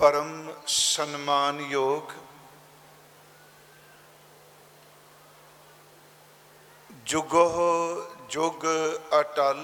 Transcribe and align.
ਪਰਮ 0.00 0.52
ਸਨਮਾਨਯੋਗ 0.66 2.12
ਜੁਗੋ 7.06 7.44
ਜੁਗ 8.30 8.64
ਅਟਲ 9.20 9.60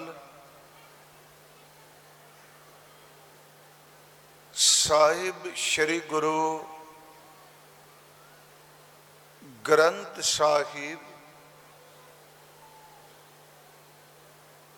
ਸਾਹਿਬ 4.54 5.48
ਸ੍ਰੀ 5.56 5.98
ਗੁਰੂ 6.10 6.66
ਗ੍ਰੰਥ 9.68 10.20
ਸਾਹਿਬ 10.24 10.98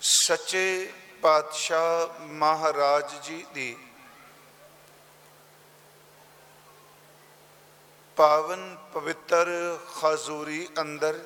ਸੱਚੇ 0.00 0.92
ਪਾਤਸ਼ਾਹ 1.22 2.18
ਮਹਾਰਾਜ 2.36 3.20
ਜੀ 3.22 3.44
ਦੀ 3.54 3.76
ਪਾਵਨ 8.18 8.62
ਪਵਿੱਤਰ 8.92 9.48
ਖਜ਼ੂਰੀ 9.94 10.66
ਅੰਦਰ 10.80 11.18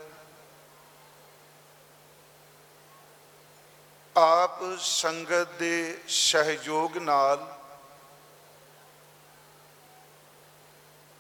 ਆਪ 4.17 4.59
ਸੰਗਤ 4.81 5.53
ਦੇ 5.59 5.99
ਸਹਿਯੋਗ 6.09 6.97
ਨਾਲ 6.99 7.47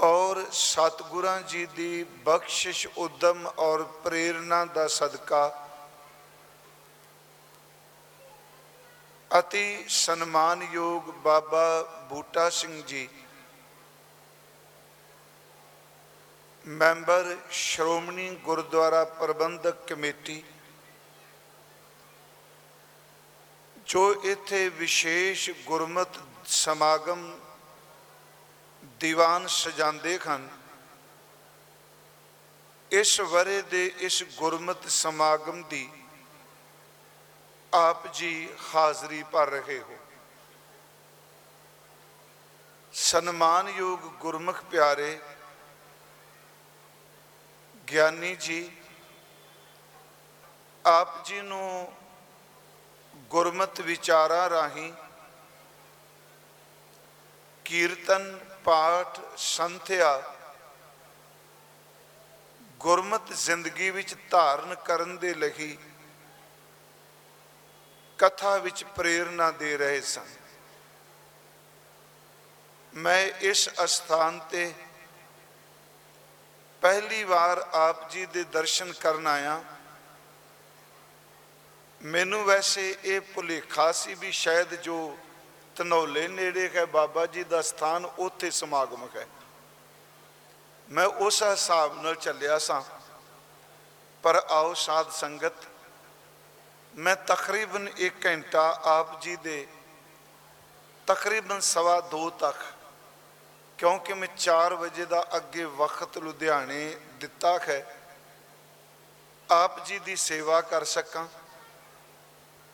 ਔਰ 0.01 0.45
ਸਤਿਗੁਰਾਂ 0.51 1.41
ਜੀ 1.43 1.65
ਦੀ 1.77 2.05
ਬਖਸ਼ਿਸ਼, 2.25 2.87
ਉਦਮ 2.99 3.47
ਔਰ 3.49 3.83
ਪ੍ਰੇਰਣਾ 4.05 4.65
ਦਾ 4.65 4.87
ਸਦਕਾ 4.89 5.43
ਅਤੀ 9.31 9.85
ਸਨਮਾਨਯੋਗ 9.89 11.11
ਬਾਬਾ 11.25 11.67
ਬੂਟਾ 12.09 12.49
ਸਿੰਘ 12.51 12.83
ਜੀ 12.83 13.09
ਮੈਂਬਰ 16.65 17.37
ਸ਼੍ਰੋਮਣੀ 17.51 18.29
ਗੁਰਦੁਆਰਾ 18.45 19.05
ਪ੍ਰਬੰਧਕ 19.05 19.77
ਕਮੇਟੀ, 19.87 20.43
ਜੋ 23.87 24.13
ਇੱਥੇ 24.25 24.69
ਵਿਸ਼ੇਸ਼ 24.69 25.49
ਗੁਰਮਤ 25.67 26.19
ਸਮਾਗਮ 26.47 27.31
ਦੀਵਾਨ 29.01 29.47
ਸਜਾਉਂਦੇ 29.47 30.19
ਹਨ, 30.19 30.49
ਇਸ 32.91 33.21
ਵਰੇ 33.21 33.61
ਦੇ 33.63 33.85
ਇਸ 33.99 34.23
ਗੁਰਮਤ 34.39 34.89
ਸਮਾਗਮ 34.91 35.63
ਦੀ 35.63 35.89
ਆਪ 37.73 38.07
ਜੀ 38.15 38.49
ਹਾਜ਼ਰੀ 38.75 39.23
ਭਰ 39.23 39.51
ਰਹੇ 39.51 39.79
ਹੋ। 39.81 39.99
ਸਨਮਾਨਯੋਗ 42.95 44.11
ਗੁਰਮੁਖ 44.21 44.63
ਪਿਆਰੇ 44.63 45.19
ਗਿਆਨੀ 47.89 48.35
ਜੀ, 48.37 48.71
ਆਪ 50.85 51.25
ਜੀ 51.25 51.41
ਨੂੰ 51.41 51.93
ਗੁਰਮਤ 53.31 53.81
ਵਿਚਾਰਾਂ 53.81 54.49
ਰਾਹੀਂ 54.51 54.93
ਕੀਰਤਨ, 57.65 58.39
ਪਾਠ 58.65 59.21
ਸੰਥਿਆ 59.37 60.23
ਗੁਰਮਤ 62.81 63.33
ਜ਼ਿੰਦਗੀ 63.33 63.91
ਵਿੱਚ 63.91 64.15
ਧਾਰਨ 64.31 64.75
ਕਰਨ 64.75 65.17
ਦੇ 65.19 65.35
ਲਈ 65.35 65.77
ਕਥਾ 68.19 68.57
ਵਿੱਚ 68.57 68.85
ਪ੍ਰੇਰਣਾ 68.97 69.51
ਦੇ 69.51 69.77
ਰਹੇ 69.77 70.01
ਸਨ। 70.01 70.27
ਮੈਂ 72.93 73.21
ਇਸ 73.43 73.69
ਅਸਥਾਨ 73.85 74.39
ਤੇ 74.51 74.73
ਪਹਿਲੀ 76.83 77.25
ਵਾਰ 77.25 77.59
ਆਪ 77.73 78.11
ਜੀ 78.11 78.27
ਦੇ 78.27 78.45
ਦਰਸ਼ਨ 78.45 78.93
ਕਰਨ 78.93 79.27
ਆਇਆ। 79.27 79.65
ਮੈਨੂੰ 82.03 82.45
ਵੈਸੇ 82.45 82.99
ਇਹ 83.05 83.21
ਭੁਲੇਖਾ 83.21 83.93
ਸੀ 83.93 84.15
ਵੀ 84.15 84.33
ਸ਼ਾਇਦ 84.33 84.75
ਜੋ 84.75 85.19
ਧਨੌਲੇ 85.77 86.29
ਨੇੜੇ 86.29 86.71
ਹੈ, 86.75 86.87
ਬਾਬਾ 86.87 87.27
ਜੀ 87.27 87.45
ਦਾ 87.45 87.63
ਸਥਾਨ 87.63 88.05
ਉੱਥੇ 88.05 88.51
ਸਮਾਗਮ 88.51 89.09
ਹੈ। 89.17 89.27
ਮੈਂ 90.91 91.07
ਉਸ 91.07 91.43
ਹਿਸਾਬ 91.43 92.03
ਨਾਲ 92.03 92.15
ਚੱਲਿਆ 92.15 92.59
ਸਾਂ। 92.59 92.83
ਪਰ 94.23 94.43
ਆਓ 94.51 94.75
ਸਾਧ 94.75 95.11
ਸੰਗਤ, 95.11 95.53
ਮੈਂ 96.95 97.17
ਤਕਰੀਬਨ 97.17 97.89
1 97.99 98.27
ਘੰਟਾ 98.27 98.81
ਆਪ 98.85 99.21
ਜੀ 99.21 99.37
ਦੇ 99.37 99.67
ਤਕਰੀਬਨ 101.07 101.61
ਸਵਾ 101.61 102.01
2 102.11 102.31
ਤੱਕ 102.31 102.57
ਕਿਉਂਕਿ 103.83 104.15
ਮੈਂ 104.15 104.27
4 104.37 104.75
ਵਜੇ 104.75 105.05
ਦਾ 105.05 105.21
ਅੱਗੇ 105.37 105.65
ਵਕਤ 105.77 106.17
ਲੁਧਿਆਣੇ 106.19 106.99
ਦਿੱਤਾ 107.21 107.59
ਹੈ, 107.59 107.97
ਆਪ 109.49 109.85
ਜੀ 109.87 109.99
ਦੀ 109.99 110.15
ਸੇਵਾ 110.17 110.61
ਕਰ 110.61 110.85
ਸਕਾਂ। 110.85 111.27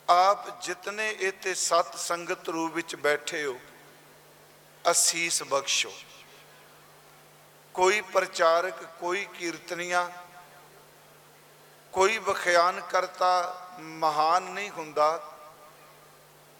ਆਪ 0.07 0.61
ਜਿਤਨੇ 0.61 1.09
ਇਤੇ 1.21 1.53
ਸਤ 1.53 1.95
ਸੰਗਤ 1.97 2.49
ਰੂਪ 2.49 2.73
ਵਿੱਚ 2.73 2.95
ਬੈਠੇ 2.95 3.43
ਹੋ, 3.45 3.57
ਅਸੀਸ 4.91 5.41
ਬਖਸ਼ੋ। 5.43 5.91
ਕੋਈ 7.75 8.01
ਪ੍ਰਚਾਰਕ, 8.13 8.83
ਕੋਈ 8.99 9.25
ਕੀਰਤਨੀਆ, 9.39 10.09
ਕੋਈ 11.93 12.17
ਵਿਖਿਆਨ 12.19 12.81
ਕਰਤਾ 12.81 13.33
ਮਹਾਨ 13.79 14.43
ਨਹੀਂ 14.43 14.69
ਹੁੰਦਾ। 14.69 15.09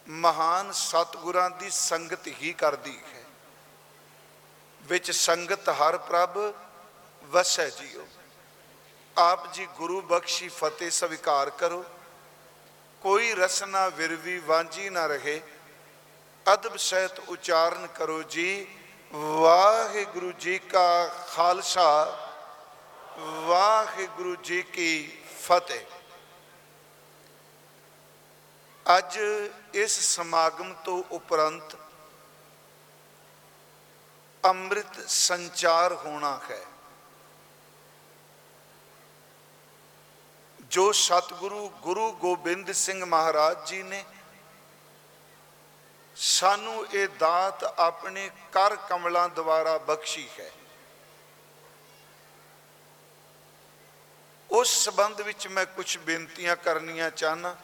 ਮਹਾਨ 0.07 0.71
ਸਤਿਗੁਰਾਂ 0.71 1.49
ਦੀ 1.49 1.69
ਸੰਗਤ 1.69 2.27
ਹੀ 2.41 2.53
ਕਰਦੀ 2.53 2.97
ਹੈ। 2.97 3.18
ਵਿੱਚ 4.89 5.11
ਸੰਗਤ 5.11 5.69
ਹਰ 5.69 5.97
ਪ੍ਰਭ 5.97 6.53
ਵਸੈ 7.23 7.69
ਜੀਓ। 7.69 8.07
ਆਪ 9.17 9.53
ਜੀ 9.53 9.65
ਗੁਰੂ 9.65 10.01
ਬਖਸ਼ੀ 10.01 10.49
ਫਤਿਹ 10.49 10.91
ਸਵੀਕਾਰ 10.91 11.49
ਕਰੋ। 11.49 11.85
ਕੋਈ 13.01 13.33
ਰਸਨਾ 13.33 13.87
ਵਿਰਵੀ, 13.87 14.39
ਵਾਂਝੀ 14.39 14.89
ਨਾ 14.89 15.07
ਰਹੇ। 15.07 15.41
ਅਦਬ 16.53 16.77
ਸਹਿਤ 16.77 17.19
ਉਚਾਰਨ 17.19 17.87
ਕਰੋ 17.87 18.23
ਜੀ। 18.23 18.67
ਵਾਹਿਗੁਰੂ 19.13 20.31
ਜੀ 20.31 20.59
ਕਾ 20.59 21.07
ਖਾਲਸਾ, 21.07 21.91
ਵਾਹਿਗੁਰੂ 23.19 24.35
ਜੀ 24.35 24.61
ਕੀ 24.61 25.17
ਫਤਿਹ। 25.41 25.85
ਅੱਜ 28.97 29.19
ਇਸ 29.73 30.15
ਸਮਾਗਮ 30.15 30.73
ਤੋਂ 30.73 31.03
ਉਪਰੰਤ 31.11 31.75
ਅੰਮ੍ਰਿਤ 34.45 35.09
ਸੰਚਾਰ 35.09 35.93
ਹੋਣਾ 35.93 36.39
ਹੈ। 36.49 36.65
ਜੋ 40.61 40.91
ਸਤਿਗੁਰੂ 40.91 41.69
ਗੁਰੂ 41.69 42.11
ਗੋਬਿੰਦ 42.11 42.71
ਸਿੰਘ 42.71 43.05
ਮਹਾਰਾਜ 43.05 43.67
ਜੀ 43.67 43.83
ਨੇ 43.83 44.05
ਸਾਨੂੰ 46.15 46.87
ਇਹ 46.87 47.07
ਦਾਤ 47.19 47.63
ਆਪਣੇ 47.63 48.31
ਕਰ 48.51 48.75
ਕਮਲਾਂ 48.75 49.29
ਦੁਆਰਾ 49.29 49.77
ਬਖਸ਼ੀ 49.77 50.29
ਹੈ। 50.39 50.51
ਉਸ 54.51 54.69
ਸਬੰਧ 54.85 55.21
ਵਿੱਚ 55.21 55.47
ਮੈਂ 55.47 55.65
ਕੁਝ 55.65 55.97
ਬੇਨਤੀਆਂ 55.97 56.55
ਕਰਨੀਆਂ 56.55 57.11
ਚਾਹਨਾ 57.11 57.55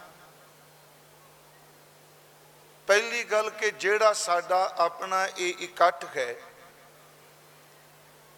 ਪਹਿਲੀ 2.88 3.24
ਗੱਲ 3.24 3.50
ਕਿ 3.50 3.72
ਜਿਹੜਾ 3.72 4.14
ਸਾਡਾ 4.14 4.76
ਆਪਣਾ 4.78 5.26
ਇਹ 5.28 5.54
ਇਕੱਠ 5.60 6.06
ਹੈ 6.18 6.36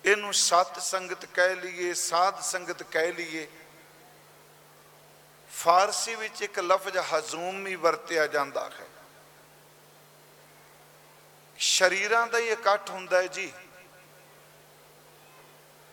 ਇਹਨੂੰ 0.07 0.33
ਸਤ 0.33 0.79
ਸੰਗਤ 0.79 1.25
ਕਹਿ 1.25 1.55
ਲਈਏ, 1.55 1.93
ਸਾਧ 1.93 2.39
ਸੰਗਤ 2.41 2.83
ਕਹਿ 2.83 3.11
ਲਈਏ। 3.11 3.47
ਫਾਰਸੀ 5.51 6.15
ਵਿੱਚ 6.15 6.41
ਇੱਕ 6.41 6.59
ਲਫ਼ਜ਼ 6.59 6.97
ਹਜ਼ੂਮ 6.97 7.63
ਵੀ 7.63 7.75
ਵਰਤਿਆ 7.75 8.27
ਜਾਂਦਾ 8.27 8.69
ਹੈ। 8.69 8.87
ਸ਼ਰੀਰਾਂ 11.57 12.27
ਦਾ 12.27 12.37
ਹੀ 12.37 12.47
ਇਕੱਠ 12.47 12.89
ਹੁੰਦਾ 12.89 13.17
ਹੈ 13.17 13.27
ਜੀ। 13.27 13.51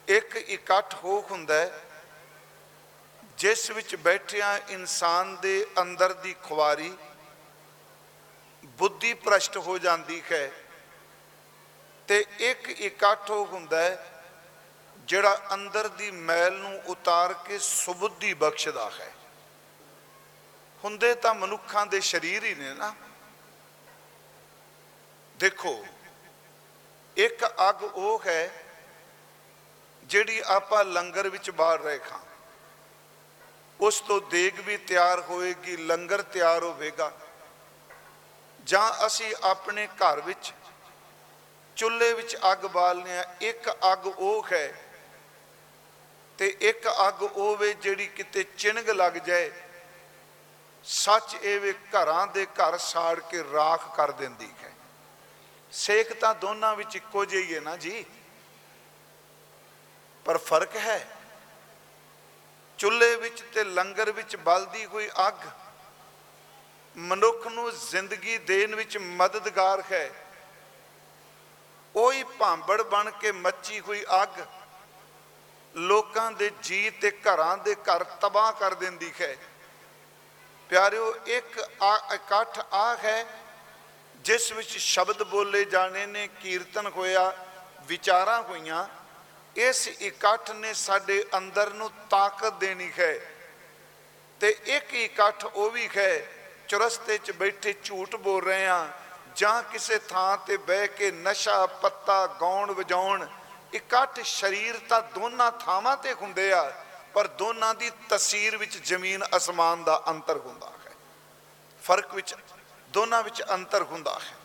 ਇੱਕ 0.08 0.36
ਇਕੱਠ 0.36 0.94
ਹੋ 0.94 1.20
ਹੁੰਦਾ 1.30 1.54
ਹੈ, 1.54 1.80
ਜਿਸ 3.38 3.70
ਵਿੱਚ 3.70 3.96
ਬੈਠਿਆਂ 3.96 4.58
ਇਨਸਾਨ 4.68 5.36
ਦੇ 5.36 5.66
ਅੰਦਰ 5.80 6.12
ਦੀ 6.12 6.34
ਖੁਆਰੀ 6.42 6.92
ਬੁੱਧੀ 8.64 9.14
ਭ੍ਰਸ਼ਟ 9.14 9.56
ਹੋ 9.56 9.78
ਜਾਂਦੀ 9.78 10.22
ਹੈ। 10.32 10.50
ਤੇ 12.08 12.24
ਇੱਕ 12.38 12.68
ਇਕੱਠ 12.70 13.30
ਹੋ 13.30 13.44
ਹੁੰਦਾ 13.44 13.78
ਹੈ 13.78 14.22
ਜਿਹੜਾ 14.98 15.40
ਅੰਦਰ 15.54 15.88
ਦੀ 15.88 16.10
ਮੈਲ 16.10 16.52
ਨੂੰ 16.52 16.82
ਉਤਾਰ 16.86 17.32
ਕੇ 17.32 17.58
ਸੁਬੁੱਧੀ 17.58 18.34
ਬਖਸ਼ਦਾ 18.34 18.90
ਹੈ। 18.90 19.12
ਹੁੰਦੇ 20.84 21.14
ਤਾਂ 21.14 21.34
ਮਨੁੱਖਾਂ 21.34 21.86
ਦੇ 21.86 22.00
ਸਰੀਰ 22.00 22.44
ਹੀ 22.44 22.54
ਨੇ 22.54 22.74
ਨਾ। 22.74 22.94
ਦੇਖੋ, 25.36 25.86
ਇੱਕ 27.16 27.44
ਅੱਗ 27.68 27.82
ਉਹ 27.82 28.22
ਹੈ 28.26 28.50
ਜਿਹੜੀ 30.04 30.42
ਆਪਾਂ 30.46 30.84
ਲੰਗਰ 30.84 31.28
ਵਿੱਚ 31.28 31.50
ਬਾੜ 31.50 31.82
ਰਹੇ 31.82 31.98
ਖਾਂ। 31.98 32.18
ਉਸ 33.80 34.00
ਤੋਂ 34.00 34.20
ਦੇਗ 34.20 34.60
ਵੀ 34.60 34.76
ਤਿਆਰ 34.76 35.20
ਹੋਏਗੀ, 35.20 35.76
ਲੰਗਰ 35.76 36.22
ਤਿਆਰ 36.22 36.62
ਹੋਵੇਗਾ। 36.62 37.12
ਜਾਂ 38.64 39.06
ਅਸੀਂ 39.06 39.34
ਆਪਣੇ 39.42 39.86
ਘਰ 39.86 40.20
ਵਿੱਚ 40.20 40.52
ਚੁੱਲ੍ਹੇ 41.76 42.12
ਵਿੱਚ 42.12 42.36
ਅੱਗ 42.52 42.66
ਬਾਲਨੇ 42.66 43.18
ਆ 43.18 43.24
ਇੱਕ 43.40 43.68
ਅੱਗ 43.92 44.06
ਉਹ 44.06 44.46
ਹੈ 44.52 44.72
ਤੇ 46.38 46.46
ਇੱਕ 46.60 46.88
ਅੱਗ 47.08 47.22
ਉਹ 47.22 47.56
ਵੇ 47.56 47.72
ਜਿਹੜੀ 47.74 48.06
ਕਿਤੇ 48.06 48.42
ਚਿਣਗ 48.58 48.88
ਲੱਗ 48.90 49.12
ਜਾਏ, 49.12 49.50
ਸੱਚ 50.84 51.34
ਇਹ 51.34 51.60
ਵੇ 51.60 51.72
ਘਰਾਂ 51.72 52.26
ਦੇ 52.26 52.46
ਘਰ 52.46 52.76
ਸਾੜ 52.78 53.18
ਕੇ 53.20 53.42
ਰਾਖ 53.52 53.94
ਕਰ 53.96 54.10
ਦਿੰਦੀ 54.12 54.50
ਹੈ। 54.62 54.72
ਸੇਕ 55.72 56.12
ਤਾਂ 56.12 56.34
ਦੋਨਾਂ 56.34 56.74
ਵਿੱਚ 56.76 56.96
ਇੱਕੋ 56.96 57.24
ਜਿਹਾ 57.24 57.42
ਹੀ 57.42 57.54
ਹੈ 57.54 57.60
ਨਾ 57.60 57.76
ਜੀ? 57.76 58.04
ਪਰ 60.26 60.38
ਫ਼ਰਕ 60.38 60.76
ਹੈ, 60.76 61.06
ਚੁੱਲ੍ਹੇ 62.78 63.14
ਵਿੱਚ 63.16 63.42
ਤੇ 63.54 63.64
ਲੰਗਰ 63.64 64.10
ਵਿੱਚ 64.12 64.36
ਬਲਦੀ 64.36 64.84
ਹੋਈ 64.86 65.08
ਅੱਗ 65.28 65.46
ਮਨੁੱਖ 66.96 67.46
ਨੂੰ 67.46 67.70
ਜ਼ਿੰਦਗੀ 67.70 68.36
ਦੇਣ 68.38 68.74
ਵਿੱਚ 68.74 68.98
ਮਦਦਗਾਰ 68.98 69.82
ਹੈ। 69.92 70.10
ਉਹੀ 71.96 72.22
ਭਾਂਬੜ 72.22 72.82
ਬਣ 72.82 73.10
ਕੇ 73.10 73.32
ਮੱਚੀ 73.32 73.80
ਹੋਈ 73.80 74.04
ਅੱਗ 74.22 74.28
ਲੋਕਾਂ 75.76 76.32
ਦੇ 76.32 76.50
ਜੀ 76.62 76.90
ਤੇ 76.90 77.10
ਘਰਾਂ 77.10 77.58
ਦੇ 77.58 77.74
ਘਰ 77.74 78.04
ਤਬਾਹ 78.04 78.52
ਕਰ 78.52 78.74
ਦਿੰਦੀ 78.74 79.12
ਹੈ। 79.20 79.36
ਪਿਆਰਿਓ, 80.68 81.14
ਇੱਕ 81.26 81.68
ਆ- 81.82 82.14
ਇਕੱਠ 82.14 82.60
ਆ 82.72 82.96
ਹੈ 82.96 83.26
ਜਿਸ 84.16 84.52
ਵਿੱਚ 84.52 84.78
ਸ਼ਬਦ 84.78 85.22
ਬੋਲੇ 85.22 85.64
ਜਾਣੇ 85.64 86.06
ਨੇ, 86.06 86.28
ਕੀਰਤਨ 86.28 86.86
ਹੋਇਆ, 86.86 87.46
ਵਿਚਾਰਾਂ 87.82 88.42
ਹੋਈਆਂ, 88.42 88.86
ਇਸ 89.56 89.88
ਇਕੱਠ 89.88 90.50
ਨੇ 90.50 90.74
ਸਾਡੇ 90.74 91.24
ਅੰਦਰ 91.36 91.70
ਨੂੰ 91.70 91.90
ਤਾਕਤ 92.10 92.52
ਦੇਣੀ 92.52 92.92
ਹੈ। 92.98 93.20
ਤੇ 94.40 94.56
ਇੱਕ 94.64 94.94
ਇਕੱਠ 94.94 95.44
ਉਹ 95.44 95.70
ਵੀ 95.70 95.90
ਹੈ, 95.96 96.26
ਚੁਰਸਤੇ 96.68 97.18
'ਚ 97.18 97.30
ਬੈਠੇ 97.30 97.74
ਝੂਠ 97.84 98.16
ਬੋਲ 98.16 98.44
ਰਹੇ 98.44 98.66
ਆ 98.66 98.88
ਜਾਂ 99.36 99.62
ਕਿਸੇ 99.62 99.98
ਥਾਂ 99.98 100.36
ਤੇ 100.36 100.56
ਬਹਿ 100.56 100.88
ਕੇ 100.88 101.10
ਨਸ਼ਾ, 101.10 101.66
ਪੱਤਾ, 101.66 102.26
ਗਾਉਣ, 102.26 102.72
ਵਜਾਉਣ, 102.72 103.26
ਇਕੱਠ 103.74 104.20
ਸਰੀਰ 104.20 104.78
ਤਾਂ 104.88 105.02
ਦੋਨਾਂ 105.02 105.50
ਥਾਵਾਂ 105.50 105.96
ਤੇ 105.96 106.12
ਹੁੰਦੇ 106.12 106.52
ਆ, 106.52 106.84
ਪਰ 107.14 107.26
ਦੋਨਾਂ 107.26 107.74
ਦੀ 107.74 107.90
ਤਸਵੀਰ 108.08 108.56
ਵਿੱਚ 108.56 108.78
ਜ਼ਮੀਨ 108.78 109.24
ਅਸਮਾਨ 109.36 109.84
ਦਾ 109.84 110.02
ਅੰਤਰ 110.08 110.36
ਹੁੰਦਾ 110.36 110.66
ਹੈ। 110.66 110.92
ਫ਼ਰਕ 111.82 112.14
ਵਿੱਚ 112.14 112.34
ਦੋਨਾਂ 112.90 113.22
ਵਿੱਚ 113.22 113.42
ਅੰਤਰ 113.50 113.82
ਹੁੰਦਾ 113.82 114.18
ਹੈ। 114.18 114.36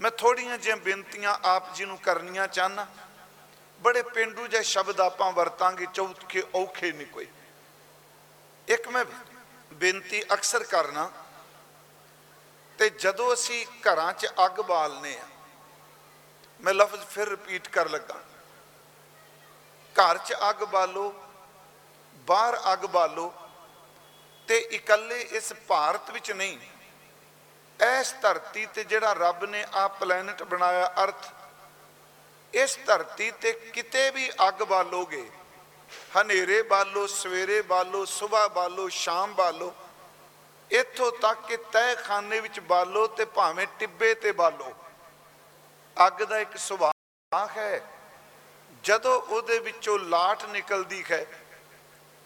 ਮੈਂ 0.00 0.10
ਥੋੜੀਆਂ 0.10 0.58
ਜਿਹੀਆਂ 0.58 0.76
ਬੇਨਤੀਆਂ 0.76 1.36
ਆਪ 1.44 1.74
ਜੀ 1.74 1.84
ਨੂੰ 1.84 1.98
ਕਰਨੀਆਂ 1.98 2.48
ਚਾਹਨਾ 2.48 2.86
ਬੜੇ 3.80 4.02
ਪਿੰਡੂ 4.02 4.46
ਜਿਹੇ 4.46 4.62
ਸ਼ਬਦ 4.62 5.00
ਆਪਾਂ 5.00 5.32
ਵਰਤਾਂਗੇ, 5.32 5.86
ਚੌਥੇ 5.94 6.42
ਔਖੇ 6.54 6.92
ਨਹੀਂ 6.92 7.06
ਕੋਈ। 7.06 7.26
ਇੱਕ 8.68 8.88
ਮੈਂ 8.88 9.04
ਬੇਨਤੀ 9.72 10.22
ਅਕਸਰ 10.22 10.64
ਕਰਨਾ 10.64 11.10
ਤੇ 12.78 12.88
ਜਦੋਂ 12.90 13.32
ਅਸੀਂ 13.34 13.64
ਘਰਾਂ 13.82 14.12
'ਚ 14.12 14.26
ਅੱਗ 14.44 14.60
ਬਾਲਨੇ 14.62 15.16
ਆ 15.16 15.26
ਮੈਂ 16.60 16.74
ਲਫ਼ਜ਼ 16.74 17.04
ਫਿਰ 17.04 17.28
ਰਿਪੀਟ 17.28 17.68
ਕਰ 17.68 17.88
ਲੱਗਾ। 17.90 18.14
ਘਰ 19.96 20.18
'ਚ 20.18 20.34
ਅੱਗ 20.50 20.62
ਬਾਲੋ, 20.64 21.12
ਬਾਹਰ 22.28 22.58
ਅੱਗ 22.72 22.84
ਬਾਲੋ 22.86 23.32
ਤੇ 24.48 24.58
ਇਕੱਲੇ 24.72 25.20
ਇਸ 25.20 25.52
ਭਾਰਤ 25.68 26.10
ਵਿੱਚ 26.10 26.30
ਨਹੀਂ। 26.32 26.58
ਇਸ 27.80 28.14
ਧਰਤੀ 28.22 28.66
ਤੇ 28.66 28.84
ਜਿਹੜਾ 28.84 29.12
ਰੱਬ 29.12 29.44
ਨੇ 29.44 29.64
ਆ 29.74 29.86
ਪਲੈਨਟ 30.00 30.42
ਬਣਾਇਆ 30.42 30.92
ਅਰਥ 31.04 31.26
ਇਸ 32.54 32.78
ਧਰਤੀ 32.86 33.30
ਤੇ 33.32 33.52
ਕਿਤੇ 33.74 34.10
ਵੀ 34.10 34.30
ਅੱਗ 34.48 34.62
ਬਾਲੋਗੇ, 34.62 35.24
ਹਨੇਰੇ 36.16 36.60
ਬਾਲੋ, 36.62 37.06
ਸਵੇਰੇ 37.06 37.60
ਬਾਲੋ 37.62 38.04
ਸਵੇਰ 38.04 38.48
ਬਾਲੋ, 38.48 38.88
ਸ਼ਾਮ 38.88 39.34
ਬਾਲੋ 39.34 39.72
ਇੱਥੋਂ 40.70 41.10
ਤੱਕ 41.12 41.46
ਕਿ 41.48 41.56
ਤਹਿ 41.72 41.94
ਖਾਨੇ 41.96 42.40
ਵਿੱਚ 42.40 42.60
ਬਾਲੋ 42.60 43.06
ਤੇ 43.06 43.24
ਭਾਵੇਂ 43.24 43.66
ਟਿੱਬੇ 43.78 44.14
ਤੇ 44.14 44.32
ਬਾਲੋ, 44.32 44.72
ਅੱਗ 45.96 46.22
ਦਾ 46.22 46.38
ਇੱਕ 46.38 46.56
ਸੁਭਾਅ 46.56 47.46
ਹੈ। 47.56 47.80
ਜਦੋਂ 48.84 49.20
ਉਹਦੇ 49.20 49.58
ਵਿੱਚੋਂ 49.58 49.98
ਲਾਟ 49.98 50.44
ਨਿਕਲਦੀ 50.44 51.04
ਹੈ, 51.10 51.24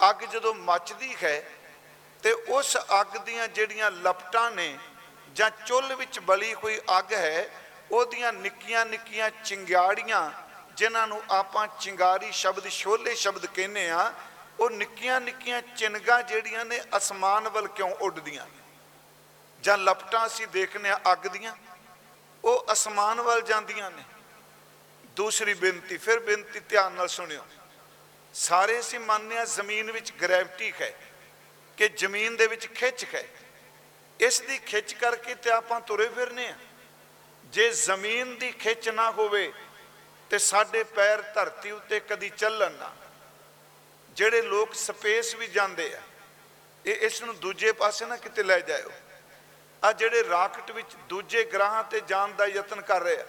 ਅੱਗ 0.01 0.25
ਜਦੋਂ 0.25 0.55
ਮੱਚਦੀ 0.55 1.15
ਹੈ, 1.23 1.43
ਤੇ 2.23 2.33
ਉਸ 2.33 2.77
ਅੱਗ 3.01 3.17
ਦੀਆਂ 3.17 3.49
ਜਿਹੜੀਆਂ 3.49 3.91
ਲਪਟਾਂ 3.91 4.51
ਨੇ 4.51 4.77
ਜਾਂ 5.35 5.51
ਚੁੱਲ੍ਹ 5.67 5.97
ਵਿੱਚ 5.97 6.19
ਬਲੀ 6.21 6.55
ਹੋਈ 6.55 6.81
ਅੱਗ 6.99 7.13
ਹੈ, 7.13 7.49
ਉਹਦੀਆਂ 7.91 8.33
ਨਿੱਕੀਆਂ 8.33 8.85
ਨਿੱਕੀਆਂ 8.87 9.31
ਚਿੰਗਾੜੀਆਂ, 9.45 10.31
ਜਿਨ੍ਹਾਂ 10.77 11.07
ਨੂੰ 11.07 11.23
ਆਪਾਂ 11.31 11.67
ਚਿੰਗਾਰੀ 11.81 12.31
ਸ਼ਬਦ, 12.33 12.69
ਛੋਲੇ 12.69 13.15
ਸ਼ਬਦ 13.15 13.47
ਕਹਿੰਦੇ 13.47 13.89
ਆ 13.91 14.13
ਉਹ 14.61 14.71
ਨਿੱਕੀਆਂ 14.71 15.21
ਨਿੱਕੀਆਂ 15.21 15.63
ਚਿੰਗਾ 15.63 16.23
ਜਿਹੜੀਆਂ 16.23 16.65
ਨੇ 16.65 16.81
ਅਸਮਾਨ 16.97 17.49
ਵੱਲ 17.49 17.69
ਕਿਉਂ 17.69 17.91
ਉੱਡਦੀਆਂ? 17.91 18.47
ਨੇ 18.47 18.63
ਜਾਂ 19.63 19.79
ਲਪਟਾਂ 19.79 20.27
ਅਸੀਂ 20.27 20.47
ਦੇਖਨੇ 20.47 20.91
ਆ 20.91 21.01
ਅੱਗ 21.13 21.19
ਦੀਆਂ? 21.19 21.57
ਉਹ 22.45 22.67
ਅਸਮਾਨ 22.73 23.21
ਵੱਲ 23.21 23.43
ਜਾਂਦੀਆਂ 23.43 23.91
ਨੇ। 23.91 24.03
ਦੂਸਰੀ 25.05 25.55
ਬੇਨਤੀ, 25.55 25.97
ਫਿਰ 25.97 26.21
ਬੇਨਤੀ 26.21 26.61
ਧਿਆਨ 26.61 26.93
ਨਾਲ 26.93 27.09
ਸੁਣਿਓ। 27.09 27.47
ਸਾਰੇ 28.35 28.81
ਅਸੀਂ 28.81 29.01
ਮੰਨਦੇ 29.01 29.39
ਆ 29.39 29.45
ਜ਼ਮੀਨ 29.45 29.93
ਵਿੱਚ 29.93 30.13
ਗ੍ਰੈਵਿਟੀ 30.13 30.73
ਹੈ 30.81 30.95
ਕਿ 31.77 31.89
ਜ਼ਮੀਨ 31.89 32.37
ਦੇ 32.37 32.47
ਵਿੱਚ 32.47 32.67
ਖਿੱਚ 32.67 33.07
ਹੈ। 33.15 33.29
ਇਸ 34.21 34.41
ਦੀ 34.41 34.59
ਖਿੱਚ 34.59 34.95
ਕਰਕੇ 34.95 35.35
ਤੇ 35.35 35.51
ਆਪਾਂ 35.51 35.81
ਤੁਰੇ 35.81 36.09
ਫਿਰਨੇ 36.09 36.49
ਆ 36.49 36.55
ਜੇ 37.45 37.71
ਜ਼ਮੀਨ 37.71 38.39
ਦੀ 38.39 38.53
ਖਿੱਚ 38.53 38.89
ਨਾ 38.89 39.11
ਹੋਵੇ 39.11 39.53
ਤੇ 40.31 40.39
ਸਾਡੇ 40.39 40.85
ਪੈਰ 40.85 41.23
ਧਰਤੀ 41.23 41.71
ਉੱਤੇ 41.71 42.01
ਕਦੀ 42.01 42.29
ਚੱਲਣ 42.29 42.73
ਨਾ। 42.73 42.93
ਜਿਹੜੇ 44.17 44.43
ਲੋਕ 44.43 44.75
ਸਪੇਸ 44.75 45.35
ਵੀ 45.35 45.47
ਜਾਂਦੇ 45.49 45.93
ਆ, 45.95 46.01
ਇਹ 46.85 47.07
ਇਸ 47.07 47.23
ਨੂੰ 47.23 47.39
ਦੂਜੇ 47.39 47.73
ਪਾਸੇ 47.73 48.07
ਨਾ 48.07 48.17
ਕਿਤੇ 48.17 48.43
ਲੈ 48.43 48.59
ਜਾਇਓ। 48.61 48.91
ਆ 49.83 49.93
ਜਿਹੜੇ 49.93 50.23
ਰਾਕਟ 50.25 50.71
ਵਿੱਚ 50.71 50.95
ਦੂਜੇ 51.09 51.45
ਗ੍ਰਹਾਂ 51.45 51.83
ਤੇ 51.85 52.01
ਜਾਣ 52.09 52.33
ਦਾ 52.33 52.47
ਯਤਨ 52.47 52.81
ਕਰ 52.83 53.03
ਰਹੇ 53.03 53.17
ਆ, 53.17 53.27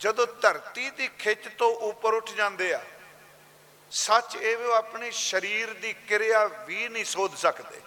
ਜਦੋਂ 0.00 0.26
ਧਰਤੀ 0.42 0.90
ਦੀ 0.90 1.08
ਖਿੱਚ 1.18 1.48
ਤੋਂ 1.58 1.70
ਉੱਪਰ 1.88 2.14
ਉੱਠ 2.14 2.30
ਜਾਂਦੇ 2.32 2.72
ਆ, 2.74 2.80
ਸੱਚ 3.92 4.36
ਇਹ 4.36 4.56
ਵੀ 4.56 4.64
ਉਹ 4.64 4.74
ਆਪਣੇ 4.74 5.10
ਸਰੀਰ 5.10 5.72
ਦੀ 5.74 5.92
ਕਿਰਿਆ 6.08 6.44
ਵੀ 6.66 6.88
ਨਹੀਂ 6.88 7.04
ਸੋਧ 7.04 7.34
ਸਕਦੇ। 7.36 7.80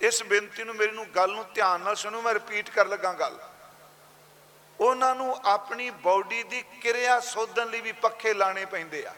ਇਸ 0.00 0.22
ਬੇਨਤੀ 0.22 0.64
ਨੂੰ 0.64 0.74
ਮੇਰੀ 0.76 0.92
ਨੂੰ 0.92 1.06
ਗੱਲ 1.16 1.32
ਨੂੰ 1.32 1.44
ਧਿਆਨ 1.54 1.80
ਨਾਲ 1.80 1.96
ਸੁਣੋ, 1.96 2.20
ਮੈਂ 2.22 2.34
ਰਿਪੀਟ 2.34 2.70
ਕਰ 2.70 2.86
ਲੱਗਾ 2.86 3.12
ਗੱਲ। 3.14 3.38
ਉਹਨਾਂ 4.78 5.14
ਨੂੰ 5.14 5.36
ਆਪਣੀ 5.44 5.90
ਬਾਡੀ 6.04 6.42
ਦੀ 6.42 6.62
ਕਿਰਿਆ 6.82 7.18
ਸੋਧਣ 7.22 7.70
ਲਈ 7.70 7.80
ਵੀ 7.80 7.92
ਪੱਖੇ 8.02 8.32
ਲਾਣੇ 8.34 8.64
ਪੈਂਦੇ 8.64 9.04
ਆ। 9.06 9.14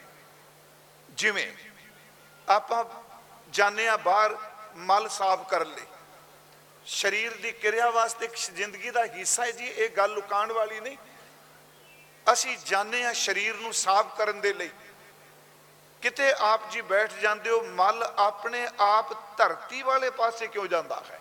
ਜਿਵੇਂ 1.11 1.47
ਆਪਾਂ 2.49 2.85
ਜਾਣੇ 3.51 3.89
ਆ 3.89 3.97
ਬਾਹਰ 3.97 4.37
ਮਲ 4.77 5.09
ਸਾਫ਼ 5.09 5.49
ਕਰਨ 5.49 5.69
ਲਈ। 5.69 5.87
ਸਰੀਰ 6.87 7.37
ਦੀ 7.37 7.53
ਕਿਰਿਆ 7.53 7.91
ਵਾਸਤੇ 7.91 8.25
ਇੱਕ 8.25 8.35
ਜ਼ਿੰਦਗੀ 8.35 8.91
ਦਾ 8.91 9.05
ਹਿੱਸਾ 9.05 9.45
ਹੈ 9.45 9.51
ਜੀ, 9.51 9.65
ਇਹ 9.65 9.91
ਗੱਲ 9.91 10.11
ਲੁਕਾਉਣ 10.11 10.53
ਵਾਲੀ 10.53 10.81
ਨਹੀਂ। 10.81 10.97
ਅਸੀਂ 12.33 12.59
ਜਾਣੇ 12.67 13.05
ਆ 13.05 13.13
ਸਰੀਰ 13.13 13.55
ਨੂੰ 13.55 13.73
ਸਾਫ਼ 13.75 14.17
ਕਰਨ 14.17 14.41
ਦੇ 14.41 14.53
ਲਈ। 14.53 14.71
ਕਿਤੇ 16.03 16.35
ਆਪ 16.39 16.71
ਜੀ 16.71 16.81
ਬੈਠ 16.81 17.13
ਜਾਂਦੇ 17.13 17.51
ਹੋ, 17.51 17.63
ਮਲ 17.63 18.15
ਆਪਣੇ 18.19 18.69
ਆਪ 18.81 19.39
ਧਰਤੀ 19.39 19.83
ਵਾਲੇ 19.83 20.11
ਪਾਸੇ 20.11 20.47
ਕਿਉਂ 20.47 20.67
ਜਾਂਦਾ 20.67 21.03
ਹੈ? 21.11 21.21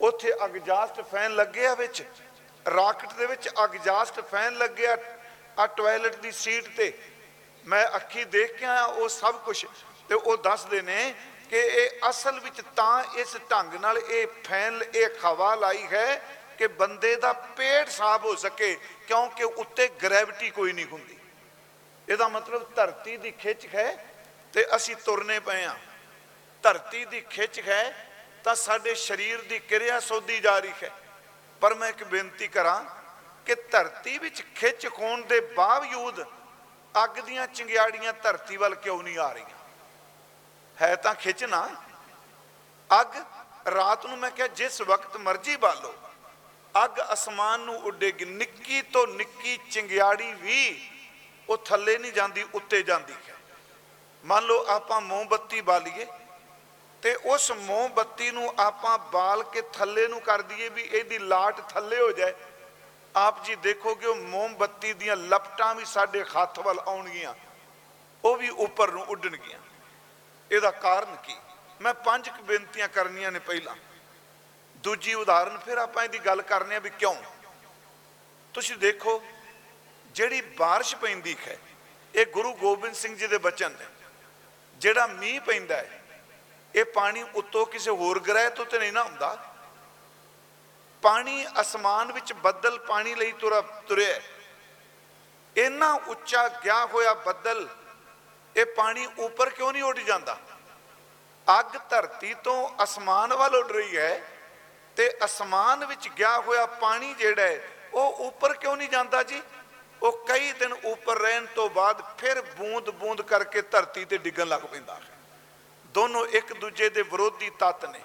ਉੱਥੇ 0.00 0.32
ਐਗਜ਼ਾਸਟ 0.32 1.00
ਫੈਨ 1.00 1.34
ਲੱਗੇ 1.34 1.66
ਆ 1.66 1.74
ਵਿੱਚ, 1.74 2.04
ਰਾਕਟ 2.76 3.12
ਦੇ 3.12 3.26
ਵਿੱਚ 3.26 3.48
ਐਗਜ਼ਾਸਟ 3.48 4.20
ਫੈਨ 4.20 4.54
ਲੱਗਿਆ 4.54 4.96
ਆ 5.58 5.66
ਟਾਇਲਟ 5.66 6.16
ਦੀ 6.16 6.32
ਸੀਟ 6.32 6.76
ਤੇ। 6.76 6.98
ਮੈਂ 7.66 7.88
ਅੱਖੀ 7.96 8.24
ਦੇਖ 8.24 8.58
ਕੇ 8.58 8.64
ਆਇਆ 8.64 8.84
ਉਹ 8.84 9.08
ਸਭ 9.08 9.34
ਕੁਝ 9.34 9.66
ਤੇ 10.08 10.14
ਉਹ 10.14 10.36
ਦੱਸਦੇ 10.36 10.80
ਨੇ 10.82 11.14
ਕਿ 11.50 11.58
ਇਹ 11.58 12.08
ਅਸਲ 12.10 12.40
ਵਿੱਚ 12.40 12.60
ਤਾਂ 12.76 13.04
ਇਸ 13.16 13.36
ਢੰਗ 13.50 13.74
ਨਾਲ 13.74 13.98
ਇਹ 13.98 14.26
ਫੈਨ 14.44 14.82
ਇਹ 14.94 15.08
ਹਵਾ 15.24 15.54
ਲਾਈ 15.54 15.86
ਹੈ 15.92 16.20
ਕਿ 16.58 16.66
ਬੰਦੇ 16.66 17.14
ਦਾ 17.16 17.32
ਪੇਟ 17.32 17.88
ਸਾਫ਼ 17.88 18.24
ਹੋ 18.24 18.34
ਸਕੇ, 18.36 18.76
ਕਿਉਂਕਿ 19.06 19.44
ਉੱਤੇ 19.44 19.88
ਗ੍ਰੈਵਿਟੀ 20.02 20.50
ਕੋਈ 20.50 20.72
ਨਹੀਂ 20.72 20.86
ਹੁੰਦੀ। 20.86 21.16
ਇਹਦਾ 22.08 22.28
ਮਤਲਬ 22.28 22.74
ਧਰਤੀ 22.74 23.16
ਦੀ 23.16 23.30
ਖਿੱਚ 23.30 23.66
ਹੈ 23.74 23.92
ਤੇ 24.54 24.66
ਅਸੀਂ 24.76 24.96
ਤੁਰਨੇ 24.96 25.38
ਪਏ 25.40 25.64
ਆ 25.64 25.74
ਧਰਤੀ 26.64 27.04
ਦੀ 27.04 27.20
ਖਿੱਚ 27.20 27.60
ਹੈ 27.68 27.82
ਤਾਂ 28.44 28.54
ਸਾਡੇ 28.54 28.94
ਸਰੀਰ 28.94 29.42
ਦੀ 29.42 29.58
ਕਿਰਿਆ 29.58 30.00
ਸੋਧੀ 30.00 30.40
ਜਾ 30.40 30.58
ਰਹੀ 30.58 30.72
ਹੈ। 30.82 30.90
ਪਰ 31.62 31.74
ਮੈਂ 31.74 31.88
ਇੱਕ 31.88 32.04
ਬੇਨਤੀ 32.04 32.48
ਕਰਾਂ 32.48 32.82
ਕਿ 33.46 33.54
ਧਰਤੀ 33.70 34.18
ਵਿੱਚ 34.18 34.42
ਖਿੱਚ 34.56 34.86
ਹੋਣ 34.98 35.22
ਦੇ 35.22 35.40
ਬਾਵਜੂਦ 35.56 36.24
ਅੱਗ 36.94 37.18
ਦੀਆਂ 37.20 37.46
ਚਿੰਗਿਆੜੀਆਂ 37.46 38.12
ਧਰਤੀ 38.12 38.56
ਵੱਲ 38.56 38.74
ਕਿਉਂ 38.74 39.02
ਨਹੀਂ 39.02 39.18
ਆ 39.18 39.32
ਰਹੀਆਂ? 39.32 39.57
ਹੈ 40.82 40.96
ਤਾਂ 40.96 41.14
ਖਿੱਚ 41.14 41.44
ਨਾ 41.44 41.68
ਅੱਗ 43.00 43.16
ਰਾਤ 43.70 44.06
ਨੂੰ 44.06 44.18
ਮੈਂ 44.18 44.30
ਕਿਹਾ, 44.30 44.46
ਜਿਸ 44.46 44.80
ਵਕਤ 44.80 45.16
ਮਰਜ਼ੀ 45.16 45.56
ਬਾਲੋ। 45.56 45.94
ਅੱਗ 46.84 47.00
ਅਸਮਾਨ 47.12 47.60
ਨੂੰ 47.60 47.76
ਉੱਡੇਗੀ। 47.76 48.24
ਨਿੱਕੀ 48.24 48.82
ਤੋਂ 48.82 49.06
ਨਿੱਕੀ 49.06 49.58
ਚਿੰਗਿਆੜੀ 49.70 50.32
ਵੀ 50.32 50.90
ਉਹ 51.48 51.58
ਥੱਲੇ 51.58 51.98
ਨਹੀਂ 51.98 52.12
ਜਾਂਦੀ, 52.12 52.46
ਉੱਤੇ 52.54 52.82
ਜਾਂਦੀ 52.82 53.12
ਹੈ। 53.12 53.34
ਮੰਨ 54.24 54.44
ਲਓ 54.44 54.64
ਆਪਾਂ 54.66 55.00
ਮੋਮਬੱਤੀ 55.00 55.60
ਬਾਲੀਏ, 55.60 56.06
ਤੇ 57.02 57.14
ਉਸ 57.14 57.52
ਮੋਮਬੱਤੀ 57.52 58.30
ਨੂੰ 58.30 58.54
ਆਪਾਂ 58.58 58.98
ਬਾਲ 58.98 59.42
ਕੇ 59.42 59.62
ਥੱਲੇ 59.62 60.08
ਨੂੰ 60.08 60.20
ਕਰ 60.20 60.42
ਦਈਏ 60.42 60.68
ਵੀ 60.68 60.82
ਇਹਦੀ 60.82 61.18
ਲਾਟ 61.18 61.60
ਥੱਲੇ 61.60 62.00
ਹੋ 62.00 62.12
ਜਾਏ। 62.12 62.34
ਆਪ 63.16 63.44
ਜੀ 63.44 63.54
ਦੇਖੋਗੇ 63.56 64.06
ਉਹ 64.06 64.16
ਮੋਮਬੱਤੀ 64.16 64.92
ਦੀਆਂ 64.92 65.16
ਲਪਟਾਂ 65.16 65.74
ਵੀ 65.74 65.84
ਸਾਡੇ 65.84 66.24
ਹੱਥ 66.24 66.58
ਵੱਲ 66.58 66.78
ਆਉਣਗੀਆਂ। 66.78 67.34
ਉਹ 68.24 68.36
ਵੀ 68.36 68.48
ਉੱਪਰ 68.48 68.90
ਨੂੰ 68.90 69.02
ਉੱਡਣਗੀਆਂ। 69.02 69.58
ਇਹਦਾ 70.50 70.70
ਕਾਰਨ 70.70 71.16
ਕੀ? 71.16 71.36
ਮੈਂ 71.80 71.94
ਪੰਜ 71.94 72.28
ਕੁ 72.28 72.42
ਬੇਨਤੀਆਂ 72.42 72.88
ਕਰਨੀਆਂ 72.88 73.32
ਨੇ 73.32 73.38
ਪਹਿਲਾਂ। 73.38 73.76
ਦੂਜੀ 74.76 75.14
ਉਦਾਹਰਨ 75.14 75.58
ਫਿਰ 75.58 75.78
ਆਪਾਂ 75.78 76.04
ਇਹਦੀ 76.04 76.18
ਗੱਲ 76.18 76.42
ਕਰਨੇ 76.42 76.76
ਆ 76.76 76.78
ਵੀ 76.78 76.90
ਕਿਉਂ? 76.90 77.14
ਤੁਸੀਂ 78.54 78.76
ਦੇਖੋ, 78.76 79.22
ਜਿਹੜੀ 80.10 80.40
ਬਾਰਿਸ਼ 80.40 80.94
ਪੈਂਦੀ 80.96 81.36
ਹੈ 81.46 81.58
ਇਹ 82.14 82.26
ਗੁਰੂ 82.26 82.52
ਗੋਬਿੰਦ 82.54 82.94
ਸਿੰਘ 82.94 83.16
ਜੀ 83.16 83.26
ਦੇ 83.26 83.38
ਬਚਨ 83.38 83.72
ਨੇ। 83.72 83.86
ਜਿਹੜਾ 84.78 85.06
ਮੀਂਹ 85.06 85.40
ਪੈਂਦਾ 85.40 85.76
ਹੈ, 85.76 86.02
ਇਹ 86.74 86.84
ਪਾਣੀ 86.84 87.24
ਉੱਤੋਂ 87.34 87.66
ਕਿਸੇ 87.66 87.90
ਹੋਰ 87.90 88.20
ਗ੍ਰਹਿ 88.20 88.50
ਤੋਂ 88.50 88.66
ਤੇ 88.66 88.78
ਨਹੀਂ 88.78 88.92
ਨਾ 88.92 89.02
ਹੁੰਦਾ। 89.02 89.36
ਪਾਣੀ 91.02 91.46
ਅਸਮਾਨ 91.60 92.12
ਵਿੱਚ 92.12 92.32
ਬੱਦਲ 92.32 92.78
ਪਾਣੀ 92.78 93.14
ਲਈ 93.14 93.32
ਤੁਰਾ, 93.32 93.60
ਤੁਰਿਆ 93.60 94.14
ਹੈ। 94.14 94.22
ਇੰਨਾ 95.56 95.92
ਉੱਚਾ, 95.92 96.48
ਗਿਆ 96.48 96.86
ਹੋਇਆ 96.86 97.14
ਬੱਦਲ 97.14 97.68
ਇਹ 98.58 98.66
ਪਾਣੀ 98.66 99.08
ਉੱਪਰ 99.18 99.50
ਕਿਉਂ 99.50 99.72
ਨਹੀਂ 99.72 99.82
ਉੱਡ 99.82 99.98
ਜਾਂਦਾ? 99.98 100.40
ਅੱਗ 101.60 101.78
ਧਰਤੀ 101.90 102.34
ਤੋਂ 102.34 102.70
ਅਸਮਾਨ 102.82 103.34
ਵੱਲ 103.34 103.54
ਉੱਡ 103.56 103.72
ਰਹੀ 103.72 103.96
ਹੈ 103.96 104.22
ਤੇ 104.96 105.10
ਅਸਮਾਨ 105.24 105.84
ਵਿੱਚ 105.84 106.08
ਗਿਆ 106.08 106.38
ਹੋਇਆ 106.38 106.66
ਪਾਣੀ 106.66 107.14
ਜਿਹੜਾ 107.14 107.42
ਹੈ, 107.42 107.68
ਉਹ 107.94 108.12
ਉੱਪਰ 108.12 108.54
ਕਿਉਂ 108.54 108.76
ਨਹੀਂ 108.76 108.88
ਜਾਂਦਾ 108.88 109.22
ਜੀ? 109.22 109.42
ਉਹ 110.02 110.26
ਕਈ 110.26 110.52
ਦਿਨ 110.52 110.72
ਉੱਪਰ 110.72 111.18
ਰਹਿਣ 111.18 111.46
ਤੋਂ 111.46 111.70
ਬਾਅਦ 111.70 112.18
ਫਿਰ 112.18 112.42
ਬੂੰਦ 112.42 112.90
ਬੂੰਦ 112.90 113.22
ਕਰਕੇ 113.22 113.62
ਧਰਤੀ 113.62 114.04
ਤੇ 114.04 114.18
ਡਿੱਗਣ 114.18 114.46
ਲੱਗ 114.46 114.60
ਪੈਂਦਾ 114.60 114.94
ਹੈ। 114.94 115.00
ਦੋਨੋਂ 115.86 116.26
ਇੱਕ 116.26 116.52
ਦੂਜੇ 116.52 116.90
ਦੇ 116.90 117.02
ਵਿਰੋਧੀ 117.02 117.50
ਤੱਤ 117.50 117.84
ਨੇ। 117.84 118.00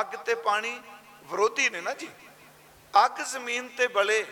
ਅੱਗ 0.00 0.06
ਤੇ 0.06 0.34
ਪਾਣੀ 0.34 0.80
ਵਿਰੋਧੀ 1.24 1.70
ਨੇ 1.70 1.80
ਨਾ 1.80 1.94
ਜੀ? 1.94 2.10
ਅੱਗ 3.06 3.20
ਜ਼ਮੀਨ 3.20 3.68
ਤੇ 3.68 3.86
ਬਲੇ, 3.86 4.26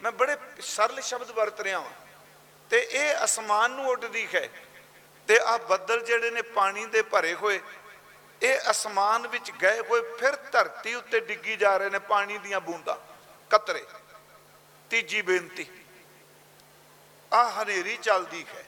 ਮੈਂ 0.00 0.12
ਬੜੇ 0.12 0.36
ਸਰਲ 0.60 1.00
ਸ਼ਬਦ 1.00 1.30
ਵਰਤ 1.30 1.60
ਰਿਹਾ 1.60 1.80
ਹਾਂ। 1.80 1.90
ਤੇ 2.70 2.88
ਇਹ 2.90 3.24
ਅਸਮਾਨ 3.24 3.70
ਨੂੰ 3.70 3.86
ਉੱਡਦੀ 3.86 4.28
ਹੈ। 4.34 4.48
ਤੇ 5.30 5.38
ਆ 5.38 5.58
ਬੱਦਲ 5.58 6.00
ਜਿਹੜੇ 6.00 6.30
ਨੇ 6.30 6.42
ਪਾਣੀ 6.42 6.86
ਦੇ 6.86 7.02
ਭਰੇ 7.02 7.34
ਹੋਏ, 7.34 7.60
ਇਹ 8.42 8.60
ਅਸਮਾਨ 8.70 9.26
ਵਿੱਚ 9.26 9.50
ਗਏ 9.50 9.80
ਹੋਏ, 9.80 10.16
ਫਿਰ 10.16 10.36
ਧਰਤੀ 10.36 10.94
ਉੱਤੇ 10.94 11.20
ਡਿੱਗੀ 11.20 11.56
ਜਾ 11.56 11.76
ਰਹੇ 11.76 11.90
ਨੇ 11.90 11.98
ਪਾਣੀ 11.98 12.38
ਦੀਆਂ 12.38 12.60
ਬੂੰਦਾਂ, 12.60 12.96
ਕਤਰੇ। 13.50 13.86
ਤੀਜੀ 14.90 15.22
ਬੇਨਤੀ 15.22 15.66
ਆ 17.32 17.50
ਹਨੇਰੀ 17.50 17.96
ਚੱਲਦੀ 17.96 18.46
ਹੈ 18.54 18.64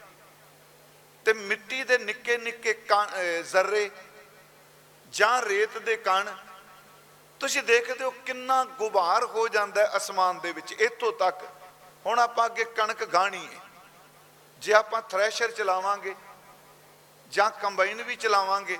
ਤੇ 1.25 1.33
ਮਿੱਟੀ 1.33 1.85
ਦੇ 1.85 1.99
ਨਿੱਕੇ 1.99 2.39
ਨਿੱਕੇ 2.39 2.75
ਕਣ- 2.75 3.11
ਅਹ 3.11 3.43
ਜ਼ਰਰੇ 3.43 3.91
ਜਾਂ 5.13 5.43
ਰੇਤ 5.43 5.79
ਦੇ 5.79 5.97
ਕਣ, 5.97 6.33
ਤੁਸੀਂ 7.41 7.63
ਦੇਖਦੇ 7.63 8.05
ਹੋ 8.05 8.11
ਕਿੰਨਾ 8.11 8.65
ਗੁਬਾਰ 8.65 9.25
ਹੋ 9.25 9.49
ਜਾਂਦਾ 9.49 9.83
ਹੈ 9.83 9.97
ਅਸਮਾਨ 9.97 10.41
ਦੇ 10.41 10.53
ਵਿੱਚ, 10.53 10.73
ਇੱਥੋਂ 10.73 11.13
ਤੱਕ। 11.13 11.39
ਹੁਣ 12.07 12.19
ਆਪਾਂ 12.19 12.47
ਅੱਗੇ 12.47 12.65
ਕਣਕ 12.65 13.05
ਗਾਣੀ 13.05 13.49
ਹੈ। 13.55 13.61
ਜੇ 14.59 14.73
ਆਪਾਂ 14.73 15.03
ਥ੍ਰੈਸ਼ਰ 15.03 15.51
ਚਲਾਵਾਂਗੇ 15.51 16.15
ਜਾਂ 17.33 17.51
ਕੰਬਾਈਨ 17.51 18.03
ਵੀ 18.03 18.17
ਚਲਾਵਾਂਗੇ। 18.17 18.79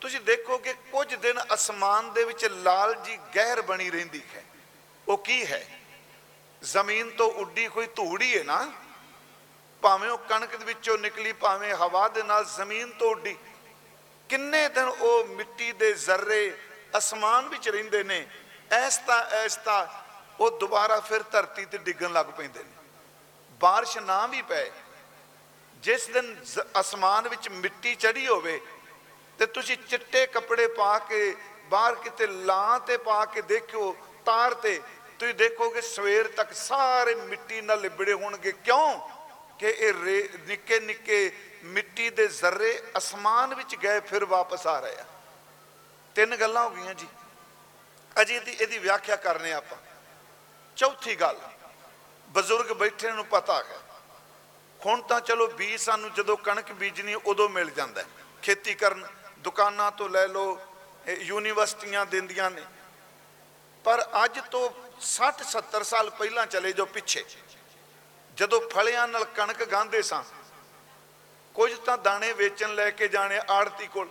ਤੁਸੀਂ 0.00 0.20
ਦੇਖੋਗੇ 0.20 0.72
ਕੁਝ 0.72 1.14
ਦਿਨ 1.14 1.40
ਅਸਮਾਨ 1.54 2.12
ਦੇ 2.12 2.24
ਵਿੱਚ 2.24 2.44
ਲਾਲ 2.44 2.94
ਜੀ 2.94 3.18
ਗਹਿਰ 3.36 3.62
ਬਣੀ 3.62 3.90
ਰਹਿੰਦੀ 3.90 4.22
ਹੈ। 4.34 4.44
ਉਹ 5.08 5.18
ਕੀ 5.18 5.46
ਹੈ? 5.46 5.80
ਜ਼ਮੀਨ 6.62 7.10
ਤੋਂ 7.10 7.32
ਉੱਡੀ 7.32 7.68
ਕੋਈ 7.68 7.86
ਧੂੜੀ 7.86 8.38
ਹੈ 8.38 8.44
ਨਾ? 8.44 8.72
ਭਾਵੇਂ 9.82 10.10
ਉਹ 10.10 10.18
ਕਣਕ 10.18 10.56
ਦੇ 10.56 10.64
ਵਿੱਚੋਂ 10.64 10.98
ਨਿਕਲੀ, 10.98 11.32
ਭਾਵੇਂ 11.32 11.74
ਹਵਾ 11.74 12.08
ਦੇ 12.08 12.22
ਨਾਲ 12.22 12.44
ਜ਼ਮੀਨ 12.44 12.92
ਤੋਂ 12.92 13.10
ਉੱਡੀ। 13.10 13.36
ਕਿੰਨੇ 14.28 14.68
ਦਿਨ 14.68 14.84
ਉਹ 14.84 15.24
ਮਿੱਟੀ 15.24 15.72
ਦੇ 15.72 15.92
ਜ਼ਰਰੇ 15.92 16.58
ਅਸਮਾਨ 16.98 17.48
ਵਿੱਚ 17.48 17.68
ਰਹਿੰਦੇ 17.68 18.04
ਨੇ। 18.04 18.26
ਐਸਤਾ 18.70 19.20
ਐਸਤਾ 19.20 20.04
ਉਹ 20.40 20.58
ਦੁਬਾਰਾ 20.58 21.00
ਫਿਰ 21.00 21.22
ਧਰਤੀ 21.22 21.64
ਤੇ 21.64 21.78
ਡਿੱਗਣ 21.78 22.12
ਲੱਗ 22.12 22.26
ਪੈਂਦੇ 22.26 22.64
ਨੇ। 22.64 22.70
ਬਾਰਿਸ਼ 23.52 23.98
ਨਾ 23.98 24.26
ਵੀ 24.26 24.42
ਪਏ। 24.42 24.70
ਜਿਸ 25.84 26.06
ਦਿਨ 26.06 26.44
ਜ਼- 26.44 26.64
ਅਸਮਾਨ 26.80 27.28
ਵਿੱਚ 27.28 27.48
ਮਿੱਟੀ 27.48 27.94
ਚੜੀ 27.94 28.26
ਹੋਵੇ 28.26 28.60
ਤੇ 29.38 29.46
ਤੁਸੀਂ 29.46 29.76
ਚਿੱਟੇ 29.76 30.26
ਕੱਪੜੇ 30.26 30.66
ਪਾ 30.66 30.98
ਕੇ 30.98 31.36
ਬਾਹਰ 31.64 31.94
ਕਿਤੇ 31.94 32.26
ਲਾਂ 32.26 32.80
ਤੇ 32.80 32.96
ਪਾ 32.96 33.24
ਕੇ 33.24 33.42
ਦੇਖਿਓ, 33.42 33.96
ਤਾਰ 34.26 34.54
ਤੇ, 34.54 34.82
ਤੁਸੀਂ 35.18 35.34
ਦੇਖੋਗੇ 35.34 35.80
ਸਵੇਰ 35.80 36.28
ਤੱਕ 36.28 36.52
ਸਾਰੇ 36.52 37.14
ਮਿੱਟੀ 37.14 37.60
ਨਾਲ 37.60 37.80
ਲਿਬੜੇ 37.80 38.12
ਹੋਣਗੇ। 38.12 38.52
ਕਿਉਂ? 38.52 39.00
ਕਿ 39.58 39.66
ਇਹ 39.66 39.94
ਰੇ- 40.04 40.38
ਨਿੱਕੇ 40.46 40.80
ਨਿੱਕੇ 40.80 41.36
ਮਿੱਟੀ 41.64 42.10
ਦੇ 42.10 42.28
ਜ਼ਰਰੇ 42.28 42.82
ਅਸਮਾਨ 42.98 43.54
ਵਿੱਚ 43.54 43.76
ਗਏ, 43.76 44.00
ਫਿਰ 44.00 44.24
ਵਾਪਸ 44.24 44.66
ਆ 44.66 44.80
ਰਹੇ 44.80 44.96
ਆ। 45.00 45.04
ਤਿੰਨ 46.14 46.36
ਗੱਲਾਂ 46.36 46.64
ਹੋ 46.64 46.70
ਗਈਆਂ 46.70 46.94
ਜੀ। 46.94 47.06
ਅਜੇ 48.20 48.36
ਇਹਦੀ 48.36 48.52
ਇਹਦੀ 48.52 48.78
ਵਿਆਖਿਆ 48.78 49.16
ਕਰਨੇ 49.16 49.52
ਆਪਾਂ। 49.52 49.78
ਚੌਥੀ 50.76 51.14
ਗੱਲ, 51.14 51.40
ਬਜ਼ੁਰਗ 52.28 52.72
ਬੈਠੇ 52.72 53.10
ਨੂੰ 53.10 53.26
ਪਤਾ 53.26 53.62
ਹੈ 53.62 53.80
ਹੁਣ 54.86 55.02
ਤਾਂ 55.02 55.20
ਚਲੋ 55.20 55.46
ਬੀਜ 55.46 55.80
ਸਾਨੂੰ 55.80 56.12
ਜਦੋਂ 56.12 56.36
ਕਣਕ 56.36 56.72
ਬੀਜਣੀ 56.72 57.14
ਉਦੋਂ 57.14 57.48
ਮਿਲ 57.48 57.70
ਜਾਂਦਾ 57.70 58.02
ਹੈ। 58.02 58.06
ਖੇਤੀ 58.42 58.74
ਕਰਨ 58.74 59.06
ਦੁਕਾਨਾਂ 59.38 59.90
ਤੋਂ 59.90 60.08
ਲੈ 60.08 60.28
ਲਓ, 60.28 60.60
ਇਹ 61.06 61.16
ਯੂਨੀਵਰਸਿਟੀਆਂ 61.16 62.06
ਦਿੰਦੀਆਂ 62.06 62.50
ਨੇ। 62.50 62.62
ਪਰ 63.84 64.08
ਅੱਜ 64.24 64.40
ਤੋਂ 64.40 64.70
60 65.00 65.42
70 65.44 65.84
ਸਾਲ 65.84 66.10
ਪਹਿਲਾਂ 66.10 66.46
ਚਲੇ 66.46 66.72
ਜਾਓ 66.72 66.86
ਪਿੱਛੇ। 66.86 67.24
ਜਦੋਂ 68.36 68.60
ਫਲਿਆਂ 68.70 69.08
ਨਾਲ 69.08 69.24
ਕਣਕ 69.24 69.64
ਗਾਂਦੇ 69.64 70.02
ਸਾਂ, 70.02 70.22
ਕੁਝ 71.54 71.78
ਤਾਂ 71.78 71.98
ਦਾਣੇ 71.98 72.32
ਵੇਚਣ 72.32 72.74
ਲੈ 72.74 72.90
ਕੇ 72.90 73.08
ਜਾਣੇ 73.08 73.40
ਆੜਤੀ 73.50 73.86
ਕੋਲ। 73.86 74.08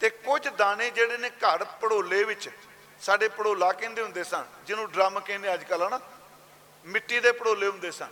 ਤੇ 0.00 0.10
ਕੁਝ 0.10 0.48
ਦਾਣੇ 0.48 0.90
ਜਿਹੜੇ 0.90 1.16
ਨੇ 1.16 1.30
ਘੜ 1.30 1.64
ਪੜੋਲੇ 1.64 2.24
ਵਿੱਚ, 2.24 2.50
ਸਾਡੇ 3.02 3.28
ਪੜੋਲਾ 3.28 3.72
ਕਹਿੰਦੇ 3.72 4.02
ਹੁੰਦੇ 4.02 4.24
ਸਨ 4.24 4.44
ਜਿਹਨੂੰ 4.66 4.90
ਡਰਮ 4.90 5.20
ਕਹਿੰਦੇ 5.20 5.54
ਅੱਜ 5.54 5.64
ਕੱਲ੍ਹ, 5.64 5.88
ਹਨਾ? 5.88 6.00
ਮਿੱਟੀ 6.84 7.20
ਦੇ 7.20 7.32
ਪੜੋਲੇ 7.32 7.68
ਹੁੰਦੇ 7.68 7.90
ਸਨ 7.90 8.08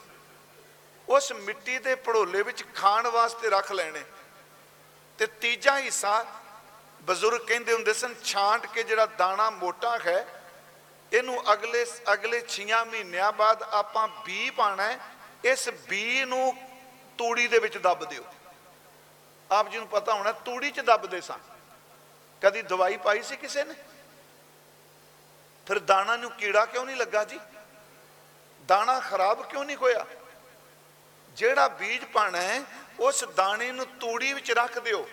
ਉਸ 1.09 1.33
ਮਿੱਟੀ 1.33 1.79
ਦੇ 1.79 1.95
ਪੜੋਲੇ 1.95 2.43
ਵਿੱਚ 2.43 2.75
ਖਾਣ 2.75 3.07
ਵਾਸਤੇ 3.07 3.51
ਰੱਖ 3.51 3.73
ਲੈਣੇ। 3.73 4.05
ਤੇ 5.19 5.27
ਤੀਜਾ 5.27 5.79
ਹਿੱਸਾ, 5.79 6.27
ਬਜ਼ੁਰਗ 7.03 7.41
ਕਹਿੰਦੇ 7.41 7.73
ਹੁੰਦੇ 7.73 7.93
ਸਨ, 7.93 8.15
ਛਾਂਟ 8.25 8.67
ਕੇ 8.67 8.83
ਜਿਹੜਾ 8.83 9.07
ਦਾਣਾ 9.07 9.51
ਮੋਟਾ 9.51 9.99
ਹੈ, 9.99 10.43
ਇਹਨੂੰ 11.13 11.53
ਅਗਲੇ 11.53 11.87
ਅਗਲੇ 12.13 12.41
6 12.41 12.85
ਮਹੀਨਿਆਂ 12.85 13.33
ਬਾਅਦ 13.33 13.63
ਆਪਾਂ 13.63 14.09
ਬੀ 14.09 14.51
ਪਾਣਾ 14.51 14.83
ਹੈ, 14.83 14.99
ਇਸ 15.45 15.69
ਬੀ 15.69 16.25
ਨੂੰ 16.25 16.57
ਤੂੜੀ 17.19 17.49
ਦੇ 17.49 17.59
ਵਿੱਚ 17.59 17.79
ਦੱਬ 17.79 18.05
ਦਿਓ। 18.05 18.25
ਆਪ 19.51 19.69
ਜੀ 19.69 19.79
ਨੂੰ 19.79 19.89
ਪਤਾ 19.89 20.15
ਹੋਣਾ, 20.15 20.33
ਤੂੜੀ 20.33 20.71
'ਚ 20.71 20.81
ਦੱਬਦੇ 20.81 21.21
ਸਾਂ। 21.21 21.39
ਕਦੀ 22.43 22.63
ਦਵਾਈ 22.63 22.97
ਪਾਈ 22.97 23.23
ਸੀ 23.23 23.37
ਕਿਸੇ 23.37 23.65
ਨੇ? 23.65 23.75
ਫਿਰ 25.67 25.79
ਦਾਣਾ 25.79 26.17
ਨੂੰ 26.17 26.31
ਕੀੜਾ 26.31 26.67
ਕਿਉਂ 26.67 26.87
ਨਹੀਂ 26.87 26.97
ਲੱਗਾ 26.97 27.25
ਜੀ? 27.25 27.41
ਦਾਣਾ 28.67 29.01
ਖਰਾਬ 29.01 29.47
ਕਿਉਂ 29.47 29.65
ਨਹੀਂ 29.65 29.77
ਹੋਇਆ? 29.77 30.07
ਜਿਹੜਾ 31.35 31.69
ਬੀਜ 31.69 32.05
ਪਾਣਾ 32.05 32.41
ਹੈ, 32.41 32.63
ਉਸ 33.01 33.25
ਦਾਣੇ 33.25 33.73
ਨੂੰ 33.73 33.87
ਤੂੜੀ 33.87 34.33
ਵਿੱਚ 34.33 34.53
ਰੱਖ 34.53 34.79
ਦਿਓ। 34.79 35.09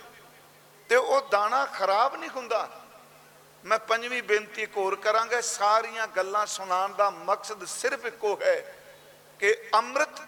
ਤੇ 0.90 0.96
ਉਹ 0.96 1.30
ਦਾਣਾ 1.30 1.66
ਖਰਾਬ 1.66 2.16
ਨਹੀਂ 2.16 2.30
ਹੁੰਦਾ। 2.30 2.82
ਮੈਂ 3.66 3.80
ਪੰਜਵੀਂ 3.80 4.24
ਬੇਨਤੀ 4.24 4.62
ਇੱਕ 4.62 4.78
ਹੋਰ 4.78 4.96
ਕਰਾਂਗਾ, 4.96 5.42
ਸਾਰੀਆਂ 5.42 6.08
ਗੱਲਾਂ 6.08 6.46
ਸੁਣਾਉਣ 6.46 6.94
ਦਾ 6.94 7.10
ਮਕਸਦ 7.10 7.66
ਸਿਰਫ 7.66 8.06
ਇੱਕੋ 8.06 8.40
ਹੈ 8.42 8.76
ਕਿ 9.40 9.70
ਅੰਮ੍ਰਿਤ, 9.74 10.22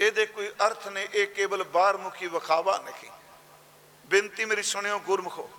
ਇਹਦੇ 0.00 0.26
ਕੋਈ 0.26 0.48
ਅਰਥ 0.66 0.88
ਨੇ 0.88 1.08
ਇਹ 1.14 1.26
ਕੇਵਲ 1.26 1.64
ਬਾਹਰਮੁਖੀ 1.64 2.26
ਵਿਖਾਵਾ 2.26 2.78
ਨਹੀਂ। 2.78 3.10
ਬੇਨਤੀ 4.06 4.44
ਮੇਰੀ 4.44 4.62
ਸੁਣਿਓ, 4.62 4.98
ਗੁਰਮੁਖੋ। 4.98 5.50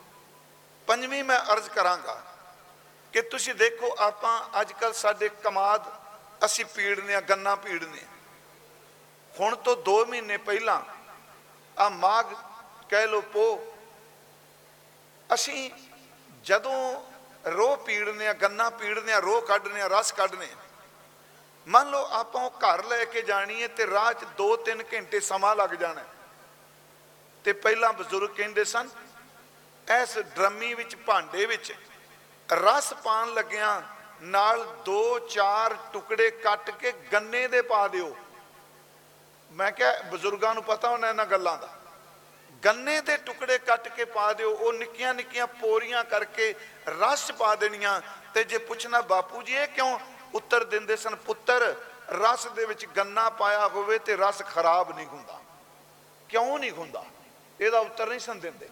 ਪੰਜਵੀਂ 0.87 1.23
ਮੈਂ 1.23 1.39
ਅਰਜ਼ 1.53 1.69
ਕਰਾਂਗਾ 1.69 2.23
ਕਿ 3.13 3.21
ਤੁਸੀਂ 3.21 3.55
ਦੇਖੋ, 3.55 3.95
ਆਪਾਂ 3.99 4.61
ਅੱਜ 4.61 4.73
ਕੱਲ 4.73 4.93
ਸਾਡੇ 4.93 5.29
ਕਮਾਦ, 5.29 5.83
ਅਸੀਂ 6.45 6.65
ਪੀੜਨੇ 6.65 7.15
ਆ, 7.15 7.21
ਗੰਨਾ 7.21 7.55
ਪੀੜਨੇ 7.55 7.97
ਆ। 7.97 8.14
ਹੁਣ 9.39 9.55
ਤੋਂ 9.55 9.75
2 9.85 10.03
ਮਹੀਨੇ 10.05 10.37
ਪਹਿਲਾਂ 10.39 10.81
ਆ 11.77 11.89
ਮਾਗ 11.91 12.33
ਕਹਿ 12.89 13.07
ਲੋ 13.07 13.21
ਪੋ 13.33 13.45
ਅਸੀਂ 15.29 15.69
ਜਦੋਂ 16.45 16.79
ਰੋਹ 17.47 17.75
ਪੀੜਨੇ 17.77 18.27
ਆ, 18.27 18.33
ਗੰਨਾ 18.33 18.69
ਪੀੜਨੇ 18.71 19.13
ਆ, 19.13 19.19
ਰੋਹ 19.19 19.41
ਕੱਢਨੇ 19.41 19.81
ਆ, 19.81 19.87
ਰਸ 19.89 20.11
ਕੱਢਨੇ 20.11 20.45
ਆ, 20.45 20.57
ਮੰਨ 21.67 21.89
ਲਓ 21.89 22.05
ਆਪਾਂ 22.11 22.43
ਉਹ 22.43 22.51
ਘਰ 22.63 22.83
ਲੈ 22.83 23.03
ਕੇ 23.05 23.21
ਜਾਣੀ 23.21 23.61
ਹੈ 23.61 23.67
ਤੇ 23.67 23.87
ਰਾਹ 23.87 24.11
'ਚ 24.13 24.25
2-3 24.37 24.83
ਘੰਟੇ 24.93 25.19
ਸਮਾਂ 25.19 25.55
ਲੱਗ 25.55 25.69
ਜਾਣਾ 25.75 26.01
ਹੈ। 26.01 26.07
ਤੇ 27.45 27.53
ਪਹਿਲਾਂ 27.55 27.91
ਬਜ਼ੁਰਗ 27.93 28.29
ਕਹਿੰਦੇ 28.29 28.63
ਸਨ 28.65 28.89
ਇਸ 29.87 30.17
ਡਰਮੀ 30.35 30.73
ਵਿੱਚ, 30.73 30.95
ਭਾਂਡੇ 30.95 31.45
ਵਿੱਚ 31.45 31.73
ਰਸ 32.49 32.93
ਪਾਣ 33.03 33.33
ਲੱਗਿਆਂ 33.33 33.81
ਨਾਲ 34.23 34.65
2-4 34.85 35.75
ਟੁਕੜੇ 35.93 36.29
ਕੱਟ 36.43 36.69
ਕੇ 36.71 36.91
ਗੰਨੇ 37.13 37.47
ਦੇ 37.47 37.61
ਪਾ 37.63 37.87
ਦਿਓ 37.87 38.15
ਮੈਂ 39.55 39.71
ਕਿਹਾ 39.71 40.01
ਬਜ਼ੁਰਗਾਂ 40.01 40.53
ਨੂੰ 40.53 40.63
ਪਤਾ 40.63 40.89
ਹੋਣਾ 40.89 41.09
ਇਹਨਾਂ 41.09 41.25
ਗੱਲਾਂ 41.25 41.57
ਦਾ। 41.57 41.69
ਗੰਨੇ 42.65 43.01
ਦੇ 43.01 43.17
ਟੁਕੜੇ 43.17 43.57
ਕੱਟ 43.57 43.87
ਕੇ 43.87 44.05
ਪਾ 44.05 44.33
ਦਿਓ, 44.33 44.51
ਉਹ 44.51 44.73
ਨਿੱਕੀਆਂ 44.73 45.13
ਨਿੱਕੀਆਂ 45.13 45.47
ਪੋਰੀਆਂ 45.47 46.03
ਕਰਕੇ 46.03 46.55
ਰਸ 46.87 47.27
'ਚ 47.27 47.31
ਪਾ 47.31 47.55
ਦੇਣੀਆਂ 47.55 48.01
ਤੇ 48.33 48.43
ਜੇ 48.43 48.57
ਪੁੱਛਣਾ 48.57 49.01
ਬਾਪੂ 49.01 49.41
ਜੀ 49.41 49.53
ਇਹ 49.53 49.67
ਕਿਉਂ 49.67 49.99
ਉੱਤਰ 50.33 50.63
ਦਿੰਦੇ 50.63 50.95
ਸਨ, 50.95 51.15
ਪੁੱਤਰ, 51.15 51.75
ਰਸ 52.09 52.47
ਦੇ 52.47 52.65
ਵਿੱਚ 52.65 52.85
ਗੰਨਾ 52.85 53.29
ਪਾਇਆ 53.29 53.67
ਹੋਵੇ 53.67 53.99
ਤੇ 53.99 54.15
ਰਸ 54.15 54.41
ਖਰਾਬ 54.41 54.95
ਨਹੀਂ 54.95 55.07
ਹੁੰਦਾ। 55.07 55.41
ਕਿਉਂ 56.29 56.59
ਨਹੀਂ 56.59 56.71
ਹੁੰਦਾ? 56.71 57.05
ਇਹਦਾ 57.61 57.79
ਉੱਤਰ 57.79 58.07
ਨਹੀਂ 58.07 58.19
ਸਨ 58.19 58.39
ਦਿੰਦੇ। 58.39 58.69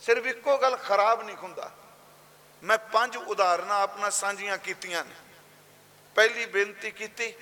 ਸਿਰਫ 0.00 0.26
ਇੱਕੋ 0.26 0.58
ਗੱਲ 0.58 0.76
ਖਰਾਬ 0.76 1.22
ਨਹੀਂ 1.22 1.36
ਹੁੰਦਾ। 1.36 1.70
ਮੈਂ 2.62 2.78
ਪੰਜ 2.78 3.16
ਉਦਾਹਰਨਾਂ 3.16 3.80
ਆਪਣਾ 3.80 4.10
ਸਾਂਝੀਆਂ 4.10 4.58
ਕੀਤੀਆਂ 4.58 5.04
ਨੇ। 5.04 5.14
ਪਹਿਲੀ 6.14 6.46
ਬੇਨਤੀ 6.46 6.90
ਕੀਤੀ 6.90 7.34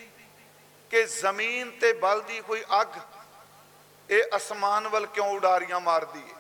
ਕਿ 0.95 1.03
ਜ਼ਮੀਨ 1.05 1.71
ਤੇ 1.71 1.93
ਬਲਦੀ 1.93 2.41
ਹੋਈ 2.41 2.63
ਅੱਗ 2.81 2.97
ਇਹ 4.11 4.37
ਅਸਮਾਨ 4.37 4.87
ਵੱਲ 4.89 5.07
ਕਿਉਂ 5.07 5.27
ਉਡਾਰੀਆਂ 5.27 5.81
ਮਾਰਦੀ 5.81 6.21
ਹੈ 6.21 6.35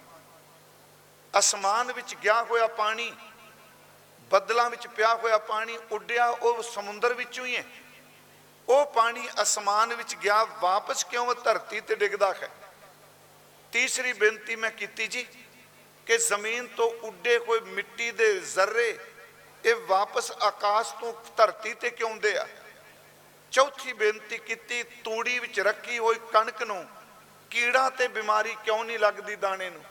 ਅਸਮਾਨ 1.38 1.92
ਵਿੱਚ 1.92 2.14
ਗਿਆ 2.14 2.42
ਹੋਇਆ 2.42 2.66
ਪਾਣੀ, 2.66 3.10
ਬੱਦਲਾਂ 4.30 4.68
ਵਿੱਚ 4.70 4.86
ਪਿਆ 4.86 5.14
ਹੋਇਆ 5.14 5.38
ਪਾਣੀ 5.38 5.78
ਉੱਡਿਆ, 5.92 6.28
ਉਹ 6.28 6.62
ਸਮੁੰਦਰ 6.62 7.14
ਵਿੱਚੋਂ 7.14 7.46
ਹੀ 7.46 7.56
ਹੈ 7.56 7.64
ਉਹ 8.68 8.86
ਪਾਣੀ 8.86 9.20
ਪਾਣੀ 9.20 9.28
ਅਸਮਾਨ 9.42 9.94
ਵਿੱਚ 9.94 10.14
ਗਿਆ, 10.14 10.42
ਵਾਪਸ 10.44 11.04
ਕਿਉਂ 11.04 11.34
ਧਰਤੀ 11.34 11.80
ਤੇ 11.80 11.94
ਡਿੱਗਦਾ 11.94 12.32
ਹੈ? 12.32 12.50
ਤੀਸਰੀ 13.72 14.12
ਬੇਨਤੀ 14.12 14.56
ਮੈਂ 14.56 14.70
ਕੀਤੀ 14.70 15.06
ਜੀ 15.06 15.26
ਕਿ 16.06 16.18
ਜ਼ਮੀਨ 16.18 16.66
ਤੋਂ 16.66 16.90
ਉੱਡੇ 17.02 17.38
ਕੋਈ 17.38 17.60
ਮਿੱਟੀ 17.60 18.10
ਦੇ 18.10 18.40
ਜ਼ਰਰੇ 18.40 18.98
ਇਹ 19.64 19.74
ਵਾਪਸ 19.74 20.32
ਆਕਾਸ਼ 20.32 20.94
ਤੋਂ 20.94 21.12
ਧਰਤੀ 21.36 21.74
ਤੇ 21.74 21.90
ਕਿਉਂ 21.90 22.10
ਆਉਂਦੇ 22.10 22.36
ਆ? 22.38 22.46
ਚੌਥੀ 23.54 23.92
ਬੇਨਤੀ 23.92 24.38
ਕੀਤੀ, 24.38 24.82
ਤੂੜੀ 24.82 25.38
ਵਿੱਚ 25.38 25.60
ਰੱਖੀ 25.60 25.98
ਹੋਈ 25.98 26.14
ਕਣਕ 26.32 26.62
ਨੂੰ, 26.62 26.86
ਕੀੜਾ 27.50 27.90
ਤੇ 27.90 28.08
ਬਿਮਾਰੀ 28.08 28.56
ਕਿਉਂ 28.64 28.84
ਨਹੀਂ 28.84 28.98
ਲੱਗਦੀ 28.98 29.36
ਦਾਣੇ 29.36 29.68
ਨੂੰ? 29.70 29.82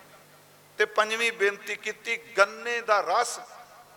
ਤੇ 0.77 0.85
ਪੰਜਵੀਂ 0.85 1.31
ਬੇਨਤੀ 1.31 1.75
ਕੀਤੀ, 1.75 2.17
ਗੰਨੇ 2.37 2.81
ਦਾ 2.81 2.99
ਰਸ 3.01 3.39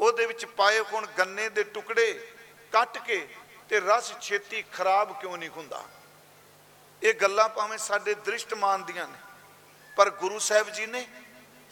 ਉਹਦੇ 0.00 0.26
ਵਿੱਚ 0.26 0.44
ਪਾਏ 0.44 0.80
ਹੋਣ 0.80 1.06
ਗੰਨੇ 1.06 1.49
ਦੇ 1.49 1.62
ਟੁਕੜੇ 1.64 2.12
ਕੱਟ 2.73 2.99
ਕੇ 2.99 3.28
ਤੇ 3.68 3.80
ਰਸ 3.80 4.12
ਛੇਤੀ 4.20 4.62
ਖਰਾਬ 4.62 5.20
ਕਿਉਂ 5.20 5.38
ਨਹੀਂ 5.38 5.49
ਹੁੰਦਾ? 5.49 5.82
ਇਹ 7.02 7.14
ਗੱਲਾਂ 7.14 7.49
ਭਾਵੇਂ 7.49 7.78
ਸਾਡੇ 7.78 8.14
ਦ੍ਰਿਸ਼ਟਮਾਨ 8.14 8.85
ਦੀਆਂ 8.85 9.08
ਨੇ, 9.08 9.18
ਪਰ 9.96 10.11
ਗੁਰੂ 10.11 10.38
ਸਾਹਿਬ 10.38 10.70
ਜੀ 10.70 10.87
ਨੇ 10.87 11.06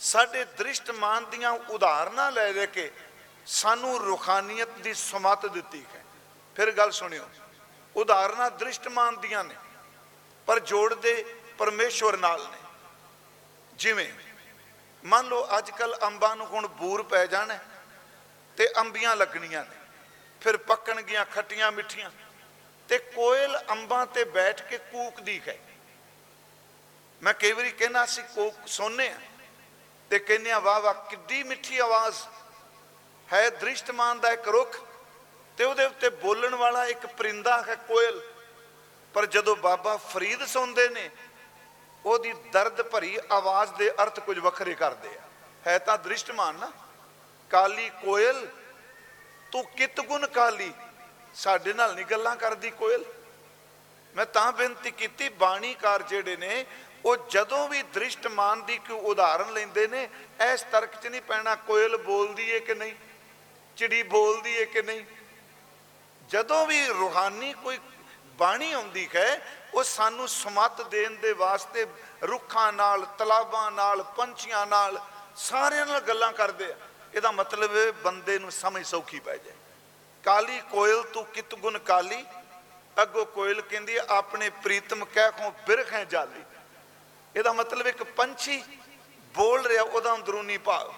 ਸਾਡੇ 0.00 0.44
ਦ੍ਰਿਸ਼ਟਮਾਨ 0.44 1.30
ਦੀਆਂ 1.30 1.50
ਉਦਾਹਰਨਾਂ 1.50 2.30
ਲੈ 2.32 2.52
ਲੈ 2.52 2.66
ਕੇ 2.66 2.90
ਸਾਨੂੰ 3.46 3.98
ਰੂਹਾਨੀਅਤ 4.04 4.68
ਦੀ 4.68 4.94
ਸਮਤ 4.94 5.46
ਦਿੱਤੀ 5.46 5.84
ਹੈ। 5.94 6.04
ਫਿਰ 6.56 6.72
ਗੱਲ 6.72 6.90
ਸੁਣਿਓ। 6.90 7.28
ਉਦਾਹਰਨਾਂ 7.96 8.50
ਦ੍ਰਿਸ਼ਟਮਾਨ 8.50 9.20
ਦੀਆਂ 9.20 9.44
ਨੇ, 9.44 9.54
ਪਰ 10.48 10.60
ਜੋੜਦੇ 10.60 11.24
ਪਰਮੇਸ਼ਵਰ 11.58 12.16
ਨਾਲ 12.16 12.42
ਨੇ। 12.42 12.58
ਜਿਵੇਂ, 13.74 14.12
ਮੰਨ 15.04 15.26
ਲਓ 15.26 15.46
ਅੱਜ 15.58 15.70
ਕੱਲ 15.70 15.96
ਅੰਬਾਂ 16.02 16.34
ਨੂੰ 16.36 16.46
ਹੁਣ 16.46 16.66
ਬੂਰ 16.68 17.02
ਪੈ 17.02 17.24
ਜਾਣਾ 17.26 17.58
ਤੇ 18.58 18.68
ਅੰਬੀਆਂ 18.80 19.14
ਲੱਗਣੀਆਂ 19.16 19.64
ਨੇ, 19.64 19.76
ਫਿਰ 20.42 20.56
ਪੱਕਣਗੀਆਂ 20.56 21.24
ਖੱਟੀਆਂ 21.24 21.70
ਮਿੱਠੀਆਂ 21.72 22.10
ਤੇ 22.88 22.98
ਕੋਇਲ 22.98 23.56
ਅੰਬਾਂ 23.70 24.06
ਤੇ 24.06 24.24
ਬੈਠ 24.24 24.62
ਕੇ 24.62 24.78
ਕੂਕਦੀ 24.78 25.40
ਹੈ। 25.48 25.56
ਮੈਂ 27.22 27.34
ਕਈ 27.34 27.52
ਵਾਰੀ 27.52 27.70
ਕਹਿੰਦਾ 27.70 28.04
ਸੀ, 28.06 28.22
ਕੋਕ 28.34 28.66
ਸੋਨੇ 28.66 29.08
ਆ 29.08 29.18
ਤੇ 30.10 30.18
ਕਹਿੰਦੇ 30.18 30.50
ਆ 30.52 30.58
ਵਾਹ 30.58 30.80
ਵਾਹ 30.80 30.94
ਕਿੱਡੀ 31.10 31.42
ਮਿੱਠੀ 31.42 31.78
ਆਵਾਜ਼। 31.78 32.16
ਹੈ 33.28 33.48
ਦ੍ਰਿਸ਼ਟਮਾਨ 33.50 34.20
ਦਾ 34.20 34.32
ਇੱਕ 34.32 34.48
ਰੁੱਖ 34.48 34.76
ਤੇ 35.58 35.64
ਉਹਦੇ 35.64 35.84
ਉੱਤੇ 35.84 36.08
ਬੋਲਣ 36.08 36.54
ਵਾਲਾ 36.54 36.86
ਇੱਕ 36.86 37.06
ਪਰਿੰਦਾ 37.06 37.62
ਹੈ 37.62 37.74
ਕੋਇਲ। 37.74 38.22
ਪਰ 39.14 39.26
ਜਦੋਂ 39.26 39.56
ਬਾਬਾ 39.56 39.96
ਫਰੀਦ 39.96 40.44
ਸੁਣਦੇ 40.44 40.88
ਨੇ, 40.88 41.10
ਉਹਦੀ 42.04 42.32
ਦਰਦ 42.32 42.82
ਭਰੀ 42.82 43.18
ਆਵਾਜ਼ 43.32 43.72
ਦੇ 43.74 43.90
ਅਰਥ 43.90 44.20
ਕੁਝ 44.20 44.38
ਵੱਖਰੇ 44.38 44.74
ਕਰਦੇ 44.74 45.08
ਆ। 45.08 45.20
ਹੈ 45.66 45.78
ਤਾਂ 45.78 45.98
ਦ੍ਰਿਸ਼ਟਮਾਨ 45.98 46.54
ਨਾ? 46.54 46.72
ਕਾਲੀ 47.50 47.88
ਕੋਇਲ, 47.88 48.48
ਤੂੰ 49.52 49.64
ਕਿਤ 49.64 50.00
ਗੁਣ 50.00 50.26
ਕਾਲੀ? 50.26 50.72
ਸਾਡੇ 51.34 51.72
ਨਾਲ 51.72 51.94
ਨਹੀਂ 51.94 52.06
ਗੱਲਾਂ 52.06 52.36
ਕਰਦੀ 52.36 52.70
ਕੋਇਲ। 52.70 53.04
ਮੈਂ 54.16 54.26
ਤਾਂ 54.26 54.52
ਬੇਨਤੀ 54.52 54.90
ਕੀਤੀ 54.90 55.28
ਬਾਣੀਕਾਰ 55.28 56.02
ਜਿਹੜੇ 56.02 56.36
ਨੇ, 56.36 56.66
ਉਹ 57.04 57.16
ਜਦੋਂ 57.16 57.68
ਵੀ 57.68 57.82
ਦ੍ਰਿਸ਼ਟਮਾਨ 57.82 58.64
ਦੀ 58.64 58.78
ਕੋਈ 58.78 58.98
ਉਦਾਹਰਨ 58.98 59.52
ਲੈਂਦੇ 59.52 59.86
ਨੇ 59.86 60.08
ਇਸ 60.52 60.62
ਤਰਕ 60.62 60.94
'ਚ 60.94 61.06
ਨਹੀਂ 61.06 61.22
ਪੈਣਾ 61.22 61.54
ਕੋਇਲ 61.54 61.96
ਬੋਲਦੀ 61.96 62.50
ਏ 62.50 62.60
ਕਿ 62.60 62.74
ਨਹੀਂ? 62.74 62.94
ਚਿੜੀ 63.76 64.02
ਬੋਲਦੀ 64.02 64.54
ਏ 64.54 64.64
ਕਿ 64.64 64.82
ਨਹੀਂ? 64.82 65.04
ਜਦੋਂ 66.28 66.66
ਵੀ 66.66 66.86
ਰੂਹਾਨੀ 66.86 67.52
ਕੋਈ 67.52 67.78
ਬਾਣੀ 68.34 68.72
ਆਉਂਦੀ 68.72 69.08
ਹੈ 69.14 69.58
ਉਹ 69.74 69.82
ਸਾਨੂੰ 69.82 70.28
ਸਮਤ 70.28 70.82
ਦੇਣ 70.82 71.10
ਦੇ 71.10 71.32
ਵਾਸਤੇ 71.32 71.86
ਰੁੱਖਾਂ 72.22 72.72
ਨਾਲ 72.72 73.06
ਤਲਾਬਾਂ 73.18 73.70
ਨਾਲ 73.70 74.02
ਪੰਛੀਆਂ 74.02 74.66
ਨਾਲ 74.66 75.00
ਸਾਰਿਆਂ 75.36 75.86
ਨਾਲ 75.86 76.00
ਗੱਲਾਂ 76.00 76.32
ਕਰਦੇ 76.32 76.72
ਆ। 76.72 76.76
ਇਹਦਾ 77.14 77.30
ਮਤਲਬ 77.30 77.76
ਹੈ 77.76 77.92
ਬੰਦੇ 77.92 78.38
ਨੂੰ 78.38 78.52
ਸਮਝ 78.52 78.86
ਸੌਖੀ 78.86 79.20
ਪੈ 79.20 79.36
ਜਾਏ। 79.36 79.54
ਕਾਲੀ 80.24 80.62
ਕੋਇਲ 80.70 81.02
ਤੂੰ 81.02 81.26
ਕਿਤ 81.26 81.54
ਗੁਣ 81.54 81.78
ਕਾਲੀ? 81.78 82.26
ਅੱਗੋ 83.02 83.24
ਕੋਇਲ 83.24 83.60
ਕਹਿੰਦੀ 83.60 83.98
ਹੈ, 83.98 84.04
ਆਪਣੇ 84.08 84.50
ਪ੍ਰੀਤਮ 84.50 85.04
ਕਹਿ 85.04 85.30
ਖੋ 85.30 85.50
ਬਿਰਖ 85.66 85.92
ਹੈ 85.92 86.04
ਜਾਲੀ। 86.04 86.42
ਇਹਦਾ 87.36 87.52
ਮਤਲਬ 87.52 87.86
ਇੱਕ 87.86 88.02
ਪੰਛੀ 88.02 88.64
ਬੋਲ 89.34 89.66
ਰਿਹਾ 89.66 89.82
ਉਹਦਾ 89.82 90.14
ਅੰਦਰੂਨੀ 90.14 90.58
ਭਾਵ। 90.58 90.94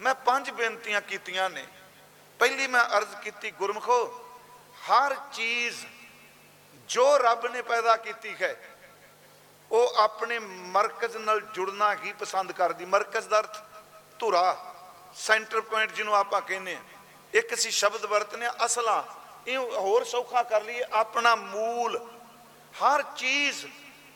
ਮੈਂ 0.00 0.14
ਪੰਜ 0.14 0.50
ਬੇਨਤੀਆਂ 0.50 1.00
ਕੀਤੀਆਂ 1.00 1.50
ਨੇ। 1.50 1.66
ਪਹਿਲੀ 2.38 2.66
ਮੈਂ 2.66 2.84
ਅਰਜ਼ 2.98 3.16
ਕੀਤੀ 3.16 3.50
ਗੁਰਮਖੋ 3.50 4.20
ਹਰ 4.84 5.14
ਚੀਜ਼ 5.32 5.76
ਜੋ 6.88 7.16
ਰੱਬ 7.18 7.46
ਨੇ 7.52 7.62
ਪੈਦਾ 7.62 7.96
ਕੀਤੀ 7.96 8.34
ਹੈ, 8.40 8.54
ਉਹ 9.70 9.94
ਆਪਣੇ 9.98 10.38
ਮਰਕਜ਼ 10.38 11.16
ਨਾਲ 11.16 11.40
ਜੁੜਨਾ 11.54 11.92
ਹੀ 11.94 12.12
ਪਸੰਦ 12.12 12.52
ਕਰਦੀ। 12.52 12.84
ਮਰਕਜ਼ 12.86 13.28
ਦਾ 13.28 13.38
ਅਰਥ 13.40 13.58
ਧੁਰਾ 14.18 14.56
ਸੈਂਟਰ 15.16 15.60
ਪੁਆਇੰਟ 15.60 15.92
ਜਿਹਨੂੰ 15.92 16.14
ਆਪਾਂ 16.16 16.40
ਕਹਿੰਦੇ 16.40 16.74
ਆ 16.74 16.80
ਇੱਕ 17.32 17.54
ਅਸੀਂ 17.54 17.70
ਸ਼ਬਦ 17.72 18.04
ਵਰਤਨੇ 18.06 18.46
ਆ 18.46 18.54
ਅਸਲਾ। 18.64 19.04
ਇਹ 19.46 19.58
ਹੋਰ 19.58 20.04
ਸੌਖਾ 20.04 20.42
ਕਰ 20.42 20.62
ਲਈਏ, 20.62 20.82
ਆਪਣਾ 20.92 21.34
ਮੂਲ। 21.36 21.98
ਹਰ 22.74 23.02
ਚੀਜ਼ 23.16 23.64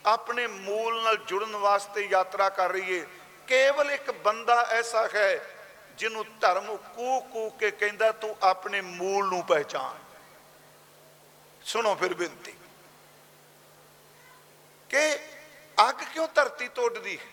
ਆਪਣੇ 0.05 0.45
ਮੂਲ 0.47 1.01
ਨਾਲ 1.03 1.17
ਜੁੜਨ 1.17 1.55
ਵਾਸਤੇ 1.55 2.01
ਯਾਤਰਾ 2.11 2.49
ਕਰ 2.49 2.71
ਰਹੀ 2.71 2.99
ਹੈ 2.99 3.05
ਕੇਵਲ 3.47 3.91
ਇੱਕ 3.91 4.11
ਬੰਦਾ 4.23 4.61
ਐਸਾ 4.71 5.07
ਹੈ 5.13 5.31
ਜਿਹਨੂੰ 5.97 6.25
ਧਰਮ 6.41 6.75
ਕੂ 6.95 7.19
ਕੂ 7.33 7.49
ਕੇ 7.49 7.71
ਕਹਿੰਦਾ, 7.71 8.11
ਤੂੰ 8.11 8.35
ਆਪਣੇ 8.43 8.81
ਮੂਲ 8.81 9.27
ਨੂੰ 9.29 9.43
ਪਹਿਚਾਨ। 9.43 9.97
ਸੁਣੋ 11.69 11.95
ਫਿਰ 11.95 12.13
ਬੇਨਤੀ। 12.13 12.53
ਕਿ 14.89 15.19
ਅੱਗ 15.89 15.95
ਕਿਉਂ 15.95 16.27
ਧਰਤੀ 16.35 16.67
ਤੋਂ 16.67 16.83
ਉੱਡਦੀ 16.83 17.19
ਹੈ? 17.19 17.25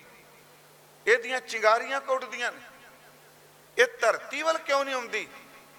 ਇਹਦੀਆਂ 1.07 1.41
ਚਿੰਗਾਰੀਆਂ 1.41 2.01
ਕਿਉਂ 2.01 2.17
ਉੱਡਦੀਆਂ 2.17 2.53
ਨੇ। 2.53 2.61
ਇਹ 3.83 3.87
ਧਰਤੀ 4.01 4.43
ਵੱਲ 4.43 4.59
ਕਿਉਂ 4.59 4.85
ਨਹੀਂ 4.85 4.95
ਆਉਂਦੀ? 4.95 5.29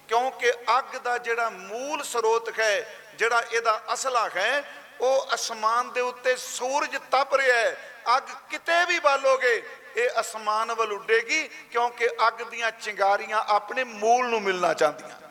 ਕਿਉਂਕਿ 0.08 0.52
ਅੱਗ 0.78 0.96
ਦਾ 0.96 1.18
ਜਿਹੜਾ 1.18 1.50
ਮੂਲ 1.50 2.02
ਸਰੋਤ 2.02 2.58
ਹੈ, 2.58 2.94
ਜਿਹੜਾ 3.14 3.40
ਇਹਦਾ 3.40 3.82
ਅਸਲਾ 3.92 4.28
ਹੈ, 4.28 4.74
ਉਹ 5.00 5.34
ਅਸਮਾਨ 5.34 5.92
ਦੇ 5.92 6.00
ਉੱਤੇ 6.00 6.36
ਸੂਰਜ 6.36 6.96
ਤਪ 6.96 7.34
ਰਿਹਾ 7.34 7.56
ਹੈ। 7.56 7.94
ਅੱਗ 8.16 8.22
ਕਿਤੇ 8.50 8.84
ਵੀ 8.84 8.98
ਬਾਲੋਗੇ, 8.98 9.70
ਇਹ 9.96 10.20
ਅਸਮਾਨ 10.20 10.72
ਵੱਲ 10.72 10.92
ਉੱਡੇਗੀ, 10.92 11.48
ਕਿਉਂਕਿ 11.48 12.08
ਅੱਗ 12.28 12.42
ਦੀਆਂ 12.42 12.70
ਚਿੰਗਾਰੀਆਂ 12.70 13.38
ਆਪਣੇ 13.38 13.84
ਮੂਲ 13.84 14.28
ਨੂੰ 14.28 14.42
ਮਿਲਣਾ 14.42 14.74
ਚਾਹੁੰਦੀਆਂ 14.74 15.08
ਨੇ। 15.08 15.28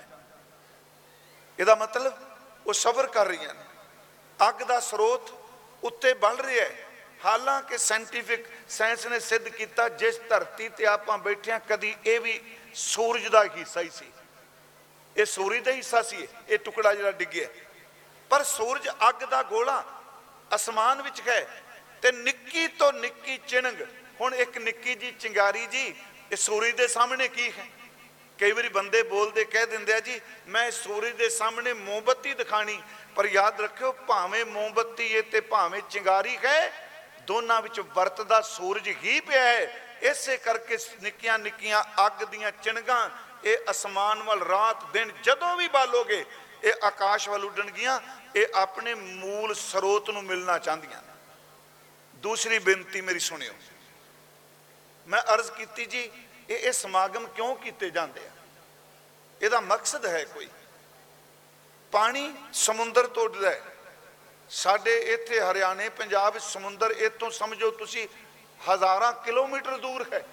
ਇਹਦਾ 1.59 1.75
ਮਤਲਬ 1.75 2.26
ਉਹ 2.67 2.73
ਸਬਰ 2.73 3.07
ਕਰ 3.07 3.25
ਰਹੀਆਂ 3.25 3.53
ਨੇ। 3.53 3.61
ਅੱਗ 4.49 4.63
ਦਾ 4.63 4.79
ਸਰੋਤ 4.79 5.29
ਉੱਤੇ 5.83 6.13
ਬਲ 6.13 6.39
ਰਿਹਾ 6.39 6.65
ਹੈ। 6.65 6.87
ਹਾਲਾਂਕਿ 7.25 7.77
ਸਾਇੰਟੀਫਿਕ 7.77 8.45
ਸਾਇੰਸ 8.69 9.05
ਨੇ 9.07 9.19
ਸਿੱਧ 9.19 9.47
ਕੀਤਾ 9.47 9.89
ਜਿਸ 9.89 10.19
ਧਰਤੀ 10.29 10.69
ਤੇ 10.69 10.85
ਆਪਾਂ 10.85 11.17
ਬੈਠੇ 11.17 11.51
ਹਾਂ 11.51 11.59
ਕਦੀ 11.59 11.95
ਇਹ 12.05 12.19
ਵੀ 12.19 12.41
ਸੂਰਜ 12.73 13.27
ਦਾ 13.27 13.43
ਹਿੱਸਾ 13.43 13.81
ਹੀ 13.81 13.89
ਸੀ। 13.89 14.11
ਇਹ 15.17 15.25
ਸੂਰਜ 15.25 15.63
ਦਾ 15.63 15.71
ਹਿੱਸਾ 15.71 16.01
ਸੀ 16.01 16.17
ਇਹ, 16.17 16.27
ਇਹ 16.49 16.57
ਟੁਕੜਾ 16.57 16.93
ਜਿਹੜਾ 16.93 17.11
ਡਿੱਗਿਆ। 17.11 17.47
ਪਰ 18.29 18.43
ਸੂਰਜ 18.43 18.89
ਅੱਗ 19.09 19.23
ਦਾ 19.23 19.43
ਗੋਲਾ 19.43 19.83
ਅਸਮਾਨ 20.55 21.01
ਵਿੱਚ 21.01 21.21
ਹੈ 21.27 21.63
ਤੇ 22.01 22.11
ਨਿੱਕੀ 22.11 22.67
ਤੋਂ 22.67 22.93
ਨਿੱਕੀ 22.93 23.37
ਚਿਣਗ। 23.47 23.81
ਹੁਣ 24.21 24.35
ਇੱਕ 24.35 24.57
ਨਿੱਕੀ 24.57 24.95
ਜੀ 24.95 25.11
ਚਿੰਗਾਰੀ 25.11 25.65
ਜੀ 25.67 25.95
ਇਹ 26.31 26.35
ਸੂਰਜ 26.35 26.71
ਦੇ 26.71 26.87
ਸਾਹਮਣੇ 26.87 27.27
ਕੀ 27.27 27.51
ਹੈ? 27.51 27.65
ਕਈ 28.39 28.51
ਵਾਰੀ 28.51 28.69
ਬੰਦੇ 28.69 29.01
ਬੋਲਦੇ 29.03 29.43
ਕਹਿ 29.43 29.65
ਦਿੰਦੇ 29.65 29.93
ਆ 29.93 29.99
ਜੀ, 29.99 30.19
ਮੈਂ 30.47 30.69
ਸੂਰਜ 30.71 31.15
ਦੇ 31.15 31.29
ਸਾਹਮਣੇ 31.29 31.73
ਮੋਮਬੱਤੀ 31.73 32.33
ਦਿਖਾਣੀ, 32.33 32.81
ਪਰ 33.15 33.25
ਯਾਦ 33.25 33.61
ਰੱਖਿਓ 33.61 33.91
ਭਾਵੇਂ 34.07 34.45
ਮੋਮਬੱਤੀ 34.45 35.15
ਹੈ 35.15 35.21
ਤੇ 35.21 35.41
ਭਾਵੇਂ 35.41 35.81
ਚਿੰਗਾਰੀ 35.89 36.37
ਹੈ, 36.45 36.71
ਦੋਨਾਂ 37.27 37.61
ਵਿੱਚ 37.61 37.79
ਵਰਤਦਾ 37.79 38.41
ਸੂਰਜ 38.41 38.87
ਹੀ 38.87 39.19
ਪਿਆ 39.19 39.43
ਹੈ। 39.43 39.85
ਇਸੇ 40.01 40.37
ਕਰਕੇ 40.37 40.77
ਨਿੱਕੀਆਂ 41.01 41.37
ਨਿੱਕੀਆਂ 41.39 41.83
ਅੱਗ 42.05 42.23
ਦੀਆਂ 42.23 42.51
ਚਿਣਗਾਂ, 42.63 43.09
ਇਹ 43.43 43.71
ਅਸਮਾਨ 43.71 44.21
ਵੱਲ 44.23 44.43
ਰਾਤ 44.43 44.83
ਦਿਨ 44.93 45.11
ਜਦੋਂ 45.23 45.55
ਵੀ 45.57 45.67
ਬਾਲੋਗੇ, 45.67 46.23
ਇਹ 46.63 46.73
ਆਕਾਸ਼ 46.83 47.27
ਵੱਲ 47.29 47.45
ਉੱਡਣਗੀਆਂ, 47.45 47.99
ਇਹ 48.35 48.45
ਆਪਣੇ 48.55 48.93
ਮੂਲ 48.93 49.53
ਸਰੋਤ 49.55 50.09
ਨੂੰ 50.09 50.23
ਮਿਲਣਾ 50.23 50.57
ਚਾਹੁੰਦੀਆਂ 50.59 51.01
ਨੇ। 51.01 51.13
ਦੂਸਰੀ 52.23 52.59
ਬੇਨਤੀ 52.59 53.01
ਮੇਰੀ 53.01 53.19
ਸੁਣਿਓ। 53.19 53.53
ਮੈਂ 55.07 55.21
ਅਰਜ਼ 55.33 55.51
ਕੀਤੀ 55.51 55.85
ਜੀ 55.85 56.09
ਇਹ 56.49 56.57
ਇਹ 56.57 56.71
ਸਮਾਗਮ 56.71 57.27
ਕਿਉਂ 57.27 57.55
ਕੀਤੇ 57.55 57.89
ਜਾਂਦੇ 57.89 58.21
ਆ? 58.27 58.29
ਇਹਦਾ 59.41 59.59
ਮਕਸਦ 59.59 60.05
ਹੈ 60.05 60.23
ਕੋਈ? 60.23 60.49
ਪਾਣੀ 61.91 62.33
ਸਮੁੰਦਰ 62.53 63.07
ਤੋਂ 63.07 63.23
ਉੱਡਦਾ 63.23 63.49
ਹੈ 63.49 63.61
ਸਾਡੇ 64.49 64.97
ਇੱਥੇ 64.97 65.41
ਹਰਿਆਣੇ, 65.41 65.89
ਪੰਜਾਬ 65.89 66.33
ਵਿੱਚ 66.33 66.45
ਸਮੁੰਦਰ 66.45 66.91
ਇਤੋਂ 66.91 67.31
ਸਮਝੋ 67.31 67.71
ਤੁਸੀਂ 67.71 68.07
ਹਜ਼ਾਰਾਂ 68.73 69.13
ਕਿਲੋਮੀਟਰ 69.13 69.77
ਦੂਰ 69.77 70.05
ਹੈ। 70.13 70.23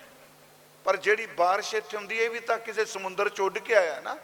ਪਰ 0.84 0.96
ਜਿਹੜੀ 0.96 1.26
ਬਾਰਿਸ਼ 1.26 1.74
ਇੱਥੇ 1.74 1.96
ਹੁੰਦੀ 1.96 2.18
ਹੈ 2.18 2.24
ਇਹ 2.24 2.30
ਵੀ 2.30 2.40
ਤਾਂ 2.40 2.58
ਕਿਸੇ 2.58 2.84
ਸਮੁੰਦਰ 2.84 3.28
ਚ 3.28 3.40
ਉੱਡ 3.40 3.58
ਕੇ 3.58 3.74
ਆਇਆ 3.74 4.00
ਨਾ। 4.00 4.16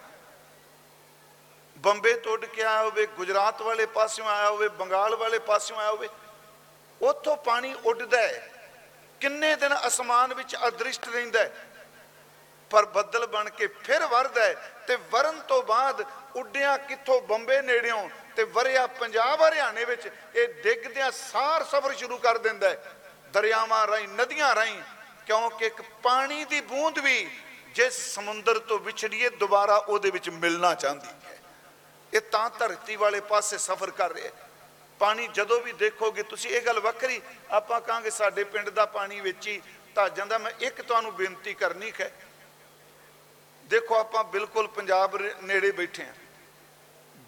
ਬੰਬੇ 1.78 2.14
ਤੋਂ 2.14 2.32
ਉੱਡ 2.32 2.44
ਕੇ 2.44 2.62
ਆਇਆ 2.62 2.82
ਹੋਵੇ, 2.82 3.06
ਗੁਜਰਾਤ 3.06 3.62
ਵਾਲੇ 3.62 3.86
ਪਾਸਿਓਂ 3.86 4.26
ਆਇਆ 4.26 4.50
ਹੋਵੇ, 4.50 4.68
ਬੰਗਾਲ 4.68 5.16
ਵਾਲੇ 5.16 5.38
ਪਾਸਿਓਂ 5.38 5.78
ਆਇਆ 5.78 5.90
ਹੋਵੇ, 5.90 6.08
ਉੱਥੋਂ 7.02 7.36
ਪਾਣੀ 7.36 7.74
ਉੱਡਦਾ 7.84 8.18
ਹੈ। 8.18 8.52
ਕਿੰਨੇ 9.20 9.56
ਦਿਨ 9.56 9.74
ਅਸਮਾਨ 9.86 10.34
ਵਿੱਚ 10.34 10.56
ਅਦ੍ਰਿਸ਼ਟ 10.56 11.08
ਰਹਿੰਦਾ 11.08 11.40
ਹੈ। 11.40 11.69
ਪਰ 12.70 12.86
ਬੱਦਲ 12.86 13.26
ਬਣ 13.26 13.50
ਕੇ 13.50 13.66
ਫਿਰ 13.66 14.06
ਵਰਦਾ 14.06 14.44
ਹੈ 14.44 14.54
ਤੇ 14.86 14.96
ਵਰਨ 15.10 15.40
ਤੋਂ 15.40 15.62
ਬਾਅਦ 15.62 16.04
ਉੱਡਿਆ 16.36 16.76
ਕਿੱਥੋਂ 16.76 17.20
ਬੰਬੇ 17.20 17.60
ਨੇੜਿਓਂ 17.62 18.08
ਤੇ 18.36 18.44
ਵਰਿਆ 18.44 18.86
ਪੰਜਾਬ 18.86 19.42
ਹਰਿਆਣੇ 19.42 19.84
ਵਿੱਚ 19.84 20.08
ਇਹ 20.34 20.62
ਡਿੱਗਦਿਆਂ 20.62 21.10
ਸਾਰ 21.10 21.64
ਸਫ਼ਰ 21.64 21.94
ਸ਼ੁਰੂ 21.94 22.18
ਕਰ 22.18 22.38
ਦਿੰਦਾ 22.38 22.70
ਹੈ। 22.70 22.96
ਦਰਿਆਵਾਂ 23.32 23.86
ਰਾਹੀਂ, 23.86 24.08
ਨਦੀਆਂ 24.08 24.54
ਰਾਹੀਂ, 24.54 24.80
ਕਿਉਂਕਿ 25.26 25.66
ਇੱਕ 25.66 25.82
ਪਾਣੀ 26.02 26.44
ਦੀ 26.44 26.60
ਬੂੰਦ 26.60 26.98
ਵੀ 26.98 27.30
ਜਿਸ 27.74 28.14
ਸਮੁੰਦਰ 28.14 28.58
ਤੋਂ 28.58 28.78
ਵਿਛੜੀਏ 28.78 29.28
ਦੁਬਾਰਾ 29.28 29.76
ਉਹਦੇ 29.76 30.10
ਵਿੱਚ 30.10 30.30
ਮਿਲਣਾ 30.30 30.74
ਚਾਹੁੰਦੀ 30.74 31.08
ਹੈ। 31.08 31.38
ਇਹ 32.14 32.20
ਤਾਂ 32.20 32.50
ਧਰਤੀ 32.50 32.96
ਵਾਲੇ 32.96 33.20
ਪਾਸੇ 33.20 33.58
ਸਫ਼ਰ 33.58 33.90
ਕਰ 33.90 34.12
ਰਿਹਾ 34.12 34.26
ਹੈ। 34.26 34.48
ਪਾਣੀ 35.00 35.28
ਜਦੋਂ 35.28 35.60
ਵੀ 35.60 35.72
ਦੇਖੋਗੇ, 35.72 36.22
ਤੁਸੀਂ 36.22 36.50
ਇਹ 36.50 36.62
ਗੱਲ 36.62 36.80
ਵੱਖਰੀ, 36.80 37.20
ਆਪਾਂ 37.50 37.80
ਕਹਾਂਗੇ 37.80 38.10
ਸਾਡੇ 38.10 38.44
ਪਿੰਡ 38.44 38.70
ਦਾ 38.70 38.86
ਪਾਣੀ 38.86 39.20
ਵਿੱਚ 39.20 39.46
ਹੀ 39.48 39.60
ਤਾਂ 39.94 40.08
ਜਾਂਦਾ 40.08 40.38
ਮੈਂ 40.38 40.50
ਇੱਕ 40.60 40.82
ਤੁਹਾਨੂੰ 40.82 41.14
ਬੇਨਤੀ 41.14 41.54
ਕਰਨੀ 41.54 41.92
ਹੈ 42.00 42.12
ਦੇਖੋ 43.70 43.98
ਆਪਾਂ 43.98 44.24
ਬਿਲਕੁਲ 44.24 44.68
ਪੰਜਾਬ 44.68 45.16
ਰੇ- 45.16 45.42
ਨੇੜੇ 45.42 45.72
ਬੈਠੇ 45.72 46.06
ਹਾਂ। 46.06 46.14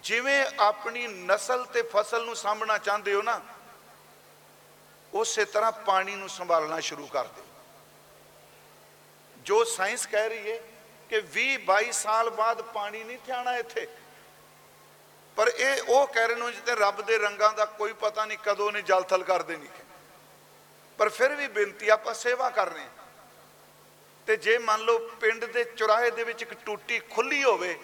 ਜਿਵੇਂ 0.03 0.47
ਆਪਣੀ 0.59 1.07
ਨਸਲ 1.07 1.65
ਤੇ 1.65 1.83
ਫਸਲ 1.83 2.25
ਨੂੰ 2.25 2.37
ਸਾਂਭਣਾ 2.37 2.79
ਚਾਹੁੰਦੇ 2.79 3.15
ਹੋ 3.15 3.23
ਨਾ, 3.23 3.41
ਉਸੇ 5.15 5.45
ਤਰ੍ਹਾਂ 5.45 5.73
ਪਾਣੀ 5.73 6.17
ਨੂੰ 6.17 6.29
ਸੰਭਾਲਣਾ 6.29 6.81
ਸ਼ੁਰੂ 6.81 7.07
ਕਰ 7.07 7.25
ਦਿਓ। 7.25 7.45
ਜੋ 9.37 9.65
ਸਾਇੰਸ 9.65 10.07
ਕਹਿ 10.07 10.29
ਰਹੀ 10.29 10.53
ਹੈ 10.53 10.59
ਕਿ 11.09 11.21
20 11.21 11.59
22 11.59 11.93
ਸਾਲ 11.93 12.31
ਬਾਅਦ 12.31 12.63
ਪਾਣੀ 12.63 13.05
ਨਹੀਂ 13.05 13.19
ਥਿਆਣਾ 13.27 13.57
ਇੱਥੇ। 13.57 13.89
ਪਰ 15.37 15.49
ਇਹ 15.49 15.83
ਉਹ 15.89 16.07
ਕਹਿ 16.07 16.27
ਰਹੇ 16.27 16.35
ਨੇ 16.35 16.53
ਜਿੱਤੇ 16.53 16.75
ਰੱਬ 16.75 17.03
ਦੇ 17.03 17.19
ਰੰਗਾਂ 17.19 17.53
ਦਾ 17.53 17.65
ਕੋਈ 17.65 17.93
ਪਤਾ 17.93 18.25
ਨਹੀਂ 18.25 18.39
ਕਦੋਂ 18.39 18.73
ਨੇ 18.73 18.83
ਜਲ 18.83 19.03
ਥਲ 19.03 19.25
ਕਰ 19.25 19.43
ਦੇਣੀ 19.43 19.67
ਹੈ। 19.67 19.85
ਪਰ 20.99 21.09
ਫਿਰ 21.09 21.35
ਵੀ 21.35 21.49
ਬੇਨਤੀ, 21.49 21.89
ਆਪਾਂ 21.89 22.15
ਸੇਵਾ 22.15 22.51
ਕਰ 22.51 22.69
ਰਹੇ 22.69 22.83
ਹਾਂ। 22.83 23.02
ਤੇ 24.27 24.37
ਜੇ 24.37 24.59
ਮੰਨ 24.59 24.81
ਲਓ 24.81 24.99
ਪਿੰਡ 24.99 25.45
ਦੇ 25.45 25.65
ਚੁਰਾਹੇ 25.65 26.11
ਦੇ 26.11 26.25
ਵਿੱਚ 26.25 26.43
ਇੱਕ 26.43 26.55
ਟੂਟੀ 26.55 26.99
ਖੁੱਲੀ 26.99 27.45
ਹੋਵੇ 27.45 27.79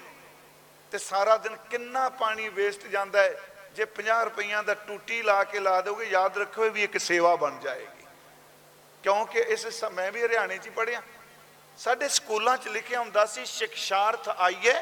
ਤੇ 0.92 0.98
ਸਾਰਾ 0.98 1.37
ਦਿਨ 1.37 1.57
ਕਿੰਨਾ 1.57 2.09
ਪਾਣੀ 2.09 2.48
ਵੇਸਟ 2.48 2.87
ਜਾਂਦਾ 2.87 3.22
ਹੈ, 3.22 3.42
ਜੇ 3.72 3.85
50 3.85 4.24
ਰੁਪਈਆਂ 4.24 4.62
ਦਾ 4.62 4.74
ਟੂਟੀ 4.74 5.22
ਲਾ 5.22 5.44
ਕੇ 5.44 5.61
ਲਾ 5.61 5.81
ਦੋਗੇ, 5.81 6.07
ਯਾਦ 6.07 6.38
ਰੱਖੋ 6.38 6.64
ਇਹ 6.64 6.70
ਵੀ 6.70 6.85
ਇੱਕ 6.85 6.98
ਸੇਵਾ 6.98 7.37
ਬਣ 7.37 7.59
ਜਾਏਗੀ। 7.59 8.07
ਕਿਉਂਕਿ 9.03 9.38
ਇਸ 9.38 9.66
ਸ- 9.66 9.85
ਮੈਂ 9.85 10.12
ਵੀ 10.12 10.22
ਹਰਿਆਣੇ 10.22 10.59
'ਚ 10.59 10.66
ਹੀ 10.66 10.70
ਪੜ੍ਹਿਆ। 10.70 11.03
ਸਾਡੇ 11.79 12.09
ਸਕੂਲਾਂ 12.09 12.57
'ਚ 12.57 12.68
ਲਿਖਿਆ 12.68 13.01
ਹੁੰਦਾ 13.01 13.27
ਸੀ 13.27 13.44
ਸਿਕਸ਼ਾਰਥ 13.44 14.29
ਆਈਏ, 14.29 14.74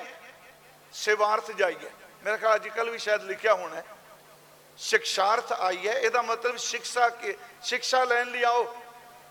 ਸੇਵਾਰਥ 0.92 1.51
ਜਾਈਏ। 1.51 1.90
ਮੇਰੇ 2.25 2.38
ਖਿਆਲ 2.38 2.55
ਅੱਜ 2.55 2.69
ਕੱਲ੍ਹ 2.69 2.90
ਵੀ 2.90 2.99
ਸ਼ਾਇਦ 2.99 3.25
ਲਿਖਿਆ 3.25 3.55
ਹੋਣਾ 3.55 3.77
ਹੈ। 3.77 3.85
ਸਿਕਸ਼ਾਰਥ 4.79 5.53
ਆਈਏ। 5.53 5.92
ਇਹਦਾ 5.92 6.23
ਮਤਲਬ 6.23 6.57
ਸਿੱਖਿਆ 6.57 7.09
ਕੇ, 7.09 7.37
ਸਿੱਖਿਆ 7.62 8.05
ਲੈਣ 8.05 8.29
ਲਈ 8.29 8.42
ਆਓ 8.42 8.83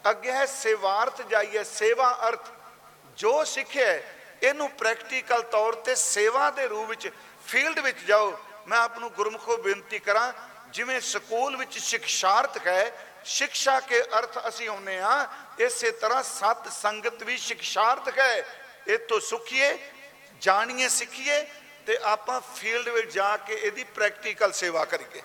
ਅੱਗੇ 0.10 0.32
ਹੈ 0.32 0.46
ਸੇਵਾਰਥ 0.46 1.22
ਜਾਈਏ 1.22 1.64
ਸੇਵਾ 1.64 2.12
ਅਰਥ। 2.28 2.50
ਜੋ 3.18 3.44
ਸਿੱਖਿਆ 3.44 3.88
ਹੈ, 3.88 4.04
ਇਹਨੂੰ 4.44 4.70
ਪ੍ਰੈਕਟੀਕਲ 4.72 5.42
ਤੌਰ 5.52 5.76
ਤੇ 5.76 5.96
ਸੇਵਾ 5.96 6.50
ਦੇ 6.50 6.68
ਰੂਪ 6.68 6.90
ਵਿੱਚ 6.90 7.10
ਫੀਲਡ 7.48 7.80
ਵਿੱਚ 7.80 8.00
ਜਾਓ। 8.08 8.38
ਮੈਂ 8.68 8.78
ਆਪ 8.80 8.98
ਨੂੰ 9.00 9.12
ਗੁਰਮੁਖੋ 9.12 9.58
ਬੇਨਤੀ 9.58 10.00
ਕਰਾਂ 10.00 10.32
ਜਿਵੇਂ 10.72 11.00
ਸਕੂਲ 11.02 11.58
ਵਿੱਚ 11.58 11.78
ਸਿਕਸ਼ਾਰਥ 11.80 12.58
ਹੈ 12.68 12.92
ਸਿੱਖਿਆ 13.26 13.80
ਕੇ 13.80 14.02
ਅਰਥ 14.20 14.38
ਅਸੀਂ 14.48 14.70
ਹੁੰਨੇ 14.70 15.00
ਆ 15.00 15.28
ਇਸੇ 15.60 15.92
ਤਰ੍ਹਾਂ 15.92 16.24
ਸਤ 16.24 16.72
ਸੰਗਤ 16.72 17.24
ਵੀ 17.24 17.38
ਸਿਕਸ਼ਾਰਥ 17.38 18.18
ਹੈ। 18.20 18.46
ਇਤੋਂ 18.88 19.20
ਸੁਖੀਏ 19.20 19.78
ਜਾਣੀਏ 20.42 20.88
ਸਿੱਖੀਏ 20.90 21.42
ਤੇ 21.88 21.98
ਆਪਾਂ 22.04 22.42
ਫੀਲਡ 22.56 22.90
ਵਿੱਚ 22.90 23.12
ਜਾ 23.14 23.36
ਕੇ 23.38 23.54
ਇਹਦੀ 23.54 23.84
ਪ੍ਰੈਕਟੀਕਲ 23.96 24.52
ਸੇਵਾ 24.52 24.86
ਕਰੀਏ। 24.86 25.22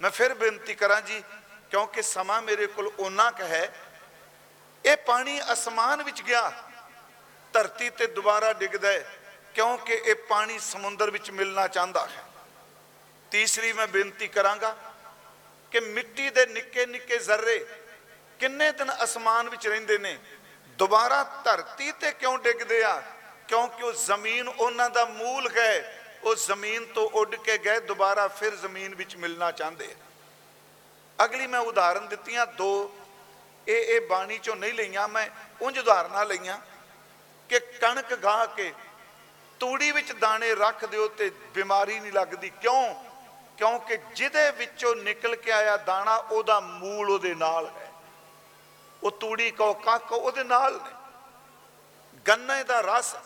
ਮੈਂ 0.00 0.10
ਫਿਰ 0.10 0.34
ਬੇਨਤੀ 0.34 0.74
ਕਰਾਂ 0.74 1.00
ਜੀ 1.00 1.22
ਕਿਉਂਕਿ 1.70 2.02
ਸਮਾਂ 2.02 2.40
ਮੇਰੇ 2.42 2.66
ਕੋਲ 2.66 2.90
ਓਨਾ 2.98 3.30
ਕੁ 3.30 3.44
ਹੈ 3.44 3.72
ਇਹ 4.86 4.96
ਪਾਣੀ 4.96 5.40
ਅਸਮਾਨ 5.52 6.02
ਵਿੱਚ 6.02 6.22
ਗਿਆ। 6.22 6.50
ਧਰਤੀ 7.52 7.90
ਤੇ 7.90 8.06
ਦੁਬਾਰਾ 8.06 8.52
ਡਿੱਗਦਾ 8.52 8.88
ਹੈ, 8.88 9.18
ਕਿਉਂਕਿ 9.54 9.94
ਇਹ 9.94 10.14
ਪਾਣੀ 10.14 10.58
ਸਮੁੰਦਰ 10.58 11.10
ਵਿੱਚ 11.10 11.30
ਮਿਲਣਾ 11.30 11.66
ਚਾਹੁੰਦਾ 11.68 12.06
ਹੈ। 12.06 12.24
ਤੀਸਰੀ 13.30 13.72
ਮੈਂ 13.72 13.86
ਬੇਨਤੀ 13.86 14.28
ਕਰਾਂਗਾ 14.28 14.76
ਕਿ 15.72 15.80
ਮਿੱਟੀ 15.80 16.30
ਦੇ 16.30 16.46
ਨਿੱਕੇ 16.46 16.86
ਨਿੱਕੇ 16.86 17.18
ਜ਼ਰਰੇ 17.18 17.58
ਕਿੰਨੇ 18.40 18.70
ਦਿਨ 18.72 18.92
ਅਸਮਾਨ 19.04 19.48
ਵਿੱਚ 19.48 19.66
ਰਹਿੰਦੇ 19.68 19.98
ਨੇ, 19.98 20.18
ਦੁਬਾਰਾ 20.78 21.22
ਧਰਤੀ 21.44 21.92
ਤੇ 21.92 22.10
ਕਿਉਂ 22.12 22.38
ਡਿੱਗਦੇ 22.38 22.82
ਆ? 22.82 23.02
ਕਿਉਂਕਿ 23.48 23.84
ਉਹ 23.84 23.92
ਜ਼ਮੀਨ 23.92 24.48
ਉਹਨਾਂ 24.48 24.90
ਦਾ 24.90 25.04
ਮੂਲ 25.04 25.50
ਹੈ, 25.58 25.98
ਉਹ 26.24 26.34
ਜ਼ਮੀਨ 26.34 26.84
ਤੋਂ 26.84 27.08
ਉੱਡ 27.10 27.34
ਕੇ 27.34 27.58
ਗਏ, 27.58 27.80
ਦੁਬਾਰਾ 27.80 28.28
ਫਿਰ 28.28 28.54
ਜ਼ਮੀਨ 28.56 28.94
ਵਿੱਚ 28.94 29.16
ਮਿਲਣਾ 29.16 29.50
ਚਾਹੁੰਦੇ 29.50 29.86
ਆ। 29.86 31.24
ਅਗਲੀ 31.24 31.46
ਮੈਂ 31.46 31.60
ਉਦਾਹਰਨ 31.60 32.08
ਦਿੱਤੀਆਂ, 32.08 32.46
ਦੋ 32.46 32.96
ਇਹ 33.68 33.84
ਇਹ 33.84 34.00
ਬਾਣੀ 34.00 34.38
ਚੋਂ 34.38 34.56
ਨਹੀਂ 34.56 34.74
ਲਈਆਂ, 34.74 35.08
ਮੈਂ 35.08 35.28
ਉਂਝ 35.62 35.78
ਉਦਾਹਰਨਾਂ 35.78 36.24
ਲਈਆਂ 36.24 36.58
ਕਿ 37.48 37.60
ਕਣਕ 37.60 38.14
ਗਾਹ 38.14 38.46
ਕੇ 38.46 38.74
ਤੂੜੀ 39.60 39.92
ਵਿੱਚ 39.92 40.12
ਦਾਣੇ 40.12 40.54
ਰੱਖ 40.54 40.84
ਦਿਓ 40.84 41.08
ਤੇ 41.08 41.30
ਬਿਮਾਰੀ 41.30 42.00
ਨਹੀਂ 42.00 42.12
ਲੱਗਦੀ। 42.12 42.50
ਕਿਉਂ? 42.50 42.94
ਕਿਉਂਕਿ 43.58 43.96
ਜਿਹਦੇ 43.96 44.50
ਵਿੱਚੋਂ 44.50 44.96
ਨਿਕਲ 44.96 45.36
ਕੇ 45.36 45.52
ਆਇਆ 45.52 45.76
ਦਾਣਾ, 45.76 46.16
ਉਹਦਾ 46.16 46.60
ਮੂਲ 46.60 47.10
ਉਹਦੇ 47.10 47.34
ਨਾਲ 47.34 47.66
ਹੈ। 47.66 47.92
ਉਹ 49.02 49.10
ਤੂੜੀ 49.10 49.50
ਕੋ 49.50 49.74
ਕੱਖ 49.74 50.12
ਉਹਦੇ 50.12 50.44
ਨਾਲ 50.44 50.72
ਨੇ। 50.72 50.90
ਗੰਨੇ 52.28 52.64
ਦਾ 52.64 52.80
ਰਸ, 52.80 53.16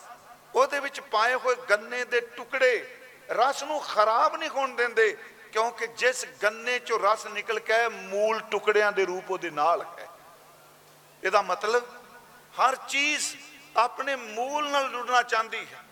ਉਹਦੇ 0.55 0.79
ਵਿੱਚ 0.79 0.99
ਪਾਏ 0.99 1.35
ਹੋਏ 1.35 1.55
ਗੰਨੇ 1.69 2.05
ਦੇ 2.05 2.19
ਟੁਕੜੇ 2.19 2.97
ਰਸ 3.29 3.63
ਨੂੰ 3.63 3.79
ਖਰਾਬ 3.79 4.35
ਨਹੀਂ 4.35 4.49
ਹੋਣ 4.49 4.75
ਦਿੰਦੇ, 4.75 5.17
ਕਿਉਂਕਿ 5.51 5.87
ਜਿਸ 5.87 6.25
ਗੰਨੇ 6.43 6.79
ਚੋਂ 6.79 6.99
ਰਸ 6.99 7.25
ਨਿਕਲ 7.25 7.59
ਕੇ 7.59 7.73
ਆਇਆ, 7.73 7.89
ਮੂਲ 7.89 8.39
ਟੁਕੜਿਆਂ 8.39 8.91
ਦੇ 8.91 9.05
ਰੂਪ 9.05 9.31
ਉਹਦੇ 9.31 9.49
ਨਾਲ 9.49 9.85
ਹੈ। 9.99 10.06
ਇਹਦਾ 11.27 11.41
ਮਤਲਬ 11.43 11.87
ਹਰ 12.53 12.75
ਚੀਜ਼ 12.89 13.25
ਆਪਣੇ 13.75 14.15
ਮੂਲ 14.15 14.69
ਨਾਲ 14.69 14.89
ਜੁੜਨਾ 14.89 15.21
ਚਾਹੁੰਦੀ 15.23 15.65
ਹੈ। 15.71 15.83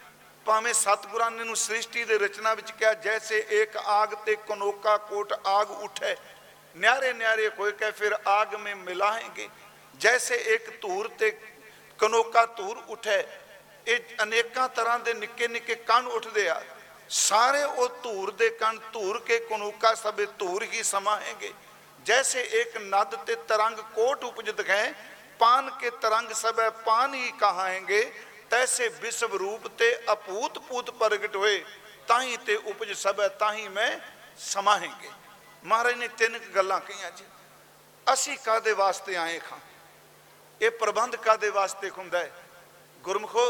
ਭਾਵੇਂ 0.45 0.73
ਸਤਿਗੁਰਾਂ 0.73 1.29
ਨੇ 1.31 1.43
ਨੂੰ 1.43 1.55
ਸ੍ਰਿਸ਼ਟੀ 1.55 2.03
ਦੇ 2.03 2.17
ਰਚਨਾ 2.17 2.53
ਵਿੱਚ 2.53 2.71
ਕਿਹਾ, 2.71 2.93
ਜੈਸੇ 2.95 3.37
ਇੱਕ 3.51 3.75
ਆਗ 3.77 4.13
ਤੇ 4.25 4.35
ਕਨੋਕਾ 4.47 4.95
ਕੋਟ 5.09 5.33
ਆਗ 5.45 5.71
ਉਠੇ 5.71 6.15
ਨਿਆਰੇ 6.75 7.11
ਨਿਆਰੇ 7.13 7.49
ਹੋਏ 7.59 7.71
ਕੇ 7.71 7.89
ਫਿਰ 7.91 8.15
ਆਗ 8.27 8.55
ਮੇ 8.55 8.73
ਮਿਲਾਏਗੇ 8.73 9.47
ਜੈਸੇ 9.99 10.35
ਇੱਕ 10.53 10.69
ਧੂਰ 10.81 11.07
ਤੇ 11.19 11.31
ਕਨੋਕਾ 11.99 12.45
ਧੂਰ 12.57 12.77
ਉਠੇ, 12.87 13.23
ਇਹ 13.87 14.23
ਅਨੇਕਾਂ 14.23 14.67
ਤਰ੍ਹਾਂ 14.69 14.99
ਦੇ 14.99 15.13
ਨਿੱਕੇ 15.13 15.47
ਨਿੱਕੇ 15.47 15.75
ਕਣ 15.87 16.07
ਉੱਠਦੇ 16.07 16.47
ਆ। 16.49 16.61
ਸਾਰੇ 17.09 17.63
ਉਹ 17.63 17.89
ਧੂਰ 18.03 18.31
ਦੇ 18.33 18.49
ਕਣ 18.59 18.79
ਧੂਰ 18.93 19.19
ਕੇ 19.19 19.39
ਕਨੋਕਾ 19.49 19.93
ਸਭੇ 19.95 20.25
ਧੂਰ 20.39 20.63
ਹੀ 20.63 20.83
ਸਮਾਏਗੇ 20.83 21.53
ਜੈਸੇ 22.05 22.41
ਇੱਕ 22.53 22.77
ਨਦ 22.77 23.15
ਤੇ 23.25 23.35
ਤਰੰਗ 23.47 23.77
ਕੋਟ 23.95 24.23
ਉਪਜਤ 24.23 24.69
ਹੈ 24.69 24.93
पान 25.40 25.68
के 25.80 25.90
तरंग 25.98 26.32
सब 26.36 26.60
पान 26.82 27.14
ही 27.14 27.30
कहाएंगे 27.38 28.02
तैसे 28.50 28.88
विश्व 28.98 29.36
रूप 29.36 29.66
ते 29.78 29.92
अपूत 30.10 30.58
पूत 30.68 30.90
प्रगट 30.98 31.36
होए 31.36 31.56
ताही 32.08 32.36
ते 32.42 32.56
उपज 32.66 32.92
सब 32.98 33.26
ताही 33.40 33.68
मैं 33.70 33.90
समाहेंगे 34.44 35.18
ਮਹਾਰਾਜ 35.64 35.94
ਨੇ 35.94 36.06
ਤਿੰਨ 36.10 36.38
ਕੁ 36.38 36.52
ਗੱਲਾਂ 36.54 36.80
ਕਹੀਆਂ 36.80 37.10
ਜੀ 37.10 37.24
ਅਸੀਂ 38.06 38.36
ਕਾਦੇ 38.38 38.72
ਵਾਸਤੇ 38.72 39.16
ਆਏ 39.16 39.38
ਖਾਂ 39.38 39.58
ਇਹ 40.60 40.70
ਪ੍ਰਬੰਧ 40.70 41.16
ਕਾਦੇ 41.16 41.50
ਵਾਸਤੇ 41.50 41.90
ਹੁੰਦਾ 41.90 42.18
ਹੈ 42.18 42.30
ਗੁਰਮਖੋ 43.04 43.44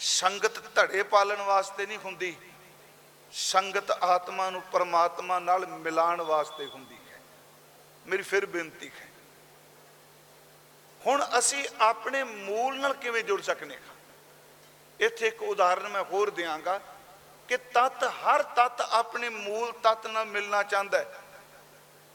ਸੰਗਤ 0.00 0.58
ਧੜੇ 0.74 1.02
ਪਾਲਣ 1.04 1.42
ਵਾਸਤੇ 1.42 1.86
ਨਹੀਂ 1.86 1.98
ਹੁੰਦੀ 1.98 2.36
ਸੰਗਤ 3.32 3.90
ਆਤਮਾ 3.92 4.50
ਨੂੰ 4.50 4.62
ਪਰਮਾਤਮਾ 4.72 5.38
ਨਾਲ 5.38 5.66
ਮਿਲਾਣ 5.68 6.22
ਵਾਸਤੇ 6.22 6.66
ਹੁੰਦੀ 6.66 6.98
ਹੈ 7.10 7.20
ਮੇਰੀ 8.06 8.22
ਫਿਰ 8.22 8.46
ਬੇਨਤੀ 8.46 8.90
ਹੈ 8.90 9.07
ਹੁਣ 11.05 11.25
ਅਸੀਂ 11.39 11.65
ਆਪਣੇ 11.81 12.23
ਮੂਲ 12.23 12.79
ਨਾਲ 12.79 12.93
ਕਿਵੇਂ 12.93 13.23
ਜੁੜ 13.23 13.41
ਸਕਨੇ 13.41 13.75
ਹਾਂ? 13.75 13.95
ਇੱਥੇ 14.99 15.27
ਇੱਕ 15.27 15.43
ਉਦਾਹਰਨ 15.43 15.87
ਮੈਂ 15.87 16.03
ਹੋਰ 16.03 16.29
ਦਿਆਂਗਾ 16.29 16.79
ਕਿ 17.47 17.57
ਤਤ, 17.57 18.03
ਹਰ 18.03 18.43
ਤਤ 18.43 18.81
ਆਪਣੇ 18.81 19.29
ਮੂਲ 19.29 19.71
ਤਤ 19.71 20.07
ਨਾਲ 20.07 20.25
ਮਿਲਣਾ 20.25 20.63
ਚਾਹੁੰਦਾ 20.63 20.97
ਹੈ। 20.97 21.21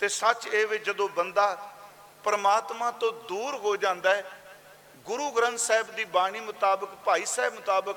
ਤੇ 0.00 0.08
ਸੱਚ 0.08 0.46
ਇਹ 0.46 0.66
ਵੀ 0.66 0.78
ਜਦੋਂ 0.78 1.08
ਬੰਦਾ 1.08 1.72
ਪਰਮਾਤਮਾ 2.24 2.90
ਤੋਂ 2.90 3.12
ਦੂਰ 3.12 3.54
ਹੋ 3.54 3.76
ਜਾਂਦਾ 3.76 4.14
ਹੈ, 4.14 4.30
ਗੁਰੂ 4.96 5.30
ਗ੍ਰੰਥ 5.30 5.58
ਸਾਹਿਬ 5.58 5.86
ਦੀ 5.86 6.04
ਬਾਣੀ 6.04 6.40
ਮੁਤਾਬਕ, 6.40 6.88
ਭਾਈ 6.88 7.24
ਸਾਹਿਬ 7.24 7.54
ਮੁਤਾਬਕ 7.54 7.96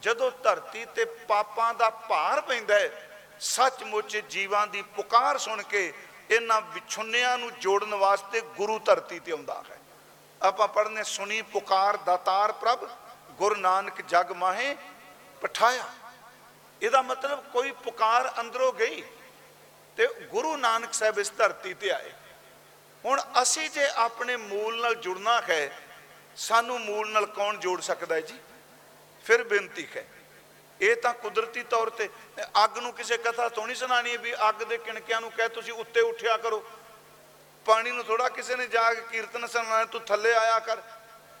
ਜਦੋਂ 0.00 0.30
ਧਰਤੀ 0.30 0.84
ਤੇ 0.84 1.04
ਪਾਪਾਂ 1.04 1.74
ਦਾ 1.74 1.90
ਭਾਰ 1.90 2.40
ਪੈਂਦਾ 2.40 2.74
ਹੈ, 2.74 3.10
ਸੱਚਮੁੱਚ 3.40 4.16
ਜੀਵਾਂ 4.16 4.66
ਦੀ 4.66 4.82
ਪੁਕਾਰ 4.82 5.38
ਸੁਣ 5.38 5.62
ਕੇ 5.62 5.92
ਇਹਨਾਂ 6.30 6.60
ਵਿਛੁੰਨਿਆਂ 6.60 7.38
ਨੂੰ 7.38 7.52
ਜੋੜਨ 7.58 7.94
ਵਾਸਤੇ 7.94 8.40
ਗੁਰੂ 8.40 8.78
ਧਰਤੀ 8.78 9.18
ਤੇ 9.18 9.32
ਆਉਂਦਾ 9.32 9.64
ਹੈ। 9.70 9.77
ਆਪਾਂ 10.42 10.68
ਪੜ੍ਹਨੇ 10.68 11.04
ਸੁਣੀ 11.04 11.42
ਪੁਕਾਰ 11.42 11.96
ਦਾਤਾਰ 11.96 12.52
ਪ੍ਰਭ, 12.52 12.88
ਗੁਰੂ 13.30 13.54
ਨਾਨਕ 13.54 14.02
ਜਗ 14.02 14.32
ਮਾਹੇ 14.32 14.76
ਪਠਾਇਆ। 15.40 15.84
ਇਹਦਾ 16.82 17.02
ਮਤਲਬ 17.02 17.52
ਕੋਈ 17.52 17.70
ਪੁਕਾਰ 17.70 18.32
ਅੰਦਰੋਂ 18.40 18.72
ਗਈ 18.72 19.04
ਤੇ 19.96 20.06
ਗੁਰੂ 20.06 20.56
ਨਾਨਕ 20.56 20.94
ਸਾਹਿਬ 20.94 21.18
ਇਸ 21.18 21.32
ਧਰਤੀ 21.36 21.74
ਤੇ 21.74 21.90
ਆਏ। 21.90 22.12
ਹੁਣ 23.04 23.20
ਅਸੀਂ 23.42 23.70
ਜੇ 23.70 23.88
ਆਪਣੇ 23.88 24.36
ਮੂਲ 24.36 24.80
ਨਾਲ 24.80 24.94
ਜੁੜਨਾ 24.94 25.40
ਹੈ, 25.40 25.78
ਸਾਨੂੰ 26.36 26.80
ਮੂਲ 26.80 27.10
ਨਾਲ 27.10 27.26
ਕੌਣ 27.26 27.56
ਜੋੜ 27.56 27.80
ਸਕਦਾ 27.80 28.14
ਹੈ 28.14 28.20
ਜੀ? 28.20 28.38
ਫਿਰ 29.24 29.44
ਬੇਨਤੀ 29.44 29.88
ਹੈ। 29.96 30.06
ਇਹ 30.80 30.96
ਤਾਂ 30.96 31.14
ਕੁਦਰਤੀ 31.14 31.62
ਤੌਰ 31.62 31.90
ਤੇ, 31.90 32.08
ਅੱਗ 32.64 32.78
ਨੂੰ 32.78 32.92
ਕਿਸੇ 32.92 33.16
ਕਥਾ 33.16 33.48
ਤੋਂ 33.48 33.66
ਨਹੀਂ 33.66 33.76
ਸੁਣਾਣੀ 33.76 34.16
ਵੀ 34.16 34.34
ਅੱਗ 34.34 34.54
ਦੇ 34.54 34.76
ਕਿਣਕਿਆਂ 34.76 35.20
ਨੂੰ 35.20 35.30
ਕਹਿ 35.30 35.48
ਤੁਸੀਂ 35.48 35.72
ਉੱਤੇ 35.72 36.00
ਉੱਠਿਆ 36.00 36.36
ਕਰੋ 36.36 36.64
ਪਾਣੀ 37.68 37.90
ਨੂੰ 37.90 38.04
ਥੋੜਾ 38.04 38.28
ਕਿਸੇ 38.28 38.56
ਨੇ 38.56 38.66
ਜਾ 38.66 38.92
ਕੇ 38.94 39.00
ਕੀਰਤਨ 39.10 39.46
ਸੁਣਾਣਾ 39.46 39.84
ਤੂੰ 39.84 40.00
ਥੱਲੇ 40.00 40.34
ਆਇਆ 40.34 40.58
ਕਰ। 40.58 40.82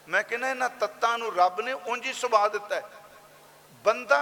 ਮੈਂ 0.08 0.22
ਕਹਿੰਦਾ 0.22 0.50
ਇਹਨਾਂ 0.50 0.68
ਤੱਤਾਂ 0.80 1.16
ਨੂੰ 1.18 1.34
ਰੱਬ 1.36 1.60
ਨੇ 1.60 1.72
ਉਂਝ 1.72 2.04
ਹੀ 2.06 2.12
ਸੁਭਾ 2.12 2.46
ਦਿੱਤਾ 2.48 2.74
ਹੈ। 2.74 2.82
ਬੰਦਾ 3.84 4.20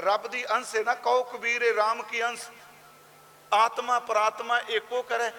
ਰੱਬ 0.00 0.26
ਦੀ 0.26 0.44
ਅੰਸ਼ 0.50 0.74
ਹੈ 0.76 0.82
ਨਾ, 0.82 0.94
ਕਹੋ 0.94 1.22
ਕਬੀਰੇ 1.22 1.70
RAM 1.72 2.02
ਕੀ 2.02 2.24
ਅੰਸ਼। 2.24 2.48
ਆਤਮਾ 3.52 3.98
ਪ੍ਰਾਤਮਾ 4.00 4.60
ਏਕੋ 4.70 5.02
ਕਰੇ। 5.02 5.30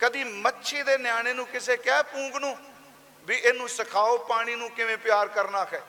ਕਦੀ 0.00 0.24
ਮੱਛੀ 0.24 0.82
ਦੇ 0.82 0.96
ਨਿਆਣੇ 0.98 1.32
ਨੂੰ 1.32 1.46
ਕਿਸੇ 1.46 1.76
ਕਹਿ 1.76 2.02
ਪੂੰਗ 2.02 2.36
ਨੂੰ 2.36 2.56
ਵੀ 3.26 3.36
ਇਹਨੂੰ 3.36 3.68
ਸਿਖਾਓ 3.68 4.16
ਪਾਣੀ 4.18 4.54
ਨੂੰ 4.56 4.70
ਕਿਵੇਂ 4.70 4.96
ਪਿਆਰ 4.98 5.28
ਕਰਨਾ 5.28 5.64
ਹੈ। 5.64 5.82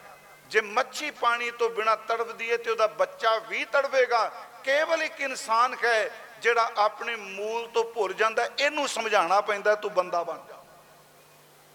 ਜੇ 0.50 0.62
ਮੱਛੀ 0.62 1.12
ਪਾਣੀ 1.12 1.52
ਤੋਂ 1.52 1.70
ਬਿਨਾ 1.70 1.96
ਤੜਫਦੀ 1.96 2.52
ਹੈ 2.52 2.58
ਤੇ 2.58 2.72
ਉਹਦਾ 2.72 2.88
ਬੱਚਾ 2.88 3.38
ਵੀ 3.50 3.64
ਤੜਫੇਗਾ 3.66 4.26
ਕੇਵਲ 4.64 5.04
ਇੱਕ 5.04 5.22
ਇਨਸਾਨ 5.22 5.76
ਹੈ 5.84 6.00
ਜਿਹੜਾ 6.42 6.72
ਆਪਣੇ 6.78 7.16
ਮੂਲ 7.16 7.68
ਤੋਂ 7.68 7.84
ਭੁੱਲ 7.84 8.14
ਜਾਂਦਾ, 8.14 8.48
ਇਹਨੂੰ 8.60 8.88
ਸਮਝਾਉਣਾ 8.88 9.42
ਪੈਂਦਾ, 9.42 9.76
ਤੂੰ 9.76 9.94
ਬੰਦਾ 9.94 10.24
ਬਣ 10.24 10.38
ਜਾ। 10.50 10.64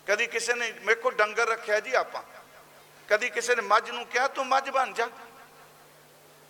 ਕਦੀ 0.06 0.26
ਕਿਸੇ 0.26 0.54
ਨੇ 0.54 0.72
ਮੇਰੇ 0.72 1.00
ਕੋਲ 1.00 1.14
ਡੰਗਰ 1.14 1.48
ਰੱਖਿਆ 1.48 1.80
ਜੀ 1.80 1.94
ਆਪਾਂ। 1.94 2.22
ਕਦੀ 3.08 3.30
ਕਿਸੇ 3.30 3.54
ਨੇ 3.54 3.62
ਮੱਝ 3.62 3.90
ਨੂੰ 3.90 4.06
ਕਿਹਾ, 4.06 4.28
ਤੂੰ 4.28 4.46
ਮੱਝ 4.46 4.70
ਬਣ 4.70 4.92
ਜਾ। 4.92 5.08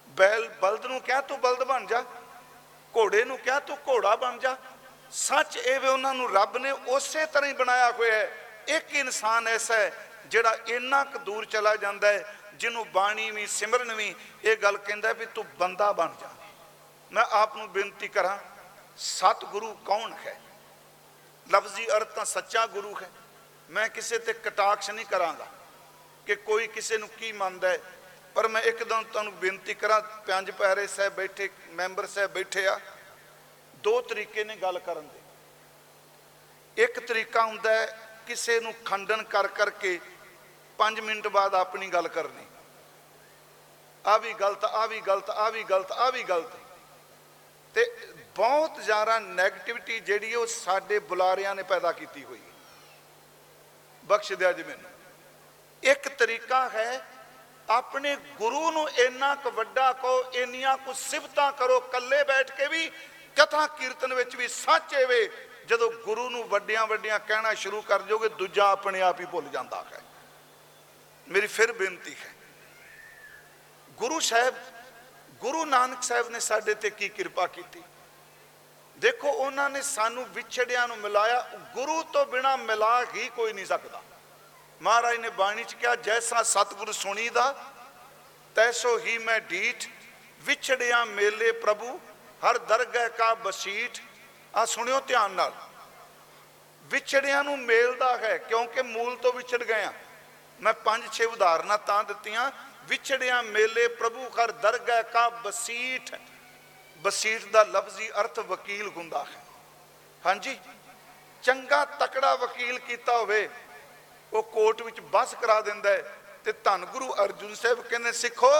ਬੈਲ 0.09 0.49
ਬਲਦ 0.49 0.87
ਨੂੰ 0.87 1.01
ਕਿਹਾ, 1.01 1.21
ਤੂੰ 1.21 1.41
ਬਲਦ 1.41 1.65
ਬਣ 1.65 1.87
ਜਾ। 1.87 2.01
ਘੋੜੇ 2.97 3.25
ਨੂੰ 3.25 3.39
ਕਿਹਾ, 3.39 3.61
ਤੂੰ 3.61 3.77
ਘੋੜਾ 3.89 4.17
ਬਣ 4.17 4.39
ਜਾ। 4.39 4.57
ਸੱਚ 5.13 5.57
ਇਹ 5.57 5.81
ਵੇ 5.81 5.89
ਉਹਨਾਂ 5.89 6.15
ਨੂੰ 6.15 6.33
ਰੱਬ 6.35 6.57
ਨੇ 6.57 6.71
ਉਸੇ 6.71 7.27
ਤਰ੍ਹਾਂ 7.27 7.51
ਹੀ 7.51 7.55
ਬਣਾਇਆ 7.55 7.91
ਹੋਇਆ 7.91 8.13
ਹੈ। 8.13 8.31
ਇੱਕ 8.69 8.95
ਇਨਸਾਨ 8.95 9.49
ਐਸਾ 9.49 9.75
ਹੈ 9.75 10.09
ਜਿਹੜਾ 10.27 10.57
ਇੰਨਾ 10.67 11.05
ਕੁ 11.05 11.19
ਦੂਰ 11.19 11.45
ਚਲਾ 11.45 11.77
ਜਾਂਦਾ 11.77 12.09
ਹੈ, 12.09 12.37
ਜਿਹਨੂੰ 12.55 12.93
ਬਾਣੀ 12.93 13.31
ਵੀ, 13.31 13.47
ਸਿਮਰਨ 13.47 13.95
ਵੀ 13.95 14.15
ਇਹ 14.45 14.57
ਗੱਲ 14.57 14.79
ਕਹਿੰਦਾ 14.79 15.13
ਵੀ 15.13 15.27
ਤੂੰ 15.27 15.45
ਬੰਦਾ 15.59 15.93
ਬਣ 15.93 16.09
ਜਾ। 16.21 16.29
ਮੈਂ 17.12 17.25
ਆਪ 17.25 17.57
ਨੂੰ 17.57 17.73
ਬੇਨਤੀ 17.73 18.09
ਕਰਾਂ, 18.09 18.38
ਸਤਿਗੁਰੂ 18.97 19.75
ਕੌਣ 19.75 20.12
ਹੈ? 20.12 20.40
ਲਫ਼ਜ਼ੀ 21.51 21.87
ਅਰਥ 21.88 22.09
ਤਾਂ 22.09 22.25
ਸੱਚਾ 22.25 22.66
ਗੁਰੂ 22.66 22.95
ਹੈ। 23.03 23.11
ਮੈਂ 23.71 23.88
ਕਿਸੇ 23.88 24.19
ਤੇ 24.19 24.33
ਕਟਾਕਸ਼ 24.33 24.90
ਨਹੀਂ 24.90 25.07
ਕਰਾਂਗਾ 25.07 25.47
ਕਿ 26.27 26.37
ਕੋਈ 26.37 26.66
ਕਿਸੇ 26.66 26.99
ਨੂੰ 26.99 27.09
ਕੀ 27.09 27.33
ਮੰਨਦਾ 27.33 27.69
ਹੈ। 27.69 27.79
ਪਰ 28.35 28.49
ਮੈਂ 28.49 28.62
ਇੱਕਦਮ 28.62 29.03
ਤੁਹਾਨੂੰ 29.03 29.35
ਬੇਨਤੀ 29.35 29.75
ਕਰਾਂ 29.75 30.01
ਪੰਜ 30.01 30.51
ਪਹਿਰੇ 30.51 30.87
ਸਾਹਿਬ 30.87 31.14
ਬੈਠੇ, 31.14 31.49
ਮੈਂਬਰ 31.69 32.07
ਸਾਹਿਬ 32.07 32.31
ਬੈਠੇ 32.31 32.66
ਆ, 32.66 32.81
ਦੋ 33.75 34.01
ਤਰੀਕੇ 34.01 34.45
ਨੇ 34.45 34.57
ਗੱਲ 34.57 34.79
ਕਰਨ 34.79 35.09
ਦੇ। 35.09 35.21
ਇੱਕ 36.83 37.01
ਤਰੀਕਾ 37.01 37.45
ਹੁੰਦਾ 37.45 37.73
ਹੈ 37.73 37.87
ਕਿਸੇ 38.27 38.61
ਨੂੰ 38.61 38.75
ਖੰਡਨ 38.85 39.23
ਕਰ 39.23 39.47
ਕਰਕੇ 39.47 40.01
5 40.79 41.01
ਮਿੰਟ 41.01 41.29
ਬਾਅਦ 41.29 41.55
ਆਪਣੀ 41.55 41.88
ਗੱਲ 41.88 42.09
ਕਰਨੀ। 42.09 42.47
ਆ 44.07 44.19
ਵੀ 44.19 44.33
ਗਲਤ 44.33 44.64
ਆ 44.64 44.87
ਵੀ 44.87 45.01
ਗਲਤ 45.01 45.31
ਆ 45.31 45.51
ਵੀ 45.51 45.62
ਗਲਤ 45.62 45.92
ਆ 45.92 46.11
ਵੀ 46.11 46.23
ਗਲਤ। 46.23 46.66
ਤੇ 47.77 47.85
ਬਹੁਤ 48.37 48.79
ਜ਼ਿਆਦਾ 48.81 49.17
네ਗੇਟਿਵਿਟੀ 49.17 49.99
ਜਿਹੜੀ 50.01 50.35
ਉਹ 50.35 50.47
ਸਾਡੇ 50.47 50.99
ਬੁਲਾਰਿਆਂ 50.99 51.55
ਨੇ 51.55 51.62
ਪੈਦਾ 51.62 51.93
ਕੀਤੀ 51.93 52.25
ਹੋਈ 52.25 52.39
ਹੈ। 52.39 52.55
ਬਖਸ਼ 54.05 54.33
ਦਿਆ 54.33 54.53
ਜੀ 54.53 54.62
ਮੈਨੂੰ। 54.62 54.91
ਇੱਕ 55.83 56.09
ਤਰੀਕਾ 56.09 56.69
ਹੈ, 56.69 57.07
ਆਪਣੇ 57.71 58.17
ਗੁਰੂ 58.39 58.71
ਨੂੰ 58.71 58.89
ਇੰਨਾ 58.91 59.35
ਕੁ 59.35 59.51
ਵੱਡਾ 59.51 59.93
ਕਹੋ, 59.93 60.23
ਇੰਨੀਆਂ 60.33 60.77
ਕੁ 60.77 60.93
ਸਿਫਤਾਂ 60.93 61.51
ਕਰੋ, 61.53 61.77
ਇਕੱਲੇ 61.79 62.23
ਬੈਠ 62.25 62.53
ਕੇ 62.53 62.69
ਵੀ 62.69 62.91
ਕਥਾ 63.37 63.67
ਕੀਰਤਨ 63.67 64.15
ਵਿੱਚ 64.15 64.37
ਵੀ 64.37 64.49
ਸੱਚ 64.49 64.95
ਵੇ 65.09 65.29
ਜਦੋਂ 65.67 65.91
ਗੁਰੂ 66.05 66.29
ਨੂੰ 66.31 66.45
ਵੱਡੀਆਂ 66.49 66.87
ਵੱਡੀਆਂ 66.87 67.19
ਕਹਿਣਾ 67.19 67.55
ਸ਼ੁਰੂ 67.55 67.83
ਕਰ 67.83 68.03
ਦਿਓਗੇ, 68.03 68.29
ਦੂਜਾ 68.29 68.71
ਆਪਣੇ 68.71 69.01
ਆਪ 69.01 69.21
ਹੀ 69.21 69.27
ਭੁੱਲ 69.27 69.49
ਜਾਂਦਾ 69.49 69.85
ਹੈ। 69.93 70.01
ਮੇਰੀ 71.29 71.47
ਫਿਰ 71.47 71.73
ਬੇਨਤੀ 71.73 72.15
ਹੈ, 72.15 72.33
ਗੁਰੂ 73.99 74.21
ਸਾਹਿਬ 74.21 74.55
ਗੁਰੂ 75.40 75.64
ਨਾਨਕ 75.64 76.03
ਸਾਹਿਬ 76.03 76.29
ਨੇ 76.29 76.40
ਸਾਡੇ 76.40 76.75
ਤੇ 76.75 76.90
ਕੀ 76.90 77.09
ਕਿਰਪਾ 77.09 77.46
ਕੀਤੀ? 77.46 77.83
ਦੇਖੋ, 78.99 79.31
ਉਹਨਾਂ 79.31 79.70
ਨੇ 79.70 79.83
ਸਾਨੂੰ 79.83 80.25
ਵਿਛੜਿਆਂ 80.25 80.88
ਨੂੰ 80.88 80.99
ਮਿਲਾਇਆ। 80.99 81.51
ਗੁਰੂ 81.75 82.03
ਤੋਂ 82.03 82.27
ਬਿਨਾ 82.27 82.57
ਮਿਲਾ 82.57 83.05
ਹੀ 83.14 83.29
ਕੋਈ 83.29 83.53
ਨਹੀਂ 83.53 83.66
ਸਕਦਾ। 83.66 84.03
ਮਹਾਰਾਜ 84.83 85.16
ਨੇ 85.16 85.31
ਬਾਣੀ 85.31 85.64
ਚ 85.64 85.75
ਕਿਹਾ, 85.75 85.96
ਜੈਸਾ 85.96 86.42
ਸਤਿਗੁਰ 86.42 86.92
ਸੁਣੀਦਾ, 86.92 87.64
ਤੈਸੋ 88.55 88.99
ਹੀ 88.99 89.18
ਮੈਂ 89.18 89.40
ਢੀਠ। 89.40 89.87
ਵਿਛੜਿਆ 90.40 91.05
ਮੇਲੇ 91.05 91.53
ਪ੍ਰਭੂ, 91.53 92.01
ਹਰ 92.44 92.59
ਦਰਗਹਿ 92.59 93.09
ਕਾ 93.09 93.35
ਬਸੀਠ। 93.35 93.99
ਆ 94.57 94.64
ਸੁਣਿਓ 94.64 95.01
ਧਿਆਨ 95.01 95.31
ਨਾਲ। 95.31 95.53
ਵਿਛੜਿਆਂ 96.85 97.44
ਨੂੰ 97.44 97.59
ਮੇਲਦਾ 97.59 98.16
ਹੈ, 98.16 98.38
ਕਿਉਂਕਿ 98.38 98.83
ਮੂਲ 98.83 99.16
ਤੋਂ 99.16 99.33
ਵਿਛੜ 99.33 99.64
ਗਏ 99.64 99.85
ਆ। 99.85 99.92
ਮੈਂ 100.61 100.75
ਪੰਜ 100.75 101.12
ਛੇ 101.12 101.25
ਉਦਾਹਰਨਾਂ 101.25 101.79
ਤਾਂ 101.79 102.05
ਦਿੱਤੀਆਂ। 102.05 102.51
ਵਿਛੜਿਆ 102.88 103.40
ਮੇਲੇ 103.42 103.87
ਪ੍ਰਭੂ 103.88 104.29
ਹਰ 104.31 104.53
ਦਰਗਹਿ 104.53 105.03
ਕਾ 105.03 105.29
ਬਸੀਠ। 105.44 106.14
ਬਸੀਠ 107.05 107.44
ਦਾ 107.44 107.62
ਲਫ਼ਜ਼ੀ 107.64 108.11
ਅਰਥ 108.20 108.38
ਵਕੀਲ 108.38 108.88
ਹੁੰਦਾ 108.88 109.25
ਹੈ। 109.25 109.42
ਹਾਂਜੀ, 110.27 110.59
ਚੰਗਾ 111.42 111.85
ਤਕੜਾ 111.85 112.35
ਵਕੀਲ 112.35 112.79
ਕੀਤਾ 112.79 113.16
ਹੋਵੇ, 113.18 113.49
ਉਹ 114.33 114.42
ਕੋਰਟ 114.42 114.83
ਵਿੱਚ 114.83 115.01
ਬਸ 115.12 115.35
ਕਰਾ 115.35 115.61
ਦਿੰਦਾ 115.61 115.90
ਹੈ 115.90 116.16
ਤੇ 116.44 116.53
ਧੰਨ 116.64 116.85
ਗੁਰੂ 116.85 117.12
ਅਰਜੁਨ 117.25 117.55
ਸਾਹਿਬ 117.55 117.81
ਕਹਿੰਦੇ, 117.81 118.12
ਸਿੱਖੋ, 118.12 118.51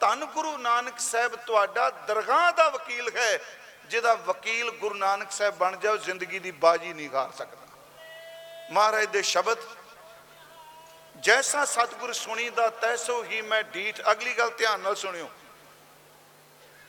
ਧੰਨ 0.00 0.24
ਗੁਰੂ 0.24 0.56
ਨਾਨਕ 0.58 0.98
ਸਾਹਿਬ 1.00 1.34
ਤੁਹਾਡਾ 1.36 1.90
ਦਰਗਾਹ 1.90 2.52
ਦਾ 2.52 2.68
ਵਕੀਲ 2.68 3.10
ਹੈ, 3.16 3.38
ਜਿਹਦਾ 3.86 4.14
ਵਕੀਲ 4.14 4.70
ਗੁਰੂ 4.70 4.94
ਨਾਨਕ 4.94 5.32
ਸਾਹਿਬ 5.32 5.54
ਬਣ 5.54 5.76
ਜਾਓ, 5.76 5.96
ਜ਼ਿੰਦਗੀ 5.96 6.38
ਦੀ 6.38 6.50
ਬਾਜੀ 6.50 6.92
ਨਹੀਂ 6.92 7.08
ਹਾਰ 7.08 7.30
ਸਕਦਾ। 7.38 7.66
ਮਹਾਰਾਜ 8.70 9.04
ਦੇ 9.04 9.22
ਸ਼ਬਦ 9.22 9.58
ਜੈਸਾ 11.22 11.64
ਸਤਿਗੁਰ 11.64 12.12
ਸੁਣੀ 12.12 12.50
ਦਾ 12.50 12.68
ਤੈਸੋ 12.68 13.24
ਹੀ 13.24 13.40
ਮੈਂ 13.40 13.62
ਢੀਠ। 13.62 14.00
ਅਗਲੀ 14.10 14.32
ਗੱਲ 14.34 14.50
ਧਿਆਨ 14.50 14.80
ਨਾਲ 14.80 14.94
ਸੁਣਿਓ। 14.96 15.30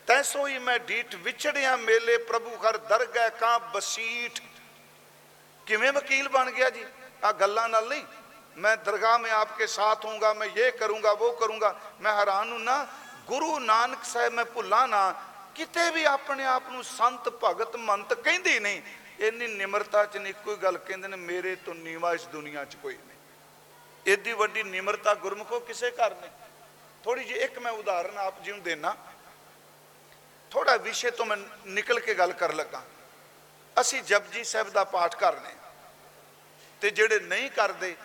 ਤੈਸੋ 0.08 0.48
ਹੀ 0.48 0.60
ਮੈਂ 0.60 0.80
ਢੀਠ 0.80 1.16
ਵਿਛੜਿਆ 1.16 1.76
ਮੇਲੇ 1.76 2.18
ਪ੍ਰਭੂ 2.18 2.58
ਘਰ 2.58 2.78
ਦਰਗਹਿ 2.78 3.30
ਕਾ 3.30 3.58
ਬਸੀਠ। 3.58 4.42
ਕਿਵੇਂ 5.66 5.92
ਵਕੀਲ 5.94 6.30
ਬਣ 6.30 6.52
ਗਿਆ 6.52 6.70
ਜੀ? 6.70 6.86
ਆ 7.24 7.32
ਗੱਲਾਂ 7.32 7.70
ਨਾਲ 7.70 7.88
ਨਹੀਂ। 7.88 8.04
ਮੈਂ 8.58 8.78
ਦਰਗਾਹ 8.78 9.20
ਮੇ 9.20 9.30
ਆਪਕੇ 9.30 9.68
ਸਾਥ 9.68 10.06
ਹੋਊਗਾ, 10.06 10.34
ਮੈਂ 10.34 10.48
ਇਹ 10.48 10.72
ਕਰੂੰਗਾ 10.72 11.12
ਉਹ 11.12 11.38
ਕਰੂੰਗਾ। 11.38 11.80
ਮੈਂ 12.02 12.14
ਹੈਰਾਨ 12.14 12.52
ਹੂੰ 12.52 12.64
ਨਾ, 12.64 12.88
ਗੁਰੂ 13.28 13.60
ਨਾਨਕ 13.60 14.04
ਸਾਹਿਬ 14.04 14.34
ਮੈਂ 14.34 14.46
ਭੁੱਲਾ 14.46 14.86
ਨਾ। 14.86 15.16
ਕਿਤੇ 15.56 15.90
ਵੀ 15.92 16.04
ਆਪਣੇ 16.04 16.46
ਆਪ 16.46 16.70
ਨੂੰ 16.70 16.84
ਸੰਤ 16.84 17.30
ਭਗਤ 17.30 17.76
ਮੰਤ 17.76 18.14
ਕਹਿੰਦੇ 18.14 18.60
ਨਹੀਂ 18.60 18.82
ਇੰਨੀ 19.20 19.48
ਨਿਮਰਤਾ 19.48 20.06
ਚ 20.06 20.18
ਨਹੀਂ 20.18 20.34
ਕੋਈ 20.34 20.56
ਗੱਲ 20.56 20.78
ਕਹਿੰਦੇ 20.78 21.08
ਨੇ, 21.08 21.18
ਮੇਰੇ 21.18 21.56
ਤੋਂ 21.56 21.76
ਨੀਵਾ 21.76 22.14
ਇਸ 22.14 22.28
ਦੁਨੀਆ 22.28 22.66
ਚ 22.66 22.76
ਕੋਈ 22.76 22.94
ਨਹੀਂ। 22.94 23.13
ਏਡੀ 24.06 24.34
ਵੱਡੀ 24.34 24.64
ਨਿਮਰਤਾ 24.64 25.14
ਗੁਰਮੁਖੋ 25.16 25.60
ਕਿਸੇ 25.60 25.92
ਘਰ 25.92 26.16
ਨਹੀਂ। 26.16 26.32
ਥੋੜੀ 27.04 27.24
ਜਿਹੀ 27.24 27.40
ਇੱਕ 27.40 27.60
ਮੈਂ 27.60 27.72
ਉਦਾਹਰਨ 27.72 28.18
ਆਪ 28.18 28.42
ਜੀ 28.44 28.52
ਨੂੰ 28.52 28.62
ਦੇਣਾ 28.64 28.96
ਥੋੜਾ 30.52 30.76
ਵਿਸ਼ੇ 30.78 31.12
ਤੋਂ 31.12 31.26
ਮੈਂ 31.26 31.38
ਨਿਕਲ 31.68 32.00
ਕੇ 32.00 32.14
ਗੱਲ 32.14 32.34
ਕਰ 32.34 32.54
ਲੱਗਾ। 32.54 32.82
ਅਸੀਂ 33.78 34.02
ਜਪਜੀ 34.04 34.44
ਸਾਹਿਬ 34.44 34.70
ਦਾ 34.70 34.84
ਪਾਠ 34.84 35.16
ਕਰਨੇ 35.16 35.54
ਤੇ 36.82 36.90
ਜਿਹੜੇ 36.90 37.20
ਨਹੀਂ 37.20 37.50
ਕਰਦੇ 37.50 37.96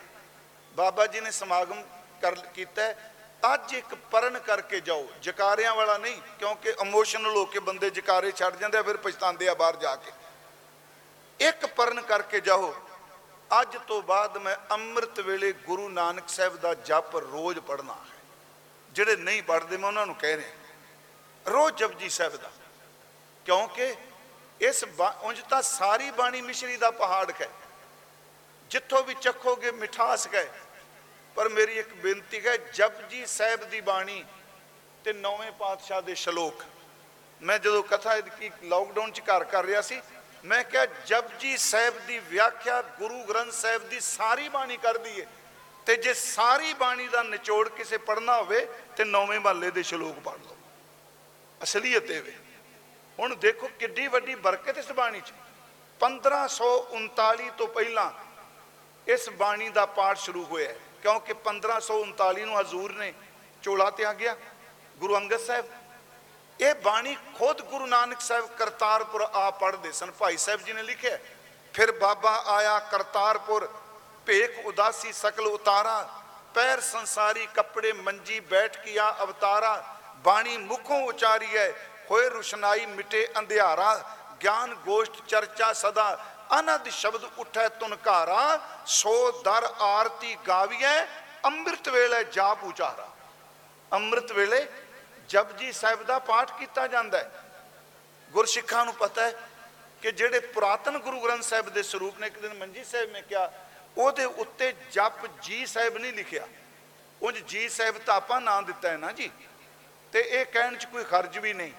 ਬਾਬਾ 0.74 1.06
ਜੀ 1.06 1.20
ਨੇ 1.20 1.30
ਸਮਾਗਮ 1.30 1.82
ਕਰ 2.22 2.34
ਕੀਤਾ 2.54 2.82
ਹੈ, 2.82 3.12
ਅੱਜ 3.54 3.72
ਇੱਕ 3.74 3.94
ਪਰਨ 4.10 4.38
ਕਰਕੇ 4.38 4.80
ਜਾਓ। 4.80 5.08
ਜਕਾਰਿਆਂ 5.22 5.74
ਵਾਲਾ 5.74 5.96
ਨਹੀਂ 5.98 6.20
ਕਿਉਂਕਿ 6.38 6.74
ਇਮੋਸ਼ਨਲ 6.82 7.36
ਹੋ 7.36 7.44
ਕੇ 7.44 7.58
ਬੰਦੇ 7.58 7.90
ਜਕਾਰੇ 7.90 8.32
ਛੱਡ 8.32 8.56
ਜਾਂਦੇ 8.56 8.78
ਆ 8.78 8.82
ਫਿਰ 8.82 8.96
ਪਛਤਾਉਂਦੇ 8.96 9.48
ਆ 9.48 9.54
ਬਾਹਰ 9.54 9.76
ਜਾ 9.76 9.94
ਕੇ। 9.96 10.12
ਇੱਕ 11.40 11.66
ਪਰਨ 11.66 12.00
ਕਰਕੇ 12.02 12.40
ਜਾਓ। 12.40 12.74
ਅੱਜ 13.60 13.76
ਤੋਂ 13.86 14.02
ਬਾਅਦ 14.02 14.38
ਮੈਂ 14.38 14.56
ਅੰਮ੍ਰਿਤ 14.70 15.20
ਵੇਲੇ 15.20 15.52
ਗੁਰੂ 15.52 15.88
ਨਾਨਕ 15.88 16.28
ਸਾਹਿਬ 16.28 16.56
ਦਾ 16.56 16.74
ਜਪ 16.74 17.16
ਰੋਜ਼ 17.16 17.58
ਪੜਨਾ 17.58 17.92
ਹੈ। 17.92 18.18
ਜਿਹੜੇ 18.90 19.16
ਨਹੀਂ 19.16 19.42
ਪੜਦੇ 19.42 19.76
ਮੈਂ 19.76 19.88
ਉਹਨਾਂ 19.88 20.06
ਨੂੰ 20.06 20.14
ਕਹਿ 20.14 20.36
ਰਿਹਾ 20.36 20.48
ਰੋਜ਼ 21.48 21.76
ਜਪਜੀ 21.76 22.08
ਸਾਹਿਬ 22.08 22.36
ਦਾ। 22.36 22.50
ਕਿਉਂਕਿ 23.44 23.94
ਇਸ 24.60 24.84
ਬਾ- 24.84 25.22
ਉਂਝ 25.22 25.40
ਤਾਂ 25.50 25.62
ਸਾਰੀ 25.62 26.10
ਬਾਣੀ 26.10 26.40
ਮਿਸ਼ਰੀ 26.40 26.76
ਦਾ 26.76 26.90
ਪਹਾੜ 26.90 27.32
ਹੈ। 27.40 27.48
ਜਿੱਥੋਂ 28.70 29.04
ਵੀ 29.04 29.14
ਚੱਖੋਗੇ 29.14 29.70
ਮਿਠਾਸ 29.70 30.28
ਹੈ। 30.34 30.60
ਪਰ 31.34 31.48
ਮੇਰੀ 31.48 31.78
ਇੱਕ 31.78 31.94
ਬੇਨਤੀ 31.94 32.46
ਹੈ, 32.46 32.56
ਜਪਜੀ 32.56 33.26
ਸਾਹਿਬ 33.26 33.64
ਦੀ 33.64 33.80
ਬਾਣੀ 33.80 34.24
ਤੇ 35.04 35.12
ਨੌਵੇਂ 35.12 35.52
ਪਾਤਸ਼ਾਹ 35.52 36.02
ਦੇ 36.02 36.14
ਸ਼ਲੋਕ। 36.14 36.62
ਮੈਂ 37.42 37.58
ਜਦੋਂ 37.58 37.82
ਕਥਾ 37.82 38.20
ਕੀ 38.20 38.50
ਲਾਕਡਾਊਨ 38.62 39.12
ਚ 39.12 39.20
ਘਰ 39.20 39.44
ਕਰ 39.44 39.64
ਰਿਹਾ 39.64 39.80
ਸੀ 39.80 40.02
ਮੈਂ 40.44 40.64
ਕਿਹਾ, 40.64 40.86
ਜਪਜੀ 40.86 41.56
ਸਾਹਿਬ 41.56 42.06
ਦੀ 42.06 42.18
ਵਿਆਖਿਆ 42.18 42.82
ਗੁਰੂ 42.82 43.22
ਗ੍ਰੰਥ 43.22 43.52
ਸਾਹਿਬ 43.52 43.88
ਦੀ 43.88 44.00
ਸਾਰੀ 44.00 44.48
ਬਾਣੀ 44.48 44.76
ਕਰਦੀ 44.76 45.10
ਏ। 45.10 45.26
ਤੇ 45.86 45.96
ਜੇ 45.96 46.14
ਸਾਰੀ 46.14 46.74
ਬਾਣੀ 46.74 47.08
ਦਾ 47.08 47.22
ਨਿਚੋੜ 47.22 47.68
ਕਿਸੇ 47.68 47.98
ਪੜਨਾ 47.98 48.36
ਹੋਵੇ, 48.36 48.68
ਤੇ 48.96 49.04
ਨੌਵੇਂ 49.04 49.40
ਮਹੱਲੇ 49.40 49.70
ਦੇ 49.70 49.82
ਸ਼ਲੋਕ 49.82 50.18
ਪੜ 50.18 50.36
ਲਓ। 50.36 50.56
ਅਸਲੀਅਤ 51.62 52.10
ਇਹ 52.10 52.22
ਵੇ। 52.22 52.34
ਹੁਣ 53.18 53.36
ਦੇਖੋ 53.36 53.70
ਕਿੱਡੀ 53.78 54.06
ਵੱਡੀ 54.06 54.34
ਬਰਕਤ 54.34 54.78
ਇਸ 54.78 54.92
ਬਾਣੀ 54.92 55.20
'ਚ। 55.20 55.32
1539 56.00 57.50
ਤੋਂ 57.50 57.68
ਪਹਿਲਾਂ 57.68 58.10
ਇਸ 59.08 59.30
ਬਾਣੀ 59.30 59.68
ਦਾ 59.68 59.86
ਪਾਠ 59.86 60.16
ਸ਼ੁਰੂ 60.16 60.44
ਹੋਇਆ 60.44 60.68
ਹੈ। 60.68 60.76
ਕਿਉਂਕਿ 61.02 61.34
1539 61.34 62.44
ਨੂੰ 62.44 62.60
ਹਜ਼ੂਰ 62.60 62.92
ਨੇ 62.92 63.14
ਚੋਲਾ 63.62 63.90
ਤੇ 63.90 64.04
ਆ 64.04 64.12
ਗਿਆ 64.12 64.36
ਗੁਰੂ 64.96 65.16
ਅੰਗਦ 65.16 65.40
ਸਾਹਿਬ। 65.40 65.64
ਇਹ 66.60 66.74
ਬਾਣੀ 66.74 67.16
ਖੁਦ 67.38 67.60
ਗੁਰੂ 67.62 67.86
ਨਾਨਕ 67.86 68.20
ਸਾਹਿਬ 68.20 68.46
ਕਰਤਾਰਪੁਰ 68.58 69.22
ਆ 69.22 69.50
ਪੜ੍ਹਦੇ 69.50 69.92
ਸਨ। 69.92 70.10
ਭਾਈ 70.10 70.36
ਸਾਹਿਬ 70.36 70.62
ਜੀ 70.62 70.72
ਨੇ 70.72 70.82
ਲਿਖਿਆ, 70.82 71.18
ਫਿਰ 71.74 71.92
ਬਾਬਾ 71.98 72.32
ਆਇਆ 72.46 72.78
ਕਰਤਾਰਪੁਰ, 72.92 73.68
ਭੇਖ 74.26 74.66
ਉਦਾਸੀ 74.66 75.12
ਸਕਲ 75.12 75.46
ਉਤਾਰਾ, 75.46 76.08
ਪੈਰ 76.54 76.80
ਸੰਸਾਰੀ 76.80 77.46
ਕੱਪੜੇ 77.54 77.92
ਮੰਜੀ 77.92 78.40
ਬੈਠ 78.40 78.76
ਕੀਆ 78.76 79.14
ਅਵਤਾਰਾ, 79.22 79.82
ਬਾਣੀ 80.24 80.56
ਮੁਖੋਂ 80.56 81.00
ਉਚਾਰੀ 81.02 81.56
ਹੈ 81.56 81.72
ਹੋਏ 82.10 82.28
ਰੁਸ਼ਨਾਈ 82.28 82.86
ਮਿਟੇ 82.86 83.26
ਅੰਧਿਆਰਾ, 83.38 83.94
ਗਿਆਨ 84.42 84.74
ਗੋਸ਼ਟ 84.86 85.20
ਚਰਚਾ 85.28 85.72
ਸਦਾ, 85.72 86.18
ਅਨੰਦ 86.58 86.88
ਸ਼ਬਦ 86.90 87.24
ਉਠੈ 87.38 87.68
ਤੁਨਕਾਰਾ 87.70 88.58
ਸੋ 88.86 89.30
ਦਰ 89.42 89.68
ਆਰਤੀ 89.80 90.36
ਗਾਵੀਐ, 90.48 91.04
ਅੰਮ੍ਰਿਤ 91.44 91.88
ਵੇਲੇ 91.88 92.22
ਜਾਪ 92.24 92.64
ਉਚਾਰਾ। 92.64 93.08
ਅੰਮ੍ਰਿਤ 93.92 94.32
ਵੇਲੇ 94.32 94.66
ਜਪਜੀ 95.28 95.72
ਸਾਹਿਬ 95.72 96.02
ਦਾ 96.02 96.18
ਪਾਠ 96.18 96.58
ਕੀਤਾ 96.58 96.86
ਜਾਂਦਾ 96.86 97.18
ਹੈ। 97.18 97.44
ਗੁਰਸਿੱਖਾਂ 98.30 98.84
ਨੂੰ 98.84 98.94
ਪਤਾ 98.94 99.26
ਹੈ 99.26 99.32
ਕਿ 100.02 100.12
ਜਿਹੜੇ 100.12 100.40
ਪੁਰਾਤਨ 100.48 100.98
ਗੁਰੂ 100.98 101.20
ਗ੍ਰੰਥ 101.20 101.42
ਸਾਹਿਬ 101.42 101.68
ਦੇ 101.68 101.82
ਸਰੂਪ 101.82 102.18
ਨੇ, 102.18 102.26
ਇੱਕ 102.26 102.38
ਦਿਨ 102.38 102.54
ਮੰਜੀ 102.54 102.84
ਸਾਹਿਬ 102.84 103.10
ਨੇ 103.10 103.22
ਕਿਹਾ, 103.22 103.50
ਉਹਦੇ 103.96 104.24
ਉੱਤੇ 104.24 104.72
ਜਪ 104.92 105.26
ਜੀ 105.42 105.64
ਸਾਹਿਬ 105.66 105.98
ਨਹੀਂ 105.98 106.12
ਲਿਖਿਆ। 106.12 106.46
ਉਂਝ 107.22 107.38
ਜੀ 107.38 107.68
ਸਾਹਿਬ 107.68 107.98
ਤਾਂ 107.98 108.14
ਆਪਾਂ 108.14 108.40
ਨਾਂ 108.40 108.62
ਦਿੱਤਾ 108.62 108.90
ਹੈ 108.90 108.96
ਨਾ 108.96 109.12
ਜੀ। 109.12 109.30
ਤੇ 110.12 110.20
ਇਹ 110.20 110.44
ਕਹਿਣ 110.46 110.76
'ਚ 110.76 110.84
ਕੋਈ 110.84 111.04
ਖਰਜ 111.04 111.38
ਵੀ 111.38 111.52
ਨਹੀਂ, 111.52 111.72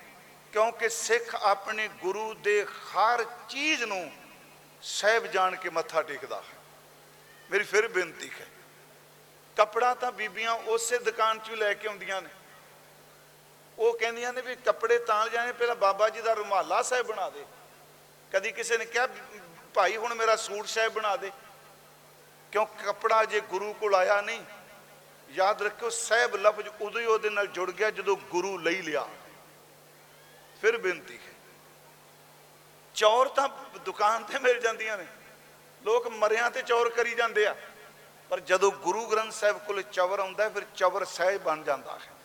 ਕਿਉਂਕਿ 0.54 0.90
ਸਿੱਖ 0.90 1.36
ਆਪਣੇ 1.36 1.88
ਗੁਰੂ 2.02 2.34
ਦੇ 2.34 2.64
ਹਰ 2.66 3.24
ਚੀਜ਼ 3.50 3.84
ਨੂੰ 3.84 4.12
ਸਹਿਬ 4.82 5.26
ਜਾਣ 5.28 5.56
ਕੇ 5.56 5.70
ਮੱਥਾ 5.70 6.02
ਟੇਕਦਾ 6.02 6.36
ਹੈ। 6.38 6.58
ਮੇਰੀ 7.50 7.64
ਫਿਰ 7.64 7.88
ਬੇਨਤੀ 7.88 8.30
ਹੈ, 8.30 8.46
ਕੱਪੜਾ 9.58 9.94
ਤਾਂ 9.94 10.12
ਬੀਬੀਆਂ 10.12 10.54
ਉਸੇ 10.68 10.98
ਦੁਕਾਨ 11.00 11.40
'ਚੋਂ 11.40 11.58
ਲੈ 11.58 11.74
ਕੇ 11.74 11.88
ਆਉਂਦੀਆਂ 11.88 12.22
ਨੇ। 12.22 12.30
ਉਹ 13.80 14.00
ਕਹਿੰਦੀਆਂ 14.00 14.34
ਨੇ 14.34 14.42
ਵੀ 14.42 14.56
ਕੱਪੜੇ 14.56 14.98
ਤਾਂ 14.98 15.30
ਜਾਣੇ 15.30 15.52
ਪਹਿਲਾਂ 15.52 15.76
ਬਾਬਾ 15.76 16.10
ਜੀ 16.10 16.22
ਦਾ 16.22 16.34
ਰੁਮਾਲਾ 16.34 16.82
ਸਾਹਿਬ 16.82 17.06
ਬਣਾ 17.06 17.30
ਦੇ। 17.30 17.46
ਕਦੀ 18.34 18.52
ਕਿਸੇ 18.52 18.78
ਨੇ 18.78 18.86
ਕਿਹਾ 18.86 19.08
ਭਾਈ 19.74 19.98
ਹੁਣ 19.98 20.14
ਮੇਰਾ 20.14 20.36
ਸੂਟ 20.36 20.68
ਸਾਹਿਬ 20.68 20.94
ਬਣਾ 20.94 21.16
ਦੇ। 21.18 21.32
ਕਿਉਂ? 22.52 22.66
ਕੱਪੜਾ 22.66 23.26
ਜੇ 23.26 23.40
ਗੁਰੂ 23.40 23.74
ਕੋਲ 23.74 23.96
ਆਇਆ 23.96 24.22
ਨਹੀਂ 24.22 24.44
ਯਾਦ 25.30 25.62
ਰੱਖਿਓ 25.62 25.90
ਸਾਹਿਬ 25.90 26.36
ਲਫ਼ਜ਼ 26.36 26.70
ਉਦੋਂ 26.82 27.02
ਹੀ 27.02 27.06
ਉਹਦੇ 27.06 27.30
ਨਾਲ 27.30 27.48
ਜੁੜ 27.48 27.72
ਗਿਆ 27.72 27.92
ਜਦੋਂ 27.92 28.18
ਗੁਰੂ 28.18 28.58
ਲਈ 28.58 28.82
ਲਿਆ। 28.82 29.08
ਫਿਰ 30.62 30.78
ਬੇਨਤੀ 30.78 31.18
ਹੈ। 31.18 31.34
ਚੌਰ 32.96 33.28
ਤਾਂ 33.28 33.50
ਦੁਕਾਨ 33.80 34.24
ਤੇ 34.24 34.40
ਮਿਲ 34.40 34.60
ਜਾਂਦੀਆਂ 34.60 34.98
ਨੇ। 34.98 35.06
ਲੋਕ 35.84 36.08
ਮਰਿਆਂ 36.08 36.52
ਤੇ 36.52 36.62
ਚੌਰ 36.62 36.90
ਕਰੀ 36.90 37.16
ਜਾਂਦੇ 37.16 37.48
ਆ। 37.48 37.56
ਪਰ 38.30 38.40
ਜਦੋਂ 38.40 38.72
ਗੁਰੂ 38.72 39.08
ਗ੍ਰੰਥ 39.08 39.34
ਸਾਹਿਬ 39.34 39.66
ਕੋਲ 39.66 39.82
ਚਵਰ 39.82 40.20
ਆਉਂਦਾ 40.20 40.44
ਹੈ, 40.44 40.50
ਫਿਰ 40.50 40.64
ਚਵਰ 40.76 41.06
ਸਾਹਿਬ 41.06 41.42
ਬਣ 41.42 41.64
ਜਾਂਦਾ 41.64 41.92
ਹੈ। 41.92 42.19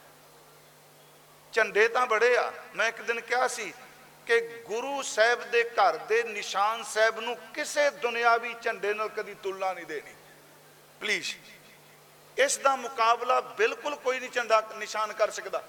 ਝੰਡੇ 1.55 1.89
ਤਾਂ 1.89 2.07
ਬੜੇ 2.07 2.37
ਆ। 2.37 2.53
ਮੈਂ 2.75 2.89
ਇੱਕ 2.89 3.03
ਦਿਨ 3.03 3.21
ਕਿਹਾ 3.21 3.49
ਸੀ 3.49 3.73
ਕਿ 4.27 4.41
ਗੁਰੂ 4.67 5.03
ਸਾਹਿਬ 5.03 5.51
ਦੇ 5.51 5.63
ਘਰ 5.65 5.97
ਦੇ 5.97 6.23
ਨਿਸ਼ਾਨ 6.23 6.83
ਸਾਹਿਬ 6.83 7.21
ਨੂੰ 7.21 7.37
ਕਿਸੇ 7.37 7.91
ਦੁਨਿਆਵੀ 7.91 8.55
ਝੰਡੇ 8.63 8.95
ਨਾਲ 8.95 9.09
ਕਦੀ 9.09 9.35
ਤੁਲਨਾ 9.35 9.73
ਨਹੀਂ 9.73 9.87
ਦੇਣੀ। 9.87 10.15
ਪਲੀਜ਼ 11.01 11.35
ਇਸ 12.37 12.59
ਦਾ 12.59 12.77
ਮੁਕਾਬਲਾ 12.77 13.41
ਬਿਲਕੁਲ 13.41 13.97
ਕੋਈ 13.97 14.21
ਨਹੀਂ 14.21 14.31
ਝੰਡਾ 14.31 14.61
ਨਿਸ਼ਾਨ 14.77 15.13
ਕਰ 15.13 15.31
ਸਕਦਾ। 15.31 15.63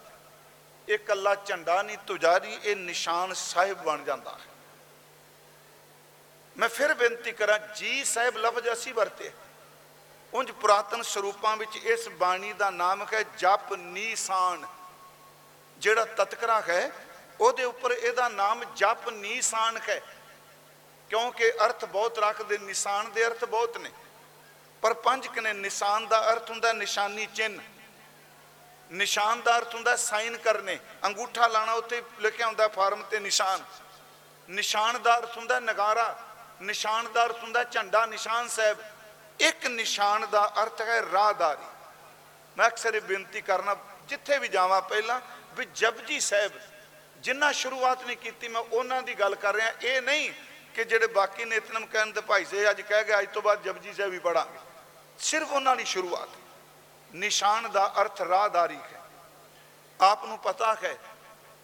ਇਹ 0.90 1.00
ਕੱਲਾ 1.00 1.36
ਝੰਡਾ 1.36 1.82
ਨਹੀਂ 1.82 1.98
ਤੁਜਾਰੀ 1.98 2.60
ਇਹ 2.64 2.76
ਨਿਸ਼ਾਨ 2.76 3.34
ਸਾਹਿਬ 3.34 3.84
ਬਣ 3.84 4.04
ਜਾਂਦਾ 4.04 4.32
ਹੈ। 4.32 4.54
ਮੈਂ 6.58 6.70
ਫਿਰ 6.70 6.94
ਬੇਨਤੀ 6.94 7.32
ਕਰਾਂ, 7.32 7.60
ਜੀ 7.76 8.04
ਸਾਹਿਬ 8.04 8.38
ਲਫ਼ਜ਼ 8.38 8.70
ਅਸੀਂ 8.74 8.94
ਵਰਤੇ। 8.94 9.32
ਉਂਝ 10.34 10.52
ਪੁਰਾਤਨ 10.52 11.02
ਸਰੂਪਾਂ 11.02 11.58
ਵਿੱਚ 11.58 11.76
ਇਸ 11.76 12.08
ਬਾਣੀ 12.10 12.54
ਦਾ 12.54 12.70
ਨਾਮ 12.70 13.06
ਹੈ 13.14 13.24
ਜਪ 13.38 13.74
ਨੀਸਾਨ 13.74 14.66
ਜਿਹੜਾ 15.78 16.06
ਤਤਕਰਾ 16.06 16.62
ਹੈ, 16.62 16.92
ਉਹਦੇ 17.40 17.64
ਉੱਪਰ 17.64 17.92
ਇਹਦਾ 17.92 18.28
ਨਾਮ 18.30 18.64
ਜਪ 18.64 19.10
ਨੀਸਾਨ 19.10 19.80
ਹੈ। 19.90 20.02
ਕਿਉਂਕਿ 21.10 21.52
ਅਰਥ 21.52 21.86
ਬਹੁਤ 21.86 22.20
ਰੱਖਦੇ, 22.20 22.58
ਨਿਸ਼ਾਨ 22.58 23.12
ਦੇ 23.12 23.28
ਅਰਥ 23.28 23.46
ਬਹੁਤ 23.46 23.78
ਨੇ। 23.78 23.92
ਪਰ 24.82 24.94
ਪੰਜ 24.94 25.28
ਕਨੇ 25.28 25.54
ਨਿਸ਼ਾਨ 25.54 26.08
ਦਾ 26.08 26.34
ਅਰਥ 26.34 26.50
ਹੁੰਦਾ 26.50 26.74
ਨਿਸ਼ਾਨੀ 26.74 27.26
ਚਿੰਨ 27.26 27.62
ਨਿਸ਼ਾਨ 28.92 29.42
ਦਾ 29.42 29.58
ਅਰਥ 29.58 29.76
ਹੁੰਦਾ 29.76 29.96
ਸਾਈਨ 29.96 30.38
ਕਰਨੇ, 30.38 30.80
ਅੰਗੂਠਾ 31.06 31.48
ਲਾਣਾ 31.48 31.74
ਉੱਤੇ 31.74 32.04
ਲਿਖਿਆ 32.20 32.48
ਹੁੰਦਾ 32.48 32.68
ਫਾਰਮ 32.68 33.04
ਤੇ 33.04 33.20
ਨਿਸ਼ਾਨ। 33.20 33.64
ਨਿਸ਼ਾਨ 34.50 35.02
ਦਾ 35.02 35.18
ਅਰਥ 35.18 35.38
ਹੁੰਦਾ 35.38 35.60
ਨਗਾਰਾ। 35.60 36.20
ਨਿਸ਼ਾਨ 36.62 37.12
ਦਾ 37.14 37.26
ਅਰਥ 37.26 37.44
ਹੁੰਦਾ 37.44 37.64
ਝੰਡਾ 37.64 38.06
ਨਿਸ਼ਾਨ 38.06 38.48
ਸਾਹਿਬ। 38.48 38.78
ਇੱਕ 39.40 39.66
ਨਿਸ਼ਾਨ 39.68 40.28
ਦਾ 40.30 40.54
ਅਰਥ 40.64 40.82
ਹੈ 40.82 41.02
ਰਾਹਦਾਰੀ। 41.14 41.66
ਮੈਂ 42.58 42.68
ਅਕਸਰ 42.68 42.96
ਇਹ 42.96 43.02
ਬੇਨਤੀ 43.02 43.42
ਕਰਨਾ, 43.42 43.76
ਜਿੱਥੇ 44.06 44.38
ਵੀ 44.38 44.48
ਜਾਵਾਂ 44.48 44.82
ਪਹਿਲਾਂ 44.82 45.22
ਵੀ 45.58 45.66
ਜਪਜੀ 45.76 46.20
ਸਾਹਿਬ 46.20 46.52
ਜਿੰਨਾ 47.24 47.52
ਸ਼ੁਰੂਆਤ 47.52 48.04
ਨਹੀਂ 48.04 48.18
ਕੀਤੀ, 48.18 48.48
ਮੈਂ 48.48 48.62
ਉਹਨਾਂ 48.62 49.02
ਦੀ 49.04 49.14
ਗੱਲ 49.14 49.36
ਕਰ 49.36 49.54
ਰਿਹਾ। 49.56 49.72
ਇਹ 49.82 50.02
ਨਹੀਂ 50.02 50.32
ਕਿ 50.76 50.84
ਜਿਹੜੇ 50.84 51.08
ਬਾਕੀ 51.08 51.46
ਨਿਤਨਮ 51.46 51.86
ਕਰਨ 51.86 52.12
ਦੇ 52.12 52.22
ਭਾਈ 52.22 52.46
ਸੇ 52.46 52.70
ਅੱਜ 52.70 52.82
ਕਹਿ 52.82 53.04
ਗਏ 53.04 53.20
ਅੱਜ 53.20 53.34
ਤੋਂ 53.34 53.42
ਬਾਅਦ 53.42 53.64
ਜਪਜੀ 53.64 53.94
ਸਾਹਿਬ 53.94 54.12
ਵੀ 54.12 54.20
ਪੜਾਂਗੇ 54.20 54.60
ਸਿਰਫ 55.20 55.52
ਉਹਨਾਂ 55.52 55.76
ਦੀ 55.76 55.86
ਸ਼ੁਰੂਆਤ। 55.86 56.30
ਨਿਸ਼ਾਨ 57.14 57.72
ਦਾ 57.72 57.86
ਅਰਥ 58.02 58.22
ਰਾਹਦਾਰੀ 58.22 58.76
ਹੈ। 58.76 59.02
ਆਪ 60.00 60.26
ਨੂੰ 60.26 60.38
ਪਤਾ 60.38 60.74
ਹੈ, 60.84 60.96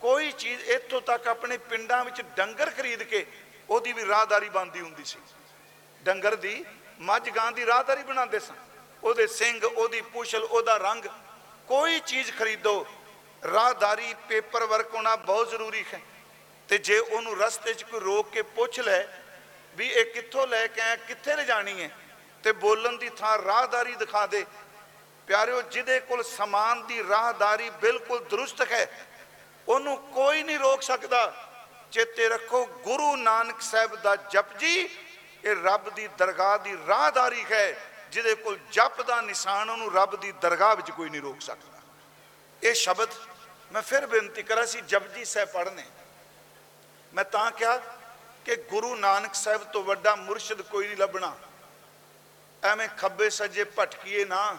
ਕੋਈ 0.01 0.32
ਚੀਜ਼ 0.32 0.62
ਇੱਥੋਂ 0.69 1.01
ਤੱਕ 1.01 1.27
ਆਪਣੇ 1.27 1.58
ਪਿੰਡਾਂ 1.58 2.04
ਵਿੱਚ 2.06 2.21
ਡੰਗਰ 2.38 2.69
ਖਰੀਦ 2.69 3.04
ਕੇ 3.04 3.25
ਉਹਦੀ 3.69 3.93
ਵੀ 3.93 4.06
ਰਾਹਦਾਰੀ 4.08 4.49
ਬੰਦੀ 4.49 4.82
ਹੁੰਦੀ 4.82 5.04
ਸੀ। 5.06 5.19
ਡੰਗਰ 6.04 6.36
ਦੀ 6.36 6.63
ਮੱਝ 7.01 7.30
ਗਾਂ 7.30 7.51
ਦੀ 7.51 7.65
ਰਾਹਦਾਰੀ 7.65 8.04
ਬਣਾਉਂਦੇ 8.04 8.39
ਸਨ। 8.39 8.56
ਉਹਦੇ 9.04 9.27
ਸਿੰਘ 9.27 9.65
ਉਹਦੀ 9.65 10.01
ਪੁਛਲ, 10.01 10.43
ਉਹਦਾ 10.43 10.77
ਰੰਗ, 10.77 11.06
ਕੋਈ 11.67 11.99
ਚੀਜ਼ 11.99 12.32
ਖਰੀਦੋ 12.32 12.86
ਰਾਹਦਾਰੀ 13.43 14.13
ਪੇਪਰ 14.30 14.63
ਵਰਕ 14.63 14.93
ਹੋਣਾ 14.93 15.15
ਬਹੁਤ 15.15 15.49
ਜ਼ਰੂਰੀ 15.49 15.84
ਹੈ। 15.93 15.99
ਤੇ 16.69 16.77
ਜੇ 16.77 16.97
ਉਹਨੂੰ 16.99 17.38
ਰਸਤੇ 17.39 17.73
'ਚ 17.73 17.84
ਕੋਈ 17.84 17.99
ਰੋਕ 17.99 18.30
ਕੇ 18.32 18.41
ਪੁੱਛ 18.41 18.80
ਲੈ 18.80 19.04
ਵੀ 19.75 19.88
ਇਹ 19.88 20.06
ਕਿੱਥੋਂ 20.06 20.47
ਲੈ 20.47 20.65
ਕੇ 20.67 20.82
ਆਇਆ, 20.82 20.95
ਕਿੱਥੇ 20.97 21.36
ਲਿਜਾਣੀ 21.36 21.82
ਹੈ, 21.82 21.89
ਤੇ 22.43 22.51
ਬੋਲਣ 22.51 22.97
ਦੀ 22.97 23.10
ਥਾਂ 23.10 23.38
ਰਾਹਦਾਰੀ 23.38 23.95
ਦਿਖਾ 23.95 24.25
ਦੇ। 24.27 24.45
ਪਿਆਰਿਓ, 25.27 25.62
ਜਿਹਦੇ 25.62 25.99
ਕੋਲ 25.99 26.23
ਸਮਾਨ 26.23 26.86
ਦੀ 26.88 27.04
ਰਾਹਦਾਰੀ 27.10 27.69
ਬਿਲਕੁਲ 27.82 28.23
ਦਰੁਸਤ 28.23 28.62
ਹੈ, 28.71 28.88
ਉਹਨੂੰ 29.67 29.97
ਕੋਈ 30.13 30.43
ਨਹੀਂ 30.43 30.60
ਰੋਕ 30.60 30.82
ਸਕਦਾ। 30.82 31.34
ਚੇਤੇ 31.91 32.27
ਰੱਖੋ, 32.30 32.65
ਗੁਰੂ 32.65 33.15
ਨਾਨਕ 33.15 33.62
ਸਾਹਿਬ 33.62 33.95
ਦਾ 33.95 34.15
ਜਪਜੀ 34.15 34.89
ਇਹ 35.45 35.56
ਰੱਬ 35.63 35.89
ਦੀ 35.89 36.08
ਦਰਗਾਹ 36.17 36.58
ਦੀ 36.60 36.77
ਰਾਹਦਾਰੀ 36.88 37.45
ਹੈ। 37.51 37.65
ਜਿਹਦੇ 38.12 38.36
ਕੋਲ 38.36 38.58
ਜਪ 38.71 39.01
ਦਾ 39.01 39.21
ਨਿਸ਼ਾਨ, 39.21 39.69
ਉਹਨੂੰ 39.69 39.93
ਰੱਬ 39.93 40.15
ਦੀ 40.15 40.32
ਦਰਗਾਹ 40.32 40.75
ਵਿੱਚ 40.75 40.91
ਕੋਈ 40.91 41.10
ਨਹੀਂ 41.10 41.21
ਰੋਕ 41.21 41.41
ਸਕਦਾ। 41.41 41.80
ਇਹ 42.63 42.73
ਸ਼ਬਦ 42.73 43.10
ਮੈਂ 43.72 43.82
ਫਿਰ 43.82 44.08
ਬੇਨਤੀ 44.08 44.44
ਕਰਾਂ 44.44 44.66
ਸੀ 44.66 44.82
ਜਪਜੀ 44.82 45.26
ਸਾਹਿਬ 45.26 45.50
ਪੜ੍ਹਨੇ। 45.50 45.86
ਮੈਂ 47.14 47.24
ਤਾਂ 47.24 47.52
ਕਿਹਾ 47.52 47.78
ਕਿ 48.46 48.56
ਗੁਰੂ 48.56 48.96
ਨਾਨਕ 48.96 49.36
ਸਾਹਿਬ 49.36 49.64
ਤੋਂ 49.64 49.84
ਵੱਡਾ 49.84 50.16
ਮੁਰਸ਼ਿਦ 50.16 50.62
ਕੋਈ 50.62 50.88
ਨਹੀਂ 50.88 50.98
ਲੱਭਣਾ। 50.98 51.36
ਐਵੇਂ 52.64 52.90
ਖੱਬੇ 52.90 53.30
ਸੱਜੇ 53.30 53.64
ਭਟਕੀਏ 53.64 54.26
ਨਾ। 54.26 54.58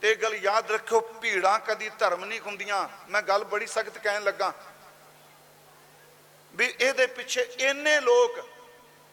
ਤੇ 0.00 0.10
ਇਹ 0.10 0.16
ਗੱਲ 0.16 0.34
ਯਾਦ 0.34 0.70
ਰੱਖਿਓ, 0.70 1.00
ਭੀੜਾਂ 1.00 1.58
ਕਦੀ 1.58 1.90
ਧਰਮ 1.90 2.24
ਨਹੀਂ 2.24 2.40
ਹੁੰਦੀਆਂ। 2.40 2.88
ਮੈਂ 3.08 3.22
ਗੱਲ 3.22 3.44
ਬੜੀ 3.44 3.66
ਸਖਤ 3.66 3.98
ਕਹਿਣ 3.98 4.22
ਲੱਗਾ। 4.22 4.52
ਵੀ 6.54 6.74
ਇਹਦੇ 6.80 7.06
ਪਿੱਛੇ 7.06 7.40
ਇੰਨੇ 7.40 8.00
ਲੋਕ, 8.00 8.48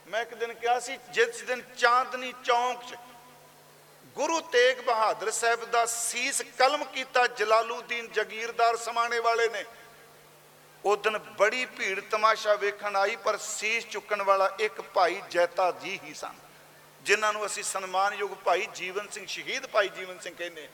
ਮੈਂ 0.07 0.21
ਇੱਕ 0.21 0.33
ਦਿਨ 0.33 0.53
ਕਿਹਾ 0.53 0.79
ਸੀ, 0.79 0.99
ਜਿਸ 1.09 1.41
ਦਿਨ 1.41 1.75
ਚਾਂਦਨੀ 1.75 2.33
ਚੌਂਕ 2.43 2.83
'ਚ 2.83 2.95
ਗੁਰੂ 4.15 4.39
ਤੇਗ 4.41 4.79
ਬਹਾਦਰ 4.81 5.31
ਸਾਹਿਬ 5.31 5.63
ਦਾ 5.65 5.85
ਸੀਸ 5.85 6.41
ਕਲਮ 6.57 6.83
ਕੀਤਾ 6.83 7.25
ਜਲਾਲੂਦੀਨ 7.27 8.07
ਜਗੀਰਦਾਰ 8.11 8.77
ਸਮਾਣੇ 8.77 9.19
ਵਾਲੇ 9.19 9.47
ਨੇ। 9.49 9.63
ਉਹ 10.85 10.97
ਦਿਨ 10.97 11.17
ਬੜੀ 11.17 11.65
ਭੀੜ 11.67 11.99
ਤਮਾਸ਼ਾ 12.01 12.55
ਵੇਖਣ 12.55 12.95
ਆਈ, 12.95 13.15
ਪਰ 13.15 13.37
ਸੀਸ 13.37 13.87
ਚੁੱਕਣ 13.87 14.21
ਵਾਲਾ 14.21 14.49
ਇੱਕ 14.59 14.81
ਭਾਈ 14.93 15.21
ਜੈਤਾ 15.31 15.71
ਜੀ 15.81 15.99
ਹੀ 16.03 16.13
ਸਨ, 16.13 16.33
ਜਿਨ੍ਹਾਂ 17.01 17.31
ਨੂੰ 17.33 17.45
ਅਸੀਂ 17.45 17.63
ਸਨਮਾਨਯੋਗ 17.63 18.31
ਭਾਈ 18.45 18.67
ਜੀਵਨ 18.75 19.07
ਸਿੰਘ, 19.07 19.25
ਸ਼ਹੀਦ 19.25 19.67
ਭਾਈ 19.67 19.89
ਜੀਵਨ 19.89 20.19
ਸਿੰਘ 20.19 20.35
ਕਹਿੰਦੇ 20.35 20.61
ਹਾਂ। 20.61 20.69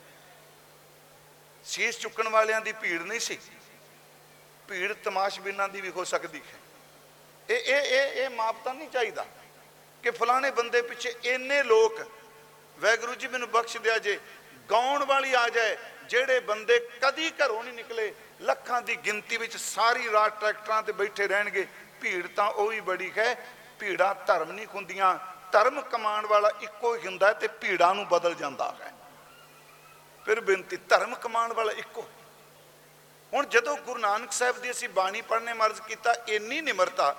ਸੀਸ 1.65 2.00
ਚੁੱਕਣ 2.00 2.30
ਵਾਲਿਆਂ 2.30 2.62
ਦੀ 2.62 2.74
ਭੀੜ 2.74 3.02
ਨਹੀਂ 3.02 3.19
ਸੀ। 3.19 3.39
ਭੀੜ 4.67 4.93
ਤਮਾਸ਼ਬੀਨਾਂ 5.04 5.69
ਦੀ 5.69 5.82
ਵੀ 5.82 5.89
ਹੋ 5.89 6.04
ਸਕਦੀ 6.04 6.41
ਹੈ। 6.41 6.60
ਇਹ 7.50 7.74
ਇਹ 7.74 7.82
ਇਹ 7.93 8.24
ਇਹ 8.24 8.30
ਮਾਪਤਾ 8.30 8.74
ਨਹੀਂ 8.74 8.89
ਚਾਹੀਦਾ 8.89 9.26
ਕਿ 10.04 10.12
ਫਲਾਣੇ 10.12 10.52
ਬੰਦੇ 10.52 10.82
ਪਿੱਛੇ 10.82 11.13
ਇੰਨੇ 11.24 11.63
ਲੋਕ 11.63 12.00
ਵੈਗੁਰੂ 12.80 13.16
ਜੀ 13.16 13.28
ਮੈਨੂੰ 13.28 13.50
ਬਖਸ਼ 13.50 13.78
ਦਿਆ 13.78 13.98
ਜੇ, 13.98 14.20
ਗਾਉਣ 14.72 15.04
ਵਾਲੀ 15.04 15.34
ਆ 15.34 15.50
ਜਾਏ, 15.50 15.78
ਜਿਹੜੇ 16.10 16.40
ਬੰਦੇ 16.40 16.80
ਕਦੀ 17.02 17.30
ਘਰੋਂ 17.30 17.64
ਨਹੀਂ 17.64 17.74
ਨਿਕਲੇ, 17.74 18.14
ਲੱਖਾਂ 18.42 18.82
ਦੀ 18.82 18.96
ਗਿਣਤੀ 18.96 19.38
ਵਿੱਚ 19.38 19.58
ਸਾਰੀ 19.58 20.12
ਰਾਤ 20.12 20.40
ਟਰੈਕਟਰਾਂ 20.40 20.84
ਤੇ 20.84 20.92
ਬੈਠੇ 20.92 21.28
ਰਹਿਣਗੇ, 21.28 21.68
ਭੀੜ 22.02 22.28
ਤਾਂ 22.28 22.50
ਉਹ 22.50 22.68
ਵੀ 22.68 22.80
ਬੜੀ 22.80 23.12
ਹੈ, 23.18 23.36
ਭੀੜਾਂ 23.80 24.16
ਧਰਮ 24.28 24.52
ਨਹੀਂ 24.52 24.68
ਹੁੰਦੀਆਂ, 24.74 25.18
ਧਰਮ 25.52 25.82
ਕਮਾਉਣ 25.82 26.26
ਵਾਲਾ 26.26 26.52
ਇੱਕੋ 26.62 26.96
ਹੀ 26.96 27.06
ਹੁੰਦਾ 27.06 27.28
ਹੈ 27.28 27.34
ਤੇ 27.34 27.48
ਭੀੜਾਂ 27.48 27.94
ਨੂੰ 27.96 28.08
ਬਦਲ 28.08 28.36
ਜਾਂਦਾ 28.36 28.76
ਹੈ। 28.82 28.94
ਫਿਰ 30.26 30.40
ਬੇਨਤੀ, 30.42 30.78
ਧਰਮ 30.90 31.16
ਕਮਾਉਣ 31.16 31.54
ਵਾਲਾ 31.54 31.72
ਇੱਕੋ। 31.72 32.08
ਹੁਣ 33.34 33.46
ਜਦੋਂ 33.46 33.78
ਗੁਰੂ 33.78 34.00
ਨਾਨਕ 34.00 34.32
ਸਾਹਿਬ 34.32 34.58
ਦੀ 34.58 34.72
ਅਸੀਂ 34.72 34.90
ਬਾਣੀ 34.90 35.22
ਪੜ੍ਹਨੇ 35.22 35.54
ਮਰਜ਼ 35.54 35.82
ਕੀਤਾ, 35.82 36.14
ਇੰਨੀ 36.28 36.62
ਨਿਮਰਤਾ, 36.62 37.16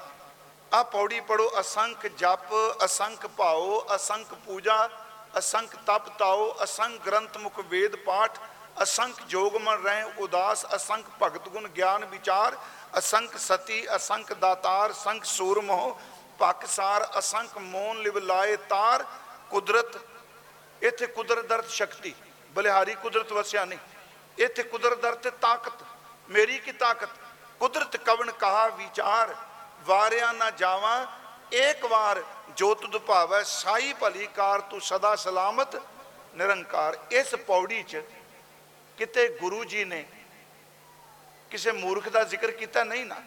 ਆ 0.75 0.83
ਪੌੜੀ 0.83 1.21
ਪੜੋ 1.21 1.51
ਅਸੰਖ 1.61 2.07
ਜਪ, 2.07 2.55
ਅਸੰਖ 2.85 3.27
ਭਾਓ, 3.27 3.87
ਅਸੰਖ 3.95 4.35
ਪੂਜਾ 4.35 4.89
ਅਸੰਖ 5.39 5.75
ਤਪ 5.87 6.09
ਤਾਓ, 6.19 6.55
ਅਸੰਖ 6.65 7.01
ਗ੍ਰੰਥ 7.07 7.37
ਮੁਖ 7.37 7.59
ਵੇਦ 7.61 7.97
ਪਾਠ, 7.97 8.39
ਅਸੰਖ 8.83 9.23
ਜੋਗ 9.29 9.57
ਮਨ 9.57 9.83
ਰਹੇ 9.85 10.03
ਉਦਾਸ, 10.19 10.65
ਅਸੰਖ 10.77 11.07
ਭਗਤ 11.23 11.49
ਗੁਣ 11.49 11.69
ਗਿਆਨ 11.69 12.05
ਵਿਚਾਰ, 12.05 12.57
ਅਸੰਖ 12.99 13.37
ਸਤੀ, 13.37 13.87
ਅਸੰਖ 13.97 14.33
ਦਾਤਾਰ 14.33 14.93
ਸੰਖ 14.93 15.25
ਸੂਰਮੋਹ 15.25 15.99
ਪਕਸਾਰ 16.39 17.09
ਅਸੰਖ 17.19 17.57
ਮੋਨ 17.59 18.03
ਲਿਵ 18.03 18.19
ਲਾਏ 18.19 18.57
ਤਾਰ, 18.69 19.05
ਕੁਦਰਤ, 19.51 19.99
ਇੱਥੇ 20.83 21.07
ਕੁਦਰਤ 21.07 21.47
ਦਰਤ 21.47 21.69
ਸ਼ਕਤੀ, 21.71 22.15
ਬਲਿਹਾਰੀ 22.57 22.95
ਕੁਦਰਤ 22.95 23.33
ਵਸਿਆ 23.33 23.65
ਨਹੀਂ, 23.65 23.79
ਇੱਥੇ 24.39 24.63
ਕੁਦਰਤ 24.63 24.99
ਦਰਤ 24.99 25.23
ਤੇ 25.23 25.31
ਤਾਕਤ, 25.41 25.85
ਮੇਰੀ 26.29 26.59
ਕੀ 26.59 26.73
ਤਾਕਤ, 26.73 27.09
ਕੁਦਰਤ 27.61 27.97
ਕਵਣ 27.97 28.31
ਕਹਾ 28.31 28.67
ਵਿਚਾਰ, 28.69 29.35
ਵਾਰਿਆ 29.87 30.33
ਨਾ 30.33 30.51
ਜਾਵਾਂ, 30.51 31.07
ਏਕ 31.55 31.85
ਵਾਰ 31.85 32.23
ਜੋ 32.51 32.75
ਤੁਧ 32.75 32.97
ਭਾਵੈ 32.99 33.43
ਸਾਈ 33.43 33.93
ਭਲੀ, 33.93 34.27
ਕਾਰ 34.27 34.61
ਤੂੰ 34.61 34.81
ਸਦਾ 34.81 35.17
ਸਲਾਮਤ, 35.17 35.77
ਨਿਰੰਕਾਰ। 36.35 36.99
ਇਸ 37.11 37.35
ਪੌੜੀ 37.35 37.83
'ਚ 37.83 38.03
ਕਿਤੇ 38.97 39.29
ਗੁਰੂ 39.29 39.65
ਜੀ 39.65 39.85
ਨੇ 39.85 40.05
ਕਿਸੇ 41.51 41.73
ਮੂਰਖ 41.73 42.09
ਦਾ 42.09 42.25
ਜ਼ਿਕਰ 42.25 42.51
ਕੀਤਾ 42.51 42.85
ਨਹੀਂ 42.85 43.07
ਨਾ? 43.07 43.23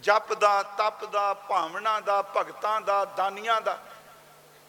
ਜਪ 0.00 0.32
ਦਾ, 0.34 0.62
ਤਪ 0.62 1.04
ਦਾ, 1.04 1.34
ਭਾਵਨਾ 1.34 2.00
ਦਾ, 2.00 2.22
ਭਗਤਾਂ 2.22 2.80
ਦਾ, 2.80 3.04
ਦਾਨੀਆਂ 3.04 3.60
ਦਾ। 3.60 3.78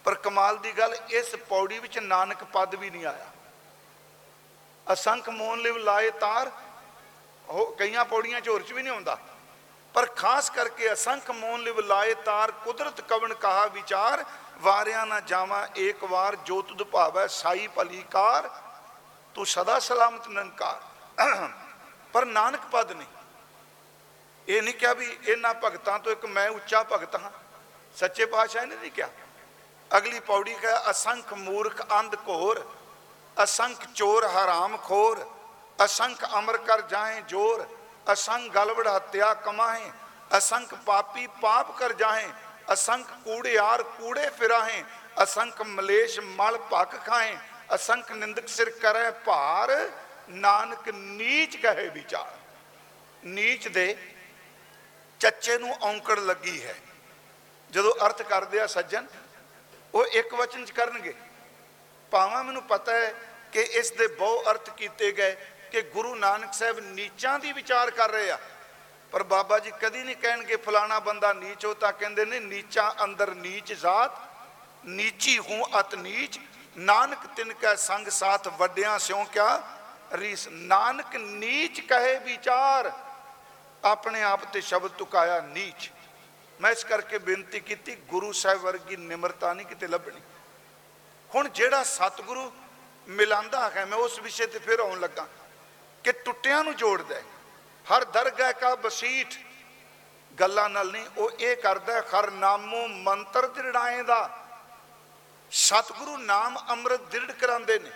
ਪਰ 0.04 0.16
ਕਮਾਲ 0.16 0.58
ਦੀ 0.58 0.72
ਗੱਲ, 0.72 0.98
ਇਸ 1.10 1.36
ਪੌੜੀ 1.36 1.80
ਵਿੱਚ 1.80 2.00
ਨਾਨਕ 2.00 2.44
ਪਦ 2.44 2.76
ਵੀ 2.76 2.90
ਨਹੀਂ 2.90 3.06
ਆਇਆ। 3.06 3.30
ਅਸੰਖ 4.94 5.30
ਮੋਨ 5.30 5.60
ਲਿਵ 5.60 5.78
ਲਾਏ 5.78 6.10
ਤਾਰ, 6.12 6.52
ਉਹ 7.50 7.76
ਕਈਆਂ 7.76 8.06
ਪੌੜੀਆਂ 8.06 8.42
ਚ 8.42 8.50
ਹੋਰ 8.50 8.62
ਚ 8.62 8.72
ਵੀ 8.72 8.84
ਨਹੀਂ 8.84 8.94
ਹੁੰਦਾ 8.94 9.18
ਪਰ 9.94 10.06
ਖਾਸ 10.16 10.50
ਕਰਕੇ 10.50 10.92
ਅਸੰਖ 10.94 11.30
ਮੋਨ 11.32 11.62
ਲਿਵ 11.64 11.80
ਲਾਏ 11.80 12.14
ਤਾਰ 12.26 12.52
ਕੁਦਰਤ 12.64 13.02
ਕਵਣ 13.02 13.34
ਕਹਾ 13.34 13.66
ਵਿਚਾਰ, 13.68 14.24
ਵਾਰਿਆ 14.62 15.04
ਨਾ 15.06 15.20
ਜਾਵਾਂ 15.22 15.66
ਏਕ 15.78 16.04
ਵਾਰ 16.04 16.36
ਜੋ 16.46 16.62
ਤੁਧ 16.62 16.84
ਭਾਵੈ 16.84 17.28
ਸਾਈ 17.28 17.68
ਭਲੀ 17.76 18.04
ਕਾਰ, 18.12 18.50
ਤੂੰ 19.36 19.46
ਸਦਾ 19.46 19.80
ਸਲਾਮਤ 19.80 20.28
ਨਿਰੰਕਾਰ 20.28 21.50
ਪਰ 22.14 22.26
ਨਾਨਕ 22.26 22.66
ਪਦ 22.72 22.92
ਨਹੀਂ। 22.92 23.08
ਇਹ 24.48 24.62
ਨਹੀਂ 24.62 24.74
ਕਿਹਾ 24.74 24.94
ਵੀ 24.94 25.06
ਇਹਨਾਂ 25.28 25.54
ਭਗਤਾਂ 25.64 25.98
ਤੋਂ 26.00 26.12
ਇੱਕ 26.12 26.26
ਮੈਂ 26.28 26.50
ਉੱਚਾ 26.50 26.84
ਭਗਤ 26.84 27.16
ਹਾਂ। 27.16 27.32
ਸੱਚੇ 27.96 28.26
ਪਾਤਸ਼ਾਹ 28.26 28.66
ਨੇ 28.66 28.76
ਨਹੀਂ 28.76 28.92
ਕਿਹਾ। 28.92 29.10
ਅਗਲੀ 29.92 30.20
ਪੌੜੀ 30.20 30.54
ਕਹੇ, 30.54 30.74
ਅਸੰਖ 30.92 31.34
ਮੂਰਖ 31.34 31.82
ਅੰਧ 32.00 32.16
ਘੋਰ, 32.28 32.66
ਅਸੰਖ 33.38 33.86
ਚੋਰ 33.96 34.26
ਹਰਾਮ 34.28 34.78
ਖੋਰ, 34.78 35.26
ਅਸੰਖ 35.86 36.26
ਅਮਰ 36.40 36.58
ਕਰ 36.60 36.82
ਜਾਏ 36.84 37.22
ਜੋਰ 37.22 37.66
ਅਸੰਖ 38.12 38.52
ਗਲਵੜ 38.52 38.88
ਹੱਤਿਆ 38.88 39.34
ਕਮਾਏ 39.34 39.92
ਅਸੰਖ 40.38 40.74
ਪਾਪੀ 40.74 41.28
ਪਾਪ 41.28 41.78
ਕਰ 41.78 41.94
ਜਾਏ 41.94 42.30
ਅਸੰਖ 42.74 43.08
ਕੂੜਿਆਰ 43.24 43.84
ਕੂੜੇ 43.84 44.30
ਫਿਰਾਹੇ 44.30 44.84
ਅਸੰਖ 45.24 45.62
ਮਲੇਸ਼ 45.62 46.20
ਮਲ 46.20 46.58
ਭਕ 46.58 47.06
ਖਾਏ 47.06 47.38
ਅਸੰਖ 47.76 48.12
ਨਿੰਦਕ 48.12 48.48
ਸਿਰ 48.48 48.70
ਕਰੈ 48.70 49.12
ਭਾਰ, 49.12 49.90
ਨਾਨਕ 50.30 50.90
ਨੀਚ 50.90 51.58
ਕਹੇ 51.58 51.90
ਵਿਚਾਰ। 51.90 52.38
ਨੀਚ 53.26 53.68
ਦੇ 53.68 53.98
ਚੱਚੇ 55.20 55.58
ਨੂੰ 55.58 55.76
ਔਂਕੜ 55.82 56.20
ਲੱਗੀ 56.20 56.66
ਹੈ। 56.66 56.76
ਜਦੋਂ 57.72 57.94
ਅਰਥ 58.06 58.22
ਕਰਦੇ 58.22 58.60
ਆ 58.60 58.68
ਸੱਜਣ, 58.68 59.06
ਉਹ 59.94 60.06
ਇੱਕ 60.06 60.34
ਵਚਨ 60.34 60.66
ਚ 60.66 60.72
ਕਰਨਗੇ। 60.72 61.14
ਭਾਵਾਂ 62.12 62.44
ਮੈਨੂੰ 62.44 62.64
ਪਤਾ 62.64 62.94
ਹੈ 62.94 63.14
ਕਿ 63.52 63.62
ਇਸ 63.62 63.92
ਦੇ 63.92 64.08
ਬਹੁ 64.08 64.44
ਅਰਥ 64.52 64.70
ਕੀਤੇ 64.70 65.12
ਗਏ 65.12 65.36
ਕਿ 65.74 65.82
ਗੁਰੂ 65.82 66.16
ਨਾਨਕ 66.16 66.54
ਸਾਹਿਬ 66.54 66.80
ਨੀਚਾਂ 66.80 67.40
ਦੀ 67.40 67.52
ਵਿਚਾਰ 67.52 67.92
ਕਰ 67.92 68.12
ਰਹੇ 68.12 68.32
ਆ। 68.32 68.38
ਪਰ 69.12 69.24
ਬਾਬਾ 69.24 69.58
ਜੀ 69.60 69.72
ਕਦੀ 69.82 70.04
ਨਹੀਂ 70.04 70.16
ਕਹਿਣਗੇ, 70.16 70.56
ਫਲਾਣਾ 70.56 71.00
ਬੰਦਾ 71.00 71.34
ਨੀਚ 71.34 71.66
ਹੋ 71.66 71.74
ਤਾਂ 71.74 71.92
ਕਹਿੰਦੇ 71.94 72.26
ਨੇ, 72.26 72.40
ਨੀਚਾਂ 72.40 73.04
ਅੰਦਰ 73.04 73.34
ਨੀਚ 73.36 73.74
ਜ਼ਾਤ, 73.74 74.20
ਨੀਚੀ 74.86 75.38
ਹੂੰ 75.40 75.68
ਅਤ 75.80 75.96
ਨੀਚ, 75.96 76.40
ਨਾਨਕ 76.78 77.26
ਤਿਨ 77.36 77.54
ਕੈ 77.54 77.76
ਸੰਗ 77.76 78.08
ਸਾਥ 78.08 78.48
ਵੱਡਿਆਂ 78.48 79.00
ਸਿਉ 79.00 79.24
ਕਿਆ 79.24 79.62
ਰੀਸ। 80.14 80.48
ਨਾਨਕ 80.48 81.16
ਨੀਚ 81.16 81.82
ਕਹੇ 81.82 82.18
ਵਿਚਾਰ, 82.20 82.92
ਆਪਣੇ 83.84 84.24
ਆਪ 84.24 84.44
ਤੇ 84.46 84.62
ਸ਼ਬਦ 84.62 84.92
ਤੁਕਾਇਆ 84.92 85.42
ਨੀਚ। 85.42 85.92
ਮੈਂ 86.62 86.72
ਇਸ 86.72 86.84
ਕਰਕੇ 86.84 87.18
ਬੇਨਤੀ 87.18 87.60
ਕੀਤੀ, 87.60 87.96
ਗੁਰੂ 87.96 88.32
ਸਾਹਿਬ 88.32 88.62
ਵਰਗੀ 88.62 88.96
ਨਿਮਰਤਾ 88.96 89.54
ਨਹੀਂ 89.54 89.68
ਕਿਤੇ 89.68 89.88
ਲੱਭਣੀ। 89.88 90.22
ਹੁਣ 91.36 91.50
ਜਿਹੜਾ 91.50 91.84
ਸਤਿਗੁਰੂ 91.84 92.52
ਮਿਲਾਂਦਾ 93.08 93.70
ਹੈ, 93.70 93.86
ਮੈਂ 93.86 93.98
ਉਸ 93.98 94.20
ਵਿਸ਼ੇ 94.20 94.48
ਤੇ 94.48 94.60
ਫਿਰ 94.60 94.80
ਆਉਣ 94.80 95.00
ਲੱਗਾ। 95.00 95.28
ਕਿ 96.04 96.12
ਟੁੱਟਿਆਂ 96.12 96.64
ਨੂੰ 96.64 96.76
ਜੋੜਦਾ 96.76 97.16
ਹੈ। 97.16 97.24
ਹਰ 97.86 98.04
ਦਰਗਾਹ 98.04 98.54
ਕਾ 98.54 98.76
ਬਸੀਠ 98.76 99.36
ਗੱਲਾਂ 100.40 100.70
ਨਾਲ 100.70 100.92
ਨਹੀਂ 100.92 101.06
ਉਹ 101.18 101.32
ਇਹ 101.40 101.58
ਕਰਦਾ 101.58 101.94
ਹੈ, 101.94 102.02
ਹਰ 102.02 102.32
ਨਾਮੋ 102.32 102.88
ਮੰਤਰ 102.88 103.48
ਦ੍ਰਿੜਾਏ 103.48 104.04
ਦਾ। 104.04 104.30
ਸਤਿਗੁਰੂ 105.52 106.18
ਨਾਮ 106.18 106.60
ਅੰਮ੍ਰਿਤ 106.70 107.02
ਦ੍ਰਿੜ 107.02 107.32
ਕਰਾਉਂਦੇ 107.32 107.80
ਨੇ। 107.80 107.92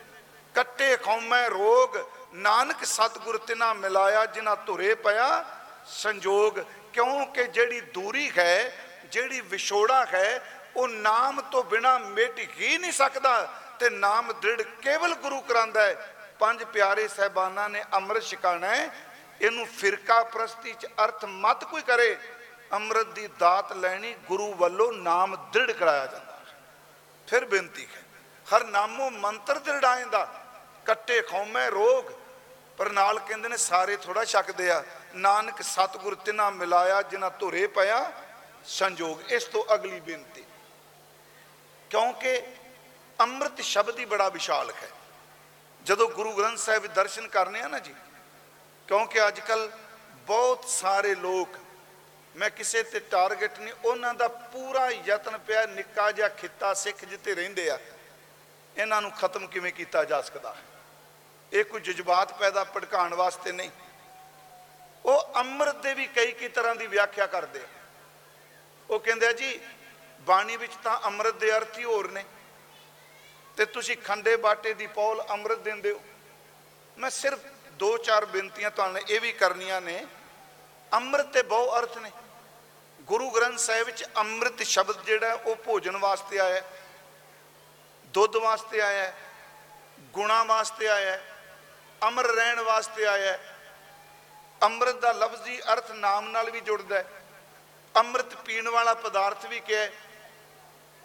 ਕੱਟੇ 0.56 0.98
ਖੌਮੈ 0.98 1.50
ਰੋਗ 1.50 1.98
ਨਾਨਕ 2.34 2.84
ਸਤਿਗੁਰ 2.84 3.38
ਤਿਨਾ 3.38 3.74
ਮਿਲਾਇਆ 3.74 4.26
ਜਿਨ੍ਹਾਂ 4.26 4.56
ਧੁਰੇ 4.66 4.96
ਪਿਆ 4.96 5.46
ਸੰਜੋਗ। 5.86 6.60
ਕਿਉਂਕਿ 6.94 7.44
ਜਿਹੜੀ 7.44 7.82
ਦੂਰੀ 7.82 8.32
ਹੈ 8.38 8.86
ਜਿਹੜੀ 9.06 9.42
ਵਿਛੋੜਾ 9.42 10.06
ਹੈ 10.06 10.54
ਉਹ 10.76 10.88
ਨਾਮ 10.88 11.42
ਤੋਂ 11.42 11.64
ਬਿਨਾ 11.64 11.98
ਮਿਟ 11.98 12.40
ਹੀ 12.40 12.78
ਨਹੀਂ 12.78 12.92
ਸਕਦਾ 12.92 13.54
ਤੇ 13.80 13.90
ਨਾਮ 13.90 14.34
ਦ੍ਰਿੜ 14.34 14.62
ਕੇਵਲ 14.62 15.14
ਗੁਰੂ 15.16 15.42
ਕਰਾਂਦਾ 15.42 15.82
ਹੈ। 15.82 16.14
ਪੰਜ 16.40 16.64
ਪਿਆਰੇ 16.64 17.08
ਸਹਿਬਾਨਾਂ 17.08 17.70
ਨੇ 17.70 17.84
ਅੰਮ੍ਰਿਤ 17.94 18.24
ਛਕਾਣਾ 18.24 18.68
ਹੈ। 18.68 18.90
ਇਹਨੂੰ 19.42 19.66
ਫਿਰਕਾ 19.70 20.22
ਪ੍ਰਸਤੀ 20.26 20.74
ਚ 20.74 20.88
ਅਰਥ 21.04 21.26
ਮਤ 21.26 21.64
ਕੋਈ 21.64 21.82
ਕਰੇ, 21.82 22.18
ਅੰਮ੍ਰਿਤ 22.72 23.08
ਦੀ 23.10 23.28
ਦਾਤ 23.40 23.74
ਲੈਣੀ 23.74 24.14
ਗੁਰੂ 24.28 24.54
ਵੱਲੋਂ 24.54 24.92
ਨਾਮ 24.94 25.36
ਦ੍ਰਿੜ 25.54 25.72
ਕਰਾਇਆ 25.72 26.06
ਜਾਂਦਾ। 26.06 26.34
ਹੈ 26.34 26.56
ਫਿਰ 27.28 27.46
ਬੇਨਤੀ 27.46 27.86
ਹੈ, 27.86 28.02
ਹਰ 28.48 28.64
ਨਾਮੋ 28.66 29.10
ਮੰਤਰ 29.10 29.60
ਦ੍ਰਿੜਾਇਂਦਾ 29.60 30.26
ਕੱਟੇ 30.86 31.22
ਖੌਮੈ 31.22 31.70
ਰੋਗ, 31.70 32.12
ਪਰ 32.78 32.90
ਨਾਲ 32.92 33.20
ਕਹਿੰਦੇ 33.20 33.50
ਨੇ 33.50 33.58
ਸਾਰੇ 33.58 33.96
ਥੋੜਾ 33.98 34.24
ਛਕਦੇ 34.26 34.70
ਆ। 34.72 34.84
ਨਾਨਕ 35.16 35.62
ਸਤਿਗੁਰ 35.62 36.16
ਤਿਨਾ 36.16 36.50
ਮਿਲਾਇਆ, 36.50 37.02
ਜਿਨ੍ਹਾਂ 37.02 37.32
ਧੁਰੇ 37.40 37.66
ਪਿਆ 37.70 38.12
ਸੰਜੋਗ। 38.68 39.22
ਇਸ 39.30 39.44
ਤੋਂ 39.46 39.64
ਅਗਲੀ 39.74 40.00
ਬੇਨਤੀ, 40.02 40.44
ਕਿਉਂਕਿ 41.92 42.42
ਅੰਮ੍ਰਿਤ 43.20 43.62
ਸ਼ਬਦ 43.64 44.00
ਹੀ 44.00 44.06
ਬੜਾ 44.06 44.30
ਵਿਸ਼ਾਲ 44.30 44.72
ਹੈ। 44.72 44.90
ਜਦੋਂ 45.88 46.08
ਗੁਰੂ 46.10 46.32
ਗ੍ਰੰਥ 46.34 46.58
ਸਾਹਿਬ 46.58 46.82
ਦੇ 46.82 46.88
ਦਰਸ਼ਨ 46.88 47.28
ਕਰਨੇ 47.28 47.62
ਆ 47.62 47.68
ਨਾ 47.68 47.80
ਜੀ, 47.80 47.94
ਕਿਉਂਕਿ 48.88 49.28
ਅੱਜ 49.28 49.40
ਕੱਲ 49.40 49.70
ਬਹੁਤ 50.28 50.66
ਸਾਰੇ 50.70 51.14
ਲੋਕ, 51.16 51.50
ਮੈਂ 52.36 52.50
ਕਿਸੇ 52.50 52.84
ਤੇ 52.84 53.00
ਟਾਰਗੇਟ 53.00 53.60
ਨਹੀਂ, 53.60 53.74
ਉਹਨਾਂ 53.86 54.14
ਦਾ 54.14 54.28
ਪੂਰਾ 54.28 54.90
ਯਤਨ 55.06 55.38
ਪਿਆ 55.38 55.66
ਨਿੱਕਾ 55.66 56.12
ਜਿਹਾ 56.12 56.28
ਖਿੱਤਾ 56.28 56.74
ਸਿੱਖ 56.74 57.06
ਜਿੱਤੇ 57.06 57.36
ਰਹਿੰਦੇ 57.36 57.70
ਆ। 57.70 57.80
ਇਹਨਾਂ 58.78 59.02
ਨੂੰ 59.02 59.12
ਖਤਮ 59.12 59.48
ਕਿਵੇਂ 59.48 59.72
ਕੀਤਾ 59.72 60.04
ਜਾ 60.04 60.22
ਸਕਦਾ? 60.22 60.54
ਹੈ 60.54 60.64
ਇਹ 61.52 61.64
ਕੋਈ 61.66 61.82
ਜਜ਼ਬਾਤ 61.82 62.34
ਪੈਦਾ 62.34 62.64
ਭੜਕਾਉਣ 62.64 63.14
ਵਾਸਤੇ 63.14 63.52
ਨਹੀਂ। 63.52 63.72
ਉਹ 65.06 65.34
ਅੰਮ੍ਰਿਤ 65.36 65.76
ਦੇ 65.76 65.94
ਵੀ 65.94 66.08
ਕਈ 66.08 66.32
ਕਈ 66.32 66.48
ਤਰ੍ਹਾਂ 66.48 66.76
ਦੀ 66.76 66.88
ਵਿਆਖਿਆ 66.88 67.28
ਕਰਦੇ 67.28 67.60
ਆ। 67.60 67.68
ਉਹ 68.90 69.00
ਕਹਿੰਦੇ 69.00 69.28
ਆ 69.28 69.32
ਜੀ, 69.32 69.60
ਬਾਣੀ 70.22 70.58
ਵਿੱਚ 70.58 70.74
ਤਾਂ 70.84 71.00
ਅੰਮ੍ਰਿਤ 71.00 71.36
ਦੇ 71.36 71.58
ਅਰਥ 71.58 71.78
ਹੀ 71.78 71.84
ਹੋਰ 71.84 72.12
ਨੇ। 72.12 72.24
ਤੇ 73.58 73.66
ਤੁਸੀਂ 73.66 73.98
ਖੰਡੇ 73.98 74.36
ਬਾਟੇ 74.36 74.74
ਦੀ 74.74 74.88
ਪੌਲ 74.88 75.26
ਅੰਮ੍ਰਿਤ 75.30 75.60
ਦਿੰਦੇ 75.60 75.92
ਹੋ। 75.92 76.02
ਮੈਂ 76.98 77.10
ਸਿਰਫ 77.10 77.40
ਦੋ 77.72 77.98
ਚਾਰ 77.98 78.26
ਬੇਨਤੀਆਂ 78.26 78.72
ਤੁਹਾਨੂੰ 78.72 79.02
ਇਹ 79.02 79.22
ਵੀ 79.22 79.32
ਕਰਨੀਆਂ 79.32 79.82
ਨੇ। 79.82 80.06
ਅੰਮ੍ਰਿਤ 80.94 81.26
ਤੇ 81.26 81.42
ਬਹੁ 81.42 81.80
ਅਰਥ 81.80 81.98
ਨੇ। 81.98 82.12
ਗੁਰੂ 83.02 83.30
ਗ੍ਰੰਥ 83.30 83.60
ਸਾਹਿਬ 83.60 83.86
ਵਿੱਚ 83.86 84.04
ਅੰਮ੍ਰਿਤ 84.18 84.64
ਸ਼ਬਦ 84.64 85.04
ਜਿਹੜਾ 85.04 85.28
ਹੈ, 85.28 85.34
ਉਹ 85.34 85.56
ਭੋਜਨ 85.56 85.98
ਵਾਸਤੇ 85.98 86.40
ਆਇਆ 86.40 86.54
ਹੈ, 86.54 86.64
ਦੁੱਧ 88.06 88.36
ਵਾਸਤੇ 88.36 88.82
ਆਇਆ 88.82 89.04
ਹੈ, 89.04 89.16
ਗੁਣਾ 90.00 90.44
ਵਾਸਤੇ 90.44 90.88
ਆਇਆ 90.88 91.12
ਹੈ, 91.12 91.24
ਅਮਰ 92.08 92.26
ਰਹਿਣ 92.26 92.60
ਵਾਸਤੇ 92.60 93.06
ਆਇਆ। 93.06 93.32
ਹੈ। 93.32 93.60
ਅੰਮ੍ਰਿਤ 94.64 94.96
ਦਾ 94.96 95.12
ਲਫ਼ਜ਼ੀ 95.12 95.60
ਅਰਥ 95.74 95.92
ਨਾਮ 95.92 96.30
ਨਾਲ 96.30 96.52
ਵੀ 96.52 96.62
ਜੁੜਦਾ 96.62 96.98
ਹੈ। 96.98 97.06
ਅੰਮ੍ਰਿਤ 97.96 98.36
ਪੀਣ 98.36 98.70
ਵਾਲਾ 98.70 98.94
ਪਦਾਰਥ 98.94 99.46
ਵੀ 99.46 99.60
ਕਿਹਾ 99.60 99.82
ਹੈ। 99.82 99.92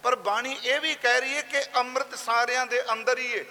ਪਰ 0.03 0.17
ਬਾਣੀ 0.17 0.57
ਇਹ 0.65 0.81
ਵੀ 0.81 0.95
ਕਹਿ 0.95 1.21
ਰਹੀ 1.21 1.37
ਹੈ 1.37 1.43
ਕਿ 1.43 1.63
ਅੰਮ੍ਰਿਤ 1.77 2.15
ਸਾਰਿਆਂ 2.15 2.67
ਦੇ 2.67 2.83
ਅੰਦਰ 2.93 3.19
ਹੀ 3.19 3.39
ਹੈ 3.39 3.45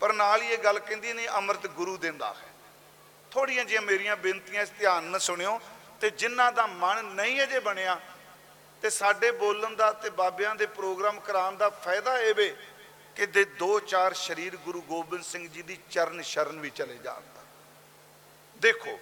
ਪਰ 0.00 0.12
ਨਾਲ 0.12 0.42
ਹੀ 0.42 0.48
ਇਹ 0.48 0.58
ਗੱਲ 0.58 0.78
ਕਹਿੰਦੀ 0.78 1.12
ਨਹੀਂ, 1.12 1.28
ਅੰਮ੍ਰਿਤ 1.28 1.66
ਗੁਰੂ 1.66 1.96
ਦਿੰਦਾ 1.96 2.32
ਹੈ। 2.34 2.54
ਥੋੜੀਆਂ 3.30 3.64
ਜਿਹੀਆਂ 3.64 3.82
ਮੇਰੀਆਂ 3.82 4.16
ਬੇਨਤੀਆਂ 4.16 4.62
ਇਸ 4.62 4.70
ਧਿਆਨ 4.78 5.04
ਨਾਲ 5.04 5.20
ਸੁਣਿਓ 5.20 5.60
ਤੇ 6.00 6.10
ਜਿਨ੍ਹਾਂ 6.10 6.50
ਦਾ 6.52 6.66
ਮਨ 6.66 7.04
ਨਹੀਂ 7.04 7.42
ਅਜੇ 7.42 7.58
ਬਣਿਆ 7.60 7.98
ਤੇ 8.82 8.90
ਸਾਡੇ 8.90 9.30
ਬੋਲਣ 9.32 9.74
ਦਾ 9.76 9.90
ਤੇ 9.92 10.10
ਬਾਬਿਆਂ 10.10 10.54
ਦੇ 10.54 10.66
ਪ੍ਰੋਗਰਾਮ 10.66 11.20
ਕਰਾਉਣ 11.20 11.56
ਦਾ 11.56 11.68
ਫਾਇਦਾ 11.84 12.18
ਇਹ 12.18 12.34
ਵੇ 12.34 12.54
ਕਿ 13.16 13.26
ਦੇ 13.26 13.44
ਦੋ 13.58 13.78
ਚਾਰ 13.80 14.14
ਸ਼ਰੀਰ 14.14 14.56
ਗੁਰੂ 14.56 14.80
ਗੋਬਿੰਦ 14.82 15.24
ਸਿੰਘ 15.24 15.48
ਜੀ 15.48 15.62
ਦੀ 15.62 15.78
ਚਰਨ 15.90 16.22
ਸ਼ਰਨ 16.22 16.60
ਵੀ 16.60 16.70
ਚਲੇ 16.70 16.96
ਜਾਣ। 17.04 17.22
ਦਾ 17.34 17.44
ਦੇਖੋ, 18.56 18.98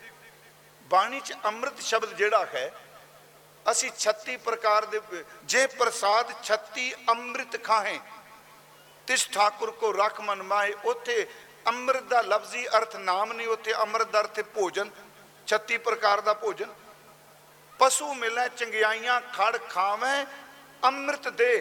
ਬਾਣੀ 0.91 1.21
ਚ 1.21 1.35
ਅੰਮ੍ਰਿਤ 1.45 1.81
ਸ਼ਬਦ 1.81 2.15
ਜਿਹੜਾ 2.15 2.45
ਹੈ 2.47 2.71
ਅਸੀਂ 3.67 3.91
36 3.99 4.37
ਪ੍ਰਕਾਰ 4.45 4.87
ਦੇ 4.87 5.01
ਜੇ 5.45 5.67
ਪ੍ਰਸਾਦ 5.77 6.33
36 6.43 6.87
ਅੰਮ੍ਰਿਤ 7.11 7.57
ਖਾਹੇ 7.65 7.99
ਤਿਸ 9.09 9.29
ਠਾਕੁਰ 9.33 9.71
ਕੋ 9.81 9.93
ਰਖ 9.93 10.21
ਮਨ 10.21 10.43
ਮਾਏ 10.43 10.75
ਉੱਥੇ 10.85 11.17
ਅੰਮ੍ਰਿਤ 11.67 12.03
ਦਾ 12.05 12.21
ਲਫ਼ਜ਼ੀ 12.23 12.67
ਅਰਥ 12.79 12.97
ਨਾਮ 13.03 13.33
ਨਹੀਂ 13.33 13.49
ਉੱਥੇ 13.49 13.75
ਅੰਮ੍ਰਿਤ 13.77 14.09
ਦਾ 14.09 14.21
ਅਰਥ 14.21 14.39
ਹੈ 14.39 14.45
ਭੋਜਨ 14.55 14.91
36 15.49 15.79
ਪ੍ਰਕਾਰ 15.85 16.21
ਦਾ 16.21 16.35
ਭੋਜਨ। 16.43 16.75
ਪਸ਼ੂ 17.81 18.12
ਮਿਲੈ 18.15 18.47
ਚੰਗਿਆਈਆਂ 18.51 19.21
ਖੜ 19.33 19.57
ਖਾਵੇਂ 19.71 20.25
ਅੰਮ੍ਰਿਤ 20.83 21.29
ਦੇ। 21.35 21.53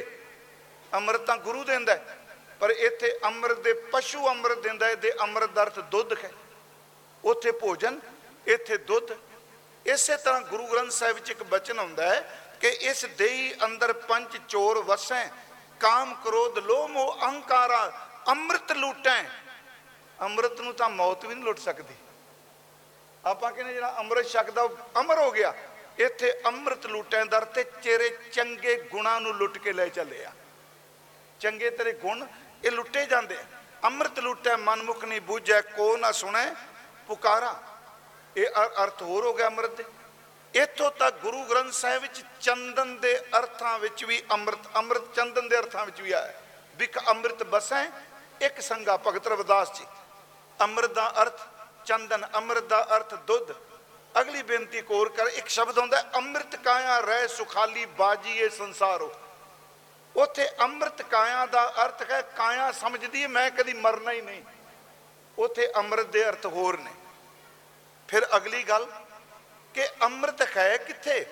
ਅੰਮ੍ਰਿਤ 0.91 1.21
ਤਾਂ 1.21 1.37
ਗੁਰੂ 1.39 1.63
ਦਿੰਦਾ 1.63 1.93
ਹੈ, 1.93 2.17
ਪਰ 2.61 2.69
ਇੱਥੇ 2.69 3.11
ਅੰਮ੍ਰਿਤ 3.25 3.59
ਦੇ 3.59 3.73
ਪਸ਼ੂ 3.93 4.27
ਅੰਮ੍ਰਿਤ 4.29 4.59
ਦਿੰਦਾ 4.59 4.87
ਹੈ 4.87 4.95
ਦੇ 4.95 5.13
ਅੰਮ੍ਰਿਤ 5.21 5.49
ਦਾ 5.49 5.63
ਅਰਥ 5.63 5.79
ਦੁੱਧ 5.91 6.13
ਹੈ। 6.23 6.31
ਉੱਥੇ 7.23 7.51
ਭੋਜਨ 7.61 7.99
ਇੱਥੇ 8.47 8.77
ਦੁੱਧ। 8.79 9.15
ਇਸੇ 9.85 10.17
ਤਰ੍ਹਾਂ 10.17 10.41
ਗੁਰੂ 10.41 10.67
ਗ੍ਰੰਥ 10.67 10.91
ਸਾਹਿਬ 10.91 11.15
ਵਿੱਚ 11.15 11.29
ਇੱਕ 11.29 11.43
ਬਚਨ 11.43 11.79
ਹੁੰਦਾ 11.79 12.15
ਹੈ 12.15 12.39
ਕਿ 12.59 12.67
ਇਸ 12.67 13.05
ਦੇਹੀ 13.05 13.55
ਅੰਦਰ 13.65 13.93
ਪੰਜ 13.93 14.37
ਚੋਰ 14.49 14.77
ਵਸੈ, 14.83 15.29
ਕਾਮ 15.79 16.13
ਕ੍ਰੋਧ 16.13 16.57
ਲੋਭ 16.57 16.89
ਮੋਹ 16.89 17.17
ਅਹੰਕਾਰਾ, 17.21 18.07
ਅੰਮ੍ਰਿਤ 18.27 18.71
ਲੂਟੈ। 18.71 19.23
ਅੰਮ੍ਰਿਤ 20.21 20.61
ਨੂੰ 20.61 20.73
ਤਾਂ 20.73 20.89
ਮੌਤ 20.89 21.25
ਵੀ 21.25 21.35
ਨਹੀਂ 21.35 21.45
ਲੁੱਟ 21.45 21.59
ਸਕਦੀ। 21.59 21.93
ਆਪਾਂ 23.25 23.51
ਕਹਿੰਦੇ 23.51 23.73
ਜਿਹੜਾ 23.73 23.95
ਅੰਮ੍ਰਿਤ 23.97 24.27
ਛਕਦਾ, 24.27 24.61
ਉਹ 24.61 24.77
ਅਮਰ 24.99 25.19
ਹੋ 25.19 25.31
ਗਿਆ। 25.31 25.53
ਇੱਥੇ 25.97 26.41
ਅੰਮ੍ਰਿਤ 26.45 26.85
ਲੂਟੈਂ 26.85 27.25
ਦਰ 27.25 27.45
ਤੇ 27.45 27.63
ਚਿਹਰੇ 27.63 28.09
ਚੰਗੇ 28.33 28.75
ਗੁਣਾਂ 28.75 29.21
ਨੂੰ 29.21 29.33
ਲੁੱਟ 29.33 29.57
ਕੇ 29.57 29.73
ਲੈ 29.73 29.87
ਚੱਲੇ 29.87 30.25
ਆ। 30.25 30.31
ਚੰਗੇ 31.39 31.69
ਤੇਰੇ 31.69 31.93
ਗੁਣ, 31.93 32.25
ਇਹ 32.63 32.71
ਲੁੱਟੇ 32.71 33.05
ਜਾਂਦੇ 33.05 33.35
ਆ। 33.35 33.43
ਅੰਮ੍ਰਿਤ 33.83 34.19
ਲੁੱਟੈ, 34.19 34.57
ਮਨਮੁਖ 34.57 35.05
ਨਹੀਂ 35.05 35.21
ਬੂਝੈ, 35.21 35.61
ਕੋ 35.61 35.97
ਨਾ 35.97 36.11
ਸੁਣੈ 36.11 36.53
ਪੁਕਾਰਾ। 37.07 37.72
ਇਹ 38.37 38.47
ਅ- 38.47 38.83
ਅਰਥ 38.83 39.01
ਹੋਰ 39.01 39.25
ਹੋ 39.25 39.33
ਗਿਆ 39.33 39.47
ਅੰਮ੍ਰਿਤ 39.47 39.71
ਦੇ। 39.71 39.83
ਇੱਥੋਂ 40.53 40.91
ਤੱਕ 40.91 41.15
ਗੁਰੂ 41.15 41.43
ਗ੍ਰੰਥ 41.43 41.73
ਸਾਹਿਬ 41.73 42.01
ਵਿੱਚ 42.01 42.23
ਚੰਦਨ 42.41 42.99
ਦੇ 42.99 43.19
ਅਰਥਾਂ 43.37 43.79
ਵਿੱਚ 43.79 44.05
ਵੀ 44.05 44.23
ਅੰਮ੍ਰਿਤ 44.31 44.59
ਅੰਮ੍ਰਿਤ 44.75 45.13
ਚੰਦਨ 45.15 45.49
ਦੇ 45.49 45.59
ਅਰਥਾਂ 45.59 45.85
ਵਿੱਚ 45.85 46.01
ਵੀ 46.01 46.11
ਆਇਆ 46.11 46.33
ਵਿਕ 46.75 47.07
ਅੰਮ੍ਰਿਤ 47.07 47.43
ਬਸੈ 47.43 47.91
ਇੱਕ 48.41 48.61
ਸੰਗਾ 48.61 48.97
ਭਗਤ 48.97 49.27
ਰਵਿਦਾਸ 49.27 49.79
ਜੀ। 49.79 49.85
ਅੰਮ੍ਰਿਤ 50.61 50.91
ਦਾ 50.91 51.13
ਅਰਥ 51.21 51.41
ਚੰਦਨ 51.85 52.27
ਅੰਮ੍ਰਿਤ 52.35 52.63
ਦਾ 52.63 52.87
ਅਰਥ 52.95 53.13
ਦੁੱਧ। 53.13 53.55
ਅਗਲੀ 54.21 54.43
ਬੇਨਤੀ 54.43 54.81
ਕੋਰ 54.81 55.09
ਕਰ 55.09 55.27
ਇੱਕ 55.27 55.47
ਸ਼ਬਦ 55.47 55.79
ਹੁੰਦਾ 55.79 55.97
ਹੈ, 55.97 56.09
ਅੰਮ੍ਰਿਤ 56.15 56.55
ਕਾਇਆ 56.55 56.99
ਰਹਿ 56.99 57.27
ਸੁਖਾਲੀ 57.27 57.85
ਬਾਜੀਏ 57.85 58.49
ਸੰਸਾਰੋ। 58.49 59.13
ਉਥੇ 60.15 60.49
ਅੰਮ੍ਰਿਤ 60.59 61.01
ਕਾਇਆ 61.01 61.45
ਦਾ 61.45 61.73
ਅਰਥ 61.85 62.11
ਹੈ 62.11 62.21
ਕਾਇਆ 62.21 62.71
ਸਮਝਦੀ 62.71 63.23
ਹੈ 63.23 63.27
ਮੈਂ 63.27 63.51
ਕਦੀ 63.51 63.73
ਮਰਨਾ 63.73 64.11
ਹੀ 64.11 64.21
ਨਹੀਂ। 64.21 64.41
ਉਥੇ 65.39 65.71
ਅੰਮ੍ਰਿਤ 65.75 66.07
ਦੇ 66.07 66.29
ਅਰਥ 66.29 66.45
ਹੋਰ 66.45 66.79
ਨੇ। 66.79 66.91
ਫਿਰ 68.07 68.27
ਅਗਲੀ 68.35 68.63
ਗੱਲ 68.63 68.87
ਕਿ 69.73 69.87
ਅੰਮ੍ਰਿਤ 70.01 70.57
ਹੈ 70.57 70.77
ਕਿੱਥੇ? 70.77 71.25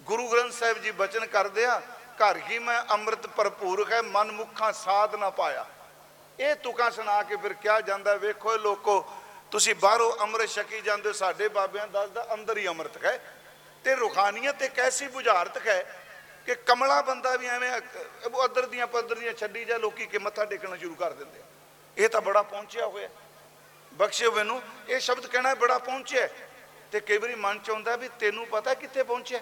ਗੁਰੂ 0.00 0.28
ਗ੍ਰੰਥ 0.28 0.52
ਸਾਹਿਬ 0.52 0.78
ਜੀ 0.78 0.90
ਬਚਨ 0.90 1.26
ਕਰਦੇ 1.26 1.64
ਆ 1.64 1.82
ਘਰ 2.16 2.36
ਹੀ 2.36 2.58
ਮੈਂ 2.58 2.82
ਅੰਮ੍ਰਿਤ 2.90 3.26
ਭਰਪੂਰ 3.26 3.92
ਹੈ 3.92 4.02
ਮਨ 4.02 4.32
ਮੁਖਾਂ 4.32 4.72
ਸਾਧ 4.72 5.14
ਨਾ 5.14 5.30
ਪਾਇਆ। 5.30 5.66
ਇਹ 6.40 6.54
ਤੁਕਾਂ 6.54 6.90
ਸੁਣਾ 6.90 7.22
ਕੇ 7.22 7.36
ਫਿਰ 7.36 7.52
ਕਿਹਾ 7.52 7.80
ਜਾਂਦਾ 7.80 8.10
ਹੈ, 8.10 8.18
ਵੇਖੋ 8.18 8.54
ਇਹ 8.54 8.58
ਲੋਕੋ 8.58 9.12
ਤੁਸੀਂ 9.50 9.74
ਬਾਹਰੋਂ 9.74 10.16
ਅੰਮ੍ਰਿਤ 10.16 10.50
ਛਕੀ 10.50 10.80
ਜਾਂਦੇ 10.80 11.08
ਹੋ 11.08 11.12
ਸਾਡੇ 11.12 11.48
ਬਾਬਿਆਂ 11.48 11.88
ਦੱਸਦਾ 11.88 12.26
ਅੰਦਰ 12.34 12.56
ਹੀ 12.56 12.68
ਅੰਮ੍ਰਿਤ 12.68 13.04
ਹੈ। 13.04 13.34
ਤੇ 13.84 13.94
ਰੂਹਾਨੀਅਤ 13.94 14.62
ਇੱਕ 14.62 14.78
ਐਸੀ 14.78 15.08
ਬੁਝਾਰਤ 15.08 15.66
ਹੈ 15.66 16.02
ਕਿ 16.46 16.54
ਕਮਲਾ 16.54 17.02
ਬੰਦਾ 17.02 17.36
ਵੀ 17.36 17.46
ਐਵੇਂ 17.46 17.72
ਅ- 17.72 18.28
ਉਹ 18.34 18.44
ਅੱਦਰ 18.44 18.66
ਦੀਆਂ 18.66 18.86
ਪੱਦਰ 18.86 19.18
ਦੀਆਂ 19.18 19.32
ਛੱਡੀ 19.32 19.64
ਜਾ 19.64 19.76
ਲੋਕੀ 19.76 20.06
ਕਿ 20.06 20.18
ਮੱਥਾ 20.18 20.44
ਟੇਕਣਾ 20.44 20.76
ਸ਼ੁਰੂ 20.76 20.94
ਕਰ 20.94 21.12
ਦਿੰਦੇ 21.12 21.40
ਆ। 21.40 21.42
ਇਹ 21.98 22.08
ਤਾਂ 22.08 22.20
ਬੜਾ 22.20 22.42
ਪਹੁੰਚਿਆ 22.42 22.86
ਹੋਇਆ। 22.86 23.08
ਬਖਸ਼ਿਓ 23.96 24.32
ਮੈਨੂੰ। 24.32 24.62
ਇਹ 24.88 25.00
ਸ਼ਬਦ 25.00 25.26
ਕਹਿਣਾ 25.26 25.54
ਬੜਾ 25.54 25.78
ਪਹੁੰਚਿਆ 25.78 26.22
ਹੈ। 26.22 26.30
ਤੇ 26.92 27.00
ਕਈ 27.00 27.18
ਵਾਰੀ 27.18 27.34
ਮਨ 27.34 27.58
ਚ 27.58 27.70
ਆਉਂਦਾ 27.70 27.96
ਵੀ 27.96 28.08
ਤੈਨੂੰ 28.08 28.46
ਪਤਾ 28.46 28.74
ਕਿੱਥੇ 28.74 29.02
ਪਹੁੰਚਿਆ 29.02 29.40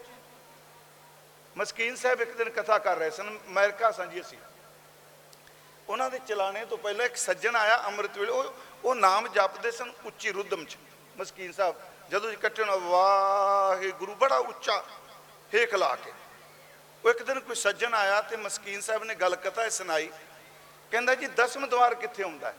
ਮਸਕੀਨ 1.57 1.97
ਸਾਹਿਬ 1.97 2.21
ਇੱਕ 2.21 2.33
ਦਿਨ 2.33 2.51
ਕਥਾ 2.51 2.79
ਕਰ 2.79 2.97
ਰਹੇ 2.97 3.11
ਸਨ, 3.11 3.39
ਅਮਰੀਕਾ 3.49 3.91
ਸਾਂਝੀ 3.91 4.21
ਅਸੀਂ। 4.21 4.39
ਉਹਨਾਂ 5.89 6.11
ਦੇ 6.11 6.19
ਚਲਾਣੇ 6.19 6.65
ਤੋਂ 6.65 6.79
ਪਹਿਲਾਂ 6.79 7.07
ਇੱਕ 7.07 7.17
ਸੱਜਣ 7.17 7.57
ਆਇਆ 7.57 7.83
ਅੰਮ੍ਰਿਤ 7.87 8.19
ਵੇਲੇ, 8.19 8.33
ਉਹ 8.33 8.55
ਉਹ 8.85 8.95
ਨਾਮ 8.95 9.29
ਜਪਦੇ 9.29 9.71
ਸਨ 9.71 9.93
ਉੱਚੀ 10.05 10.33
ਰੁਦਮ 10.33 10.65
ਚ। 10.65 10.77
ਮਸਕੀਨ 11.17 11.53
ਸਾਹਿਬ, 11.53 11.77
ਜਦੋਂ 12.11 12.33
ਇਕੱਠੇ 12.33 12.63
ਹੋਣਾ 12.63 12.77
ਵਾਹਿਗੁਰੂ 12.77 14.15
ਬੜਾ 14.15 14.37
ਉੱਚਾ 14.37 14.85
ਹੇਕ 15.55 15.75
ਲਾ 15.75 15.97
ਕੇ। 15.97 16.13
ਉਹ 17.05 17.11
ਇੱਕ 17.11 17.23
ਦਿਨ 17.23 17.41
ਕੋਈ 17.41 17.57
ਸੱਜਣ 17.57 17.95
ਆਇਆ 17.95 18.23
ਤੇ 18.23 18.37
ਮਸਕੀਨ 18.37 18.81
ਸਾਹਿਬ 18.81 19.05
ਨੇ 19.05 19.15
ਗੱਲ 19.15 19.37
ਕਥਾ 19.37 19.69
ਸੁਣਾਈ। 19.69 20.11
ਕਹਿੰਦਾ 20.91 21.15
ਜੀ, 21.15 21.27
ਦਸਮ 21.27 21.67
ਦਵਾਰ 21.67 21.95
ਕਿੱਥੇ 21.95 22.23
ਹੁੰਦਾ 22.23 22.49
ਹੈ? 22.49 22.55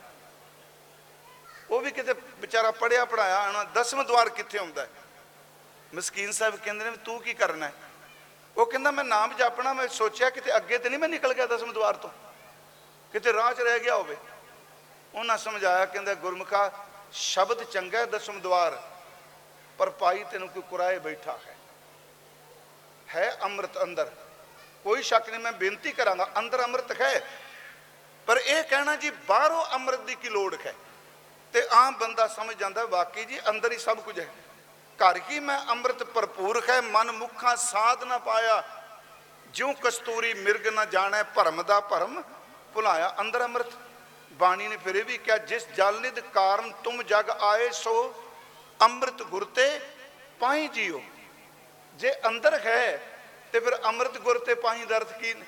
ਉਹ 1.70 1.80
ਵੀ 1.80 1.92
ਕਿਤੇ 1.92 2.14
ਵਿਚਾਰਾ 2.14 2.72
ਪੜਿਆ 2.72 3.06
ਪੜਾਇਆ 3.06 3.40
ਆਣਾ 3.40 3.64
ਦਸਮ 3.64 4.04
ਦਵਾਰ 4.04 4.30
ਕਿੱਥੇ 4.30 4.60
ਹੁੰਦਾ? 4.60 4.82
ਹੈ 4.82 4.90
ਮਸਕੀਨ 5.94 6.32
ਸਾਹਿਬ 6.32 6.56
ਕਹਿੰਦੇ 6.56 6.86
ਨੇ 6.86 6.92
ਵੀ 6.92 6.98
ਤੂੰ 6.98 7.22
ਕੀ 7.22 7.34
ਕਰਨਾ 7.34 7.66
ਹੈ? 7.66 7.74
ਉਹ 8.58 8.66
ਕਹਿੰਦਾ, 8.66 8.92
ਮੈਂ 8.92 9.04
ਨਾਮ 9.04 9.34
ਜਪਣਾ, 9.34 9.74
ਮੈਂ 9.74 9.88
ਸੋਚਿਆ 9.88 10.30
ਕਿਤੇ 10.30 10.56
ਅੱਗੇ 10.56 10.78
ਤੇ 10.78 10.90
ਨਹੀਂ 10.90 11.00
ਮੈਂ 11.00 11.10
ਨਿਕਲ 11.10 11.34
ਗਿਆ 11.34 11.46
ਦਸਮ 11.46 11.74
ਦਵਾਰ 11.74 11.96
ਤੋਂ। 11.96 12.10
ਕਿਤੇ 13.12 13.34
ਰਾਹ 13.34 13.54
'ਚ 13.54 13.62
ਰਹਿ 13.62 13.80
ਗਿਆ 13.80 13.96
ਹੋਵੇ। 13.96 14.18
ਉਹਨਾਂ 15.16 15.38
ਸਮਝਾਇਆ, 15.38 15.86
ਕਹਿੰਦਾ, 15.86 16.14
ਗੁਰਮੁਖਾ, 16.14 16.86
ਸ਼ਬਦ 17.12 17.64
ਚੰਗਾ 17.64 18.00
ਹੈ 18.00 18.06
ਦਸਮ 18.06 18.40
ਦਵਾਰ, 18.40 18.84
ਪਰ 19.78 19.90
ਪਾਈ 19.90 20.24
ਤੈਨੂੰ 20.32 20.50
ਕੋਈ 20.50 20.64
ਕੁਰਾਏ 20.70 21.00
ਬੈਠਾ 21.00 21.40
ਹੈ। 21.48 21.58
ਹੈ 23.16 23.38
ਅੰਮ੍ਰਿਤ 23.44 23.84
ਅੰਦਰ। 23.84 24.12
ਕੋਈ 24.84 25.04
ਸ਼ੱਕ 25.04 25.30
ਨਹੀਂ, 25.30 25.40
ਮੈਂ 25.40 25.52
ਬੇਨਤੀ 25.52 25.92
ਕਰਾਂਗਾ, 25.92 26.32
ਅੰਦਰ 26.38 26.64
ਅੰਮ੍ਰਿਤ 26.64 27.02
ਹੈ। 27.02 27.28
ਪਰ 28.26 28.38
ਇਹ 28.38 28.64
ਕਹਿਣਾ 28.64 28.96
ਜੀ, 28.96 29.10
ਬਾਹਰੋਂ 29.10 29.66
ਅੰਮ੍ਰਿਤ 29.66 30.00
ਦੀ 30.00 30.16
ਕੀ 30.16 30.30
ਲੋੜ 30.30 30.56
ਹੈ? 30.66 30.74
ਤੇ 31.56 31.62
ਆਮ 31.72 31.96
ਬੰਦਾ 31.96 32.28
ਸਮਝ 32.28 32.56
ਜਾਂਦਾ 32.58 32.84
ਵਾਕਈ 32.86 33.24
ਜੀ 33.26 33.40
ਅੰਦਰ 33.50 33.72
ਹੀ 33.72 33.78
ਸਭ 33.78 34.00
ਕੁਝ 34.00 34.20
ਹੈ। 34.20 34.28
ਘਰ 35.00 35.20
ਕੀ 35.20 35.40
ਮੈਂ 35.40 35.58
ਅੰਮ੍ਰਿਤ 35.70 36.04
ਭਰਪੂਰ 36.04 36.62
ਹੈ, 36.70 36.82
ਮਨ 36.82 37.12
ਮੁਖਾਂ 37.12 37.56
ਸਾਧ 37.56 38.04
ਨਾ 38.04 38.18
ਪਾਇਆ। 38.18 38.64
ਜਿਉ 39.54 39.72
ਕਸਤੂਰੀ 39.74 40.34
ਮਿਰਗ 40.34 40.68
ਨਾ 40.68 40.86
ਜਾਣੈ, 40.86 41.22
ਭਰਮ 41.24 41.64
ਦਾ 41.64 41.80
ਭਰਮ 41.80 42.22
ਭੁਲਾਇਆ 42.74 43.16
ਅੰਦਰ 43.20 43.44
ਅੰਮ੍ਰਿਤ। 43.44 43.72
ਬਾਣੀ 44.34 44.68
ਨੇ 44.68 44.78
ਫਿਰ 44.78 44.96
ਇਹ 44.96 45.06
ਵੀ 45.06 45.18
ਕਿਹਾ, 45.18 45.38
ਜਿਸ 45.38 45.68
ਜਲ 45.68 46.00
ਨਿਧ 46.02 46.20
ਕਾਰਨ 46.20 46.72
ਤੁਮ 46.84 47.04
ਜਗ 47.04 47.30
ਆਏ 47.30 47.70
ਸੋ 47.72 47.94
ਅੰਮ੍ਰਿਤ 48.82 49.24
ਗੁਰ 49.24 49.46
ਤੇ 49.46 49.68
ਪਾਈ 50.40 50.68
ਜੀਓ। 50.68 51.02
ਜੇ 51.96 52.14
ਅੰਦਰ 52.28 52.60
ਹੈ, 52.60 53.00
ਤੇ 53.54 53.60
ਫਿਰ 53.60 53.78
ਅੰਮ੍ਰਿਤ 53.84 54.18
ਗੁਰ 54.18 54.40
ਤੇ 54.40 54.56
ਪਾਈ 54.56 54.86
ਦਾ 54.86 54.98
ਅਰਥ 54.98 55.20
ਕੀ 55.20 55.34
ਨੇ? 55.34 55.46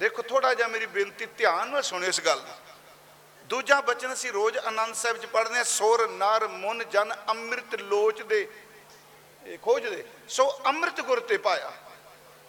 ਦੇਖੋ 0.00 0.22
ਥੋੜਾ 0.22 0.54
ਜਿਹਾ 0.54 0.68
ਮੇਰੀ 0.68 0.86
ਬੇਨਤੀ 0.86 1.26
ਧਿਆਨ 1.26 1.68
ਨਾਲ 1.68 1.82
ਸੁਣਿਓ 1.82 2.08
ਇਸ 2.08 2.20
ਗੱਲ 2.20 2.40
ਨੂੰ 2.40 2.69
ਦੂਜਾ 3.50 3.80
ਬਚਨ 3.80 4.12
ਅਸੀਂ 4.12 4.32
ਰੋਜ਼ 4.32 4.56
ਆਨੰਦ 4.58 4.94
ਸਾਹਿਬ 4.94 5.16
ਚ 5.16 5.26
ਪੜ੍ਹਦੇ 5.26 5.56
ਹਾਂ 5.56 5.64
ਸੁਰ 5.64 6.08
ਨਰ 6.08 6.46
ਮੁਨ 6.48 6.82
ਜਨ 6.90 7.14
ਅੰਮ੍ਰਿਤ 7.30 7.74
ਲੋਚ 7.74 8.22
ਦੇ 8.22 8.46
ਇਹ 9.42 9.58
ਖੋਜਦੇ 9.58 10.04
ਸੋ 10.28 10.44
ਅੰਮ੍ਰਿਤ 10.66 11.00
ਗੁਰ 11.00 11.20
ਤੇ 11.20 11.36
ਪਾਇਆ। 11.38 11.72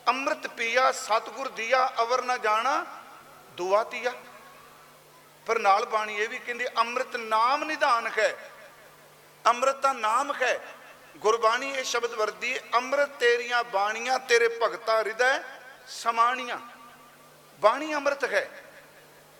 ਅੰਮ੍ਰਿਤ 0.08 0.48
ਪੀਆ 0.48 0.92
ਸਤਿਗੁਰ 0.92 1.48
ਦੀਆ 1.50 1.86
ਅਵਰ 2.02 2.22
ਨਾ 2.22 2.38
ਜਾਣਾ 2.38 2.74
ਦੁਆ 3.58 3.84
ਤੀਆ। 3.84 4.14
ਪਰ 5.48 5.60
ਨਾਲ 5.60 5.86
ਬਾਣੀ 5.86 6.16
ਇਹ 6.18 6.30
ਵੀ 6.30 6.40
ਕਹਿੰਦੀ 6.40 6.68
ਅੰਮ੍ਰਿਤ 6.78 7.16
ਨਾਮ 7.18 7.64
ਨਿਧਾਨ 7.64 8.08
ਹੈ 8.18 8.30
ਅੰਮ੍ਰਿਤ 9.46 9.78
ਦਾ 9.78 9.94
ਨਾਮ 9.94 10.34
ਹੈ 10.42 10.60
ਗੁਰਬਾਣੀ 11.18 11.70
ਇਹ 11.72 11.84
ਸ਼ਬਦ 11.84 12.14
ਵਰਦੀ 12.14 12.54
ਹੈ, 12.54 12.60
ਅੰਮ੍ਰਿਤ 12.76 13.10
ਤੇਰੀਆਂ 13.20 13.64
ਬਾਣੀਆਂ 13.64 14.20
ਤੇਰੇ 14.20 14.48
ਭਗਤਾ 14.62 14.98
ਹਿਰਦੈ 14.98 15.40
ਸਮਾਣੀਆਂ। 15.88 16.60
ਬਾਣੀ 17.62 17.94
ਅੰਮ੍ਰਿਤ 17.96 18.24
ਹੈ 18.24 18.50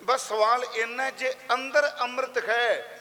ਬਸ 0.04 0.28
ਸਵਾਲ 0.28 0.64
ਇੰਨਾ 0.64 1.04
ਹੈ, 1.04 1.10
ਜੇ 1.10 1.34
ਅੰਦਰ 1.54 1.90
ਅੰਮ੍ਰਿਤ 2.00 2.48
ਹੈ 2.48 3.00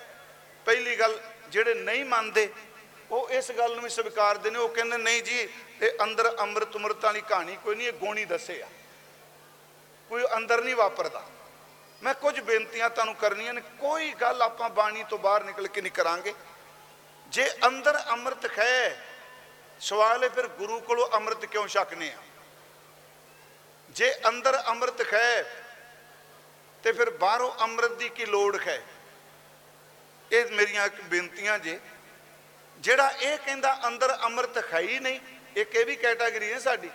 ਪਹਿਲੀ 0.66 0.96
ਗੱਲ 0.96 1.20
ਜਿਹੜੇ 1.50 1.74
ਨਹੀਂ 1.74 2.06
ਮੰਨਦੇ 2.06 2.54
ਉਹ 3.12 3.30
ਇਸ 3.30 3.52
ਗੱਲ 3.52 3.74
ਨੂੰ 3.74 3.84
ਵੀ 3.84 3.90
ਸਵੀਕਾਰਦੇ 3.90 4.52
ਨੇ 4.52 4.60
ਉਹ 4.60 4.70
ਕਹਿੰਦੇ 4.70 4.98
ਨਹੀਂ 4.98 5.24
ਜੀ 5.24 5.40
ਇਹ 5.82 5.92
ਅੰਦਰ 6.04 6.38
ਅੰਮ੍ਰਿਤ 6.40 6.76
ਅੰਮ੍ਰਿਤ 6.76 7.04
ਵਾਲੀ 7.06 7.22
ਕਹਾਣੀ 7.22 7.56
ਕੋਈ 7.56 7.76
ਨਹੀਂ 7.76 7.88
ਇਹ 7.88 7.94
ਗੋਣੀ 7.94 8.26
ਦੱਸੇ 8.26 8.62
ਆ। 8.62 8.68
ਕੋਈ 10.10 10.24
ਅੰਦਰ 10.38 10.64
ਨਹੀਂ 10.64 10.76
ਵਾਪਰਦਾ। 10.76 11.24
ਮੈਂ 12.04 12.14
ਕੁਝ 12.14 12.40
ਬੇਨਤੀਆਂ 12.40 12.90
ਤੁਹਾਨੂੰ 12.90 13.16
ਕਰਨੀਆਂ 13.16 13.54
ਨੇ 13.54 13.62
ਕੋਈ 13.80 14.12
ਗੱਲ 14.12 14.42
ਆਪਾਂ 14.42 14.70
ਬਾਣੀ 14.70 15.04
ਤੋਂ 15.04 15.18
ਬਾਹਰ 15.18 15.44
ਨਿਕਲ 15.44 15.68
ਕੇ 15.68 15.82
ਨਹੀਂ 15.82 15.92
ਕਰਾਂਗੇ। 15.92 16.34
ਜੇ 17.28 17.50
ਅੰਦਰ 17.68 18.00
ਅੰਮ੍ਰਿਤ 18.10 18.60
ਹੈ 18.60 19.06
ਸਵਾਲ 19.80 20.24
ਹੈ 20.24 20.30
ਫਿਰ 20.30 20.48
ਗੁਰੂ 20.48 20.80
ਕੋਲੋਂ 20.80 21.10
ਅੰਮ੍ਰਿਤ 21.10 21.46
ਕਿਉਂ 21.46 21.68
ਛਕਨੇ 21.68 22.12
ਆ? 22.12 22.18
ਜੇ 23.90 24.14
ਅੰਦਰ 24.28 24.64
ਅੰਮ੍ਰਿਤ 24.68 25.14
ਹੈ 25.14 25.61
ਤੇ 26.84 26.92
ਫਿਰ 26.92 27.10
ਬਾਹਰੋਂ 27.10 27.52
ਅੰਮ੍ਰਿਤ 27.62 27.92
ਦੀ 27.92 28.10
ਕੀ 28.10 28.26
ਲੋੜ 28.26 28.60
ਹੈ? 28.68 28.84
ਇਹ 30.32 30.46
ਮੇਰੀਆਂ 30.46 30.86
ਇੱਕ 30.86 31.02
ਬੇਨਤੀਆਂ 31.02 31.60
ਜੇ। 31.60 31.80
ਜਿਹੜਾ 32.80 33.14
ਇਹ 33.22 33.38
ਕਹਿੰਦਾ 33.38 33.80
ਅੰਦਰ 33.88 34.18
ਅੰਮ੍ਰਿਤ 34.24 34.74
ਹੈ 34.74 34.80
ਹੀ 34.80 35.00
ਨਹੀਂ, 35.00 35.20
ਇੱਕ 35.56 35.76
ਇਹ 35.76 35.86
ਵੀ 35.86 35.96
ਕੈਟਾਗਰੀ 35.96 36.54
ਹੈ 36.54 36.60
ਸਾਡੀ। 36.60 36.90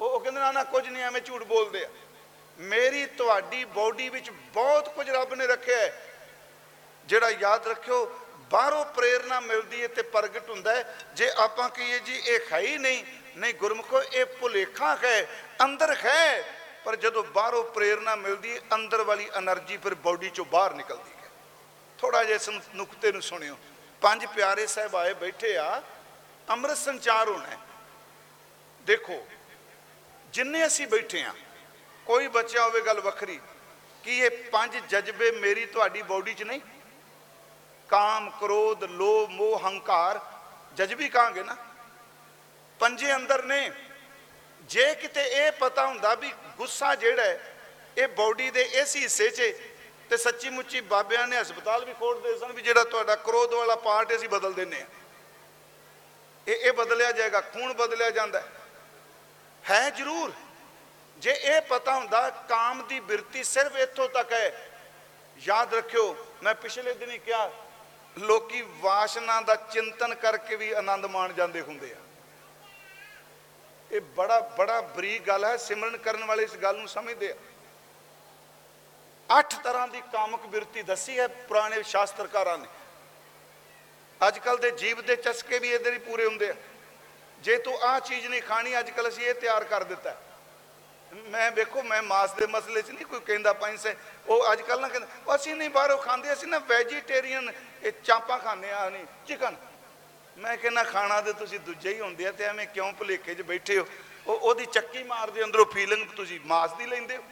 ਉਹ 0.00 0.10
ਉਹ 0.10 0.20
ਕਹਿੰਦੇ, 0.20 0.40
ਨਾ 0.40 0.52
ਨਾ, 0.52 0.64
ਕੁਝ 0.64 0.88
ਨਹੀਂ, 0.88 1.02
ਐਵੇਂ 1.02 1.22
ਝੂਠ 1.22 1.42
ਬੋਲਦੇ 1.42 1.84
ਆ। 1.84 1.88
ਮੇਰੀ 2.58 3.06
ਤੁਹਾਡੀ 3.06 3.64
ਬਾਡੀ 3.64 4.08
ਵਿੱਚ 4.08 4.30
ਬਹੁਤ 4.30 4.94
ਕੁਝ 4.94 5.10
ਰੱਬ 5.10 5.34
ਨੇ 5.34 5.46
ਰੱਖਿਆ 5.46 5.76
ਹੈ। 5.76 6.08
ਜਿਹੜਾ 7.06 7.30
ਯਾਦ 7.30 7.68
ਰੱਖਿਓ, 7.68 8.06
ਬਾਹਰੋਂ 8.50 8.84
ਪ੍ਰੇਰਣਾ 8.84 9.40
ਮਿਲਦੀ 9.40 9.82
ਹੈ 9.82 9.88
ਤੇ 9.88 10.02
ਪ੍ਰਗਟ 10.02 10.50
ਹੁੰਦਾ 10.50 10.74
ਹੈ। 10.74 10.98
ਜੇ 11.14 11.30
ਆਪਾਂ 11.36 11.68
ਕਹੀਏ 11.68 11.98
ਜੀ, 11.98 12.16
ਇਹ 12.16 12.40
ਹੈ 12.52 12.58
ਹੀ 12.58 12.78
ਨਹੀਂ 12.78 13.04
ਨਹੀਂ 13.36 13.54
ਗੁਰਮੁਖੋ, 13.54 14.02
ਇਹ 14.02 14.24
ਭੁਲੇਖਾ 14.24 14.96
ਹੈ, 14.96 15.26
ਅੰਦਰ 15.64 15.94
ਹੈ। 15.94 16.44
ਪਰ 16.84 16.96
ਜਦੋਂ 16.96 17.22
ਬਾਹਰੋਂ 17.24 17.64
ਪ੍ਰੇਰਣਾ 17.64 18.14
ਮਿਲਦੀ 18.16 18.58
ਅੰਦਰ 18.74 19.02
ਵਾਲੀ 19.02 19.28
એનર્ਜੀ 19.38 19.76
ਫਿਰ 19.76 19.94
ਬਾਡੀ 19.94 20.30
ਚੋਂ 20.30 20.44
ਬਾਹਰ 20.44 20.74
ਨਿਕਲਦੀ 20.74 21.10
ਹੈ। 21.22 21.30
ਥੋੜਾ 21.98 22.24
ਜਿਹਾ 22.24 22.36
ਇਸ 22.36 22.48
ਨੁਕਤੇ 22.74 23.12
ਨੂੰ 23.12 23.22
ਸੁਣਿਓ। 23.22 23.56
ਪੰਜ 24.02 24.26
ਪਿਆਰੇ 24.26 24.66
ਸਾਹਿਬ 24.66 24.96
ਆਏ 24.96 25.14
ਬੈਠੇ 25.14 25.56
ਆ, 25.56 25.82
ਅੰਮ੍ਰਿਤ 26.50 26.76
ਸੰਚਾਰ 26.76 27.28
ਹੋਣਾ 27.28 27.56
ਦੇਖੋ, 28.86 29.26
ਜਿੰਨੇ 30.32 30.66
ਅਸੀਂ 30.66 30.86
ਬੈਠੇ 30.86 31.22
ਆ, 31.22 31.32
ਕੋਈ 32.06 32.28
ਬਚਿਆ 32.28 32.64
ਹੋਵੇ 32.64 32.80
ਗੱਲ 32.80 33.00
ਵੱਖਰੀ, 33.00 33.40
ਕਿ 34.04 34.18
ਇਹ 34.18 34.30
ਪੰਜ 34.50 34.76
ਜਜ਼ਬੇ 34.88 35.30
ਮੇਰੀ 35.30 35.66
ਤੁਹਾਡੀ 35.66 36.02
ਬਾਡੀ 36.02 36.34
'ਚ 36.34 36.42
ਨਹੀਂ? 36.42 36.60
ਕਾਮ, 37.88 38.30
ਕ੍ਰੋਧ, 38.30 38.84
ਲੋਭ, 38.84 39.30
ਮੋਹ, 39.30 39.58
ਹੰਕਾਰ, 39.58 40.20
ਜਜ਼ਬੀ 40.76 41.08
ਕਹਾਂਗੇ 41.08 41.42
ਨਾ। 41.42 41.56
ਪੰਜੇ 42.80 43.14
ਅੰਦਰ 43.14 43.42
ਨੇ। 43.42 43.70
ਜੇ 44.68 44.94
ਕਿਤੇ 44.94 45.22
ਇਹ 45.22 45.50
ਪਤਾ 45.52 45.86
ਹੁੰਦਾ 45.86 46.14
ਵੀ 46.14 46.32
ਗੁੱਸਾ 46.56 46.94
ਜਿਹੜਾ 46.94 47.22
ਹੈ 47.22 47.54
ਇਹ 47.98 48.08
ਬਾਡੀ 48.08 48.50
ਦੇ 48.50 48.62
ਇਸ 48.62 48.96
ਹਿੱਸੇ 48.96 49.28
'ਚ 49.30 49.40
ਹੈ, 49.40 49.52
ਤੇ 50.10 50.16
ਸੱਚੀ 50.16 50.50
ਮੁੱਚੀ 50.50 50.80
ਬਾਬਿਆਂ 50.80 51.26
ਨੇ 51.28 51.40
ਹਸਪਤਾਲ 51.40 51.84
ਵੀ 51.84 51.92
ਖੋਲਦੇ 51.94 52.38
ਸਨ 52.38 52.52
ਵੀ 52.52 52.62
ਜਿਹੜਾ 52.62 52.84
ਤੁਹਾਡਾ 52.84 53.16
ਕ੍ਰੋਧ 53.16 53.54
ਵਾਲਾ 53.54 53.76
ਪਾਰਟ 53.76 54.10
ਹੈ, 54.10 54.16
ਅਸੀਂ 54.16 54.28
ਬਦਲ 54.28 54.52
ਦਿੰਨੇ 54.52 54.80
ਆ 54.80 54.86
ਇਹ 56.46 56.54
ਇਹ 56.56 56.72
ਬਦਲਿਆ 56.72 57.12
ਜਾਏਗਾ 57.12 57.40
ਖੂਨ 57.40 57.72
ਬਦਲਿਆ 57.72 58.10
ਜਾਂਦਾ 58.10 58.40
ਹੈ। 58.40 58.46
ਹੈ 59.64 59.90
ਜ਼ਰੂਰ। 59.90 60.32
ਜੇ 61.18 61.32
ਇਹ 61.32 61.60
ਪਤਾ 61.60 61.94
ਹੁੰਦਾ 61.94 62.28
ਕਾਮ 62.48 62.82
ਦੀ 62.86 63.00
ਬਿਰਤੀ 63.00 63.44
ਸਿਰਫ 63.44 63.76
ਇੱਥੋਂ 63.76 64.08
ਤੱਕ 64.08 64.32
ਹੈ। 64.32 64.70
ਯਾਦ 65.38 65.74
ਰੱਖਿਓ 65.74 66.14
ਮੈਂ 66.42 66.54
ਪਿਛਲੇ 66.54 66.94
ਦਿਨੀ 66.94 67.18
ਕਿਹਾ 67.18 67.50
ਲੋਕੀ 68.16 68.62
ਵਾਸ਼ਨਾ 68.80 69.40
ਦਾ 69.40 69.54
ਚਿੰਤਨ 69.72 70.14
ਕਰਕੇ 70.14 70.56
ਵੀ 70.56 70.70
ਆਨੰਦ 70.72 71.06
ਮਾਣ 71.06 71.32
ਜਾਂਦੇ 71.32 71.60
ਹੁੰਦੇ 71.60 71.92
ਆ। 71.92 72.03
ਇਹ 73.92 74.00
ਬੜਾ 74.00 74.40
ਬੜਾ 74.40 74.80
ਬਰੀਕ 74.80 75.22
ਗੱਲ 75.22 75.44
ਹੈ, 75.44 75.56
ਸਿਮਰਨ 75.56 75.96
ਕਰਨ 75.96 76.24
ਵਾਲੇ 76.24 76.44
ਇਸ 76.44 76.56
ਗੱਲ 76.56 76.76
ਨੂੰ 76.76 76.88
ਸਮਝਦੇ 76.88 77.30
ਆ। 77.32 77.34
ਅੱਠ 79.38 79.54
ਤਰ੍ਹਾਂ 79.54 79.88
ਦੀ 79.88 80.00
ਕਾਮਕ 80.12 80.46
ਬਿਰਤੀ 80.46 80.82
ਦੱਸੀ 80.82 81.18
ਹੈ 81.18 81.26
ਪੁਰਾਣੇ 81.28 81.82
ਸ਼ਾਸਤਰਕਾਰਾਂ 81.82 82.58
ਨੇ। 82.58 82.68
ਅੱਜ 84.28 84.38
ਕੱਲ 84.38 84.56
ਦੇ 84.56 84.70
ਜੀਵ 84.70 85.00
ਦੇ 85.00 85.16
ਚਸਕੇ 85.16 85.58
ਵੀ 85.58 85.68
ਇਹਦੇ 85.68 85.92
ਹੀ 85.92 85.98
ਪੂਰੇ 85.98 86.26
ਹੁੰਦੇ 86.26 86.50
ਆ। 86.50 86.54
ਜੇ 87.40 87.56
ਤੂੰ 87.58 87.82
ਆਹ 87.82 88.00
ਚੀਜ਼ 88.00 88.26
ਨਹੀਂ 88.26 88.42
ਖਾਣੀ 88.42 88.78
ਅੱਜ 88.78 88.90
ਕੱਲ 88.90 89.08
ਅਸੀਂ 89.08 89.24
ਇਹ 89.24 89.34
ਤਿਆਰ 89.34 89.64
ਕਰ 89.64 89.84
ਦਿੱਤਾ 89.84 90.10
ਹੈ। 90.10 90.16
ਮੈਂ 91.28 91.50
ਵੇਖੋ, 91.52 91.82
ਮੈਂ 91.82 92.02
ਮਾਸ 92.02 92.32
ਦੇ 92.32 92.46
ਮਸਲੇ 92.46 92.82
'ਚ 92.82 92.90
ਨਹੀਂ 92.90 93.06
ਕੋਈ 93.06 93.20
ਕਹਿੰਦਾ 93.20 93.52
ਪੰਜ 93.52 93.80
ਸੇ 93.80 93.96
ਉਹ 94.28 94.52
ਅੱਜ 94.52 94.62
ਕੱਲ 94.62 94.80
ਨਾ 94.80 94.88
ਕਹਿੰਦੇ, 94.88 95.08
ਉਹ 95.26 95.34
ਅਸੀਂ 95.36 95.54
ਨਹੀਂ 95.54 95.70
ਬਾਹਰੋਂ 95.70 95.98
ਖਾਂਦੇ, 95.98 96.32
ਅਸੀਂ 96.32 96.48
ਨਾ 96.48 96.58
ਵੈਜੀਟੇਰੀਅਨ, 96.58 97.52
ਇਹ 97.82 97.92
ਚਾਂਪਾਂ 98.04 98.38
ਖਾਂਦੇ 98.38 98.72
ਆ, 98.72 98.88
ਨਹੀਂ, 98.90 99.06
ਚਿਕਨ। 99.26 99.56
ਮੈਂ 100.38 100.56
ਕਹਿੰਦਾ 100.56 100.82
ਖਾਣਾ 100.82 101.20
ਤੇ 101.20 101.32
ਤੁਸੀਂ 101.32 101.58
ਦੂਜੇ 101.60 101.94
ਹੀ 101.94 102.00
ਹੁੰਦੇ 102.00 102.26
ਆ 102.26 102.32
ਤੇ 102.32 102.44
ਐਵੇਂ 102.44 102.66
ਕਿਉਂ 102.66 102.92
ਭੁਲੇਖੇ 102.92 103.34
'ਚ 103.34 103.42
ਬੈਠੇ 103.42 103.78
ਹੋ? 103.78 103.86
ਉਹ 104.26 104.38
ਉਹਦੀ 104.38 104.66
ਚੱਕੀ 104.66 105.02
ਮਾਰਦੇ 105.02 105.44
ਅੰਦਰੋਂ 105.44 105.66
ਫੀਲਿੰਗ 105.66 106.08
ਤੁਸੀਂ 106.10 106.40
ਮਾਸ 106.44 106.72
ਦੀ 106.72 106.86
ਲੈਂਦੇ 106.86 107.16
ਹੋ। 107.16 107.22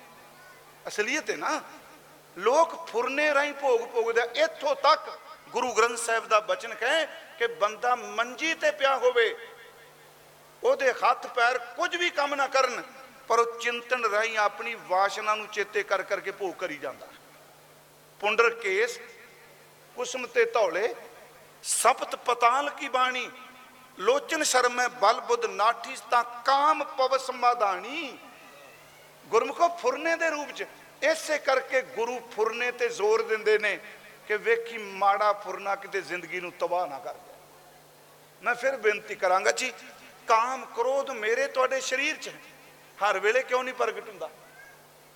ਅਸਲੀਅਤ 0.89 1.31
ਹੈ 1.31 1.37
ਨਾ। 1.37 1.61
ਲੋਕ 2.37 2.87
ਫੁਰਨੇ 2.89 3.33
ਰਾਹੀਂ 3.35 3.53
ਭੋਗ 3.53 3.81
ਭੋਗਦੇ 3.81 4.21
ਆ। 4.21 4.25
ਇੱਥੋਂ 4.45 4.75
ਤੱਕ 4.77 5.11
ਗੁਰੂ 5.51 5.73
ਗ੍ਰੰਥ 5.73 5.99
ਸਾਹਿਬ 5.99 6.29
ਦਾ 6.29 6.41
ਬਚਨ 6.41 6.75
ਕਹੇ 6.75 7.07
ਕਿ 7.39 7.47
ਬੰਦਾ 7.47 7.95
ਮੰਜੀ 7.95 8.55
ਤੇ 8.55 8.71
ਪਿਆ 8.71 8.97
ਹੋਵੇ, 8.97 9.35
ਉਹਦੇ 10.63 10.93
ਹੱਥ 10.93 11.27
ਪੈਰ 11.27 11.59
ਕੁਝ 11.59 11.97
ਵੀ 11.97 12.11
ਕੰਮ 12.11 12.35
ਨਾ 12.35 12.47
ਕਰਨ, 12.47 12.83
ਪਰ 13.29 13.39
ਉਹ 13.39 13.59
ਚਿੰਤਨ 13.61 14.05
ਰਾਹੀਂ 14.05 14.37
ਆਪਣੀ 14.39 14.75
ਵਾਸ਼ਨਾ 14.89 15.35
ਨੂੰ 15.35 15.47
ਚੇਤੇ 15.47 15.83
ਕਰ 15.83 16.03
ਕਰਕੇ 16.03 16.31
ਭੋਗ 16.31 16.55
ਕਰੀ 16.55 16.79
ਜਾਂਦਾ। 16.79 17.09
ਪੁੰਡਰ 18.21 18.51
ਕੇਸ, 18.55 18.99
ਕੁਸਮ 19.97 20.27
ਤੇ 20.27 20.45
ਧੌਲੇ 20.45 20.95
ਸਪਤ 21.63 22.17
ਪਤਾਲ 22.17 22.71
ਕੀ 22.71 22.89
ਬਾਣੀ? 22.89 23.31
ਲੋਚਨ 23.99 24.43
ਸ਼ਰਮੈ 24.43 24.87
ਬਲ 24.89 25.21
ਬੁੱਧ 25.21 25.45
ਨਾਠੀ 25.45 25.97
ਤਾਂ 26.11 26.23
ਕਾਮ 26.45 26.85
ਪਵ 26.85 27.17
ਸਮਾਧਾਣੀ 27.17 28.19
ਗੁਰਮੁਖੋ 29.27 29.69
ਫੁਰਨੇ 29.69 30.17
ਦੇ 30.17 30.31
ਰੂਪ 30.31 30.51
ਚ। 30.51 30.67
ਇਸੇ 31.03 31.39
ਕਰਕੇ 31.39 31.83
ਗੁਰੂ 31.83 32.19
ਫੁਰਨੇ 32.31 32.71
ਤੇ 32.71 32.89
ਜ਼ੋਰ 32.89 33.23
ਦਿੰਦੇ 33.23 33.59
ਨੇ 33.59 33.79
ਕਿ 34.29 34.37
ਵੇਖੀ 34.37 34.79
ਮਾੜਾ 34.79 35.33
ਫੁਰਨਾ 35.33 35.75
ਕਿਤੇ 35.77 36.01
ਜ਼ਿੰਦਗੀ 36.01 36.41
ਨੂੰ 36.41 36.53
ਤਬਾਹ 36.53 36.87
ਨਾ 36.87 36.99
ਕਰ 36.99 37.15
ਦੇ 37.15 37.31
ਮੈਂ 38.43 38.55
ਫਿਰ 38.55 38.77
ਬੇਨਤੀ 38.77 39.15
ਕਰਾਂਗਾ 39.15 39.51
ਜੀ, 39.51 39.73
ਕਾਮ 40.29 40.65
ਕ੍ਰੋਧ 40.65 41.11
ਮੇਰੇ 41.11 41.47
ਤੁਹਾਡੇ 41.47 41.81
ਸਰੀਰ 41.81 42.17
'ਚ 42.17 42.29
ਹੈ। 42.29 42.41
ਹਰ 42.99 43.19
ਵੇਲੇ 43.19 43.43
ਕਿਉਂ 43.43 43.65
ਨਹੀਂ 43.65 43.75
ਪ੍ਰਗਟ 43.75 44.09
ਹੁੰਦਾ? 44.09 44.29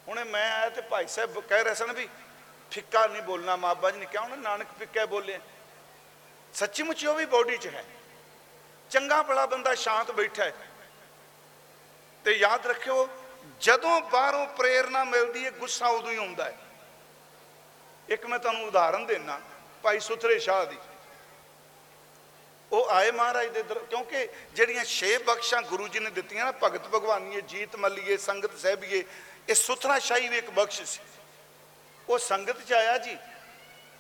ਹੁਣੇ 0.08 0.24
ਮੈਂ 0.24 0.52
ਆਇਆ 0.52 0.68
ਤੇ 0.68 0.80
ਭਾਈ 0.80 1.06
ਸਾਹਿਬ 1.06 1.40
ਕਹਿ 1.40 1.64
ਰਹੇ 1.64 1.74
ਸਨ 1.74 1.92
ਵੀ, 1.92 2.08
ਫਿੱਕਾ 2.70 3.06
ਨਹੀਂ 3.06 3.22
ਬੋਲਣਾ 3.22 3.56
ਮਾਬਾ 3.56 3.90
ਜੀ 3.90 3.98
ਨੇ 3.98 4.06
ਕਿਹਾ, 4.06 4.22
ਉਹਨਾਂ 4.22 4.36
ਨਾਨਕ 4.36 4.66
ਫਿੱਕਾ 4.78 5.06
ਬੋਲੇ। 5.06 5.38
ਸੱਚੀ 6.56 6.82
ਮੁੱਚੀ 6.82 7.06
ਉਹ 7.06 7.14
ਵੀ 7.14 7.24
ਬੋਡੀ 7.24 7.56
'ਚ 7.56 7.66
ਹੈ। 7.66 7.84
ਚੰਗਾ 8.90 9.22
ਭਲਾ 9.22 9.46
ਬੰਦਾ 9.46 9.74
ਸ਼ਾਂਤ 9.74 10.10
ਬੈਠਾ 10.10 10.44
ਹੈ। 10.44 10.54
ਤੇ 12.24 12.32
ਯਾਦ 12.32 12.66
ਰੱਖਿਓ, 12.66 13.08
ਜਦੋਂ 13.60 14.00
ਬਾਹਰੋਂ 14.00 14.46
ਪ੍ਰੇਰਣਾ 14.46 15.04
ਮਿਲਦੀ 15.04 15.44
ਹੈ, 15.44 15.50
ਗੁੱਸਾ 15.50 15.88
ਉਦੋਂ 15.88 16.10
ਹੀ 16.10 16.16
ਆਉਂਦਾ 16.16 16.44
ਹੈ। 16.44 16.58
ਇੱਕ 18.08 18.26
ਮੈਂ 18.26 18.38
ਤੁਹਾਨੂੰ 18.38 18.66
ਉਦਾਹਰਨ 18.66 19.06
ਦੇਣਾ 19.06 19.40
ਭਾਈ 19.82 20.00
ਸੁਥਰੇ 20.00 20.38
ਸ਼ਾਹ 20.38 20.66
ਦੀ। 20.66 20.76
ਉਹ 22.72 22.90
ਆਏ 22.90 23.10
ਮਹਾਰਾਜ 23.10 23.46
ਦੇ 23.46 23.62
ਦਰ, 23.62 23.78
ਕਿਉਂਕਿ 23.78 24.28
ਜਿਹੜੀਆਂ 24.52 24.84
ਛੇ 24.84 25.18
ਬਖਸ਼ਾਂ 25.18 25.62
ਗੁਰੂ 25.62 25.88
ਜੀ 25.88 25.98
ਨੇ 25.98 26.10
ਦਿੱਤੀਆਂ 26.10 26.44
ਨਾ, 26.44 26.52
ਭਗਤ 26.52 26.88
ਭਗਵਾਨੀਏ, 26.88 27.40
ਜੀਤ 27.40 27.76
ਮੱਲੀਏ, 27.76 28.16
ਸੰਗਤ 28.16 28.58
ਸਹਿਬੀਏ, 28.58 29.04
ਇਹ 29.48 29.54
ਸੁਥਰਾ 29.54 29.98
ਸ਼ਾਹੀ 29.98 30.28
ਵੀ 30.28 30.38
ਇੱਕ 30.38 30.50
ਬਖਸ਼ 30.50 30.82
ਸੀ। 30.82 31.00
ਉਹ 32.08 32.18
ਸੰਗਤ 32.18 32.64
ਚ 32.64 32.72
ਆਇਆ 32.72 32.98
ਜੀ। 32.98 33.18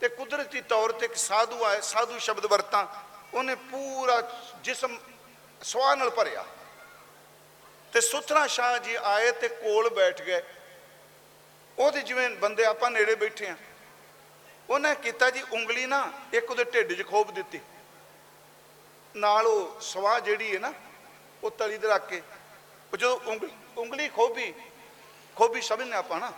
ਤੇ 0.00 0.08
ਕੁਦਰਤੀ 0.08 0.60
ਤੌਰ 0.60 0.92
ਤੇ 0.92 1.06
ਇੱਕ 1.06 1.14
ਸਾਧੂ 1.16 1.64
ਆਇਆ 1.64 1.80
ਸਾਧੂ 1.80 2.18
ਸ਼ਬਦ 2.18 2.46
ਵਰਤਾਂ, 2.46 2.86
ਉਹਨੇ 3.34 3.54
ਪੂਰਾ 3.70 4.20
ਜਿਸਮ 4.60 4.98
ਸਵਾਹ 5.62 5.96
ਨਾਲ 5.96 6.10
ਭਰਿਆ। 6.10 6.44
ਤੇ 7.92 8.00
ਸੁਥਰਾ 8.00 8.46
ਸ਼ਾਹ 8.46 8.78
ਜੀ 8.78 8.94
ਆਏ 8.94 9.30
ਤੇ 9.32 9.48
ਕੋਲ 9.48 9.88
ਬੈਠ 9.90 10.22
ਗਏ। 10.22 10.42
ਉਹਦੇ 11.78 12.02
ਜਿਵੇਂ 12.02 12.28
ਬੰਦੇ 12.30 12.64
ਆਪਾਂ 12.64 12.90
ਨੇੜੇ 12.90 13.14
ਬੈਠੇ 13.14 13.46
ਆ। 13.48 13.56
ਉਹਨੇ 14.70 14.94
ਕੀਤਾ 14.94 15.30
ਜੀ 15.30 15.42
ਉਂਗਲੀ 15.52 15.86
ਨਾ 15.86 16.12
ਇੱਕ 16.32 16.50
ਉਹਦੇ 16.50 16.64
ਢਿੱਡ 16.64 16.92
'ਚ 16.92 17.06
ਖੋਬ 17.06 17.30
ਦਿੱਤੀ। 17.34 17.60
ਨਾਲ 19.14 19.46
ਉਹ 19.46 19.80
ਸਵਾਹ 19.80 20.20
ਜਿਹੜੀ 20.20 20.54
ਹੈ 20.54 20.58
ਨਾ, 20.60 20.72
ਉਹ 21.42 21.50
ਤਲੀ 21.50 21.78
ਤੇ 21.78 21.88
ਰੱਖ 21.88 22.08
ਕੇ, 22.08 22.22
ਉਹ 22.92 22.96
ਜਦੋਂ 22.96 23.18
ਉਂਗਲੀ 23.26 23.50
ਉਂਗਲੀ 23.78 24.08
ਖੋਬੀ 24.08 24.52
ਖੋਬੀ 25.36 25.60
ਸਮਝਨੇ 25.60 25.96
ਆਪਾਂ 25.96 26.20
ਨਾ। 26.20 26.32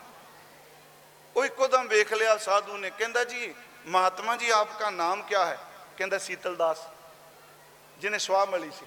ਉਹ 1.39 1.45
ਇੱਕੋਦਮ 1.45 1.89
ਵੇਖ 1.89 2.12
ਲਿਆ 2.12 2.36
ਸਾਧੂ 2.36 2.76
ਨੇ, 2.76 2.89
ਕਹਿੰਦਾ 2.91 3.22
ਜੀ, 3.24 3.55
ਮਹਾਤਮਾ 3.86 4.34
ਜੀ, 4.36 4.49
ਆਪਕਾ 4.51 4.89
ਨਾਮ 4.91 5.20
ਕੀ 5.22 5.34
ਹੈ? 5.34 5.59
ਕਹਿੰਦਾ 5.99 6.18
ਸੀਤਲ 6.18 6.57
ਦਾਸ, 6.57 6.78
ਜਿਹਨੇ 7.99 8.18
ਸਵਾ 8.18 8.45
ਮਿਲੀ 8.45 8.70
ਸੀ। 8.70 8.86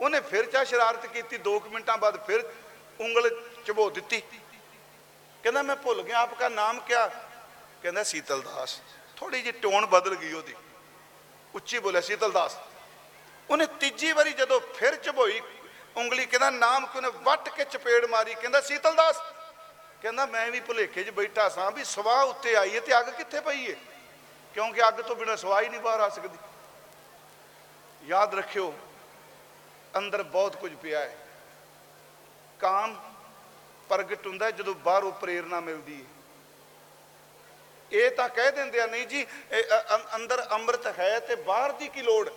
ਉਹਨੇ 0.00 0.20
ਫਿਰ 0.20 0.46
ਚਾ 0.46 0.62
ਸ਼ਰਾਰਤ 0.64 1.06
ਕੀਤੀ 1.06 1.38
2 1.38 1.58
ਮਿੰਟਾਂ 1.66 1.96
ਬਾਅਦ 1.98 2.18
ਫਿਰ 2.26 2.44
ਉਂਗਲ 3.00 3.28
ਚਬੋ 3.66 3.88
ਦਿੱਤੀ। 3.90 4.22
ਕਹਿੰਦਾ, 5.44 5.62
ਮੈਂ 5.62 5.76
ਭੁੱਲ 5.76 6.02
ਗਿਆ, 6.02 6.20
ਆਪਕਾ 6.20 6.48
ਨਾਮ 6.50 6.78
ਕੀ 6.80 6.94
ਕਹਿੰਦਾ, 7.82 8.02
ਸੀਤਲ 8.04 8.42
ਦਾਸ। 8.42 8.78
ਥੋੜੀ 9.16 9.42
ਜਿਹੀ 9.42 9.60
ਟੋਨ 9.60 9.86
ਬਦਲ 9.86 10.14
ਗਈ 10.14 10.32
ਉਹਦੀ। 10.32 10.54
ਉੱਚੀ 11.54 11.78
ਬੋਲਿਆ, 11.78 12.00
ਸੀਤਲ 12.00 12.32
ਦਾਸ। 12.32 12.56
ਉਹਨੇ 13.50 13.66
ਤੀਜੀ 13.80 14.12
ਵਾਰੀ 14.12 14.32
ਜਦੋਂ 14.34 14.60
ਫਿਰ 14.74 14.96
ਚਬੋਈ, 14.96 15.40
ਉਂਗਲੀ 15.96 16.26
ਕਹਿੰਦਾ, 16.26 16.50
ਨਾਮ 16.50 16.86
ਕਿਉਂ 16.86 17.02
ਨੇ? 17.02 17.08
ਵੱਟ 17.22 17.48
ਕੇ 17.48 17.64
ਚਪੇੜ 17.66 18.04
ਮਾਰੀ। 18.06 18.34
ਕਹਿੰਦਾ, 18.34 18.60
ਸੀਤਲ 18.62 18.94
ਦਾਸ। 18.94 19.22
ਕਹਿੰਦਾ, 20.02 20.26
ਮੈਂ 20.26 20.50
ਵੀ 20.50 20.60
ਭੁਲੇਖੇ 20.60 21.04
'ਚ 21.04 21.10
ਬੈਠਾ 21.10 21.48
ਸਾਂ 21.48 21.70
ਵੀ 21.70 21.84
ਸਵਾਹ 21.84 22.26
ਉੱਤੇ 22.26 22.56
ਆਈ 22.56 22.74
ਹੈ 22.74 22.80
ਤੇ 22.80 22.98
ਅੱਗ 22.98 23.04
ਕਿੱਥੇ 23.04 23.40
ਪਈ 23.40 23.70
ਹੈ 23.70 23.76
ਕਿਉਂਕਿ 24.54 24.88
ਅੱਗ 24.88 24.94
ਤੋਂ 24.94 25.16
ਬਿਨਾਂ 25.16 25.36
ਸਵਾਹ 25.36 25.62
ਹੀ 25.62 25.68
ਨਹੀਂ 25.68 25.80
ਬਾਹਰ 25.80 26.00
ਆ 26.00 26.08
ਸਕਦੀ। 26.08 26.38
ਯਾਦ 28.04 28.34
ਰੱਖਿਓ, 28.34 28.78
ਅੰਦਰ 29.98 30.22
ਬਹੁਤ 30.22 30.56
ਕੁਝ 30.56 30.74
ਪਿਆ 30.74 31.00
ਹੈ 31.00 31.16
ਕਾਮ 32.60 33.14
ਪ੍ਰਗਟ 33.88 34.26
ਹੁੰਦਾ 34.26 34.46
ਹੈ 34.46 34.50
ਜਦੋਂ 34.50 34.74
ਬਾਹਰੋਂ 34.74 35.12
ਪ੍ਰੇਰਣਾ 35.12 35.60
ਮਿਲਦੀ 35.60 36.04
ਹੈ 36.04 36.20
ਇਹ 37.92 38.10
ਤਾਂ 38.10 38.28
ਕਹਿ 38.28 38.52
ਦਿੰਦੇ 38.52 38.80
ਆ, 38.80 38.86
ਨਹੀਂ 38.86 39.06
ਜੀ, 39.06 39.26
ਇਹ, 39.50 39.62
ਅ- 39.62 39.96
ਅ- 39.96 40.16
ਅੰਦਰ 40.16 40.46
ਅੰਮ੍ਰਿਤ 40.50 40.98
ਹੈ 40.98 41.20
ਤੇ 41.20 41.34
ਬਾਹਰ 41.34 41.72
ਦੀ 41.72 41.88
ਕੀ 41.88 42.02
ਲੋੜ? 42.02 42.30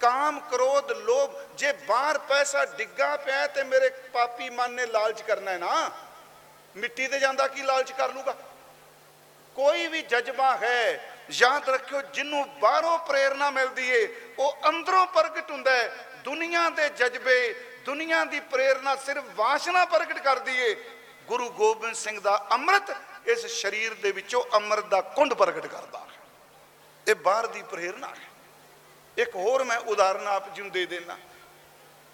ਕਾਮ, 0.00 0.40
ਕ੍ਰੋਧ, 0.40 0.90
ਲੋਭ, 0.90 1.56
ਜੇ 1.56 1.72
ਬਾਹਰ 1.72 2.18
ਪੈਸਾ 2.18 2.64
ਡਿੱਗਾ 2.64 3.16
ਪਿਆ 3.16 3.46
ਤੇ 3.46 3.64
ਮੇਰੇ 3.64 3.88
ਪਾਪੀ 3.88 4.50
ਮਨ 4.50 4.72
ਨੇ 4.72 4.86
ਲਾਲਚ 4.86 5.22
ਕਰਨਾ 5.22 5.50
ਹੈ 5.50 5.58
ਨਾ 5.58 5.90
ਮਿੱਟੀ 6.78 7.06
ਤੇ 7.08 7.18
ਜਾਂਦਾ 7.18 7.46
ਕੀ 7.46 7.62
ਲਾਲਚ 7.62 7.92
ਕਰ 7.92 8.12
ਲੂਗਾ? 8.12 8.32
ਕੋਈ 9.56 9.86
ਵੀ 9.86 10.02
ਜਜ਼ਬਾ 10.02 10.56
ਹੈ, 10.56 11.16
ਯਾਦ 11.30 11.68
ਰੱਖਿਓ 11.68 12.02
ਜਿਹਨੂੰ 12.02 12.58
ਬਾਹਰੋਂ 12.58 12.98
ਪ੍ਰੇਰਣਾ 12.98 13.50
ਮਿਲਦੀ 13.50 13.88
ਏ, 13.88 14.34
ਉਹ 14.38 14.56
ਅੰਦਰੋਂ 14.68 15.06
ਪ੍ਰਗਟ 15.06 15.50
ਹੁੰਦਾ 15.50 15.70
ਹੈ 15.70 16.06
ਦੁਨੀਆ 16.24 16.68
ਦੇ 16.70 16.88
ਜਜ਼ਬੇ, 16.88 17.66
ਦੁਨੀਆ 17.84 18.24
ਦੀ 18.24 18.40
ਪ੍ਰੇਰਣਾ 18.40 18.96
ਸਿਰਫ 18.96 19.24
ਵਾਸ਼ਨਾ 19.34 19.84
ਪ੍ਰਗਟ 19.84 20.18
ਕਰਦੀ 20.18 20.56
ਏ। 20.56 20.74
ਗੁਰੂ 21.26 21.50
ਗੋਬਿੰਦ 21.50 21.94
ਸਿੰਘ 21.94 22.20
ਦਾ 22.20 22.46
ਅੰਮ੍ਰਿਤ 22.52 22.96
ਇਸ 23.26 23.46
ਸਰੀਰ 23.62 23.94
ਦੇ 23.94 24.12
ਵਿੱਚੋਂ 24.12 24.44
ਅੰਮ੍ਰਿਤ 24.54 24.84
ਦਾ 24.84 25.00
ਕੁੰਡ 25.00 25.34
ਪ੍ਰਗਟ 25.34 25.66
ਕਰਦਾ 25.66 25.98
ਹੈ। 25.98 26.18
ਇਹ 27.08 27.14
ਬਾਹਰ 27.14 27.46
ਦੀ 27.46 27.62
ਪ੍ਰੇਰਣਾ 27.62 28.08
ਹੈ। 28.08 28.28
ਇੱਕ 29.18 29.36
ਹੋਰ 29.36 29.64
ਮੈਂ 29.64 29.78
ਉਦਾਹਰਨ 29.78 30.26
ਆਪ 30.26 30.54
ਜੀ 30.54 30.62
ਨੂੰ 30.62 30.70
ਦੇ 30.70 30.86
ਦੇਣਾ 30.86 31.18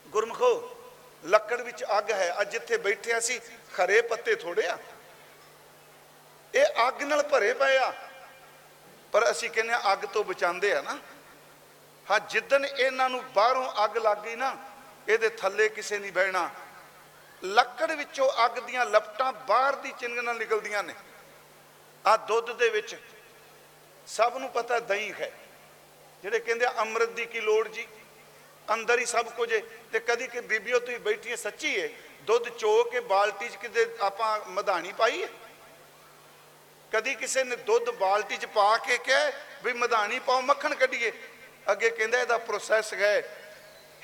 ਗੁਰਮਖੋ, 0.07 0.71
ਲੱਕੜ 1.25 1.61
ਵਿੱਚ 1.61 1.85
ਅੱਗ 1.99 2.11
ਹੈ। 2.11 2.35
ਅੱਜ 2.41 2.53
ਜਿੱਥੇ 2.53 2.77
ਬੈਠੇ 2.77 3.19
ਅਸੀਂ। 3.19 3.41
ਖਰੇ 3.75 4.01
ਪੱਤੇ 4.03 4.35
ਥੋੜੇ 4.35 4.66
ਆ। 4.66 4.79
ਇਹ 6.55 6.89
ਅੱਗ 6.89 7.03
ਨਾਲ 7.03 7.22
ਭਰੇ 7.22 7.53
ਪਏ 7.55 7.77
ਆ। 7.77 7.93
ਪਰ 9.12 9.31
ਅਸੀਂ 9.31 9.51
ਕਹਿੰਦੇ 9.51 9.72
ਆ 9.72 9.93
ਅੱਗ 9.93 9.99
ਤੋਂ 9.99 10.25
ਬਚਾਉਂਦੇ 10.25 10.72
ਆ 10.72 10.83
ਨਾ। 10.83 10.99
ਹਾਂ 12.11 12.20
ਜਿੱਦਨ 12.20 12.64
ਇਹਨਾਂ 12.64 13.11
ਨੂੰ 13.11 13.22
ਬਾਹਰੋਂ 13.33 13.85
ਅੱਗ 13.85 13.99
ਲੱਗ 13.99 14.18
ਗਈ 14.18 14.35
ਨਾ, 14.35 14.57
ਇਹਦੇ 15.09 15.29
ਥੱਲੇ 15.29 15.68
ਕਿਸੇ 15.68 15.99
ਨਹੀਂ 15.99 16.12
ਬਹਿਣਾ। 16.12 16.51
ਲੱਕੜ 17.43 17.91
ਵਿੱਚੋਂ 17.93 18.29
ਅੱਗ 18.45 18.59
ਦੀਆਂ 18.59 18.87
ਲਪਟਾਂ 18.87 19.33
ਬਾਹਰ 19.33 19.77
ਦੀ 19.77 19.93
ਚਿੰਗ 19.99 20.18
ਨਾਲ 20.18 20.37
ਨਿਕਲਦੀਆਂ 20.37 20.83
ਨੇ। 20.83 20.95
ਆ 22.07 22.16
ਦੁੱਧ 22.16 22.53
ਦੇ 22.53 22.68
ਵਿੱਚ 22.68 22.97
ਸਭ 24.07 24.37
ਨੂੰ 24.39 24.49
ਪਤਾ 24.51 24.81
ਦਹੀਂ 24.81 25.12
ਹੈ। 25.12 25.31
ਜਿਹੜੇ 26.22 26.39
ਕਹਿੰਦੇ 26.39 26.66
ਆ 26.66 26.75
ਅੰਮ੍ਰਿਤ 26.79 27.09
ਦੀ 27.09 27.27
ਕੀ 27.27 27.41
ਲੋੜ 27.41 27.68
ਜੀ? 27.68 27.87
ਅੰਦਰ 28.72 28.99
ਹੀ 28.99 29.05
ਸਭ 29.05 29.27
ਕੁਝ 29.27 29.53
ਹੈ 29.53 29.61
ਤੇ 29.93 30.01
ਕਦੀ 30.01 30.27
ਕਿ 30.27 30.41
ਬੀਬੀਓ 30.41 30.79
ਤੁਸੀਂ 30.79 30.99
ਬੈਠੀਏ, 30.99 31.37
ਸੱਚੀ 31.37 31.83
ਹੈ 31.83 31.89
ਦੁੱਧ 32.27 32.49
ਚੋ 32.49 32.85
ਕੇ 32.85 33.01
ਬਾਲਟੀ 33.01 33.49
'ਚ 33.49 33.57
ਕਿਤੇ 33.57 33.97
ਆਪਾਂ 34.01 34.41
ਮਧਾਣੀ 34.49 34.93
ਪਾਈ 34.93 35.22
ਹੈ? 35.22 35.29
ਕਦੀ 36.93 37.14
ਕਿਸੇ 37.14 37.45
ਨੇ 37.45 37.57
ਦੁੱਧ 37.57 37.91
ਬਾਲਟੀ 37.91 38.37
'ਚ 38.37 38.47
ਪਾ 38.47 38.79
ਕੇ 38.79 38.99
ਕਹੇ 38.99 39.33
ਵੀ 39.64 39.72
ਮਧਾਣੀ 39.72 40.18
ਪਾਓ 40.18 40.41
ਮੱਖਣ 40.41 40.75
ਕੱਢੀਏ? 40.75 41.12
ਅੱਗੇ 41.72 41.91
ਕਹਿੰਦਾ 41.91 42.20
ਇਹਦਾ 42.20 42.39
ਪ੍ਰੋਸੈਸ 42.39 42.95
ਹੈ। 42.95 43.18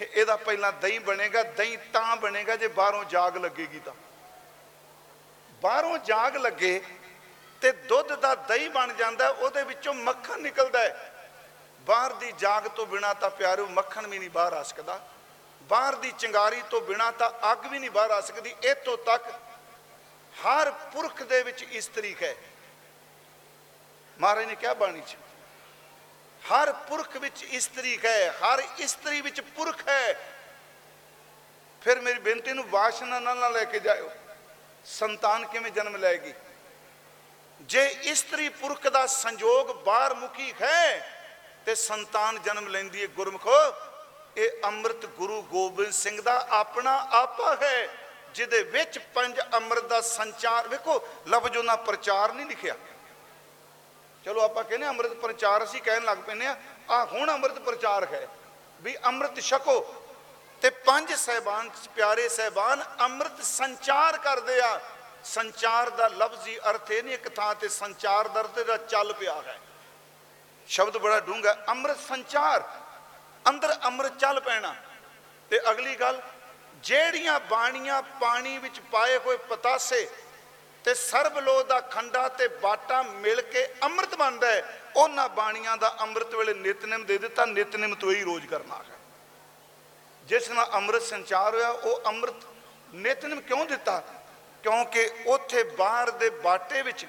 ਇਹ- 0.00 0.08
ਇਹਦਾ 0.14 0.36
ਪਹਿਲਾਂ 0.36 0.72
ਦਹੀਂ 0.72 1.00
ਬਣੇਗਾ 1.00 1.42
ਦਹੀਂ 1.42 1.78
ਤਾਂ 1.92 2.16
ਬਣੇਗਾ 2.16 2.56
ਜੇ 2.56 2.68
ਬਾਹਰੋਂ 2.68 3.04
ਜਾਗ 3.04 3.36
ਲੱਗੇਗੀ 3.36 3.80
ਤਾਂ। 3.80 3.92
ਬਾਹਰੋਂ 5.62 5.98
ਜਾਗ 5.98 6.36
ਲੱਗੇ 6.36 6.84
ਤੇ 7.60 7.72
ਦੁੱਧ 7.72 8.14
ਦਾ 8.14 8.34
ਦਹੀਂ 8.34 8.70
ਬਣ 8.70 8.92
ਜਾਂਦਾ 8.92 9.24
ਹੈ, 9.24 9.30
ਉਹਦੇ 9.30 9.62
ਵਿੱਚੋਂ 9.62 9.94
ਮੱਖਣ 9.94 10.38
ਨਿਕਲਦਾ 10.38 10.78
ਹੈ। 10.78 11.14
ਬਾਹਰ 11.80 12.12
ਦੀ 12.12 12.32
ਜਾਗ 12.32 12.68
ਤੋਂ 12.68 12.86
ਬਿਨਾ 12.86 13.14
ਤਾਂ 13.14 13.30
ਪਿਆਰਿਓ 13.30 13.66
ਮੱਖਣ 13.66 14.06
ਵੀ 14.06 14.18
ਨਹੀਂ 14.18 14.30
ਬਾਹਰ 14.30 14.52
ਆ 14.52 14.62
ਸਕਦਾ। 14.62 15.08
ਬਾਹਰ 15.70 15.94
ਦੀ 15.94 16.12
ਚਿੰਗਾਰੀ 16.18 16.62
ਤੋਂ 16.70 16.80
ਬਿਨਾ 16.80 17.10
ਤਾਂ 17.10 17.30
ਅੱਗ 17.52 17.66
ਵੀ 17.66 17.78
ਨਹੀਂ 17.78 17.90
ਬਾਹਰ 17.90 18.10
ਆ 18.10 18.20
ਸਕਦੀ, 18.20 18.54
ਇੱਥੋਂ 18.62 18.96
ਤੱਕ 18.98 19.30
ਹਰ 20.34 20.70
ਪੁਰਖ 20.92 21.22
ਦੇ 21.22 21.42
ਵਿੱਚ 21.42 21.62
ਇਸਤਰੀ 21.62 22.14
ਹੈ। 22.22 22.34
ਮਹਾਰਾਜ 24.18 24.46
ਨੇ 24.46 24.54
ਕਿਹਾ 24.54 24.74
ਬਾਣੀ 24.74 25.00
ਚ, 25.00 25.16
ਹਰ 26.42 26.72
ਪੁਰਖ 26.88 27.16
ਵਿੱਚ 27.16 27.42
ਇਸਤਰੀ 27.42 27.98
ਹੈ, 28.04 28.30
ਹਰ 28.32 28.62
ਇਸਤਰੀ 28.78 29.20
ਵਿੱਚ 29.20 29.40
ਪੁਰਖ 29.40 29.88
ਹੈ। 29.88 30.16
ਫਿਰ 31.82 32.00
ਮੇਰੀ 32.00 32.18
ਬੇਨਤੀ 32.18 32.52
ਨੂੰ 32.52 32.64
ਵਾਸ਼ਨਾ 32.70 33.18
ਨਾਲ 33.20 33.38
ਨਾ 33.38 33.48
ਲੈ 33.48 33.64
ਕੇ 33.64 33.78
ਜਾਇਓ। 33.80 34.10
ਸੰਤਾਨ 34.86 35.44
ਕਿਵੇਂ 35.46 35.70
ਜਨਮ 35.72 35.96
ਲਏਗੀ 35.96 36.32
ਜੇ 37.60 37.84
ਇਸਤਰੀ 38.04 38.48
ਪੁਰਖ 38.48 38.86
ਦਾ 38.88 39.06
ਸੰਜੋਗ 39.06 39.70
ਬਾਹਰ 39.84 40.14
ਮੁਖੀ 40.14 40.52
ਹੈ, 40.60 40.98
ਤੇ 41.66 41.74
ਸੰਤਾਨ 41.74 42.42
ਜਨਮ 42.42 42.68
ਲੈਂਦੀ 42.68 43.02
ਹੈ 43.02 43.06
ਗੁਰਮਖੋ। 43.08 43.58
ਇਹ 44.40 44.62
ਅੰਮ੍ਰਿਤ 44.64 45.06
ਗੁਰੂ 45.16 45.40
ਗੋਬਿੰਦ 45.50 45.92
ਸਿੰਘ 45.92 46.20
ਦਾ 46.20 46.34
ਆਪਣਾ 46.50 46.94
ਆਪਾ 47.12 47.54
ਹੈ, 47.62 47.88
ਜਿਹਦੇ 48.34 48.62
ਵਿੱਚ 48.64 48.98
ਪੰਜ 49.14 49.40
ਅੰਮ੍ਰਿਤ 49.54 49.84
ਦਾ 49.84 50.00
ਸੰਚਾਰ, 50.00 50.68
ਵੇਖੋ, 50.68 50.94
ਲਫ਼ਜ਼ 51.28 51.56
ਉਹਨਾਂ 51.56 51.76
ਪ੍ਰਚਾਰ 51.78 52.32
ਨਹੀਂ 52.32 52.46
ਲਿਖਿਆ। 52.46 52.74
ਚਲੋ 54.24 54.40
ਆਪਾਂ 54.40 54.64
ਕਹਿੰਦੇ 54.64 54.86
ਹਾਂ 54.86 54.92
ਅੰਮ੍ਰਿਤ 54.92 55.12
ਪ੍ਰਚਾਰ, 55.16 55.64
ਅਸੀਂ 55.64 55.80
ਕਹਿਣ 55.82 56.04
ਲੱਗ 56.04 56.18
ਪੈਂਦੇ 56.18 56.46
ਆ 56.46 56.56
ਆ 56.90 57.04
ਹੁਣ 57.04 57.30
ਅੰਮ੍ਰਿਤ 57.32 57.58
ਪ੍ਰਚਾਰ 57.60 58.06
ਹੈ, 58.12 58.26
ਵੀ 58.80 58.96
ਅੰਮ੍ਰਿਤ 59.06 59.40
ਛਕੋ 59.40 59.80
ਤੇ 60.62 60.70
ਪੰਜ 60.86 61.12
ਸਹਿਬਾਨ, 61.14 61.70
ਪਿਆਰੇ 61.94 62.28
ਸਹਿਬਾਨ 62.28 62.82
ਅੰਮ੍ਰਿਤ 63.00 63.42
ਸੰਚਾਰ 63.44 64.16
ਕਰਦੇ 64.18 64.60
ਆ। 64.60 64.80
ਸੰਚਾਰ 65.26 65.90
ਦਾ 65.90 66.08
ਲਫ਼ਜ਼ੀ 66.08 66.58
ਅਰਥ 66.60 66.90
ਇਹ 66.90 67.02
ਨਹੀਂ, 67.02 67.14
ਇੱਕ 67.14 67.28
ਥਾਂ 67.28 67.54
ਤੇ 67.54 67.68
ਸੰਚਾਰ 67.70 68.28
ਦਾ 68.28 68.40
ਅਰਥ 68.40 68.58
ਇਹਦਾ 68.58 68.76
ਚੱਲ 68.76 69.12
ਪਿਆ 69.12 69.40
ਹੈ। 69.46 69.58
ਸ਼ਬਦ 70.68 70.96
ਬੜਾ 70.98 71.20
ਡੂੰਘਾ, 71.20 71.56
ਅੰਮ੍ਰਿਤ 71.68 71.98
ਸੰਚਾਰ, 71.98 72.62
ਅੰਦਰ 73.44 73.74
ਅੰਮ੍ਰਿਤ 74.00 74.18
ਚੱਲ 74.18 74.40
ਪੈਣਾ। 74.40 74.74
ਤੇ 75.50 75.60
ਅਗਲੀ 75.70 75.94
ਗੱਲ, 75.94 76.20
ਜਿਹੜੀਆਂ 76.82 77.38
ਬਾਣੀਆਂ 77.40 78.02
ਪਾਣੀ 78.20 78.58
ਵਿੱਚ 78.58 78.80
ਪਾਏ 78.92 79.16
ਹੋਏ 79.18 79.36
ਪਤਾਸੇ 79.36 80.08
ਤੇ 80.84 80.94
ਸਰਬ 80.94 81.38
ਲੋਹ 81.38 81.64
ਦਾ 81.64 81.80
ਖੰਡਾ 81.80 82.28
ਤੇ 82.28 82.48
ਬਾਟਾ 82.48 83.02
ਮਿਲ 83.02 83.40
ਕੇ 83.40 83.66
ਅੰਮ੍ਰਿਤ 83.82 84.14
ਬਣਦਾ 84.14 84.46
ਹੈ, 84.46 84.80
ਉਹਨਾਂ 84.96 85.28
ਬਾਣੀਆਂ 85.28 85.76
ਦਾ 85.76 85.96
ਅੰਮ੍ਰਿਤ 86.00 86.34
ਵੇਲੇ 86.34 86.54
ਨਿਤਨੇਮ 86.54 87.04
ਦੇ 87.04 87.18
ਦਿੱਤਾ, 87.18 87.44
ਨਿਤਨੇਮ 87.44 87.94
ਤੋਂ 87.94 88.12
ਹੀ 88.12 88.22
ਰੋਜ਼ 88.22 88.46
ਕਰਨਾ 88.46 88.76
ਹੈ। 88.76 88.98
ਜਿਸ 90.24 90.50
ਨਾਲ 90.50 90.70
ਅੰਮ੍ਰਿਤ 90.72 91.02
ਸੰਚਾਰ 91.02 91.54
ਹੋਇਆ, 91.54 91.68
ਉਹ 91.68 92.00
ਅੰਮ੍ਰਿਤ 92.06 92.46
ਨਿਤਨੇਮ 92.94 93.40
ਕਿਉਂ 93.40 93.66
ਦਿੱਤਾ? 93.66 94.02
ਕਿਉਂਕਿ 94.62 95.08
ਉੱਥੇ 95.26 95.62
ਬਾਹਰ 95.62 96.10
ਦੇ 96.10 96.30
ਬਾਟੇ 96.30 96.82
ਵਿੱਚ 96.82 97.06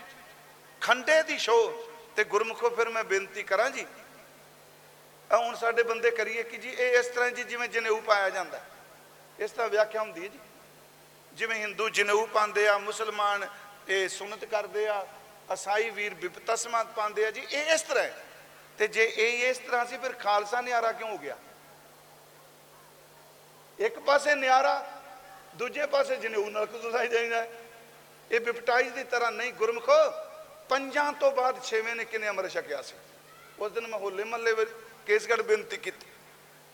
ਖੰਡੇ 0.81 1.23
ਦੀ 1.23 1.37
ਸ਼ੋ 1.37 1.57
ਤੇ 2.15 2.23
ਗੁਰਮੁਖੋ 2.23 2.69
ਫਿਰ 2.69 2.89
ਮੈਂ 2.89 3.03
ਬੇਨਤੀ 3.03 3.43
ਕਰਾਂ 3.43 3.69
ਜੀ 3.69 3.81
ਆ 3.81 4.00
ਹੁਣ 5.37 5.55
ਸਾਡੇ 5.55 5.83
ਬੰਦੇ 5.83 6.11
ਕਰੀਏ 6.11 6.43
ਕਿ 6.43 6.57
ਜੀ 6.57 6.69
ਇਹ 6.69 6.99
ਇਸ 6.99 7.05
ਤਰ੍ਹਾਂ 7.05 7.31
ਜੀ 7.31 7.43
ਜਿਵੇਂ 7.43 7.69
ਜਨੇਊ 7.69 8.01
ਪਾਇਆ 8.01 8.29
ਜਾਂਦਾ। 8.29 8.57
ਹੈ। 8.57 8.65
ਇਸ 9.39 9.51
ਤਰ੍ਹਾਂ 9.51 9.69
ਵਿਆਖਿਆ 9.69 10.01
ਹੁੰਦੀ 10.01 10.23
ਹੈ 10.23 10.27
ਜੀ। 10.27 10.39
ਜਿਵੇਂ 11.33 11.55
ਹਿੰਦੂ 11.55 11.89
ਜਨੇਊ 11.89 12.25
ਪਾਉਂਦੇ 12.25 12.67
ਆ, 12.67 12.77
ਮੁਸਲਮਾਨ 12.77 13.47
ਇਹ 13.87 14.09
ਸੁਨਤ 14.09 14.45
ਕਰਦੇ 14.45 14.87
ਆ, 14.87 15.07
ਅਸਾਈ 15.53 15.89
ਵੀਰ 15.89 16.13
ਬਿਪਤਸਮਾਤ 16.13 16.87
ਪਾਉਂਦੇ 16.87 17.25
ਆ 17.25 17.31
ਜੀ, 17.31 17.47
ਇਹ 17.51 17.73
ਇਸ 17.73 17.81
ਤਰ੍ਹਾਂ 17.81 18.03
ਹੈ। 18.03 18.25
ਤੇ 18.77 18.87
ਜੇ 18.87 19.13
ਇਹ 19.17 19.49
ਇਸ 19.49 19.57
ਤਰ੍ਹਾਂ 19.57 19.85
ਸੀ, 19.85 19.97
ਫਿਰ 19.97 20.13
ਖਾਲਸਾ 20.13 20.61
ਨਿਆਰਾ 20.61 20.91
ਕਿਉਂ 20.91 21.09
ਹੋ 21.09 21.17
ਗਿਆ? 21.17 21.37
ਇੱਕ 23.79 23.99
ਪਾਸੇ 23.99 24.35
ਨਿਆਰਾ, 24.35 25.01
ਦੂਜੇ 25.55 25.85
ਪਾਸੇ 25.85 26.15
ਜਨੇਊ 26.15 26.49
ਨਾਲ 26.49 26.65
ਕੁਸਾਈ 26.65 27.07
ਜਾਂਦਾ। 27.07 27.47
ਇਹ 28.31 28.39
ਬਿਪਟਾਈਜ਼ 28.39 28.93
ਦੀ 28.93 29.03
ਤਰ੍ਹਾਂ 29.03 29.31
ਨਹੀਂ, 29.31 29.53
ਗੁਰਮਖੋ, 29.53 30.11
ਪੰਜਾਂ 30.69 31.13
ਤੋਂ 31.13 31.31
ਬਾਅਦ 31.31 31.63
ਛੇਵੇਂ 31.63 31.95
ਨੇ 31.95 32.05
ਕਿਨੇ 32.05 32.29
ਅਮਰ 32.29 32.49
ਛਕਿਆ 32.49 32.81
ਸੀ? 32.81 32.95
ਉਸ 33.59 33.71
ਦਿਨ 33.71 33.87
ਮੈਂ 33.87 33.99
ਹੋਲੇ 33.99 34.23
ਮਹੱਲੇ 34.23 34.53
ਵਿੱਚ 34.53 34.71
ਕੇਸਗੜ੍ਹ 35.05 35.43
ਬੇਨਤੀ 35.43 35.77
ਕੀਤੀ। 35.77 36.07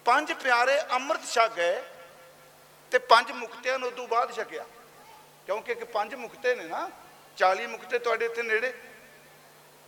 ਪੰਜ 0.06 0.34
ਪਿਆਰੇ 0.34 0.82
ਅੰਮ੍ਰਿਤ 0.82 1.26
ਛਕ 1.26 1.48
ਗਏ 1.48 1.84
ਤੇ 2.92 2.98
ਪੰਜ 2.98 3.32
ਮੁਕਤਿਆਂ 3.32 3.80
ਨੂੰ 3.80 3.88
ਉਦੋਂ 3.88 4.08
ਬਾਅਦ 4.08 4.32
ਛਕਿਆ। 4.32 4.66
ਕਿਉਂਕਿ 5.46 5.76
ਕਿ 5.76 5.84
ਪੰਜ 5.84 6.16
ਮੁਕਤੇ 6.16 6.56
ਨੇ 6.56 6.64
ਨਾ 6.64 6.90
40 7.38 7.68
ਮੁਕਤੇ 7.68 8.00
ਤੁਹਾਡੇ 8.00 8.26
ਇੱਥੇ 8.26 8.44
ਨੇੜੇ। 8.44 8.74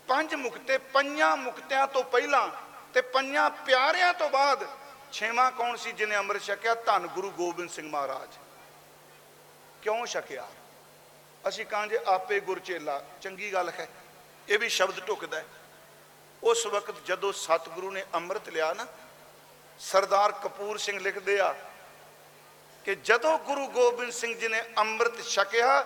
ਪੰਜ 0.08 0.36
ਮੁਕਤੇ 0.36 0.78
ਪੰਜਾਂ 0.78 1.38
ਮੁਕਤਿਆਂ 1.38 1.88
ਤੋਂ 1.88 2.04
ਪਹਿਲਾਂ 2.04 2.50
ਤੇ 2.94 3.02
ਪੰਜਾਂ 3.02 3.50
ਪਿਆਰਿਆਂ 3.50 4.14
ਤੋਂ 4.14 4.30
ਬਾਅਦ 4.30 4.68
ਛੇਵਾਂ 5.12 5.52
ਕੌਣ 5.52 5.76
ਸੀ 5.76 5.92
ਜਿਹਨੇ 5.92 6.16
ਅੰਮ੍ਰਿਤ 6.16 6.42
ਛਕਿਆ? 6.42 6.76
ਧੰਨ 6.76 7.08
ਗੁਰੂ 7.08 7.32
ਗੋਬਿੰਦ 7.32 7.70
ਸਿੰਘ 7.70 7.90
ਮਹਾਰਾਜ। 7.90 8.36
ਕਿਉਂ 9.82 10.06
ਛਕਿਆ? 10.06 10.48
ਅਸੀਂ 11.48 11.66
ਕਹਾਂਗੇ 11.66 12.00
ਆਪੇ 12.08 12.40
ਗੁਰਚੇਲਾ 12.40 13.06
ਚੰਗੀ 13.22 13.54
ਗੱਲ 13.54 13.70
ਹੈ। 13.70 13.88
ਇਹ 14.50 14.60
ਵੀ 14.60 14.70
ਸ਼ਬਦ 14.70 15.08
ਢੁਕਦਾ 15.08 15.38
ਹੈ। 15.38 15.46
ਉਸ 16.44 16.66
ਵਕਤ 16.66 16.96
ਜਦੋਂ 17.06 17.34
ਸਤਿਗੁਰੂ 17.34 17.92
ਨੇ 17.92 18.06
ਅੰਮ੍ਰਿਤ 18.16 18.50
ਲਿਆ 18.50 18.74
ਨਾ, 18.74 18.86
ਸਰਦਾਰ 19.80 20.32
ਕਪੂਰ 20.32 20.78
ਸਿੰਘ 20.78 21.00
ਲਿਖਦੇ 21.00 21.40
ਆ 21.40 21.56
ਕਿ 22.86 22.96
ਜਦੋਂ 22.96 23.40
ਗੁਰੂ 23.40 23.68
ਗੋਬਿੰਦ 23.68 24.12
ਸਿੰਘ 24.12 24.40
ਜੀ 24.40 24.48
ਨੇ 24.48 24.62
ਅੰਮ੍ਰਿਤ 24.78 25.22
ਛਕਿਆ, 25.22 25.86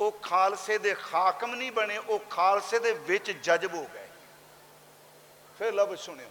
ਉਹ 0.00 0.12
ਖਾਲਸੇ 0.12 0.78
ਦੇ 0.78 0.96
ਹਾਕਮ 1.14 1.54
ਨਹੀਂ 1.54 1.72
ਬਣੇ, 1.72 1.98
ਉਹ 1.98 2.18
ਖਾਲਸੇ 2.18 2.78
ਦੇ 2.78 2.92
ਵਿੱਚ 2.92 3.30
ਜਜ਼ਬ 3.30 3.74
ਹੋ 3.74 3.86
ਗਏ। 3.94 4.08
ਫਿਰ 5.58 5.72
ਲਫ਼ਜ਼ 5.72 6.00
ਸੁਣਿਓ। 6.00 6.28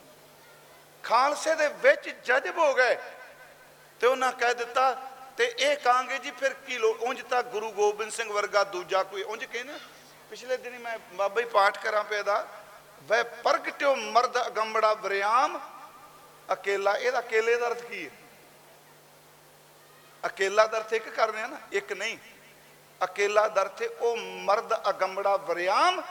ਖਾਲਸੇ 1.03 1.55
ਦੇ 1.55 1.67
ਵਿੱਚ 1.67 2.09
ਜਜ਼ਬ 2.09 2.57
ਹੋ 2.57 2.73
ਗਏ 2.73 2.95
ਤੇ 3.99 4.07
ਉਹਨਾਂ 4.07 4.31
ਕਹਿ 4.31 4.53
ਦਿੱਤਾ, 4.53 4.91
ਤੇ 5.37 5.53
ਇਹ 5.59 5.77
ਕਹਾਂਗੇ 5.77 6.19
ਜੀ 6.19 6.31
ਫਿਰ 6.31 6.53
ਕੀ 6.53 6.77
ਲੋ 6.77 6.97
ਉਂਝ 7.01 7.21
ਤਾਂ 7.21 7.43
ਗੁਰੂ 7.43 7.71
ਗੋਬਿੰਦ 7.71 8.11
ਸਿੰਘ 8.11 8.33
ਵਰਗਾ 8.33 8.63
ਦੂਜਾ 8.63 9.03
ਕੋਈ 9.03 9.23
ਉਂਝ 9.23 9.45
ਕਹਿੰਦੇ 9.45 9.73
ਪਿਛਲੇ 10.29 10.57
ਦਿਨੀ 10.57 10.77
ਮੈਂ 10.77 10.97
ਬਾਬਾ 11.13 11.41
ਹੀ 11.41 11.45
ਪਾਠ 11.45 11.83
ਕਰਾਂ 11.83 12.03
ਪਿਆ 12.03 12.23
ਦਾ 12.23 12.47
ਵੈ 13.07 13.23
ਪ੍ਰਗਟਿਓ 13.23 13.95
ਮਰਦ 13.95 14.47
ਅਗੰਬੜਾ 14.47 14.93
ਵਰਿਆਮ। 14.93 15.59
ਅਕੇਲਾ, 16.53 16.97
ਇਹਦਾ 16.97 17.19
ਅਕੇਲੇ 17.19 17.55
ਦਾ 17.55 17.67
ਅਰਥ 17.67 17.81
ਕੀ 17.81 18.05
ਹੈ? 18.05 18.11
ਅਕੇਲਾ 20.25 20.67
ਦਾ 20.67 20.77
ਅਰਥ 20.77 20.93
ਇੱਕ 20.93 21.09
ਕਰਨੇ 21.09 21.41
ਆ 21.41 21.47
ਨਾ, 21.47 21.57
ਇੱਕ 21.71 21.93
ਨਹੀਂ। 21.93 22.17
ਅਕੇਲਾ 23.03 23.47
ਦਾ 23.47 23.61
ਅਰਥ 23.61 23.81
ਹੈ 23.81 23.87
ਉਹ 23.87 24.17
ਮਰਦ 24.17 24.89
ਅਗੰਬੜਾ 24.89 25.37
ਵਰਿਆਮ, 25.37 26.01